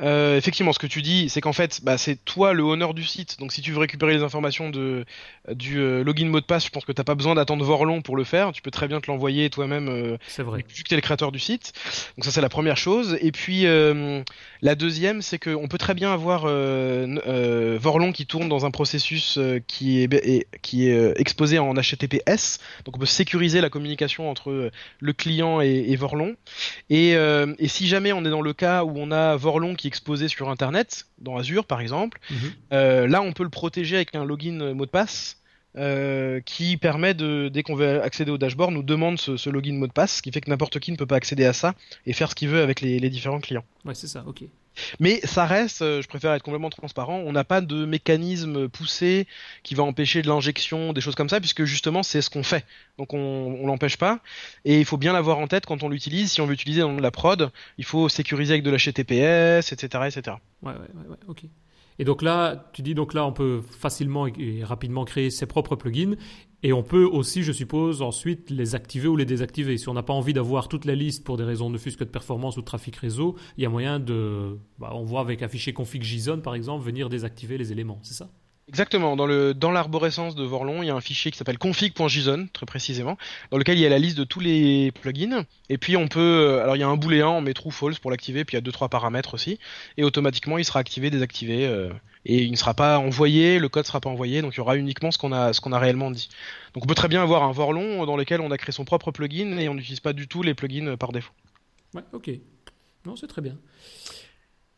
euh, 0.00 0.36
effectivement, 0.36 0.72
ce 0.72 0.78
que 0.78 0.86
tu 0.86 1.02
dis, 1.02 1.28
c'est 1.28 1.40
qu'en 1.40 1.52
fait, 1.52 1.80
bah, 1.82 1.98
c'est 1.98 2.16
toi 2.24 2.52
le 2.52 2.62
honneur 2.62 2.94
du 2.94 3.04
site. 3.04 3.38
Donc, 3.38 3.52
si 3.52 3.60
tu 3.60 3.72
veux 3.72 3.78
récupérer 3.78 4.14
les 4.14 4.22
informations 4.22 4.70
de 4.70 5.04
du 5.50 5.78
euh, 5.78 6.04
login 6.04 6.28
mot 6.28 6.40
de 6.40 6.46
passe, 6.46 6.66
je 6.66 6.70
pense 6.70 6.84
que 6.84 6.92
t'as 6.92 7.04
pas 7.04 7.14
besoin 7.14 7.34
d'attendre 7.34 7.64
Vorlon 7.64 8.00
pour 8.00 8.16
le 8.16 8.24
faire. 8.24 8.52
Tu 8.52 8.62
peux 8.62 8.70
très 8.70 8.86
bien 8.88 9.00
te 9.00 9.10
l'envoyer 9.10 9.50
toi-même. 9.50 9.88
Euh, 9.88 10.16
vrai. 10.38 10.64
Vu 10.68 10.82
que 10.84 10.88
t'es 10.88 10.94
le 10.94 11.00
créateur 11.00 11.32
du 11.32 11.38
site. 11.38 11.72
Donc 12.16 12.24
ça, 12.24 12.30
c'est 12.30 12.40
la 12.40 12.48
première 12.48 12.76
chose. 12.76 13.18
Et 13.20 13.32
puis 13.32 13.66
euh, 13.66 14.22
la 14.60 14.74
deuxième, 14.74 15.20
c'est 15.20 15.38
qu'on 15.38 15.66
peut 15.68 15.78
très 15.78 15.94
bien 15.94 16.12
avoir 16.12 16.42
Vorlon 16.42 18.12
qui 18.12 18.26
tourne 18.26 18.48
dans 18.48 18.66
un 18.66 18.70
processus 18.70 19.38
qui 19.66 20.02
est 20.02 20.46
qui 20.62 20.88
est 20.88 21.20
exposé 21.20 21.58
en 21.58 21.74
HTTPS. 21.74 22.60
Donc, 22.84 22.96
on 22.96 23.00
peut 23.00 23.06
sécuriser 23.06 23.60
la 23.60 23.70
communication 23.70 24.30
entre 24.30 24.70
le 25.00 25.12
client 25.12 25.60
et, 25.60 25.86
et 25.88 25.96
Vorlon. 25.96 26.36
Et, 26.88 27.12
et 27.12 27.68
si 27.68 27.88
jamais 27.88 28.12
on 28.12 28.24
est 28.24 28.30
dans 28.30 28.42
le 28.42 28.52
cas 28.52 28.84
où 28.84 28.92
on 28.96 29.10
a 29.10 29.36
Vorlon 29.36 29.74
qui 29.74 29.81
exposé 29.88 30.28
sur 30.28 30.50
Internet, 30.50 31.06
dans 31.18 31.36
Azure 31.36 31.64
par 31.66 31.80
exemple. 31.80 32.18
Mhm. 32.30 32.36
Euh, 32.72 33.06
là, 33.06 33.22
on 33.22 33.32
peut 33.32 33.44
le 33.44 33.50
protéger 33.50 33.96
avec 33.96 34.14
un 34.14 34.24
login 34.24 34.74
mot 34.74 34.86
de 34.86 34.90
passe 34.90 35.38
euh, 35.78 36.40
qui 36.40 36.76
permet 36.76 37.14
de, 37.14 37.48
dès 37.50 37.62
qu'on 37.62 37.74
veut 37.74 38.02
accéder 38.02 38.30
au 38.30 38.36
dashboard, 38.36 38.72
nous 38.72 38.82
demande 38.82 39.18
ce, 39.18 39.48
login 39.48 39.72
mot 39.74 39.86
de 39.86 39.92
passe, 39.92 40.16
ce 40.16 40.22
qui 40.22 40.30
fait 40.30 40.42
que 40.42 40.50
n'importe 40.50 40.78
qui 40.80 40.92
ne 40.92 40.96
peut 40.96 41.06
pas 41.06 41.16
accéder 41.16 41.46
à 41.46 41.54
ça 41.54 41.74
et 42.04 42.12
faire 42.12 42.28
ce 42.30 42.34
qu'il 42.34 42.50
veut 42.50 42.60
avec 42.60 42.82
les, 42.82 43.08
différents 43.08 43.40
clients. 43.40 43.64
Ouais, 43.84 43.94
c'est 43.94 44.06
ça, 44.06 44.22
ok. 44.26 44.42
Mais 45.00 45.20
ça 45.24 45.46
reste, 45.46 45.82
euh, 45.82 46.02
je 46.02 46.08
préfère 46.08 46.32
être 46.32 46.42
complètement 46.42 46.70
transparent, 46.70 47.18
on 47.18 47.32
n'a 47.32 47.44
pas 47.44 47.60
de 47.60 47.84
mécanisme 47.84 48.68
poussé 48.68 49.26
qui 49.62 49.74
va 49.74 49.82
empêcher 49.82 50.22
de 50.22 50.28
l'injection, 50.28 50.92
des 50.92 51.00
choses 51.00 51.14
comme 51.14 51.28
ça, 51.28 51.40
puisque 51.40 51.64
justement 51.64 52.02
c'est 52.02 52.22
ce 52.22 52.30
qu'on 52.30 52.42
fait. 52.42 52.64
Donc 52.98 53.14
on, 53.14 53.58
on 53.60 53.66
l'empêche 53.66 53.96
pas. 53.96 54.20
Et 54.64 54.78
il 54.78 54.84
faut 54.84 54.96
bien 54.96 55.12
l'avoir 55.12 55.38
en 55.38 55.46
tête 55.46 55.66
quand 55.66 55.82
on 55.82 55.88
l'utilise. 55.88 56.32
Si 56.32 56.40
on 56.40 56.46
veut 56.46 56.54
utiliser 56.54 56.80
dans 56.80 56.92
la 56.92 57.10
prod, 57.10 57.50
il 57.78 57.84
faut 57.84 58.08
sécuriser 58.08 58.54
avec 58.54 58.64
de 58.64 58.70
l'HTTPS, 58.70 59.72
etc., 59.72 60.04
etc. 60.06 60.36
Ouais, 60.62 60.72
ouais. 60.72 61.34
Et 61.98 62.04
donc 62.04 62.22
là, 62.22 62.68
tu 62.72 62.82
dis 62.82 62.94
donc 62.94 63.14
là, 63.14 63.24
on 63.26 63.32
peut 63.32 63.60
facilement 63.78 64.26
et 64.26 64.64
rapidement 64.64 65.04
créer 65.04 65.30
ses 65.30 65.46
propres 65.46 65.76
plugins. 65.76 66.16
Et 66.64 66.72
on 66.72 66.82
peut 66.84 67.04
aussi, 67.04 67.42
je 67.42 67.50
suppose, 67.50 68.02
ensuite 68.02 68.50
les 68.50 68.74
activer 68.76 69.08
ou 69.08 69.16
les 69.16 69.24
désactiver. 69.24 69.76
Si 69.78 69.88
on 69.88 69.94
n'a 69.94 70.04
pas 70.04 70.12
envie 70.12 70.32
d'avoir 70.32 70.68
toute 70.68 70.84
la 70.84 70.94
liste 70.94 71.24
pour 71.24 71.36
des 71.36 71.44
raisons 71.44 71.70
de 71.70 71.78
fusque 71.78 72.00
de 72.00 72.04
performance 72.04 72.56
ou 72.56 72.60
de 72.60 72.66
trafic 72.66 72.94
réseau, 72.96 73.36
il 73.56 73.64
y 73.64 73.66
a 73.66 73.68
moyen 73.68 73.98
de, 73.98 74.58
bah, 74.78 74.92
on 74.94 75.04
voit 75.04 75.20
avec 75.20 75.44
fichier 75.48 75.72
config 75.72 76.02
JSON 76.02 76.40
par 76.40 76.54
exemple, 76.54 76.84
venir 76.84 77.08
désactiver 77.08 77.58
les 77.58 77.72
éléments, 77.72 77.98
c'est 78.02 78.14
ça? 78.14 78.30
Exactement. 78.72 79.16
Dans 79.16 79.26
le 79.26 79.52
dans 79.52 79.70
l'arborescence 79.70 80.34
de 80.34 80.44
Vorlon, 80.44 80.82
il 80.82 80.86
y 80.86 80.90
a 80.90 80.94
un 80.94 81.00
fichier 81.02 81.30
qui 81.30 81.36
s'appelle 81.36 81.58
config.json 81.58 82.48
très 82.54 82.64
précisément, 82.64 83.18
dans 83.50 83.58
lequel 83.58 83.76
il 83.76 83.82
y 83.82 83.86
a 83.86 83.90
la 83.90 83.98
liste 83.98 84.16
de 84.16 84.24
tous 84.24 84.40
les 84.40 84.92
plugins. 84.92 85.44
Et 85.68 85.76
puis 85.76 85.94
on 85.94 86.08
peut, 86.08 86.20
euh, 86.20 86.62
alors 86.62 86.76
il 86.76 86.78
y 86.78 86.82
a 86.82 86.88
un 86.88 86.96
booléen, 86.96 87.28
on 87.28 87.42
met 87.42 87.52
true 87.52 87.70
false 87.70 87.98
pour 87.98 88.10
l'activer, 88.10 88.46
puis 88.46 88.54
il 88.54 88.56
y 88.56 88.58
a 88.58 88.62
deux 88.62 88.72
trois 88.72 88.88
paramètres 88.88 89.34
aussi, 89.34 89.58
et 89.98 90.04
automatiquement 90.04 90.56
il 90.56 90.64
sera 90.64 90.78
activé, 90.78 91.10
désactivé, 91.10 91.66
euh, 91.66 91.92
et 92.24 92.44
il 92.44 92.50
ne 92.50 92.56
sera 92.56 92.72
pas 92.72 92.98
envoyé, 92.98 93.58
le 93.58 93.68
code 93.68 93.84
sera 93.84 94.00
pas 94.00 94.08
envoyé, 94.08 94.40
donc 94.40 94.54
il 94.54 94.56
y 94.56 94.60
aura 94.60 94.76
uniquement 94.76 95.10
ce 95.10 95.18
qu'on 95.18 95.32
a 95.32 95.52
ce 95.52 95.60
qu'on 95.60 95.72
a 95.72 95.78
réellement 95.78 96.10
dit. 96.10 96.30
Donc 96.72 96.84
on 96.84 96.86
peut 96.86 96.94
très 96.94 97.08
bien 97.08 97.22
avoir 97.22 97.42
un 97.42 97.52
Vorlon 97.52 98.06
dans 98.06 98.16
lequel 98.16 98.40
on 98.40 98.50
a 98.50 98.56
créé 98.56 98.72
son 98.72 98.86
propre 98.86 99.10
plugin 99.10 99.58
et 99.58 99.68
on 99.68 99.74
n'utilise 99.74 100.00
pas 100.00 100.14
du 100.14 100.28
tout 100.28 100.42
les 100.42 100.54
plugins 100.54 100.96
par 100.96 101.12
défaut. 101.12 101.34
Ouais, 101.92 102.04
ok. 102.14 102.30
Non, 103.04 103.16
c'est 103.16 103.26
très 103.26 103.42
bien. 103.42 103.58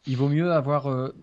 Il 0.09 0.17
vaut 0.17 0.29
mieux 0.29 0.51
avoir 0.51 0.89
euh, 0.89 1.15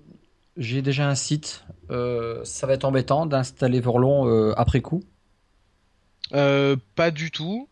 j'ai 0.58 0.82
déjà 0.82 1.08
un 1.08 1.16
site. 1.16 1.64
Euh, 1.90 2.42
ça 2.44 2.68
va 2.68 2.74
être 2.74 2.86
embêtant 2.86 3.26
d'installer 3.26 3.80
Vorlon 3.80 4.28
euh, 4.28 4.54
après 4.58 4.82
coup. 4.82 5.04
Euh, 6.34 6.76
pas 6.96 7.12
du 7.12 7.32
tout. 7.32 7.68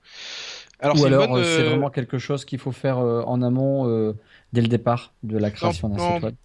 Alors, 0.80 1.00
Ou 1.00 1.06
alors 1.06 1.38
c'est 1.44 1.64
vraiment 1.64 1.90
quelque 1.90 2.20
chose 2.20 2.46
qu'il 2.46 2.60
faut 2.60 2.72
faire 2.72 3.00
en 3.00 3.42
amont 3.42 4.14
dès 4.54 4.62
le 4.62 4.68
départ 4.68 5.14
de 5.24 5.38
la 5.38 5.52
création 5.52 5.90
d'un 5.90 5.98
site 5.98 6.24
web. 6.24 6.36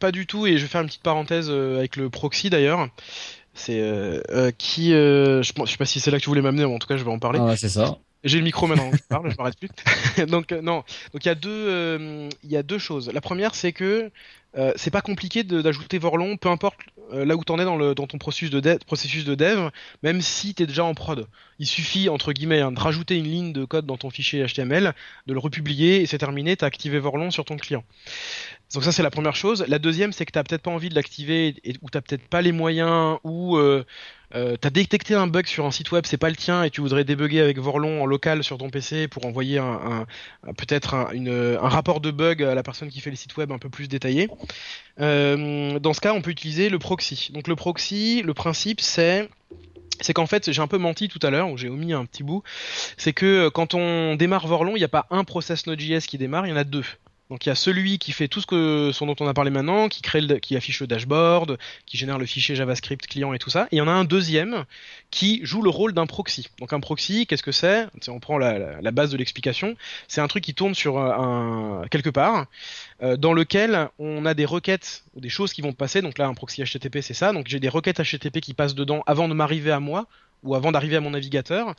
Pas, 0.00 0.10
du 0.10 0.26
tout. 0.26 0.46
Et 0.46 0.58
je 0.58 0.62
vais 0.62 0.68
faire 0.68 0.80
une 0.80 0.88
petite 0.88 1.02
parenthèse 1.02 1.48
avec 1.50 1.94
le 1.96 2.10
proxy 2.10 2.50
d'ailleurs. 2.50 2.88
C'est 3.54 3.80
qui, 4.58 4.90
je, 4.90 5.40
je 5.42 5.70
sais 5.70 5.76
pas 5.76 5.84
si 5.84 6.00
c'est 6.00 6.10
là 6.10 6.18
que 6.18 6.24
tu 6.24 6.28
voulais 6.28 6.42
m'amener, 6.42 6.66
mais 6.66 6.74
en 6.74 6.78
tout 6.78 6.88
cas 6.88 6.96
je 6.96 7.04
vais 7.04 7.10
en 7.10 7.20
parler. 7.20 7.38
Ah, 7.40 7.56
c'est 7.56 7.68
ça. 7.68 7.98
J'ai 8.24 8.38
le 8.38 8.44
micro 8.44 8.66
maintenant, 8.66 8.90
je 8.92 9.02
parle, 9.08 9.30
je 9.30 9.36
m'arrête 9.36 9.56
plus. 9.56 10.26
donc 10.26 10.50
non, 10.50 10.82
donc 11.12 11.24
il 11.24 11.26
y 11.26 11.30
a 11.30 11.36
deux, 11.36 12.28
il 12.42 12.50
y 12.50 12.56
a 12.56 12.64
deux 12.64 12.78
choses. 12.78 13.08
La 13.12 13.20
première, 13.20 13.54
c'est 13.54 13.72
que 13.72 14.10
euh, 14.56 14.72
c'est 14.76 14.90
pas 14.90 15.02
compliqué 15.02 15.44
d'ajouter 15.44 15.98
Vorlon, 15.98 16.36
peu 16.36 16.48
importe 16.48 16.78
euh, 17.12 17.24
là 17.24 17.36
où 17.36 17.44
t'en 17.44 17.58
es 17.58 17.64
dans, 17.64 17.94
ton 17.94 18.18
processus 18.18 18.50
de, 18.50 18.60
dev, 18.60 18.78
processus 18.86 19.24
de 19.24 19.34
dev, 19.34 19.68
même 20.02 20.20
si 20.20 20.54
t'es 20.54 20.66
déjà 20.66 20.84
en 20.84 20.94
prod. 20.94 21.26
Il 21.58 21.66
suffit, 21.66 22.08
entre 22.08 22.32
guillemets, 22.32 22.60
hein, 22.60 22.72
de 22.72 22.80
rajouter 22.80 23.16
une 23.16 23.26
ligne 23.26 23.52
de 23.52 23.64
code 23.64 23.86
dans 23.86 23.96
ton 23.96 24.10
fichier 24.10 24.44
HTML, 24.46 24.94
de 25.26 25.32
le 25.32 25.38
republier, 25.38 26.00
et 26.00 26.06
c'est 26.06 26.18
terminé, 26.18 26.56
t'as 26.56 26.66
activé 26.66 26.98
Vorlon 26.98 27.30
sur 27.30 27.44
ton 27.44 27.56
client. 27.56 27.84
Donc 28.74 28.82
ça 28.82 28.90
c'est 28.92 29.02
la 29.02 29.10
première 29.10 29.36
chose. 29.36 29.64
La 29.68 29.78
deuxième 29.78 30.12
c'est 30.12 30.26
que 30.26 30.32
t'as 30.32 30.42
peut-être 30.42 30.62
pas 30.62 30.70
envie 30.70 30.88
de 30.88 30.94
l'activer 30.94 31.54
ou 31.82 31.90
t'as 31.90 32.00
peut-être 32.00 32.26
pas 32.28 32.42
les 32.42 32.52
moyens 32.52 33.18
ou 33.22 33.56
euh, 33.56 33.84
euh, 34.34 34.56
t'as 34.60 34.70
détecté 34.70 35.14
un 35.14 35.26
bug 35.26 35.46
sur 35.46 35.66
un 35.66 35.70
site 35.70 35.92
web, 35.92 36.04
c'est 36.06 36.16
pas 36.16 36.28
le 36.28 36.36
tien 36.36 36.64
et 36.64 36.70
tu 36.70 36.80
voudrais 36.80 37.04
débugger 37.04 37.40
avec 37.40 37.58
Vorlon 37.58 38.02
en 38.02 38.06
local 38.06 38.42
sur 38.42 38.58
ton 38.58 38.70
PC 38.70 39.08
pour 39.08 39.24
envoyer 39.24 39.60
peut-être 40.56 40.94
un, 40.94 41.68
rapport 41.68 42.00
de 42.00 42.10
bug 42.10 42.42
à 42.42 42.54
la 42.54 42.62
personne 42.62 42.88
qui 42.88 43.00
fait 43.00 43.10
les 43.10 43.16
sites 43.16 43.36
web 43.36 43.52
un 43.52 43.58
peu 43.58 43.68
plus 43.68 43.88
détaillé. 43.88 44.28
Euh, 45.00 45.78
dans 45.78 45.92
ce 45.92 46.00
cas, 46.00 46.12
on 46.12 46.22
peut 46.22 46.30
utiliser 46.30 46.68
le 46.68 46.78
proxy. 46.78 47.30
Donc 47.32 47.48
le 47.48 47.56
proxy, 47.56 48.22
le 48.22 48.34
principe 48.34 48.80
c'est 48.80 49.28
c'est 50.02 50.12
qu'en 50.12 50.26
fait, 50.26 50.52
j'ai 50.52 50.60
un 50.60 50.66
peu 50.66 50.76
menti 50.76 51.08
tout 51.08 51.20
à 51.22 51.30
l'heure, 51.30 51.56
j'ai 51.56 51.70
omis 51.70 51.94
un 51.94 52.04
petit 52.04 52.22
bout, 52.22 52.42
c'est 52.98 53.14
que 53.14 53.48
quand 53.48 53.72
on 53.72 54.14
démarre 54.14 54.46
Vorlon, 54.46 54.76
il 54.76 54.80
n'y 54.80 54.84
a 54.84 54.88
pas 54.88 55.06
un 55.10 55.24
process 55.24 55.66
Node.js 55.66 56.06
qui 56.06 56.18
démarre, 56.18 56.46
il 56.46 56.50
y 56.50 56.52
en 56.52 56.56
a 56.56 56.64
deux. 56.64 56.84
Donc 57.30 57.44
il 57.44 57.48
y 57.48 57.52
a 57.52 57.56
celui 57.56 57.98
qui 57.98 58.12
fait 58.12 58.28
tout 58.28 58.40
ce 58.40 59.04
dont 59.04 59.16
on 59.18 59.26
a 59.26 59.34
parlé 59.34 59.50
maintenant, 59.50 59.88
qui 59.88 60.02
crée 60.02 60.22
qui 60.40 60.56
affiche 60.56 60.80
le 60.80 60.86
dashboard, 60.86 61.58
qui 61.84 61.96
génère 61.96 62.18
le 62.18 62.26
fichier 62.26 62.54
JavaScript 62.54 63.06
client 63.06 63.32
et 63.32 63.38
tout 63.38 63.50
ça. 63.50 63.64
Et 63.64 63.76
il 63.76 63.78
y 63.78 63.80
en 63.80 63.88
a 63.88 63.92
un 63.92 64.04
deuxième 64.04 64.64
qui 65.10 65.40
joue 65.42 65.62
le 65.62 65.70
rôle 65.70 65.92
d'un 65.92 66.06
proxy. 66.06 66.48
Donc 66.60 66.72
un 66.72 66.80
proxy, 66.80 67.26
qu'est-ce 67.26 67.42
que 67.42 67.52
c'est? 67.52 67.86
On 68.08 68.20
prend 68.20 68.38
la, 68.38 68.90
base 68.92 69.10
de 69.10 69.16
l'explication. 69.16 69.76
C'est 70.08 70.20
un 70.20 70.28
truc 70.28 70.44
qui 70.44 70.54
tourne 70.54 70.74
sur 70.74 70.98
un, 70.98 71.84
quelque 71.90 72.10
part, 72.10 72.46
euh, 73.02 73.16
dans 73.16 73.32
lequel 73.32 73.88
on 73.98 74.24
a 74.24 74.34
des 74.34 74.44
requêtes 74.44 75.04
des 75.16 75.28
choses 75.28 75.52
qui 75.52 75.62
vont 75.62 75.72
passer. 75.72 76.02
Donc 76.02 76.18
là, 76.18 76.26
un 76.26 76.34
proxy 76.34 76.62
HTTP, 76.62 77.00
c'est 77.00 77.14
ça. 77.14 77.32
Donc 77.32 77.48
j'ai 77.48 77.60
des 77.60 77.68
requêtes 77.68 78.00
HTTP 78.00 78.40
qui 78.40 78.54
passent 78.54 78.74
dedans 78.74 79.02
avant 79.06 79.28
de 79.28 79.34
m'arriver 79.34 79.72
à 79.72 79.80
moi 79.80 80.06
ou 80.46 80.54
avant 80.54 80.72
d'arriver 80.72 80.96
à 80.96 81.00
mon 81.00 81.10
navigateur. 81.10 81.74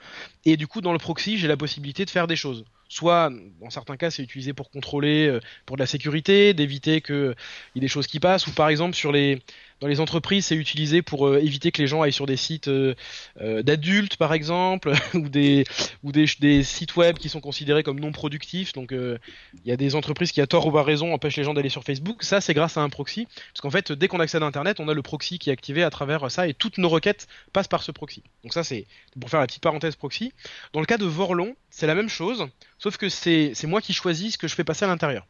Et 0.45 0.57
du 0.57 0.67
coup, 0.67 0.81
dans 0.81 0.93
le 0.93 0.99
proxy, 0.99 1.37
j'ai 1.37 1.47
la 1.47 1.57
possibilité 1.57 2.05
de 2.05 2.09
faire 2.09 2.27
des 2.27 2.35
choses. 2.35 2.65
Soit, 2.89 3.31
dans 3.59 3.69
certains 3.69 3.97
cas, 3.97 4.11
c'est 4.11 4.23
utilisé 4.23 4.53
pour 4.53 4.69
contrôler, 4.69 5.27
euh, 5.27 5.39
pour 5.65 5.75
de 5.75 5.81
la 5.81 5.87
sécurité, 5.87 6.53
d'éviter 6.53 7.01
qu'il 7.01 7.35
y 7.75 7.79
ait 7.79 7.81
des 7.81 7.87
choses 7.87 8.07
qui 8.07 8.19
passent, 8.19 8.47
ou 8.47 8.51
par 8.51 8.69
exemple 8.69 8.95
sur 8.95 9.11
les, 9.11 9.41
dans 9.79 9.87
les 9.87 9.99
entreprises, 9.99 10.47
c'est 10.47 10.55
utilisé 10.55 11.01
pour 11.01 11.27
euh, 11.27 11.39
éviter 11.39 11.71
que 11.71 11.81
les 11.81 11.87
gens 11.87 12.01
aillent 12.01 12.13
sur 12.13 12.25
des 12.25 12.37
sites 12.37 12.67
euh, 12.67 12.95
euh, 13.41 13.61
d'adultes, 13.61 14.17
par 14.17 14.33
exemple, 14.33 14.91
ou 15.13 15.29
des 15.29 15.65
des, 16.03 16.63
sites 16.63 16.95
web 16.95 17.17
qui 17.17 17.29
sont 17.29 17.41
considérés 17.41 17.83
comme 17.83 17.99
non 17.99 18.11
productifs. 18.11 18.73
Donc, 18.73 18.91
il 18.91 19.19
y 19.65 19.71
a 19.71 19.77
des 19.77 19.95
entreprises 19.95 20.31
qui, 20.31 20.41
à 20.41 20.47
tort 20.47 20.65
ou 20.67 20.77
à 20.77 20.83
raison, 20.83 21.13
empêchent 21.13 21.37
les 21.37 21.43
gens 21.43 21.53
d'aller 21.53 21.69
sur 21.69 21.83
Facebook. 21.83 22.23
Ça, 22.23 22.41
c'est 22.41 22.53
grâce 22.53 22.77
à 22.77 22.81
un 22.81 22.89
proxy, 22.89 23.27
parce 23.53 23.61
qu'en 23.61 23.69
fait, 23.69 23.91
dès 23.91 24.07
qu'on 24.07 24.19
accède 24.19 24.41
à 24.41 24.45
Internet, 24.45 24.79
on 24.79 24.87
a 24.87 24.93
le 24.93 25.01
proxy 25.01 25.37
qui 25.37 25.49
est 25.49 25.53
activé 25.53 25.83
à 25.83 25.89
travers 25.89 26.31
ça, 26.31 26.47
et 26.47 26.53
toutes 26.53 26.77
nos 26.77 26.89
requêtes 26.89 27.27
passent 27.53 27.67
par 27.67 27.83
ce 27.83 27.91
proxy. 27.91 28.23
Donc 28.43 28.53
ça, 28.53 28.63
c'est 28.63 28.85
pour 29.19 29.29
faire 29.29 29.39
la 29.39 29.47
petite 29.47 29.63
parenthèse 29.63 29.95
proxy. 29.95 30.31
Dans 30.73 30.79
le 30.79 30.85
cas 30.85 30.97
de 30.97 31.05
Vorlon, 31.05 31.55
c'est 31.69 31.87
la 31.87 31.95
même 31.95 32.09
chose, 32.09 32.47
sauf 32.79 32.97
que 32.97 33.09
c'est 33.09 33.53
moi 33.65 33.81
qui 33.81 33.93
choisis 33.93 34.33
ce 34.33 34.37
que 34.37 34.47
je 34.47 34.55
fais 34.55 34.63
passer 34.63 34.85
à 34.85 34.87
l'intérieur. 34.87 35.27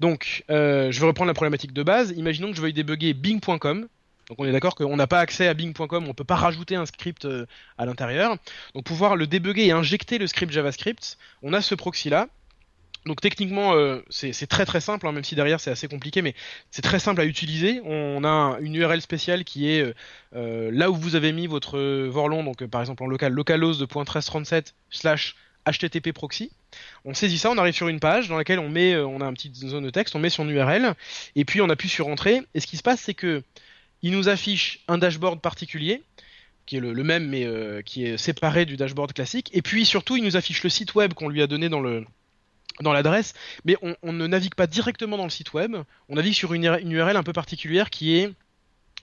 Donc, 0.00 0.44
euh, 0.50 0.90
je 0.90 1.00
vais 1.00 1.06
reprendre 1.06 1.28
la 1.28 1.34
problématique 1.34 1.72
de 1.72 1.82
base. 1.82 2.12
Imaginons 2.16 2.50
que 2.50 2.56
je 2.56 2.62
veuille 2.62 2.72
débugger 2.72 3.14
Bing.com. 3.14 3.88
Donc 4.28 4.38
on 4.38 4.44
est 4.44 4.52
d'accord 4.52 4.76
qu'on 4.76 4.96
n'a 4.96 5.08
pas 5.08 5.18
accès 5.18 5.48
à 5.48 5.52
Bing.com, 5.52 6.04
on 6.04 6.08
ne 6.08 6.12
peut 6.12 6.24
pas 6.24 6.36
rajouter 6.36 6.76
un 6.76 6.86
script 6.86 7.24
euh, 7.24 7.44
à 7.76 7.84
l'intérieur. 7.86 8.36
Donc 8.74 8.84
pouvoir 8.84 9.16
le 9.16 9.26
débugger 9.26 9.66
et 9.66 9.72
injecter 9.72 10.16
le 10.16 10.26
script 10.26 10.52
JavaScript, 10.52 11.18
on 11.42 11.52
a 11.52 11.60
ce 11.60 11.74
proxy 11.74 12.08
là. 12.08 12.28
Donc 13.04 13.20
techniquement 13.20 13.74
euh, 13.74 13.98
c'est 14.10 14.46
très 14.46 14.64
très 14.64 14.80
simple, 14.80 15.08
hein, 15.08 15.12
même 15.12 15.24
si 15.24 15.34
derrière 15.34 15.58
c'est 15.58 15.72
assez 15.72 15.88
compliqué, 15.88 16.22
mais 16.22 16.34
c'est 16.70 16.82
très 16.82 17.00
simple 17.00 17.20
à 17.20 17.24
utiliser. 17.24 17.80
On 17.84 18.24
a 18.24 18.58
une 18.60 18.76
URL 18.76 19.02
spéciale 19.02 19.42
qui 19.42 19.68
est 19.68 19.92
là 20.32 20.90
où 20.90 20.94
vous 20.94 21.16
avez 21.16 21.32
mis 21.32 21.48
votre 21.48 22.06
Vorlon, 22.06 22.44
donc 22.44 22.64
par 22.66 22.80
exemple 22.80 23.02
en 23.02 23.08
local 23.08 23.32
localhost 23.32 23.80
de 23.80 23.86
.1337 23.86 24.72
slash 24.88 25.34
HTTP 25.70 26.12
proxy. 26.12 26.50
On 27.04 27.14
saisit 27.14 27.38
ça, 27.38 27.50
on 27.50 27.58
arrive 27.58 27.74
sur 27.74 27.88
une 27.88 28.00
page 28.00 28.28
dans 28.28 28.36
laquelle 28.36 28.58
on 28.58 28.68
met, 28.68 28.94
euh, 28.94 29.06
on 29.06 29.20
a 29.20 29.26
une 29.26 29.34
petite 29.34 29.56
zone 29.56 29.84
de 29.84 29.90
texte, 29.90 30.16
on 30.16 30.18
met 30.18 30.30
son 30.30 30.48
URL, 30.48 30.94
et 31.36 31.44
puis 31.44 31.60
on 31.60 31.68
appuie 31.70 31.88
sur 31.88 32.08
entrée. 32.08 32.42
Et 32.54 32.60
ce 32.60 32.66
qui 32.66 32.76
se 32.76 32.82
passe, 32.82 33.00
c'est 33.00 33.14
que 33.14 33.42
il 34.02 34.12
nous 34.12 34.28
affiche 34.28 34.80
un 34.88 34.98
dashboard 34.98 35.40
particulier, 35.40 36.02
qui 36.66 36.76
est 36.76 36.80
le, 36.80 36.92
même 37.04 37.28
mais 37.28 37.44
euh, 37.44 37.82
qui 37.82 38.04
est 38.04 38.16
séparé 38.16 38.66
du 38.66 38.76
dashboard 38.76 39.12
classique. 39.12 39.50
Et 39.52 39.62
puis 39.62 39.84
surtout, 39.84 40.16
il 40.16 40.24
nous 40.24 40.36
affiche 40.36 40.62
le 40.62 40.70
site 40.70 40.94
web 40.94 41.14
qu'on 41.14 41.28
lui 41.28 41.42
a 41.42 41.46
donné 41.46 41.68
dans 41.68 41.80
le 41.80 42.04
dans 42.80 42.92
l'adresse, 42.92 43.34
mais 43.66 43.76
on, 43.82 44.12
ne 44.12 44.26
navigue 44.26 44.54
pas 44.54 44.66
directement 44.66 45.18
dans 45.18 45.24
le 45.24 45.30
site 45.30 45.52
web, 45.52 45.76
on 46.08 46.14
navigue 46.14 46.32
sur 46.32 46.54
une, 46.54 46.64
URL 46.64 47.16
un 47.16 47.22
peu 47.22 47.34
particulière 47.34 47.90
qui 47.90 48.16
est 48.16 48.32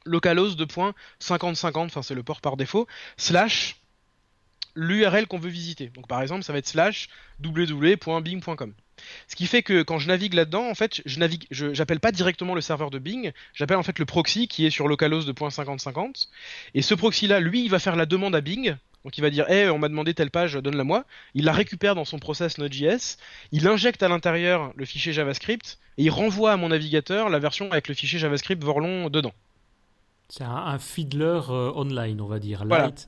localhost 0.05 0.57
de 0.57 0.65
enfin 0.75 2.01
c'est 2.01 2.15
le 2.15 2.23
port 2.23 2.41
par 2.41 2.57
défaut, 2.57 2.87
slash 3.15 3.79
l'URL 4.79 5.27
qu'on 5.27 5.37
veut 5.37 5.49
visiter. 5.49 5.87
Donc 5.87 6.07
par 6.07 6.21
exemple, 6.21 6.43
ça 6.43 6.53
va 6.53 6.59
être 6.59 6.67
slash 6.67 7.09
www.bing.com. 7.43 8.73
Ce 9.27 9.35
qui 9.35 9.47
fait 9.47 9.63
que 9.63 9.81
quand 9.81 9.99
je 9.99 10.07
navigue 10.07 10.33
là-dedans, 10.33 10.69
en 10.69 10.75
fait, 10.75 11.01
je 11.05 11.19
navigue, 11.19 11.45
je 11.51 11.73
j'appelle 11.73 11.99
pas 11.99 12.11
directement 12.11 12.55
le 12.55 12.61
serveur 12.61 12.89
de 12.89 12.99
Bing, 12.99 13.31
j'appelle 13.53 13.77
en 13.77 13.83
fait 13.83 13.99
le 13.99 14.05
proxy 14.05 14.47
qui 14.47 14.65
est 14.65 14.69
sur 14.69 14.87
localhost 14.87 15.27
de 15.27 15.33
.5050. 15.33 16.27
Et 16.73 16.81
ce 16.81 16.93
proxy-là, 16.93 17.39
lui, 17.39 17.63
il 17.63 17.69
va 17.69 17.79
faire 17.79 17.95
la 17.95 18.05
demande 18.05 18.35
à 18.35 18.41
Bing. 18.41 18.75
Donc 19.05 19.17
il 19.17 19.21
va 19.21 19.29
dire, 19.29 19.49
hey, 19.49 19.69
on 19.69 19.79
m'a 19.79 19.87
demandé 19.87 20.13
telle 20.13 20.31
page, 20.31 20.55
donne-la 20.55 20.83
moi. 20.83 21.05
Il 21.33 21.45
la 21.45 21.53
récupère 21.53 21.95
dans 21.95 22.03
son 22.03 22.19
process 22.19 22.57
Node.js, 22.57 23.17
il 23.51 23.67
injecte 23.67 24.03
à 24.03 24.09
l'intérieur 24.09 24.73
le 24.75 24.85
fichier 24.85 25.13
JavaScript 25.13 25.79
et 25.97 26.03
il 26.03 26.09
renvoie 26.09 26.51
à 26.51 26.57
mon 26.57 26.69
navigateur 26.69 27.29
la 27.29 27.39
version 27.39 27.71
avec 27.71 27.87
le 27.87 27.93
fichier 27.93 28.19
JavaScript 28.19 28.61
Vorlon 28.61 29.09
dedans. 29.09 29.33
C'est 30.27 30.43
un, 30.43 30.77
fiddler 30.77 31.41
euh, 31.49 31.71
online, 31.73 32.21
on 32.21 32.27
va 32.27 32.39
dire, 32.39 32.65
light. 32.65 33.07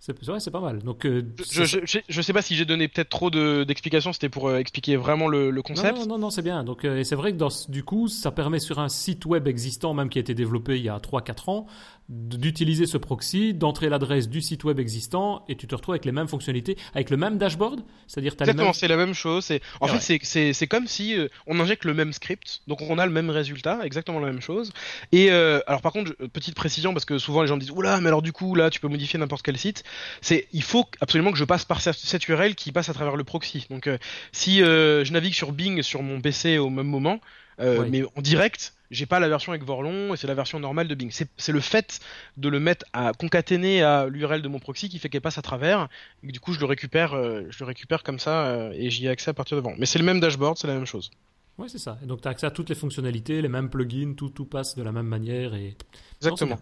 C'est 0.00 0.50
pas 0.50 0.60
mal. 0.60 0.78
Donc, 0.78 1.04
euh, 1.04 1.22
je, 1.50 1.64
je, 1.64 1.98
je, 2.08 2.22
sais 2.22 2.32
pas 2.32 2.40
si 2.40 2.54
j'ai 2.54 2.64
donné 2.64 2.88
peut-être 2.88 3.10
trop 3.10 3.30
d'explications, 3.30 4.14
c'était 4.14 4.30
pour 4.30 4.48
euh, 4.48 4.56
expliquer 4.56 4.96
vraiment 4.96 5.28
le, 5.28 5.50
le 5.50 5.62
concept. 5.62 5.98
Non, 5.98 6.06
non, 6.06 6.18
non, 6.18 6.30
c'est 6.30 6.40
bien. 6.40 6.64
Donc, 6.64 6.86
euh, 6.86 6.98
et 7.00 7.04
c'est 7.04 7.16
vrai 7.16 7.32
que 7.32 7.36
dans, 7.36 7.50
du 7.68 7.84
coup, 7.84 8.08
ça 8.08 8.30
permet 8.30 8.60
sur 8.60 8.78
un 8.78 8.88
site 8.88 9.26
web 9.26 9.46
existant, 9.46 9.92
même 9.92 10.08
qui 10.08 10.18
a 10.18 10.22
été 10.22 10.34
développé 10.34 10.78
il 10.78 10.84
y 10.84 10.88
a 10.88 10.96
3-4 10.96 11.50
ans, 11.50 11.66
d'utiliser 12.10 12.86
ce 12.86 12.98
proxy, 12.98 13.54
d'entrer 13.54 13.88
l'adresse 13.88 14.28
du 14.28 14.42
site 14.42 14.64
web 14.64 14.80
existant 14.80 15.44
et 15.48 15.54
tu 15.54 15.68
te 15.68 15.74
retrouves 15.76 15.92
avec 15.92 16.04
les 16.04 16.10
mêmes 16.10 16.26
fonctionnalités, 16.26 16.76
avec 16.92 17.08
le 17.08 17.16
même 17.16 17.38
dashboard. 17.38 17.82
C'est-à-dire 18.08 18.32
Exactement, 18.40 18.72
c'est 18.72 18.88
la 18.88 18.96
même 18.96 19.14
chose. 19.14 19.44
C'est 19.44 19.60
en 19.80 19.86
fait 19.86 20.18
c'est 20.24 20.52
c'est 20.52 20.66
comme 20.66 20.88
si 20.88 21.16
euh, 21.16 21.28
on 21.46 21.60
injecte 21.60 21.84
le 21.84 21.94
même 21.94 22.12
script, 22.12 22.62
donc 22.66 22.80
on 22.80 22.98
a 22.98 23.06
le 23.06 23.12
même 23.12 23.30
résultat, 23.30 23.78
exactement 23.84 24.18
la 24.18 24.26
même 24.26 24.40
chose. 24.40 24.72
Et 25.12 25.30
euh, 25.30 25.60
alors 25.68 25.82
par 25.82 25.92
contre 25.92 26.12
petite 26.32 26.56
précision 26.56 26.92
parce 26.92 27.04
que 27.04 27.16
souvent 27.18 27.42
les 27.42 27.48
gens 27.48 27.54
me 27.54 27.60
disent 27.60 27.70
oula 27.70 28.00
mais 28.00 28.08
alors 28.08 28.22
du 28.22 28.32
coup 28.32 28.56
là 28.56 28.70
tu 28.70 28.80
peux 28.80 28.88
modifier 28.88 29.20
n'importe 29.20 29.42
quel 29.42 29.56
site. 29.56 29.84
C'est 30.20 30.48
il 30.52 30.64
faut 30.64 30.86
absolument 31.00 31.30
que 31.30 31.38
je 31.38 31.44
passe 31.44 31.64
par 31.64 31.80
cette 31.80 32.28
URL 32.28 32.56
qui 32.56 32.72
passe 32.72 32.88
à 32.88 32.92
travers 32.92 33.14
le 33.14 33.22
proxy. 33.22 33.66
Donc 33.70 33.86
euh, 33.86 33.98
si 34.32 34.58
je 34.58 35.12
navigue 35.12 35.34
sur 35.34 35.52
Bing 35.52 35.82
sur 35.82 36.02
mon 36.02 36.20
PC 36.20 36.58
au 36.58 36.70
même 36.70 36.88
moment, 36.88 37.20
mais 37.60 38.02
en 38.16 38.22
direct 38.22 38.74
j'ai 38.90 39.06
pas 39.06 39.20
la 39.20 39.28
version 39.28 39.52
avec 39.52 39.64
Vorlon 39.64 40.14
et 40.14 40.16
c'est 40.16 40.26
la 40.26 40.34
version 40.34 40.58
normale 40.58 40.88
de 40.88 40.94
Bing. 40.94 41.12
C'est 41.12 41.52
le 41.52 41.60
fait 41.60 42.00
de 42.36 42.48
le 42.48 42.58
mettre 42.58 42.84
à 42.92 43.12
concaténer 43.12 43.82
à 43.82 44.06
l'URL 44.06 44.42
de 44.42 44.48
mon 44.48 44.58
proxy 44.58 44.88
qui 44.88 44.98
fait 44.98 45.08
qu'elle 45.08 45.20
passe 45.20 45.38
à 45.38 45.42
travers 45.42 45.88
et 46.22 46.26
que 46.26 46.32
du 46.32 46.40
coup 46.40 46.52
je 46.52 46.60
le 46.60 46.66
récupère, 46.66 47.14
euh, 47.14 47.42
je 47.50 47.58
le 47.60 47.66
récupère 47.66 48.02
comme 48.02 48.18
ça 48.18 48.46
euh, 48.46 48.72
et 48.74 48.90
j'y 48.90 49.06
ai 49.06 49.08
accès 49.08 49.30
à 49.30 49.34
partir 49.34 49.56
de 49.56 49.62
Vorlon. 49.62 49.76
Mais 49.78 49.86
c'est 49.86 49.98
le 49.98 50.04
même 50.04 50.20
dashboard, 50.20 50.58
c'est 50.58 50.66
la 50.66 50.74
même 50.74 50.86
chose. 50.86 51.10
Ouais, 51.58 51.68
c'est 51.68 51.78
ça. 51.78 51.98
Et 52.02 52.06
donc 52.06 52.20
tu 52.20 52.28
as 52.28 52.32
accès 52.32 52.46
à 52.46 52.50
toutes 52.50 52.68
les 52.68 52.74
fonctionnalités, 52.74 53.40
les 53.40 53.48
mêmes 53.48 53.70
plugins, 53.70 54.14
tout, 54.14 54.30
tout 54.30 54.46
passe 54.46 54.74
de 54.74 54.82
la 54.82 54.92
même 54.92 55.06
manière 55.06 55.54
et 55.54 55.76
exactement. 56.20 56.58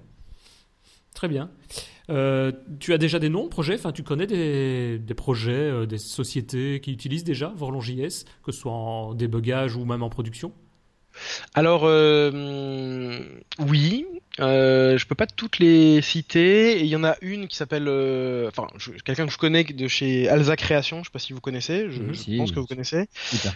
Très 1.15 1.29
bien. 1.29 1.51
Euh, 2.11 2.53
tu 2.79 2.93
as 2.93 2.99
déjà 2.99 3.19
des 3.19 3.29
noms, 3.29 3.49
projets? 3.49 3.75
Enfin, 3.75 3.91
tu 3.91 4.03
connais 4.03 4.27
des, 4.27 4.99
des 4.99 5.15
projets, 5.15 5.87
des 5.87 5.99
sociétés 5.99 6.81
qui 6.81 6.93
utilisent 6.93 7.25
déjà 7.25 7.55
JS, 7.57 8.25
que 8.43 8.53
ce 8.53 8.61
soit 8.61 8.73
en 8.73 9.15
débugage 9.15 9.77
ou 9.77 9.85
même 9.85 10.03
en 10.03 10.11
production? 10.11 10.53
Alors 11.55 11.83
euh, 11.85 13.21
oui, 13.59 14.07
euh, 14.41 14.97
je 14.99 15.07
peux 15.07 15.15
pas 15.15 15.27
toutes 15.27 15.59
les 15.59 16.01
citer. 16.03 16.81
Il 16.81 16.87
y 16.87 16.97
en 16.97 17.05
a 17.05 17.17
une 17.23 17.49
qui 17.49 17.57
s'appelle, 17.57 17.87
euh, 17.89 18.49
enfin, 18.49 18.69
quelqu'un 19.05 19.27
que 19.27 19.33
je 19.33 19.39
connais 19.39 19.65
de 19.65 19.89
chez 19.89 20.29
Alza 20.29 20.57
Création. 20.57 20.99
Je 20.99 21.05
sais 21.05 21.13
pas 21.13 21.19
si 21.19 21.33
vous 21.33 21.41
connaissez. 21.41 21.87
Je, 21.91 22.01
mhm. 22.01 22.39
pense 22.39 22.53
que 22.53 22.61
vous 22.61 22.67
connaissez. 22.67 23.09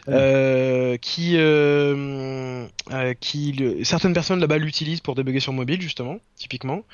Euh, 0.09 0.97
qui, 0.97 1.35
euh, 1.37 2.67
qui, 3.21 3.85
certaines 3.85 4.13
personnes 4.13 4.41
là-bas 4.41 4.59
l'utilisent 4.59 5.01
pour 5.01 5.15
débugger 5.15 5.41
sur 5.41 5.53
mobile 5.53 5.81
justement, 5.81 6.19
typiquement. 6.37 6.85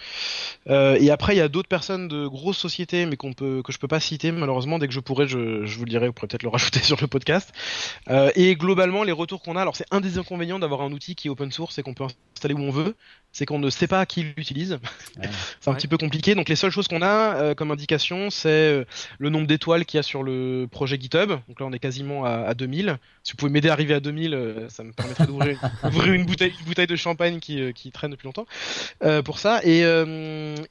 et 0.68 1.11
après, 1.11 1.34
il 1.34 1.39
y 1.39 1.43
a 1.43 1.49
d'autres 1.49 1.68
personnes 1.68 2.09
de 2.09 2.26
grosses 2.26 2.59
sociétés, 2.59 3.07
mais 3.07 3.16
qu'on 3.16 3.32
peut, 3.32 3.62
que 3.64 3.72
je 3.72 3.78
peux 3.78 3.89
pas 3.89 4.01
citer 4.01 4.32
malheureusement. 4.32 4.78
Dès 4.78 4.89
que 4.89 4.95
je 4.95 5.01
pourrais, 5.01 5.26
je, 5.26 5.64
je 5.64 5.78
vous 5.78 5.84
le 5.84 5.91
dirai. 5.91 6.09
Vous 6.09 6.12
pourrez 6.12 6.28
peut-être 6.28 6.43
le 6.43 6.49
rajouter 6.51 6.80
sur 6.80 6.99
le 7.01 7.07
podcast. 7.07 7.53
et 8.34 8.55
globalement, 8.57 9.03
les 9.03 9.12
retours 9.12 9.43
qu'on 9.43 9.57
a, 9.57 9.62
alors 9.62 9.76
c'est 9.76 9.86
un 9.91 10.01
des 10.01 10.18
inconvénients 10.18 10.59
d'avoir 10.59 10.82
un 10.82 10.93
outil 10.93 11.14
qui 11.14 11.28
est 11.28 11.30
open 11.30 11.51
source 11.51 11.78
et 11.78 11.82
qu'on 11.82 11.95
peut 11.95 12.05
installer 12.34 12.55
où 12.55 12.61
on 12.61 12.70
veut, 12.70 12.95
c'est 13.32 13.47
qu'on 13.47 13.59
ne 13.59 13.70
sait 13.79 13.87
pas 13.87 14.05
qui 14.07 14.24
l'utilise. 14.37 14.79
c'est 15.61 15.70
un 15.70 15.74
petit 15.74 15.89
peu 15.89 15.97
compliqué. 15.97 16.35
Donc 16.35 16.49
les 16.49 16.57
seules 16.57 16.70
choses 16.70 16.89
qu'on 16.89 17.03
a 17.03 17.37
euh, 17.37 17.55
comme 17.55 17.70
indication, 17.70 18.31
c'est 18.31 18.49
euh, 18.49 18.85
le 19.18 19.31
nombre 19.31 19.47
d'étoiles 19.47 19.85
qu'il 19.85 19.99
y 19.99 20.01
a 20.01 20.03
sur 20.03 20.22
le 20.22 20.66
projet 20.70 20.99
GitHub. 21.01 21.31
Donc 21.31 21.61
là, 21.61 21.66
on 21.66 21.72
est 21.72 21.79
quasiment 21.79 22.24
à, 22.24 22.55
2000. 22.55 22.99
Si 23.22 23.33
vous 23.33 23.37
pouvez 23.37 23.51
m'aider 23.51 23.68
à 23.68 23.72
arriver 23.72 23.95
à 23.95 24.01
2000, 24.01 24.35
euh, 24.35 24.68
ça 24.68 24.83
me 24.85 24.93
permettrait 24.93 25.26
d'ouvrir 25.26 26.12
une 26.12 26.24
bouteille, 26.24 26.53
une 26.61 26.66
bouteille 26.66 26.87
de 26.87 26.97
champagne 26.97 27.39
qui, 27.39 27.72
qui 27.72 27.91
traîne 27.93 28.11
depuis 28.11 28.26
longtemps 28.26 28.47
pour 29.24 29.39
ça. 29.39 29.61
Et, 29.64 29.81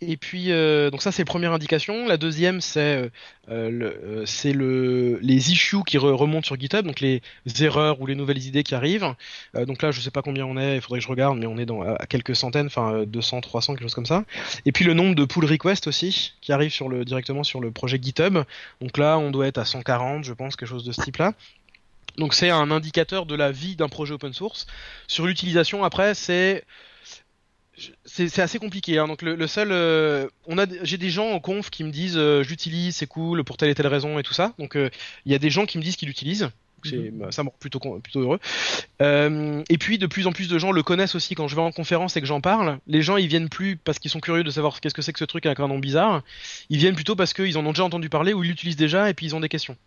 et 0.02 0.18
puis, 0.18 0.50
donc 0.92 1.02
ça, 1.02 1.12
c'est 1.12 1.22
la 1.22 1.26
première 1.26 1.54
indication. 1.54 2.08
La 2.08 2.18
deuxième, 2.18 2.62
c'est 2.62 3.10
le, 3.48 4.24
c'est 4.26 4.54
le, 4.54 5.20
les 5.22 5.52
issues 5.52 5.84
qui 5.86 5.98
remontent 5.98 6.46
sur 6.46 6.60
GitHub, 6.60 6.86
donc 6.86 7.00
les 7.00 7.22
erreurs 7.62 8.02
ou 8.02 8.06
les 8.06 8.16
nouvelles 8.16 8.44
idées 8.46 8.64
qui 8.64 8.76
arrivent. 8.76 9.14
donc 9.54 9.82
là, 9.82 9.92
je 9.92 10.02
sais 10.02 10.12
pas 10.12 10.22
combien 10.22 10.46
on 10.46 10.58
est, 10.58 10.76
il 10.76 10.82
faudrait 10.82 11.00
que 11.00 11.06
je 11.06 11.10
regarde, 11.10 11.38
mais 11.38 11.48
on 11.48 11.58
est 11.58 11.66
dans, 11.66 11.82
à 11.82 12.06
quelques 12.06 12.36
centaines, 12.36 12.68
enfin 12.68 12.97
200, 13.06 13.42
300, 13.42 13.74
quelque 13.74 13.84
chose 13.84 13.94
comme 13.94 14.06
ça. 14.06 14.24
Et 14.66 14.72
puis 14.72 14.86
le 14.86 14.94
nombre 14.94 15.16
de 15.16 15.26
pull 15.26 15.46
requests 15.46 15.88
aussi 15.88 16.34
qui 16.42 16.52
arrivent 16.52 16.74
directement 17.06 17.44
sur 17.44 17.60
le 17.60 17.72
projet 17.72 18.00
GitHub. 18.02 18.40
Donc 18.82 18.98
là, 18.98 19.18
on 19.18 19.32
doit 19.32 19.48
être 19.48 19.58
à 19.58 19.66
140, 19.66 20.24
je 20.24 20.34
pense, 20.34 20.56
quelque 20.56 20.70
chose 20.70 20.84
de 20.84 20.92
ce 20.92 21.02
type-là. 21.02 21.34
Donc 22.18 22.34
c'est 22.34 22.50
un 22.50 22.72
indicateur 22.72 23.26
de 23.26 23.36
la 23.36 23.52
vie 23.52 23.76
d'un 23.76 23.90
projet 23.90 24.14
open 24.14 24.34
source. 24.34 24.66
Sur 25.08 25.28
l'utilisation, 25.28 25.84
après, 25.84 26.16
c'est 26.16 26.64
assez 28.38 28.60
compliqué. 28.60 28.98
Hein. 28.98 29.08
Euh, 29.24 30.28
j'ai 30.84 30.98
des 30.98 31.10
gens 31.10 31.30
en 31.30 31.40
conf 31.40 31.70
qui 31.70 31.84
me 31.84 31.92
disent 31.92 32.18
euh, 32.18 32.44
j'utilise, 32.44 32.96
c'est 32.96 33.08
cool 33.08 33.44
pour 33.44 33.58
telle 33.58 33.70
et 33.70 33.76
telle 33.76 33.88
raison 33.88 34.18
et 34.18 34.24
tout 34.24 34.34
ça. 34.34 34.54
Donc 34.58 34.76
euh, 34.76 34.90
il 35.26 35.32
y 35.32 35.36
a 35.36 35.40
des 35.40 35.50
gens 35.50 35.66
qui 35.66 35.78
me 35.78 35.84
disent 35.84 35.96
qu'ils 35.96 36.08
l'utilisent. 36.08 36.50
Bah, 36.86 37.32
ça 37.32 37.44
me 37.44 37.50
rend 37.50 37.56
plutôt, 37.60 37.80
plutôt 37.80 38.22
heureux. 38.22 38.40
Euh, 39.02 39.64
et 39.70 39.78
puis 39.78 39.98
de 39.98 40.08
plus 40.08 40.28
en 40.28 40.32
plus 40.32 40.48
de 40.48 40.58
gens 40.58 40.72
le 40.72 40.84
connaissent 40.84 41.16
aussi 41.16 41.36
quand 41.36 41.48
je 41.48 41.56
vais 41.56 41.62
en 41.62 41.72
conférence 41.72 42.18
et 42.18 42.22
que 42.22 42.28
j'en 42.28 42.42
parle. 42.42 42.80
Les 42.88 43.02
gens 43.02 43.18
ils 43.18 43.28
viennent 43.28 43.50
plus 43.50 43.76
parce 43.78 44.00
qu'ils 44.00 44.12
sont 44.12 44.20
curieux 44.20 44.44
de 44.44 44.50
savoir 44.50 44.80
qu'est-ce 44.80 44.94
que 44.94 45.02
c'est 45.02 45.14
que 45.14 45.20
ce 45.20 45.26
truc 45.26 45.46
avec 45.46 45.60
un 45.60 45.68
nom 45.68 45.80
bizarre. 45.80 46.24
Ils 46.70 46.78
viennent 46.78 46.96
plutôt 46.96 47.16
parce 47.16 47.34
qu'ils 47.34 47.58
en 47.58 47.66
ont 47.66 47.72
déjà 47.72 47.84
entendu 47.84 48.10
parler 48.10 48.34
ou 48.34 48.44
ils 48.44 48.50
l'utilisent 48.50 48.76
déjà 48.76 49.10
et 49.10 49.14
puis 49.14 49.26
ils 49.26 49.36
ont 49.36 49.40
des 49.40 49.50
questions. 49.50 49.78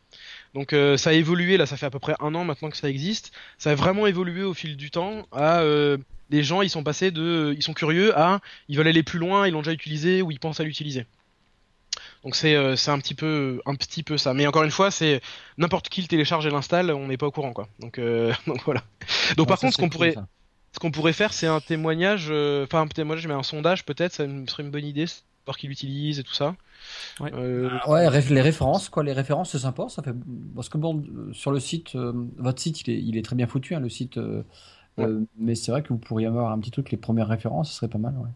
Donc 0.55 0.73
euh, 0.73 0.97
ça 0.97 1.11
a 1.11 1.13
évolué, 1.13 1.57
là 1.57 1.67
ça 1.67 1.77
fait 1.77 1.87
à 1.87 1.91
peu 1.91 1.99
près 1.99 2.15
un 2.21 2.35
an 2.35 2.45
maintenant 2.45 2.71
que 2.71 2.77
ça 2.77 2.89
existe. 2.89 3.33
Ça 3.59 3.71
a 3.71 3.75
vraiment 3.75 4.07
évolué 4.07 4.43
au 4.43 4.55
fil 4.55 4.77
du 4.77 4.91
temps 4.91 5.27
à 5.33 5.61
euh, 5.61 5.97
les 6.31 6.43
gens 6.43 6.63
ils 6.63 6.71
sont 6.71 6.83
passés 6.83 7.11
de 7.11 7.55
ils 7.57 7.63
sont 7.63 7.75
curieux 7.75 8.17
à 8.19 8.41
ils 8.69 8.77
veulent 8.77 8.89
aller 8.89 9.03
plus 9.03 9.19
loin, 9.19 9.47
ils 9.47 9.53
l'ont 9.53 9.63
déjà 9.63 9.73
utilisé 9.73 10.23
ou 10.23 10.31
ils 10.31 10.41
pensent 10.41 10.61
à 10.61 10.65
l'utiliser. 10.65 11.07
Donc 12.25 12.37
c'est 12.37 12.55
euh, 12.55 12.77
c'est 12.77 12.91
un 12.91 12.99
petit 12.99 13.15
peu 13.15 13.61
un 13.65 13.75
petit 13.75 14.03
peu 14.03 14.19
ça. 14.19 14.35
Mais 14.35 14.47
encore 14.47 14.65
une 14.65 14.71
fois, 14.71 14.91
c'est 14.91 15.21
n'importe 15.57 15.89
qui 15.89 16.03
le 16.03 16.07
télécharge 16.07 16.47
et 16.47 16.51
l'installe, 16.51 16.91
on 16.91 17.09
n'est 17.09 17.17
pas 17.17 17.27
au 17.27 17.31
courant 17.31 17.53
quoi. 17.53 17.67
Donc 17.79 17.99
euh, 17.99 18.33
donc 18.47 18.63
voilà. 18.65 18.83
Donc 19.37 19.49
par 19.49 19.59
contre, 19.59 19.75
ce 19.75 19.79
qu'on 19.79 19.89
pourrait 19.89 20.15
ce 20.73 20.79
qu'on 20.79 20.91
pourrait 20.91 21.13
faire, 21.13 21.33
c'est 21.33 21.47
un 21.47 21.61
témoignage, 21.61 22.29
euh, 22.31 22.65
enfin 22.65 22.83
un 22.83 22.87
témoignage, 22.87 23.27
mais 23.27 23.35
un 23.35 23.43
sondage 23.43 23.85
peut-être, 23.85 24.13
ça 24.13 24.25
serait 24.47 24.63
une 24.63 24.71
bonne 24.71 24.85
idée, 24.85 25.07
voir 25.45 25.57
qui 25.57 25.67
l'utilise 25.67 26.21
et 26.21 26.23
tout 26.23 26.35
ça. 26.35 26.55
Ouais. 27.19 27.33
ouais, 27.33 28.21
les 28.31 28.41
références, 28.41 28.89
quoi, 28.89 29.03
les 29.03 29.13
références, 29.13 29.51
c'est 29.51 29.59
sympa. 29.59 29.89
Ça 29.89 30.03
fait 30.03 30.15
parce 30.55 30.69
que 30.69 30.79
bon, 30.79 31.03
sur 31.33 31.51
le 31.51 31.59
site, 31.59 31.97
votre 31.97 32.61
site, 32.61 32.83
il 32.83 32.91
est, 32.91 33.03
il 33.03 33.17
est, 33.17 33.23
très 33.23 33.35
bien 33.35 33.47
foutu, 33.47 33.75
hein, 33.75 33.81
le 33.81 33.89
site. 33.89 34.19
mais 35.39 35.55
c'est 35.55 35.73
vrai 35.73 35.83
que 35.83 35.89
vous 35.89 35.99
pourriez 35.99 36.27
avoir 36.27 36.53
un 36.53 36.59
petit 36.61 36.71
truc, 36.71 36.91
les 36.91 36.99
premières 36.99 37.29
références, 37.29 37.71
ce 37.71 37.77
serait 37.77 37.89
pas 37.89 37.99
mal. 37.99 38.15
Ouais. 38.17 38.31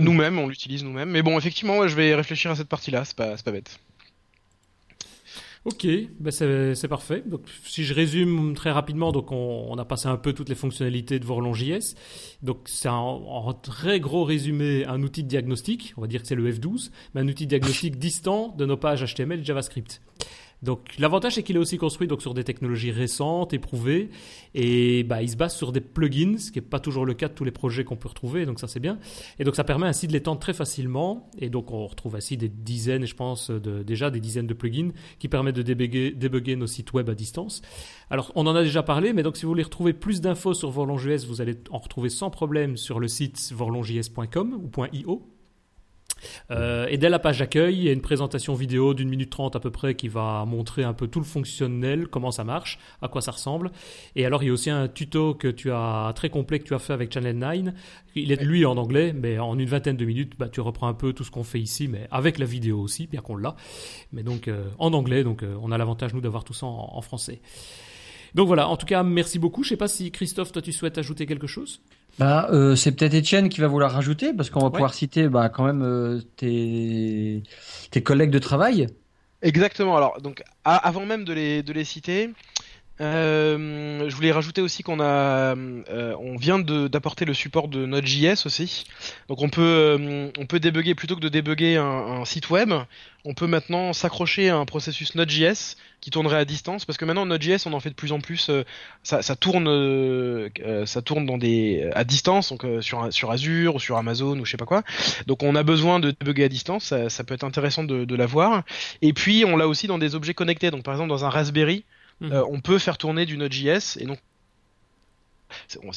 Nous-mêmes, 0.00 0.38
on 0.38 0.48
l'utilise 0.48 0.84
nous-mêmes. 0.84 1.10
Mais 1.10 1.22
bon, 1.22 1.38
effectivement, 1.38 1.86
je 1.86 1.96
vais 1.96 2.14
réfléchir 2.14 2.50
à 2.50 2.56
cette 2.56 2.68
partie-là, 2.68 3.04
c'est 3.04 3.16
pas, 3.16 3.36
pas 3.36 3.52
bête. 3.52 3.78
Ok, 5.64 5.86
ben 6.18 6.30
c'est 6.30 6.88
parfait. 6.88 7.22
Donc, 7.26 7.42
si 7.64 7.84
je 7.84 7.92
résume 7.92 8.54
très 8.54 8.70
rapidement, 8.70 9.12
donc 9.12 9.32
on, 9.32 9.76
a 9.76 9.84
passé 9.84 10.06
un 10.06 10.16
peu 10.16 10.32
toutes 10.32 10.48
les 10.48 10.54
fonctionnalités 10.54 11.18
de 11.18 11.26
Vorlon.js. 11.26 11.94
Donc, 12.42 12.60
c'est 12.66 12.88
en 12.88 13.52
très 13.52 14.00
gros 14.00 14.24
résumé 14.24 14.86
un 14.86 15.02
outil 15.02 15.24
de 15.24 15.28
diagnostic. 15.28 15.92
On 15.96 16.00
va 16.00 16.06
dire 16.06 16.22
que 16.22 16.28
c'est 16.28 16.36
le 16.36 16.50
F12, 16.50 16.90
mais 17.14 17.20
un 17.20 17.28
outil 17.28 17.44
de 17.44 17.50
diagnostic 17.50 17.98
distant 17.98 18.54
de 18.56 18.64
nos 18.64 18.76
pages 18.76 19.04
HTML 19.04 19.40
et 19.40 19.44
JavaScript. 19.44 20.00
Donc 20.62 20.96
l'avantage 20.98 21.34
c'est 21.34 21.42
qu'il 21.42 21.56
est 21.56 21.60
aussi 21.60 21.78
construit 21.78 22.08
donc 22.08 22.20
sur 22.20 22.34
des 22.34 22.44
technologies 22.44 22.90
récentes, 22.90 23.52
éprouvées, 23.52 24.10
et 24.54 25.04
bah, 25.04 25.22
il 25.22 25.30
se 25.30 25.36
base 25.36 25.54
sur 25.54 25.70
des 25.72 25.80
plugins, 25.80 26.38
ce 26.38 26.50
qui 26.50 26.58
n'est 26.58 26.64
pas 26.64 26.80
toujours 26.80 27.06
le 27.06 27.14
cas 27.14 27.28
de 27.28 27.34
tous 27.34 27.44
les 27.44 27.50
projets 27.50 27.84
qu'on 27.84 27.96
peut 27.96 28.08
retrouver, 28.08 28.44
donc 28.44 28.58
ça 28.58 28.66
c'est 28.66 28.80
bien. 28.80 28.98
Et 29.38 29.44
donc 29.44 29.54
ça 29.54 29.64
permet 29.64 29.86
ainsi 29.86 30.08
de 30.08 30.12
l'étendre 30.12 30.40
très 30.40 30.52
facilement, 30.52 31.30
et 31.38 31.48
donc 31.48 31.70
on 31.70 31.86
retrouve 31.86 32.16
ainsi 32.16 32.36
des 32.36 32.48
dizaines, 32.48 33.06
je 33.06 33.14
pense 33.14 33.50
de, 33.50 33.82
déjà 33.82 34.10
des 34.10 34.20
dizaines 34.20 34.46
de 34.46 34.54
plugins 34.54 34.90
qui 35.18 35.28
permettent 35.28 35.56
de 35.56 35.62
débugger, 35.62 36.56
nos 36.56 36.66
sites 36.66 36.92
web 36.92 37.08
à 37.08 37.14
distance. 37.14 37.62
Alors 38.10 38.32
on 38.34 38.46
en 38.46 38.56
a 38.56 38.62
déjà 38.62 38.82
parlé, 38.82 39.12
mais 39.12 39.22
donc 39.22 39.36
si 39.36 39.44
vous 39.44 39.50
voulez 39.50 39.62
retrouver 39.62 39.92
plus 39.92 40.20
d'infos 40.20 40.54
sur 40.54 40.70
Vorlon.js, 40.70 41.26
vous 41.26 41.40
allez 41.40 41.56
en 41.70 41.78
retrouver 41.78 42.08
sans 42.08 42.30
problème 42.30 42.76
sur 42.76 42.98
le 42.98 43.06
site 43.06 43.52
vorlonjs.com 43.52 44.60
ou 44.62 44.84
.io. 44.92 45.37
Euh, 46.50 46.86
et 46.88 46.98
dès 46.98 47.08
la 47.08 47.18
page 47.18 47.38
d'accueil, 47.38 47.76
il 47.76 47.82
y 47.84 47.88
a 47.88 47.92
une 47.92 48.00
présentation 48.00 48.54
vidéo 48.54 48.94
d'une 48.94 49.08
minute 49.08 49.30
trente 49.30 49.56
à 49.56 49.60
peu 49.60 49.70
près 49.70 49.94
qui 49.94 50.08
va 50.08 50.44
montrer 50.44 50.84
un 50.84 50.92
peu 50.92 51.08
tout 51.08 51.20
le 51.20 51.24
fonctionnel, 51.24 52.08
comment 52.08 52.30
ça 52.30 52.44
marche, 52.44 52.78
à 53.02 53.08
quoi 53.08 53.20
ça 53.20 53.32
ressemble. 53.32 53.70
Et 54.16 54.26
alors 54.26 54.42
il 54.42 54.46
y 54.46 54.50
a 54.50 54.52
aussi 54.52 54.70
un 54.70 54.88
tuto 54.88 55.34
que 55.34 55.48
tu 55.48 55.70
as 55.70 56.12
très 56.14 56.30
complet 56.30 56.58
que 56.58 56.64
tu 56.64 56.74
as 56.74 56.78
fait 56.78 56.92
avec 56.92 57.12
Channel 57.12 57.36
9. 57.36 57.48
Il 58.14 58.32
est 58.32 58.42
lui 58.42 58.64
en 58.64 58.76
anglais, 58.76 59.12
mais 59.12 59.38
en 59.38 59.58
une 59.58 59.68
vingtaine 59.68 59.96
de 59.96 60.04
minutes, 60.04 60.32
bah, 60.38 60.48
tu 60.48 60.60
reprends 60.60 60.88
un 60.88 60.94
peu 60.94 61.12
tout 61.12 61.24
ce 61.24 61.30
qu'on 61.30 61.44
fait 61.44 61.60
ici, 61.60 61.88
mais 61.88 62.08
avec 62.10 62.38
la 62.38 62.46
vidéo 62.46 62.80
aussi, 62.80 63.06
bien 63.06 63.20
qu'on 63.20 63.36
l'a. 63.36 63.54
Mais 64.12 64.22
donc 64.22 64.48
euh, 64.48 64.68
en 64.78 64.92
anglais, 64.92 65.24
donc 65.24 65.42
euh, 65.42 65.56
on 65.62 65.70
a 65.72 65.78
l'avantage 65.78 66.14
nous 66.14 66.20
d'avoir 66.20 66.44
tout 66.44 66.54
ça 66.54 66.66
en, 66.66 67.00
français. 67.00 67.40
Donc 68.34 68.46
voilà, 68.46 68.68
en 68.68 68.76
tout 68.76 68.86
cas, 68.86 69.02
merci 69.02 69.38
beaucoup. 69.38 69.62
Je 69.62 69.70
sais 69.70 69.76
pas 69.76 69.88
si 69.88 70.10
Christophe, 70.10 70.52
toi 70.52 70.62
tu 70.62 70.72
souhaites 70.72 70.98
ajouter 70.98 71.26
quelque 71.26 71.46
chose? 71.46 71.80
Bah, 72.18 72.48
euh, 72.52 72.76
c'est 72.76 72.92
peut-être 72.92 73.14
Étienne 73.14 73.48
qui 73.48 73.60
va 73.60 73.68
vouloir 73.68 73.92
rajouter, 73.92 74.32
parce 74.32 74.50
qu'on 74.50 74.60
va 74.60 74.70
pouvoir 74.70 74.94
citer 74.94 75.28
bah, 75.28 75.48
quand 75.48 75.64
même 75.64 75.82
euh, 75.82 76.20
tes, 76.36 77.42
tes 77.90 78.02
collègues 78.02 78.30
de 78.30 78.38
travail. 78.38 78.86
Exactement. 79.42 79.96
Alors, 79.96 80.20
donc, 80.20 80.42
avant 80.64 81.06
même 81.06 81.24
de 81.24 81.32
les, 81.32 81.62
de 81.62 81.72
les 81.72 81.84
citer, 81.84 82.30
Euh, 83.00 84.10
je 84.10 84.14
voulais 84.16 84.32
rajouter 84.32 84.60
aussi 84.60 84.82
qu'on 84.82 84.98
a, 84.98 85.54
euh, 85.54 86.16
on 86.18 86.36
vient 86.36 86.58
d'apporter 86.58 87.24
le 87.24 87.32
support 87.32 87.68
de 87.68 87.86
Node.js 87.86 88.44
aussi. 88.44 88.86
Donc 89.28 89.40
on 89.40 89.48
peut, 89.48 89.62
euh, 89.62 90.32
on 90.36 90.46
peut 90.46 90.58
débugger 90.58 90.96
plutôt 90.96 91.14
que 91.14 91.20
de 91.20 91.28
débugger 91.28 91.76
un, 91.76 91.84
un 92.20 92.24
site 92.24 92.50
web, 92.50 92.72
on 93.24 93.34
peut 93.34 93.46
maintenant 93.46 93.92
s'accrocher 93.92 94.48
à 94.50 94.56
un 94.56 94.64
processus 94.64 95.14
Node.js 95.14 95.76
qui 96.00 96.10
tournerait 96.10 96.38
à 96.38 96.44
distance 96.44 96.84
parce 96.84 96.96
que 96.96 97.04
maintenant 97.04 97.26
Node.js 97.26 97.66
on 97.66 97.72
en 97.72 97.80
fait 97.80 97.90
de 97.90 97.94
plus 97.94 98.12
en 98.12 98.20
plus, 98.20 98.50
euh, 98.50 98.64
ça, 99.02 99.22
ça, 99.22 99.36
tourne, 99.36 99.68
euh, 99.68 100.48
ça 100.86 101.02
tourne 101.02 101.26
dans 101.26 101.38
des 101.38 101.90
à 101.94 102.04
distance 102.04 102.50
donc 102.50 102.64
sur 102.80 103.12
sur 103.12 103.30
Azure 103.30 103.74
ou 103.74 103.80
sur 103.80 103.96
Amazon 103.96 104.38
ou 104.38 104.44
je 104.44 104.50
sais 104.50 104.56
pas 104.56 104.66
quoi. 104.66 104.82
Donc 105.26 105.42
on 105.42 105.54
a 105.54 105.62
besoin 105.62 106.00
de 106.00 106.10
débugger 106.10 106.44
à 106.44 106.48
distance, 106.48 106.84
ça, 106.84 107.08
ça 107.08 107.24
peut 107.24 107.34
être 107.34 107.44
intéressant 107.44 107.84
de, 107.84 108.04
de 108.04 108.14
l'avoir. 108.16 108.64
Et 109.02 109.12
puis 109.12 109.44
on 109.46 109.56
l'a 109.56 109.68
aussi 109.68 109.86
dans 109.86 109.98
des 109.98 110.14
objets 110.14 110.34
connectés. 110.34 110.70
Donc 110.70 110.82
par 110.82 110.94
exemple 110.94 111.10
dans 111.10 111.24
un 111.24 111.30
Raspberry. 111.30 111.84
Euh, 112.22 112.44
on 112.50 112.60
peut 112.60 112.78
faire 112.78 112.98
tourner 112.98 113.26
du 113.26 113.36
Node.js 113.36 113.96
et 114.00 114.04
donc 114.04 114.18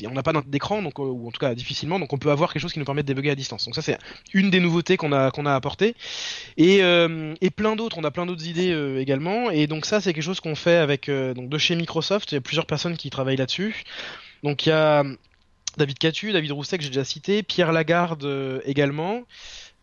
on 0.05 0.11
n'a 0.11 0.23
pas 0.23 0.33
d'écran 0.45 0.83
euh, 0.83 0.89
ou 0.97 1.27
en 1.27 1.31
tout 1.31 1.39
cas 1.39 1.53
difficilement 1.55 1.99
donc 1.99 2.13
on 2.13 2.17
peut 2.17 2.31
avoir 2.31 2.53
quelque 2.53 2.61
chose 2.61 2.73
qui 2.73 2.79
nous 2.79 2.85
permet 2.85 3.03
de 3.03 3.07
débugger 3.07 3.31
à 3.31 3.35
distance. 3.35 3.65
Donc 3.65 3.75
ça 3.75 3.81
c'est 3.81 3.97
une 4.33 4.49
des 4.49 4.59
nouveautés 4.59 4.97
qu'on 4.97 5.11
a 5.11 5.31
qu'on 5.31 5.45
a 5.45 5.53
apporté 5.53 5.95
et, 6.57 6.83
euh, 6.83 7.33
et 7.41 7.49
plein 7.49 7.75
d'autres 7.75 7.97
on 7.97 8.03
a 8.03 8.11
plein 8.11 8.25
d'autres 8.25 8.47
idées 8.47 8.71
également. 8.99 9.49
Et 9.51 9.67
donc 9.67 9.85
ça 9.85 10.01
c'est 10.01 10.13
quelque 10.13 10.23
chose 10.23 10.39
qu'on 10.39 10.55
fait 10.55 10.87
de 11.07 11.57
chez 11.57 11.75
Microsoft. 11.75 12.31
Il 12.31 12.35
y 12.35 12.37
a 12.37 12.41
plusieurs 12.41 12.65
personnes 12.65 12.97
qui 12.97 13.09
travaillent 13.09 13.37
là-dessus. 13.37 13.83
Donc 14.43 14.65
il 14.65 14.69
y 14.69 14.71
a 14.73 15.03
David 15.77 15.97
Catu 15.97 16.31
David 16.33 16.51
Rousset 16.51 16.77
que 16.77 16.83
j'ai 16.83 16.89
déjà 16.89 17.05
cité 17.05 17.43
Pierre 17.43 17.71
Lagarde 17.71 18.61
également. 18.65 19.23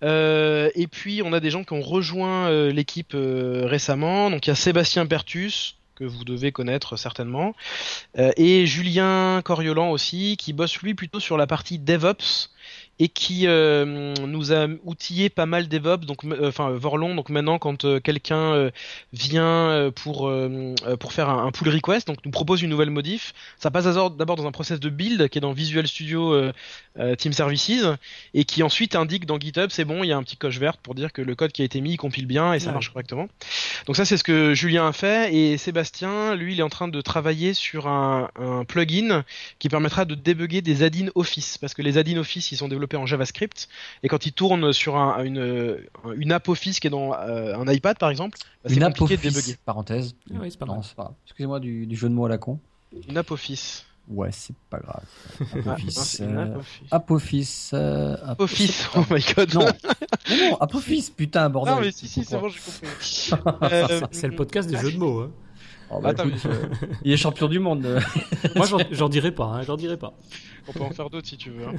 Et 0.02 0.86
puis 0.90 1.22
on 1.24 1.32
a 1.32 1.40
des 1.40 1.50
gens 1.50 1.64
qui 1.64 1.72
ont 1.72 1.82
rejoint 1.82 2.70
l'équipe 2.70 3.14
récemment. 3.14 4.30
Donc 4.30 4.46
il 4.46 4.50
y 4.50 4.52
a 4.52 4.56
Sébastien 4.56 5.06
Pertus 5.06 5.77
que 5.98 6.04
vous 6.04 6.24
devez 6.24 6.52
connaître 6.52 6.96
certainement, 6.96 7.54
euh, 8.18 8.30
et 8.36 8.66
Julien 8.66 9.42
Coriolan 9.44 9.90
aussi, 9.90 10.36
qui 10.38 10.52
bosse 10.52 10.78
lui 10.78 10.94
plutôt 10.94 11.20
sur 11.20 11.36
la 11.36 11.46
partie 11.46 11.78
DevOps 11.78 12.50
et 13.00 13.08
qui 13.08 13.46
euh, 13.46 14.14
nous 14.26 14.52
a 14.52 14.66
outillé 14.84 15.28
pas 15.28 15.46
mal 15.46 15.68
DevOps, 15.68 16.04
donc 16.04 16.24
euh, 16.24 16.48
enfin 16.48 16.70
Vorlon. 16.70 17.14
Donc 17.14 17.30
maintenant, 17.30 17.58
quand 17.58 17.84
euh, 17.84 18.00
quelqu'un 18.00 18.70
vient 19.12 19.90
pour 19.94 20.30
pour 21.00 21.12
faire 21.12 21.28
un, 21.28 21.50
pull 21.50 21.68
request, 21.68 22.06
donc 22.06 22.24
nous 22.24 22.30
propose 22.30 22.62
une 22.62 22.70
nouvelle 22.70 22.90
modif, 22.90 23.34
ça 23.58 23.70
passe 23.70 23.84
d'abord 23.84 24.36
dans 24.36 24.46
un 24.46 24.52
process 24.52 24.80
de 24.80 24.88
build 24.88 25.28
qui 25.28 25.38
est 25.38 25.40
dans 25.40 25.52
Visual 25.52 25.86
Studio 25.86 26.50
Team 27.18 27.32
Services 27.32 27.84
et 28.34 28.44
qui 28.44 28.62
ensuite 28.62 28.96
indique 28.96 29.26
dans 29.26 29.38
GitHub 29.38 29.70
c'est 29.70 29.84
bon, 29.84 30.02
il 30.02 30.08
y 30.08 30.12
a 30.12 30.16
un 30.16 30.22
petit 30.22 30.36
coche 30.36 30.58
verte 30.58 30.80
pour 30.82 30.94
dire 30.94 31.12
que 31.12 31.22
le 31.22 31.34
code 31.34 31.52
qui 31.52 31.62
a 31.62 31.64
été 31.64 31.80
mis 31.80 31.92
il 31.92 31.96
compile 31.96 32.26
bien 32.26 32.52
et 32.52 32.58
ça 32.58 32.72
marche 32.72 32.90
correctement. 32.90 33.28
Donc 33.86 33.96
ça 33.96 34.04
c'est 34.04 34.16
ce 34.16 34.24
que 34.24 34.54
Julien 34.54 34.88
a 34.88 34.92
fait 34.92 35.34
et 35.34 35.56
Sébastien, 35.58 36.34
lui, 36.34 36.54
il 36.54 36.60
est 36.60 36.64
en 36.64 36.68
train 36.68 36.88
de 36.88 37.00
travailler 37.00 37.54
sur 37.54 37.86
un, 37.86 38.30
un 38.36 38.64
plugin 38.64 39.24
qui 39.58 39.68
permettra 39.68 40.04
de 40.04 40.14
débugger 40.14 40.62
des 40.62 40.82
add-in 40.82 41.08
Office 41.14 41.58
parce 41.58 41.74
que 41.74 41.82
les 41.82 41.98
add-in 41.98 42.16
Office 42.18 42.52
ils 42.52 42.56
sont 42.56 42.68
développés 42.68 42.87
en 42.96 43.06
JavaScript 43.06 43.68
et 44.02 44.08
quand 44.08 44.26
il 44.26 44.32
tourne 44.32 44.72
sur 44.72 44.96
une, 44.96 45.78
une 46.16 46.32
app 46.32 46.48
Office 46.48 46.80
qui 46.80 46.86
est 46.86 46.90
dans 46.90 47.14
euh, 47.14 47.56
un 47.56 47.70
iPad 47.72 47.98
par 47.98 48.10
exemple, 48.10 48.38
bah, 48.64 48.70
c'est 48.72 48.80
compliqué 48.80 49.16
de 49.16 49.22
débugger. 49.22 49.56
Parenthèse. 49.64 50.14
Ah 50.30 50.38
oui, 50.40 50.50
c'est 50.50 50.58
pas 50.58 50.66
non, 50.66 50.80
pas 50.96 51.14
Excusez-moi 51.26 51.60
du, 51.60 51.86
du, 51.86 51.96
jeu 51.96 52.08
de 52.08 52.14
mots 52.14 52.26
à 52.26 52.28
la 52.28 52.38
con. 52.38 52.58
Une 53.08 53.16
app 53.16 53.30
Office. 53.30 53.84
Ouais, 54.08 54.30
c'est 54.32 54.56
pas 54.70 54.78
grave. 54.78 55.04
Apophis. 55.66 56.16
Euh, 56.22 56.56
Apophis. 56.90 57.70
Euh, 57.74 58.16
Apophis. 58.24 58.86
Oh 58.96 59.04
my 59.10 59.22
god. 59.34 59.54
Non, 59.54 59.66
non, 60.30 60.56
Apophis, 60.60 61.12
putain, 61.14 61.50
bordel. 61.50 61.74
Non, 61.74 61.80
mais 61.82 61.92
si, 61.92 62.08
si, 62.08 62.24
c'est 62.24 62.38
bon, 62.38 62.48
j'ai 62.48 62.58
compris. 62.58 64.06
c'est 64.12 64.28
le 64.28 64.34
podcast 64.34 64.70
des 64.70 64.78
jeux 64.78 64.92
de 64.92 64.96
mots. 64.96 65.20
Hein. 65.20 65.30
Oh, 65.90 66.00
bah, 66.00 66.12
écoute, 66.12 66.46
il 67.02 67.12
est 67.12 67.16
champion 67.16 67.48
du 67.48 67.58
monde. 67.58 67.86
Moi, 68.56 68.66
j'en 68.90 69.08
dirais 69.08 69.32
pas, 69.32 69.44
hein, 69.44 69.62
j'en 69.62 69.76
dirais 69.76 69.96
pas. 69.96 70.14
On 70.68 70.72
peut 70.72 70.82
en 70.82 70.90
faire 70.90 71.08
d'autres 71.08 71.26
si 71.26 71.38
tu 71.38 71.50
veux. 71.50 71.66
Hein. 71.66 71.74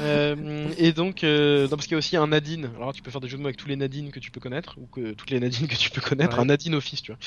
euh, 0.00 0.68
et 0.78 0.92
donc, 0.92 1.24
euh, 1.24 1.64
non, 1.64 1.70
parce 1.70 1.84
qu'il 1.84 1.92
y 1.92 1.94
a 1.96 1.98
aussi 1.98 2.16
un 2.16 2.28
Nadine. 2.28 2.70
Alors, 2.76 2.94
tu 2.94 3.02
peux 3.02 3.10
faire 3.10 3.20
des 3.20 3.28
jeux 3.28 3.36
de 3.36 3.42
mots 3.42 3.48
avec 3.48 3.58
tous 3.58 3.68
les 3.68 3.76
Nadines 3.76 4.10
que 4.10 4.18
tu 4.18 4.30
peux 4.30 4.40
connaître, 4.40 4.76
ou 4.78 4.86
que 4.86 5.12
toutes 5.12 5.30
les 5.30 5.40
Nadines 5.40 5.68
que 5.68 5.76
tu 5.76 5.90
peux 5.90 6.00
connaître. 6.00 6.40
Un 6.40 6.46
Nadine 6.46 6.74
Office, 6.74 7.02
tu 7.02 7.12
vois. 7.12 7.18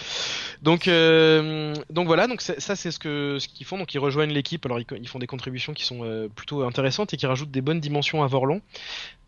Donc, 0.64 0.88
euh, 0.88 1.76
donc 1.92 2.08
voilà. 2.08 2.28
Donc 2.28 2.42
ça, 2.42 2.76
c'est 2.76 2.90
ce 2.92 2.98
que 2.98 3.38
ce 3.40 3.48
qu'ils 3.48 3.68
font. 3.68 3.78
Donc, 3.78 3.94
ils 3.94 4.00
rejoignent 4.00 4.34
l'équipe. 4.34 4.66
Alors, 4.66 4.80
ils, 4.80 5.08
font 5.08 5.20
des 5.20 5.28
contributions 5.28 5.74
qui 5.74 5.86
sont 5.86 6.04
euh, 6.04 6.28
plutôt 6.30 6.64
intéressantes 6.64 7.14
et 7.14 7.18
qui 7.18 7.28
rajoutent 7.28 7.52
des 7.52 7.62
bonnes 7.62 7.80
dimensions 7.80 8.24
à 8.24 8.28
Vorlon. 8.28 8.62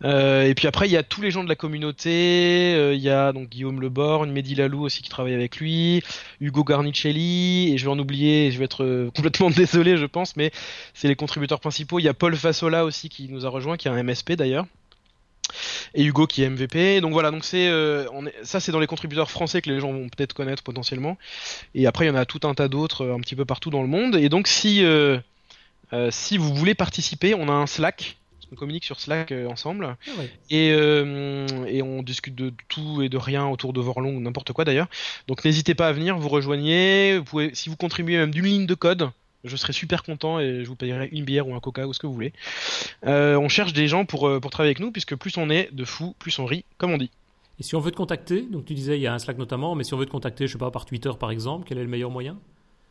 Euh, 0.03 0.43
et 0.43 0.53
puis 0.55 0.67
après, 0.67 0.87
il 0.87 0.91
y 0.91 0.97
a 0.97 1.03
tous 1.03 1.21
les 1.21 1.31
gens 1.31 1.43
de 1.43 1.49
la 1.49 1.55
communauté. 1.55 2.73
Euh, 2.75 2.93
il 2.93 3.01
y 3.01 3.09
a 3.09 3.31
donc 3.31 3.49
Guillaume 3.49 3.79
Leborgne, 3.79 4.31
Mehdi 4.31 4.55
Lalou 4.55 4.83
aussi 4.83 5.01
qui 5.01 5.09
travaille 5.09 5.33
avec 5.33 5.57
lui, 5.57 6.03
Hugo 6.41 6.63
Garnicelli, 6.95 7.73
et 7.73 7.77
je 7.77 7.85
vais 7.85 7.91
en 7.91 7.99
oublier. 7.99 8.51
Je 8.51 8.59
vais 8.59 8.65
être 8.65 9.09
complètement 9.15 9.49
désolé, 9.49 9.97
je 9.97 10.05
pense, 10.05 10.35
mais 10.35 10.51
c'est 10.93 11.07
les 11.07 11.15
contributeurs 11.15 11.59
principaux 11.59 11.99
il 11.99 12.03
y 12.03 12.09
a 12.09 12.13
Paul 12.13 12.35
Fasola 12.35 12.85
aussi 12.85 13.09
qui 13.09 13.27
nous 13.29 13.45
a 13.45 13.49
rejoint, 13.49 13.77
qui 13.77 13.87
est 13.87 13.91
un 13.91 14.03
MSP 14.03 14.33
d'ailleurs. 14.33 14.65
Et 15.93 16.03
Hugo 16.03 16.27
qui 16.27 16.43
est 16.43 16.49
MVP. 16.49 17.01
Donc 17.01 17.13
voilà, 17.13 17.31
donc 17.31 17.45
c'est 17.45 17.67
euh, 17.67 18.05
ça 18.43 18.59
c'est 18.59 18.71
dans 18.71 18.79
les 18.79 18.87
contributeurs 18.87 19.29
français 19.29 19.61
que 19.61 19.69
les 19.69 19.79
gens 19.79 19.91
vont 19.91 20.09
peut-être 20.09 20.33
connaître 20.33 20.63
potentiellement. 20.63 21.17
Et 21.75 21.87
après 21.87 22.05
il 22.05 22.07
y 22.09 22.11
en 22.11 22.15
a 22.15 22.25
tout 22.25 22.41
un 22.43 22.53
tas 22.53 22.67
d'autres 22.67 23.05
euh, 23.05 23.15
un 23.15 23.19
petit 23.19 23.35
peu 23.35 23.45
partout 23.45 23.69
dans 23.69 23.81
le 23.81 23.87
monde. 23.87 24.15
Et 24.15 24.29
donc 24.29 24.47
si 24.47 24.83
euh, 24.83 25.19
si 26.09 26.37
vous 26.37 26.53
voulez 26.53 26.75
participer, 26.75 27.35
on 27.35 27.47
a 27.47 27.53
un 27.53 27.67
Slack. 27.67 28.17
On 28.51 28.55
communique 28.55 28.85
sur 28.85 28.99
Slack 28.99 29.33
ensemble 29.49 29.97
ah 30.07 30.11
et, 30.49 30.69
et 30.69 31.81
on 31.81 32.03
discute 32.03 32.35
de 32.35 32.53
tout 32.67 33.01
et 33.01 33.09
de 33.09 33.17
rien 33.17 33.47
autour 33.47 33.73
de 33.73 33.81
Vorlon 33.81 34.15
ou 34.15 34.19
n'importe 34.19 34.53
quoi 34.53 34.65
d'ailleurs. 34.65 34.87
Donc 35.27 35.43
n'hésitez 35.43 35.75
pas 35.75 35.87
à 35.87 35.91
venir, 35.91 36.17
vous 36.17 36.29
rejoignez. 36.29 37.17
Vous 37.17 37.23
pouvez, 37.23 37.55
si 37.55 37.69
vous 37.69 37.75
contribuez 37.75 38.17
même 38.17 38.31
d'une 38.31 38.45
ligne 38.45 38.65
de 38.65 38.75
code, 38.75 39.09
je 39.45 39.55
serais 39.55 39.73
super 39.73 40.03
content 40.03 40.39
et 40.39 40.63
je 40.63 40.67
vous 40.67 40.75
payerai 40.75 41.09
une 41.11 41.23
bière 41.23 41.47
ou 41.47 41.55
un 41.55 41.59
coca 41.59 41.87
ou 41.87 41.93
ce 41.93 41.99
que 41.99 42.07
vous 42.07 42.13
voulez. 42.13 42.33
Euh, 43.05 43.37
on 43.37 43.47
cherche 43.47 43.73
des 43.73 43.87
gens 43.87 44.05
pour, 44.05 44.27
euh, 44.27 44.39
pour 44.39 44.51
travailler 44.51 44.69
avec 44.69 44.79
nous, 44.79 44.91
puisque 44.91 45.15
plus 45.15 45.37
on 45.37 45.49
est 45.49 45.69
de 45.73 45.85
fous, 45.85 46.15
plus 46.19 46.37
on 46.39 46.45
rit, 46.45 46.65
comme 46.77 46.91
on 46.91 46.97
dit. 46.97 47.11
Et 47.59 47.63
si 47.63 47.75
on 47.75 47.79
veut 47.79 47.91
te 47.91 47.95
contacter, 47.95 48.41
donc 48.41 48.65
tu 48.65 48.73
disais 48.73 48.97
il 48.97 49.01
y 49.01 49.07
a 49.07 49.13
un 49.13 49.19
Slack 49.19 49.37
notamment, 49.37 49.75
mais 49.75 49.83
si 49.83 49.93
on 49.93 49.97
veut 49.97 50.05
te 50.05 50.11
contacter, 50.11 50.47
je 50.47 50.53
sais 50.53 50.57
pas, 50.57 50.71
par 50.71 50.85
Twitter 50.85 51.11
par 51.17 51.31
exemple, 51.31 51.65
quel 51.67 51.77
est 51.77 51.83
le 51.83 51.89
meilleur 51.89 52.11
moyen? 52.11 52.37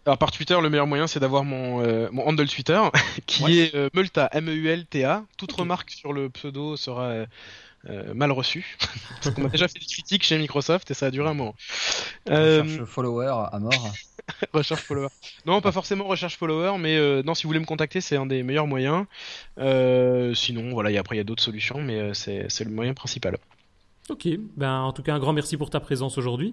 Alors 0.07 0.19
par 0.19 0.31
Twitter, 0.31 0.59
le 0.61 0.71
meilleur 0.71 0.87
moyen 0.87 1.07
c'est 1.07 1.21
d'avoir 1.21 1.45
mon, 1.45 1.83
euh, 1.83 2.09
mon 2.13 2.27
handle 2.27 2.49
Twitter 2.49 2.81
qui 3.27 3.61
est 3.61 3.75
Multa, 3.95 4.29
M-E-U-L-T-A. 4.33 5.25
Toute 5.37 5.53
remarque 5.53 5.91
sur 5.91 6.13
le 6.13 6.31
pseudo 6.31 6.77
sera 6.77 7.27
mal 8.15 8.33
reçue. 8.33 8.79
on 9.39 9.45
a 9.45 9.49
déjà 9.49 9.69
fait 9.69 9.79
des 9.79 9.87
critiques 9.87 10.25
chez 10.25 10.39
Microsoft 10.39 10.91
et 10.91 10.95
ça 10.95 11.07
a 11.07 11.11
duré 11.11 11.29
un 11.29 11.35
moment. 11.35 11.55
Cherche 12.27 12.85
follower 12.85 13.49
à 13.53 13.59
mort. 13.59 13.93
recherche 14.53 14.83
follower. 14.83 15.09
Non, 15.47 15.61
pas 15.61 15.73
forcément 15.73 16.05
recherche 16.05 16.37
follower, 16.37 16.79
mais 16.79 16.97
euh, 16.97 17.23
non, 17.23 17.35
si 17.35 17.45
vous 17.45 17.49
voulez 17.49 17.61
me 17.61 17.65
contacter, 17.65 18.01
c'est 18.01 18.17
un 18.17 18.27
des 18.27 18.43
meilleurs 18.43 18.67
moyens. 18.67 19.07
Euh, 19.59 20.35
sinon, 20.35 20.71
voilà, 20.73 20.91
y 20.91 20.99
après 20.99 21.17
il 21.17 21.19
y 21.19 21.21
a 21.21 21.25
d'autres 21.25 21.43
solutions, 21.43 21.81
mais 21.81 21.99
euh, 21.99 22.15
c'est 22.15 22.65
le 22.65 22.71
moyen 22.71 22.95
principal. 22.95 23.37
Ok, 24.11 24.29
ben 24.59 24.81
en 24.83 24.93
tout 24.93 25.03
cas 25.03 25.15
un 25.15 25.19
grand 25.19 25.33
merci 25.33 25.57
pour 25.57 25.71
ta 25.71 25.81
présence 25.81 26.19
aujourd'hui, 26.19 26.53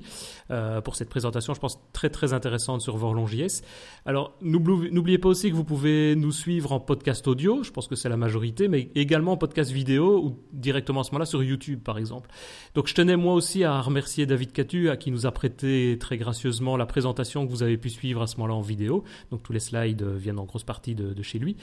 euh, 0.52 0.80
pour 0.80 0.96
cette 0.96 1.10
présentation, 1.10 1.54
je 1.54 1.60
pense 1.60 1.82
très 1.92 2.10
très 2.10 2.32
intéressante 2.32 2.80
sur 2.80 2.98
JS. 3.28 3.62
Alors 4.06 4.38
n'oubliez 4.42 5.18
pas 5.18 5.28
aussi 5.28 5.50
que 5.50 5.56
vous 5.56 5.66
pouvez 5.66 6.16
nous 6.16 6.32
suivre 6.32 6.72
en 6.72 6.80
podcast 6.80 7.28
audio, 7.28 7.62
je 7.62 7.72
pense 7.72 7.90
que 7.90 7.98
c'est 7.98 8.08
la 8.08 8.16
majorité, 8.16 8.70
mais 8.70 8.90
également 8.96 9.34
en 9.34 9.38
podcast 9.38 9.70
vidéo 9.70 10.24
ou 10.24 10.40
directement 10.54 11.02
à 11.02 11.04
ce 11.04 11.12
moment-là 11.12 11.26
sur 11.26 11.44
YouTube 11.44 11.82
par 11.84 11.98
exemple. 11.98 12.30
Donc 12.74 12.88
je 12.88 12.94
tenais 12.94 13.18
moi 13.18 13.34
aussi 13.34 13.66
à 13.66 13.82
remercier 13.82 14.26
David 14.26 14.54
Catu 14.54 14.90
à 14.90 14.96
qui 14.96 15.12
nous 15.12 15.26
a 15.26 15.32
prêté 15.34 15.98
très 16.00 16.18
gracieusement 16.18 16.78
la 16.78 16.86
présentation 16.86 17.46
que 17.46 17.52
vous 17.52 17.64
avez 17.64 17.76
pu 17.76 17.90
suivre 17.90 18.22
à 18.22 18.28
ce 18.28 18.38
moment-là 18.38 18.54
en 18.54 18.62
vidéo. 18.62 19.04
Donc 19.30 19.44
tous 19.44 19.52
les 19.52 19.60
slides 19.60 20.04
viennent 20.04 20.40
en 20.40 20.46
grosse 20.46 20.64
partie 20.64 20.96
de 20.96 21.22
chez 21.22 21.38
lui, 21.38 21.58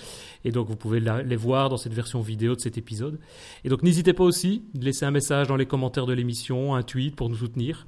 et 0.45 0.51
donc 0.51 0.69
vous 0.69 0.77
pouvez 0.77 1.01
les 1.01 1.37
voir 1.37 1.71
dans 1.71 1.79
cette 1.79 1.95
version 1.95 2.21
vidéo 2.21 2.55
de 2.57 2.61
cet 2.61 2.77
épisode. 2.77 3.19
Et 3.65 3.71
donc 3.71 3.83
n'hésitez 3.83 4.13
pas 4.13 4.25
aussi 4.25 4.65
de 4.75 4.85
laisser 4.85 5.07
un 5.07 5.11
message 5.11 5.49
dans 5.49 5.57
les 5.57 5.65
commentaires 5.65 5.78
commentaire 5.79 6.07
de 6.07 6.13
l'émission, 6.13 6.75
un 6.75 6.83
tweet 6.83 7.15
pour 7.15 7.31
nous 7.31 7.37
soutenir. 7.37 7.87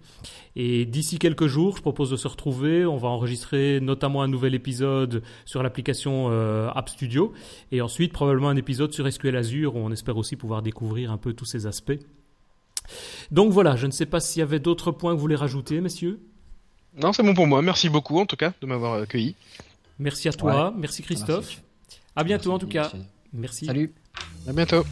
Et 0.55 0.85
d'ici 0.85 1.19
quelques 1.19 1.49
jours, 1.49 1.77
je 1.77 1.83
propose 1.83 2.09
de 2.09 2.17
se 2.17 2.29
retrouver. 2.29 2.87
On 2.87 2.99
va 2.99 3.09
enregistrer 3.09 3.81
notamment 3.81 4.23
un 4.23 4.29
nouvel 4.29 4.55
épisode 4.55 5.25
sur 5.45 5.61
l'application 5.65 6.29
euh, 6.31 6.71
App 6.73 6.89
Studio 6.89 7.33
et 7.73 7.81
ensuite 7.81 8.13
probablement 8.13 8.49
un 8.49 8.55
épisode 8.55 8.93
sur 8.93 9.13
SQL 9.13 9.35
Azure 9.35 9.75
où 9.75 9.81
on 9.81 9.91
espère 9.91 10.17
aussi 10.17 10.37
pouvoir 10.37 10.63
découvrir 10.63 11.11
un 11.11 11.17
peu 11.17 11.33
tous 11.33 11.47
ces 11.47 11.67
aspects. 11.67 11.99
Donc 13.33 13.53
voilà, 13.53 13.75
je 13.75 13.89
ne 13.89 13.93
sais 13.93 14.07
pas 14.07 14.21
s'il 14.21 14.39
y 14.39 14.43
avait 14.43 14.61
d'autres 14.61 14.93
points 14.93 15.11
que 15.11 15.17
vous 15.17 15.23
voulez 15.23 15.35
rajouter, 15.35 15.81
messieurs. 15.81 16.21
Non, 16.97 17.13
c'est 17.13 17.25
bon 17.25 17.35
pour 17.35 17.49
moi. 17.49 17.61
Merci 17.61 17.89
beaucoup 17.89 18.21
en 18.21 18.27
tout 18.27 18.37
cas 18.37 18.53
de 18.61 18.67
m'avoir 18.69 19.03
accueilli. 19.03 19.35
Merci 19.99 20.29
à 20.29 20.33
toi, 20.33 20.73
merci 20.77 21.03
Christophe. 21.03 21.61
À 22.15 22.23
bientôt 22.23 22.53
en 22.53 22.61
tout 22.61 22.69
cas. 22.69 22.93
Merci. 23.33 23.67
Salut. 23.67 23.93
À 24.47 24.53
bientôt. 24.53 24.85